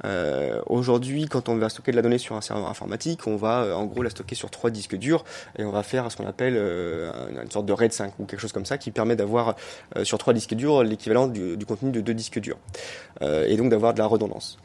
Euh, 0.04 0.60
Aujourd'hui, 0.66 1.26
quand 1.26 1.48
on 1.48 1.56
va 1.56 1.68
stocker 1.68 1.92
de 1.92 1.96
la 1.96 2.02
donnée 2.02 2.18
sur 2.18 2.34
un 2.34 2.40
serveur 2.40 2.68
informatique, 2.68 3.26
on 3.26 3.36
va 3.36 3.62
euh, 3.62 3.74
en 3.74 3.84
gros 3.84 4.02
la 4.02 4.10
stocker 4.10 4.34
sur 4.34 4.50
trois 4.50 4.70
disques 4.70 4.96
durs 4.96 5.24
et 5.58 5.64
on 5.64 5.70
va 5.70 5.82
faire 5.82 6.10
ce 6.10 6.16
qu'on 6.16 6.26
appelle 6.26 6.54
euh, 6.56 7.12
une 7.42 7.50
sorte 7.50 7.66
de 7.66 7.72
RAID 7.72 7.92
5 7.92 8.18
ou 8.18 8.24
quelque 8.24 8.40
chose 8.40 8.52
comme 8.52 8.64
ça 8.64 8.78
qui 8.78 8.90
permet 8.90 9.14
d'avoir 9.14 9.54
euh, 9.96 10.04
sur 10.04 10.18
trois 10.18 10.32
disques 10.32 10.54
durs 10.54 10.82
l'équivalent 10.82 11.28
du, 11.28 11.56
contenu 11.66 11.90
de 11.90 12.00
deux 12.00 12.14
disques 12.14 12.40
durs 12.40 12.58
et 13.22 13.56
donc 13.56 13.70
d'avoir 13.70 13.94
de 13.94 13.98
la 13.98 14.06
redondance. 14.06 14.58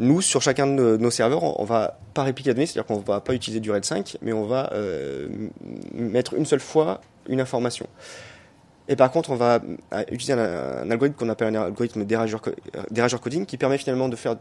nous, 0.00 0.20
sur 0.20 0.42
chacun 0.42 0.66
de 0.66 0.96
nos 0.96 1.10
serveurs, 1.10 1.60
on, 1.60 1.64
va 1.64 1.98
pas 2.12 2.22
répliquer 2.22 2.50
la 2.50 2.54
donnée, 2.54 2.66
c'est-à-dire 2.66 2.86
qu'on 2.86 2.98
va 2.98 3.20
pas 3.20 3.34
utiliser 3.34 3.60
du 3.60 3.70
RAID 3.70 3.84
5, 3.84 4.18
mais 4.20 4.32
on 4.32 4.44
va 4.44 4.72
mettre 5.94 6.34
une 6.34 6.44
seule 6.44 6.60
fois 6.60 7.00
une 7.28 7.40
information. 7.40 7.86
Et 8.88 8.96
par 8.96 9.10
contre, 9.10 9.30
on 9.30 9.36
va 9.36 9.60
euh, 9.92 10.02
utiliser 10.10 10.32
un, 10.32 10.90
algorithme 10.90 11.16
qu'on 11.16 11.28
appelle 11.28 11.54
un 11.54 11.62
algorithme 11.62 12.04
dérageur, 12.04 12.40
coding 13.20 13.46
qui 13.46 13.58
permet 13.58 13.78
finalement 13.78 14.08
de 14.08 14.16
faire, 14.16 14.36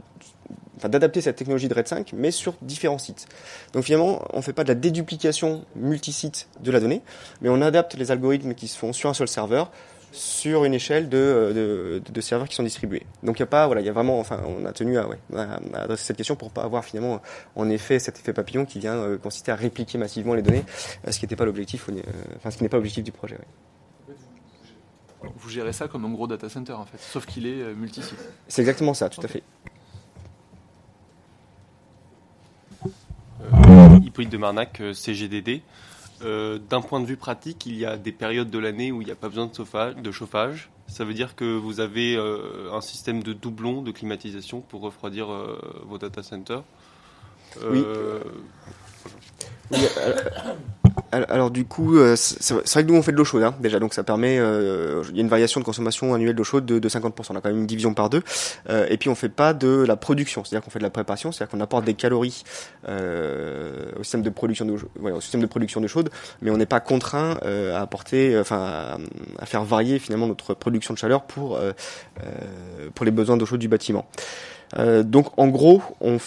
enfin, 0.78 0.90
d'adapter 0.90 1.22
cette 1.22 1.36
technologie 1.36 1.68
de 1.68 1.74
RAID 1.74 1.88
5, 1.88 2.14
mais 2.14 2.32
sur 2.32 2.56
différents 2.61 2.98
sites. 2.98 3.28
Donc 3.74 3.84
finalement, 3.84 4.24
on 4.34 4.38
ne 4.38 4.41
fait 4.41 4.53
pas 4.53 4.64
de 4.64 4.69
la 4.69 4.76
déduplication 4.76 5.65
multisite 5.76 6.48
de 6.61 6.72
la 6.72 6.80
donnée, 6.80 7.02
mais 7.41 7.49
on 7.49 7.61
adapte 7.61 7.95
les 7.95 8.11
algorithmes 8.11 8.53
qui 8.53 8.68
se 8.68 8.78
font 8.78 8.94
sur 8.94 9.10
un 9.10 9.14
seul 9.14 9.28
serveur 9.28 9.72
sur 10.11 10.65
une 10.65 10.74
échelle 10.74 11.10
de, 11.10 12.02
de, 12.06 12.22
serveurs 12.22 12.48
qui 12.48 12.56
sont 12.56 12.64
distribués. 12.64 13.06
Donc 13.24 13.38
il 13.38 13.41
y 13.41 13.44
a 13.44 13.48
pas, 13.48 13.65
voilà, 13.68 13.82
il 13.82 13.88
y 13.88 13.90
a 13.90 13.94
vraiment, 13.94 14.19
enfin, 14.19 14.41
on 14.48 14.65
a 14.65 14.72
tenu 14.72 14.98
à, 14.98 15.07
ouais, 15.07 15.18
à, 15.36 15.60
adresser 15.82 16.06
cette 16.06 16.18
question 16.18 16.36
pour 16.36 16.52
pas 16.52 16.64
avoir 16.64 16.86
finalement, 16.86 17.22
en 17.56 17.69
effet, 17.69 17.99
cet 17.99 18.18
effet 18.18 18.34
papillon 18.34 18.65
qui 18.65 18.80
vient 18.80 18.95
euh, 18.95 19.18
consister 19.18 19.52
à 19.52 19.56
répliquer 19.56 19.98
massivement 19.98 20.34
les 20.34 20.41
données, 20.41 20.64
euh, 21.07 21.11
ce 21.11 21.19
qui 21.19 21.26
n'était 21.26 21.36
pas 21.36 21.45
l'objectif, 21.45 21.90
euh, 21.90 22.02
enfin, 22.38 22.52
ce 22.52 22.57
qui 22.57 22.64
n'est 22.64 22.69
pas 22.69 22.78
l'objectif 22.78 23.03
du 23.03 23.11
projet. 23.11 23.38
Vous 25.35 25.49
gérez 25.49 25.73
ça 25.73 25.88
comme 25.88 26.06
un 26.06 26.11
gros 26.11 26.27
data 26.27 26.48
center 26.49 26.73
en 26.73 26.85
fait, 26.85 26.99
sauf 26.99 27.26
qu'il 27.26 27.48
est 27.48 27.73
multi-site. 27.73 28.18
C'est 28.48 28.61
exactement 28.61 28.94
ça, 28.94 29.10
tout 29.10 29.22
à 29.22 29.27
fait. 29.27 29.44
Hippolyte 34.03 34.31
de 34.31 34.38
Marnac, 34.38 34.81
CGDD. 34.94 35.61
Euh, 36.23 36.57
d'un 36.57 36.81
point 36.81 36.99
de 36.99 37.06
vue 37.06 37.18
pratique, 37.18 37.65
il 37.68 37.76
y 37.76 37.85
a 37.85 37.95
des 37.98 38.11
périodes 38.11 38.49
de 38.49 38.57
l'année 38.57 38.91
où 38.91 39.02
il 39.02 39.06
n'y 39.06 39.11
a 39.11 39.15
pas 39.15 39.30
besoin 39.30 39.45
de 39.48 40.11
chauffage, 40.11 40.69
Ça 40.88 41.06
veut 41.06 41.14
dire 41.14 41.35
que 41.35 41.45
vous 41.57 41.80
avez 41.80 42.15
euh, 42.15 42.73
un 42.73 42.81
système 42.81 43.22
de 43.22 43.34
doublon 43.34 43.84
de 43.84 43.91
climatisation 43.91 44.61
pour 44.61 44.81
refroidir 44.81 45.31
euh, 45.31 45.60
vos 45.85 45.98
data 45.99 46.23
centers. 46.23 46.64
Oui. 47.69 47.84
Alors 51.11 51.52
du 51.52 51.64
coup, 51.64 51.98
euh, 51.98 52.15
c'est 52.15 52.53
vrai 52.53 52.84
que 52.84 52.91
nous 52.91 52.95
on 52.95 53.02
fait 53.02 53.11
de 53.11 53.18
l'eau 53.18 53.24
chaude 53.24 53.44
hein, 53.44 53.56
déjà, 53.60 53.80
donc 53.80 53.94
ça 53.94 54.03
permet, 54.03 54.38
euh, 54.40 55.03
il 55.10 55.15
y 55.15 55.19
a 55.19 55.22
une 55.22 55.30
variation 55.30 55.60
de 55.60 55.65
consommation 55.65 56.14
annuelle 56.14 56.36
d'eau 56.36 56.44
chaude 56.44 56.65
de, 56.65 56.90
50%. 56.90 57.28
On 57.30 57.36
a 57.36 57.41
quand 57.41 57.49
même 57.49 57.60
une 57.60 57.68
division 57.68 57.94
par 57.94 58.10
deux. 58.10 58.24
Euh, 58.69 58.86
et 58.90 58.98
puis 58.98 59.10
on 59.10 59.15
fait 59.15 59.30
pas 59.30 59.53
de 59.53 59.86
la 59.88 59.95
production, 59.95 60.44
c'est-à-dire 60.44 60.64
qu'on 60.64 60.72
fait 60.72 60.80
de 60.80 60.84
la 60.84 60.90
préparation, 60.90 61.32
c'est-à-dire 61.32 61.52
qu'on 61.52 61.61
apporte 61.61 61.86
des 61.86 61.94
calories 61.94 62.44
au 62.88 64.03
système 64.03 64.22
de 64.22 64.30
production 64.30 64.65
de, 64.65 64.76
au 65.02 65.22
système 65.22 65.41
de 65.41 65.45
production 65.45 65.82
de 65.82 65.88
chaude, 65.88 66.10
mais 66.41 66.52
on 66.52 66.57
n'est 66.57 66.65
pas 66.65 66.80
contraint 66.80 67.38
à 67.41 67.82
apporter, 67.82 68.38
enfin 68.40 68.98
à, 69.40 69.45
faire 69.45 69.64
varier 69.64 69.99
finalement 69.99 70.28
notre 70.28 70.53
production 70.53 70.94
de 70.94 70.99
chaleur 70.99 71.24
pour 71.24 71.60
pour 72.95 73.06
les 73.06 73.11
besoins 73.11 73.38
d'eau 73.38 73.45
chaude 73.45 73.60
du 73.60 73.68
bâtiment. 73.68 74.07
donc 75.03 75.38
en 75.38 75.48
gros, 75.48 75.82
on 76.02 76.18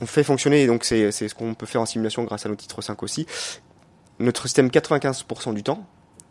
on 0.00 0.06
fait 0.06 0.24
fonctionner, 0.24 0.62
et 0.62 0.66
donc 0.66 0.84
c'est 0.84 1.10
ce 1.10 1.34
qu'on 1.34 1.54
peut 1.54 1.66
faire 1.66 1.80
en 1.80 1.86
simulation 1.86 2.24
grâce 2.24 2.44
à 2.46 2.48
nos 2.48 2.54
titres 2.54 2.82
5 2.82 3.02
aussi, 3.02 3.26
notre 4.18 4.42
système 4.42 4.68
95% 4.68 5.54
du 5.54 5.62
temps 5.62 5.84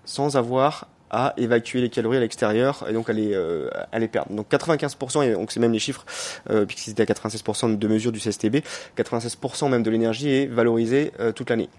sans 0.05 0.37
avoir 0.37 0.87
à 1.11 1.33
évacuer 1.37 1.81
les 1.81 1.89
calories 1.89 2.17
à 2.17 2.19
l'extérieur 2.19 2.85
et 2.89 2.93
donc 2.93 3.09
à 3.09 3.13
les, 3.13 3.33
euh, 3.33 3.69
à 3.91 3.99
les 3.99 4.07
perdre. 4.07 4.33
Donc 4.33 4.47
95%, 4.51 5.23
et 5.23 5.33
donc 5.33 5.51
c'est 5.51 5.59
même 5.59 5.71
les 5.71 5.79
chiffres, 5.79 6.05
euh, 6.49 6.65
puisque 6.65 6.85
c'était 6.85 7.03
à 7.03 7.05
96% 7.05 7.77
de 7.77 7.87
mesure 7.87 8.11
du 8.11 8.19
CSTB, 8.19 8.57
96% 8.97 9.69
même 9.69 9.83
de 9.83 9.89
l'énergie 9.89 10.29
est 10.29 10.45
valorisée 10.47 11.11
euh, 11.19 11.31
toute 11.31 11.49
l'année. 11.49 11.69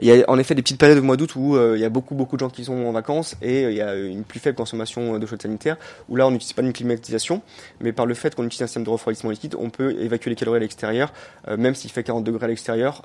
Il 0.00 0.06
y 0.06 0.22
a 0.22 0.24
en 0.30 0.38
effet 0.38 0.54
des 0.54 0.62
petites 0.62 0.78
périodes 0.78 0.98
de 0.98 1.02
mois 1.02 1.16
d'août 1.16 1.34
où 1.34 1.56
euh, 1.56 1.74
il 1.76 1.80
y 1.80 1.84
a 1.84 1.88
beaucoup 1.88 2.14
beaucoup 2.14 2.36
de 2.36 2.40
gens 2.40 2.50
qui 2.50 2.64
sont 2.64 2.86
en 2.86 2.92
vacances 2.92 3.34
et 3.42 3.64
euh, 3.64 3.70
il 3.70 3.76
y 3.76 3.80
a 3.80 3.96
une 3.96 4.22
plus 4.22 4.38
faible 4.38 4.56
consommation 4.56 5.18
de 5.18 5.26
chaude 5.26 5.42
sanitaire 5.42 5.76
où 6.08 6.14
là 6.14 6.26
on 6.26 6.30
n'utilise 6.30 6.52
pas 6.52 6.62
une 6.62 6.72
climatisation 6.72 7.42
mais 7.80 7.92
par 7.92 8.06
le 8.06 8.14
fait 8.14 8.34
qu'on 8.34 8.44
utilise 8.44 8.62
un 8.62 8.66
système 8.66 8.84
de 8.84 8.90
refroidissement 8.90 9.30
liquide 9.30 9.56
on 9.58 9.70
peut 9.70 10.00
évacuer 10.00 10.30
les 10.30 10.36
calories 10.36 10.58
à 10.58 10.60
l'extérieur 10.60 11.12
euh, 11.48 11.56
même 11.56 11.74
s'il 11.74 11.90
fait 11.90 12.04
40 12.04 12.22
degrés 12.22 12.44
à 12.44 12.48
l'extérieur 12.48 13.02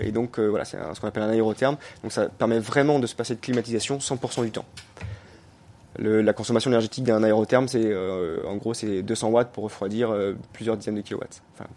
et 0.00 0.12
donc 0.12 0.38
voilà 0.38 0.64
c'est 0.64 0.78
ce 0.94 1.00
qu'on 1.00 1.08
appelle 1.08 1.22
un 1.22 1.30
aérotherme 1.30 1.76
donc 2.02 2.12
ça 2.12 2.28
permet 2.28 2.58
vraiment 2.58 2.98
de 2.98 3.06
se 3.06 3.14
passer 3.14 3.34
de 3.34 3.40
climatisation 3.40 3.98
100% 3.98 4.44
du 4.44 4.50
temps. 4.50 4.64
Le, 5.98 6.22
la 6.22 6.32
consommation 6.32 6.70
énergétique 6.70 7.04
d'un 7.04 7.22
aérotherme 7.22 7.68
c'est 7.68 7.94
en 8.46 8.56
gros 8.56 8.74
c'est 8.74 9.02
200 9.02 9.28
watts 9.28 9.52
pour 9.52 9.64
refroidir 9.64 10.14
plusieurs 10.52 10.76
dizaines 10.76 10.96
de 10.96 11.02
kilowatts. 11.02 11.42
Enfin, 11.54 11.68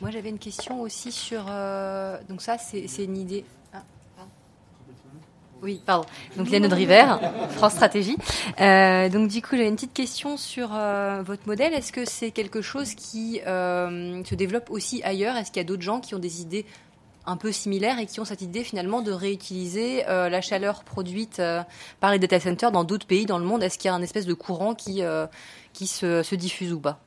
Moi, 0.00 0.10
j'avais 0.10 0.28
une 0.28 0.38
question 0.38 0.80
aussi 0.80 1.10
sur. 1.10 1.46
Euh, 1.48 2.18
donc, 2.28 2.40
ça, 2.40 2.56
c'est 2.58 3.04
une 3.04 3.16
idée. 3.16 3.44
Ah, 3.72 3.82
oui, 5.60 5.82
pardon. 5.84 6.06
Donc, 6.36 6.48
Yann 6.50 6.72
River, 6.72 7.16
France 7.50 7.72
Stratégie. 7.72 8.16
Euh, 8.60 9.08
donc, 9.08 9.28
du 9.28 9.42
coup, 9.42 9.56
j'avais 9.56 9.68
une 9.68 9.74
petite 9.74 9.92
question 9.92 10.36
sur 10.36 10.70
euh, 10.72 11.22
votre 11.24 11.48
modèle. 11.48 11.74
Est-ce 11.74 11.90
que 11.90 12.04
c'est 12.04 12.30
quelque 12.30 12.62
chose 12.62 12.94
qui 12.94 13.40
se 13.44 14.34
développe 14.36 14.70
aussi 14.70 15.02
ailleurs? 15.02 15.36
Est-ce 15.36 15.50
qu'il 15.50 15.60
y 15.60 15.64
a 15.64 15.68
d'autres 15.68 15.82
gens 15.82 16.00
qui 16.00 16.14
ont 16.14 16.20
des 16.20 16.42
idées 16.42 16.64
un 17.26 17.36
peu 17.36 17.50
similaires 17.50 17.98
et 17.98 18.06
qui 18.06 18.20
ont 18.20 18.24
cette 18.24 18.40
idée 18.40 18.62
finalement 18.62 19.02
de 19.02 19.10
réutiliser 19.10 20.04
la 20.06 20.40
chaleur 20.40 20.84
produite 20.84 21.42
par 21.98 22.12
les 22.12 22.20
data 22.20 22.38
centers 22.38 22.70
dans 22.70 22.84
d'autres 22.84 23.06
pays 23.06 23.26
dans 23.26 23.38
le 23.38 23.44
monde? 23.44 23.64
Est-ce 23.64 23.78
qu'il 23.78 23.88
y 23.88 23.92
a 23.92 23.94
un 23.94 24.02
espèce 24.02 24.26
de 24.26 24.34
courant 24.34 24.74
qui, 24.74 25.02
qui 25.72 25.88
se 25.88 26.34
diffuse 26.36 26.72
ou 26.72 26.78
pas? 26.78 27.00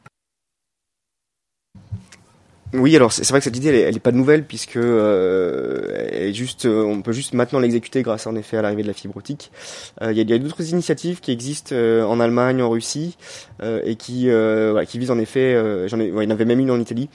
Oui, 2.74 2.96
alors 2.96 3.12
c'est 3.12 3.28
vrai 3.28 3.40
que 3.40 3.44
cette 3.44 3.58
idée, 3.58 3.68
elle, 3.68 3.96
est, 3.96 4.00
pas 4.00 4.14
nouvelle 4.14 4.46
puisque 4.46 4.78
euh, 4.78 6.08
elle 6.10 6.30
est 6.30 6.34
juste, 6.34 6.66
euh, 6.66 6.84
on 6.84 7.02
peut 7.02 7.12
juste 7.12 7.34
maintenant 7.34 7.60
l'exécuter 7.60 8.02
grâce 8.02 8.28
en 8.28 8.36
effet 8.36 8.56
à 8.56 8.62
l'arrivée 8.62 8.84
de 8.84 8.88
la 8.88 8.94
fibre 8.94 9.18
optique. 9.18 9.52
Euh, 10.02 10.14
il 10.14 10.18
y 10.18 10.34
a, 10.34 10.38
d'autres 10.38 10.70
initiatives 10.70 11.20
qui 11.20 11.32
existent 11.32 11.76
en 11.76 12.20
Allemagne, 12.22 12.62
en 12.62 12.70
Russie 12.70 13.18
et 13.62 13.96
qui, 13.96 14.30
qui 14.88 15.00
visent 15.00 15.12
en 15.12 15.20
effet, 15.20 15.88
j'en 15.88 16.00
ai, 16.00 16.08
il 16.08 16.24
y 16.24 16.28
en 16.28 16.30
avait 16.30 16.46
même 16.46 16.60
une 16.60 16.72
en 16.72 16.80
Italie, 16.80 17.10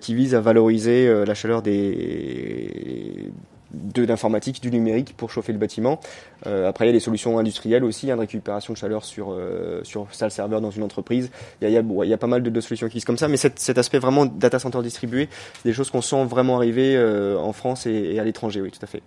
qui 0.00 0.14
vise 0.14 0.34
à 0.34 0.40
valoriser 0.40 1.24
la 1.24 1.34
chaleur 1.34 1.62
des 1.62 3.30
de 3.72 4.04
l'informatique, 4.04 4.60
du 4.60 4.70
numérique 4.70 5.16
pour 5.16 5.30
chauffer 5.30 5.52
le 5.52 5.58
bâtiment. 5.58 6.00
Euh, 6.46 6.68
après, 6.68 6.84
il 6.84 6.88
y 6.88 6.90
a 6.90 6.92
des 6.92 7.00
solutions 7.00 7.38
industrielles 7.38 7.84
aussi, 7.84 8.10
hein, 8.10 8.16
de 8.16 8.20
récupération 8.20 8.72
de 8.72 8.78
chaleur 8.78 9.04
sur, 9.04 9.32
euh, 9.32 9.82
sur 9.84 10.06
salle 10.12 10.30
serveur 10.30 10.60
dans 10.60 10.70
une 10.70 10.82
entreprise. 10.82 11.30
Il 11.60 11.68
y 11.68 11.76
a, 11.76 11.80
il 11.80 12.08
y 12.08 12.12
a, 12.12 12.18
pas 12.18 12.26
mal 12.26 12.42
de, 12.42 12.60
solutions 12.60 12.88
qui 12.88 13.00
sont 13.00 13.06
comme 13.06 13.18
ça, 13.18 13.28
mais 13.28 13.36
cet, 13.36 13.78
aspect 13.78 13.98
vraiment 13.98 14.26
data 14.26 14.58
center 14.58 14.82
distribué, 14.82 15.28
c'est 15.54 15.68
des 15.68 15.74
choses 15.74 15.90
qu'on 15.90 16.02
sent 16.02 16.24
vraiment 16.24 16.56
arriver 16.56 16.96
euh, 16.96 17.38
en 17.38 17.52
France 17.52 17.86
et 17.86 18.18
à 18.18 18.24
l'étranger, 18.24 18.60
oui, 18.60 18.70
tout 18.70 18.82
à 18.82 18.86
fait. 18.86 19.02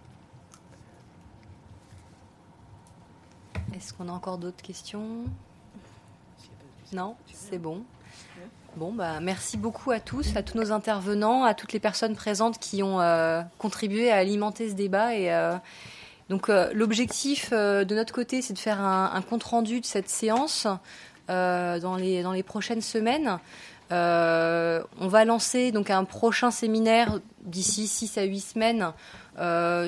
Est-ce 3.75 3.93
qu'on 3.93 4.07
a 4.07 4.11
encore 4.11 4.37
d'autres 4.37 4.61
questions? 4.61 5.25
Non, 6.93 7.15
c'est 7.33 7.57
bon? 7.57 7.83
Bon, 8.75 8.91
bah, 8.91 9.19
merci 9.21 9.57
beaucoup 9.57 9.91
à 9.91 9.99
tous, 9.99 10.35
à 10.35 10.41
tous 10.41 10.57
nos 10.57 10.71
intervenants, 10.71 11.43
à 11.43 11.53
toutes 11.53 11.73
les 11.73 11.79
personnes 11.79 12.15
présentes 12.15 12.57
qui 12.57 12.81
ont 12.81 12.99
euh, 13.01 13.43
contribué 13.59 14.11
à 14.11 14.15
alimenter 14.15 14.67
ce 14.67 14.73
débat. 14.73 15.15
Et 15.15 15.31
euh, 15.31 15.53
donc, 16.29 16.49
euh, 16.49 16.71
l'objectif 16.73 17.51
de 17.51 17.95
notre 17.95 18.11
côté, 18.11 18.41
c'est 18.41 18.53
de 18.53 18.59
faire 18.59 18.81
un, 18.81 19.21
compte 19.21 19.43
rendu 19.43 19.79
de 19.79 19.85
cette 19.85 20.09
séance 20.09 20.65
dans 21.27 21.95
les 21.99 22.23
dans 22.23 22.31
les 22.31 22.41
prochaines 22.41 22.81
semaines. 22.81 23.37
on 23.91 25.07
va 25.07 25.25
lancer 25.25 25.71
donc 25.71 25.91
un 25.91 26.03
prochain 26.03 26.49
séminaire 26.49 27.19
d'ici 27.43 27.87
6 27.87 28.17
à 28.17 28.23
8 28.23 28.39
semaines. 28.39 28.91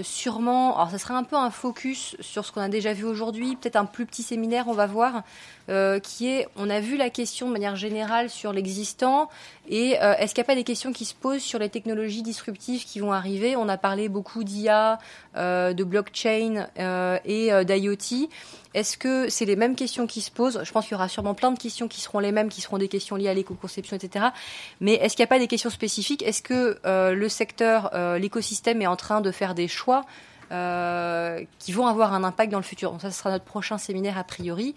Sûrement, 0.04 0.76
alors 0.76 0.92
ça 0.92 0.98
sera 0.98 1.16
un 1.16 1.24
peu 1.24 1.36
un 1.36 1.52
focus 1.52 2.16
sur 2.20 2.46
ce 2.46 2.52
qu'on 2.52 2.62
a 2.62 2.70
déjà 2.70 2.94
vu 2.94 3.06
aujourd'hui, 3.06 3.56
peut-être 3.56 3.76
un 3.76 3.86
plus 3.86 4.06
petit 4.06 4.24
séminaire, 4.24 4.68
on 4.68 4.74
va 4.74 4.88
voir, 4.88 5.24
euh, 5.70 6.00
qui 6.00 6.28
est, 6.28 6.48
on 6.58 6.70
a 6.70 6.80
vu 6.80 6.96
la 6.96 7.10
question 7.10 7.48
de 7.48 7.54
manière 7.54 7.76
générale 7.76 8.30
sur 8.30 8.54
l'existant, 8.54 9.30
et 9.68 10.02
euh, 10.02 10.14
est-ce 10.18 10.36
qu'il 10.36 10.42
n'y 10.42 10.46
a 10.46 10.48
pas 10.48 10.56
des 10.56 10.64
questions 10.64 10.94
qui 10.94 11.06
se 11.06 11.16
posent 11.16 11.42
sur 11.42 11.58
les 11.58 11.70
technologies 11.70 12.22
disruptives 12.22 12.86
qui 12.86 13.00
vont 13.00 13.12
arriver? 13.12 13.56
On 13.56 13.68
a 13.68 13.78
parlé 13.78 14.10
beaucoup 14.10 14.44
d'IA, 14.44 15.00
euh, 15.38 15.74
de 15.74 15.84
blockchain 15.84 16.68
et 17.26 17.52
d'IoT. 17.66 18.30
Est-ce 18.76 18.98
que 18.98 19.30
c'est 19.30 19.46
les 19.46 19.56
mêmes 19.56 19.76
questions 19.76 20.06
qui 20.06 20.22
se 20.22 20.30
posent? 20.30 20.62
Je 20.64 20.72
pense 20.72 20.86
qu'il 20.86 20.94
y 20.94 20.96
aura 20.96 21.08
sûrement 21.08 21.34
plein 21.34 21.52
de 21.52 21.58
questions 21.58 21.88
qui 21.88 22.02
seront 22.02 22.20
les 22.20 22.32
mêmes, 22.32 22.50
qui 22.50 22.62
seront 22.62 22.78
des 22.78 22.88
questions 22.88 23.16
liées 23.16 23.30
à 23.30 23.34
l'éco-conception, 23.34 23.96
etc. 23.98 24.28
Mais 24.82 24.94
est-ce 24.94 25.16
qu'il 25.16 25.24
n'y 25.24 25.28
a 25.28 25.34
pas 25.34 25.40
des 25.40 25.48
questions 25.48 25.70
spécifiques? 25.70 26.22
Est-ce 26.22 26.44
que 26.44 26.78
le 26.84 27.30
secteur, 27.30 27.92
l'écosystème 28.20 28.82
est 28.82 28.88
en 28.88 28.96
train 28.98 29.22
de 29.22 29.32
faire 29.32 29.56
des 29.56 29.68
choix 29.68 30.06
qui 30.50 31.72
vont 31.72 31.88
avoir 31.88 32.14
un 32.14 32.24
impact 32.24 32.52
dans 32.52 32.60
le 32.60 32.64
futur? 32.64 32.92
Donc 32.92 33.02
ça, 33.02 33.12
ce 33.12 33.18
sera 33.18 33.32
notre 33.32 33.46
prochain 33.46 33.78
séminaire 33.78 34.18
a 34.18 34.24
priori. 34.24 34.76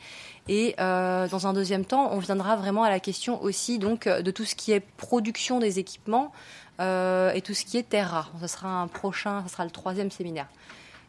Et 0.48 0.74
euh, 0.80 1.28
dans 1.28 1.46
un 1.46 1.52
deuxième 1.52 1.84
temps, 1.84 2.10
on 2.12 2.18
viendra 2.18 2.56
vraiment 2.56 2.82
à 2.82 2.90
la 2.90 3.00
question 3.00 3.42
aussi 3.42 3.78
donc 3.78 4.06
euh, 4.06 4.22
de 4.22 4.30
tout 4.30 4.46
ce 4.46 4.54
qui 4.54 4.72
est 4.72 4.80
production 4.80 5.58
des 5.58 5.78
équipements 5.78 6.32
euh, 6.80 7.32
et 7.32 7.42
tout 7.42 7.52
ce 7.52 7.64
qui 7.64 7.76
est 7.76 7.88
terre 7.88 8.10
rare. 8.10 8.32
Sera 8.46 8.68
un 8.68 8.88
prochain, 8.88 9.44
ce 9.46 9.52
sera 9.52 9.64
le 9.64 9.70
troisième 9.70 10.10
séminaire. 10.10 10.46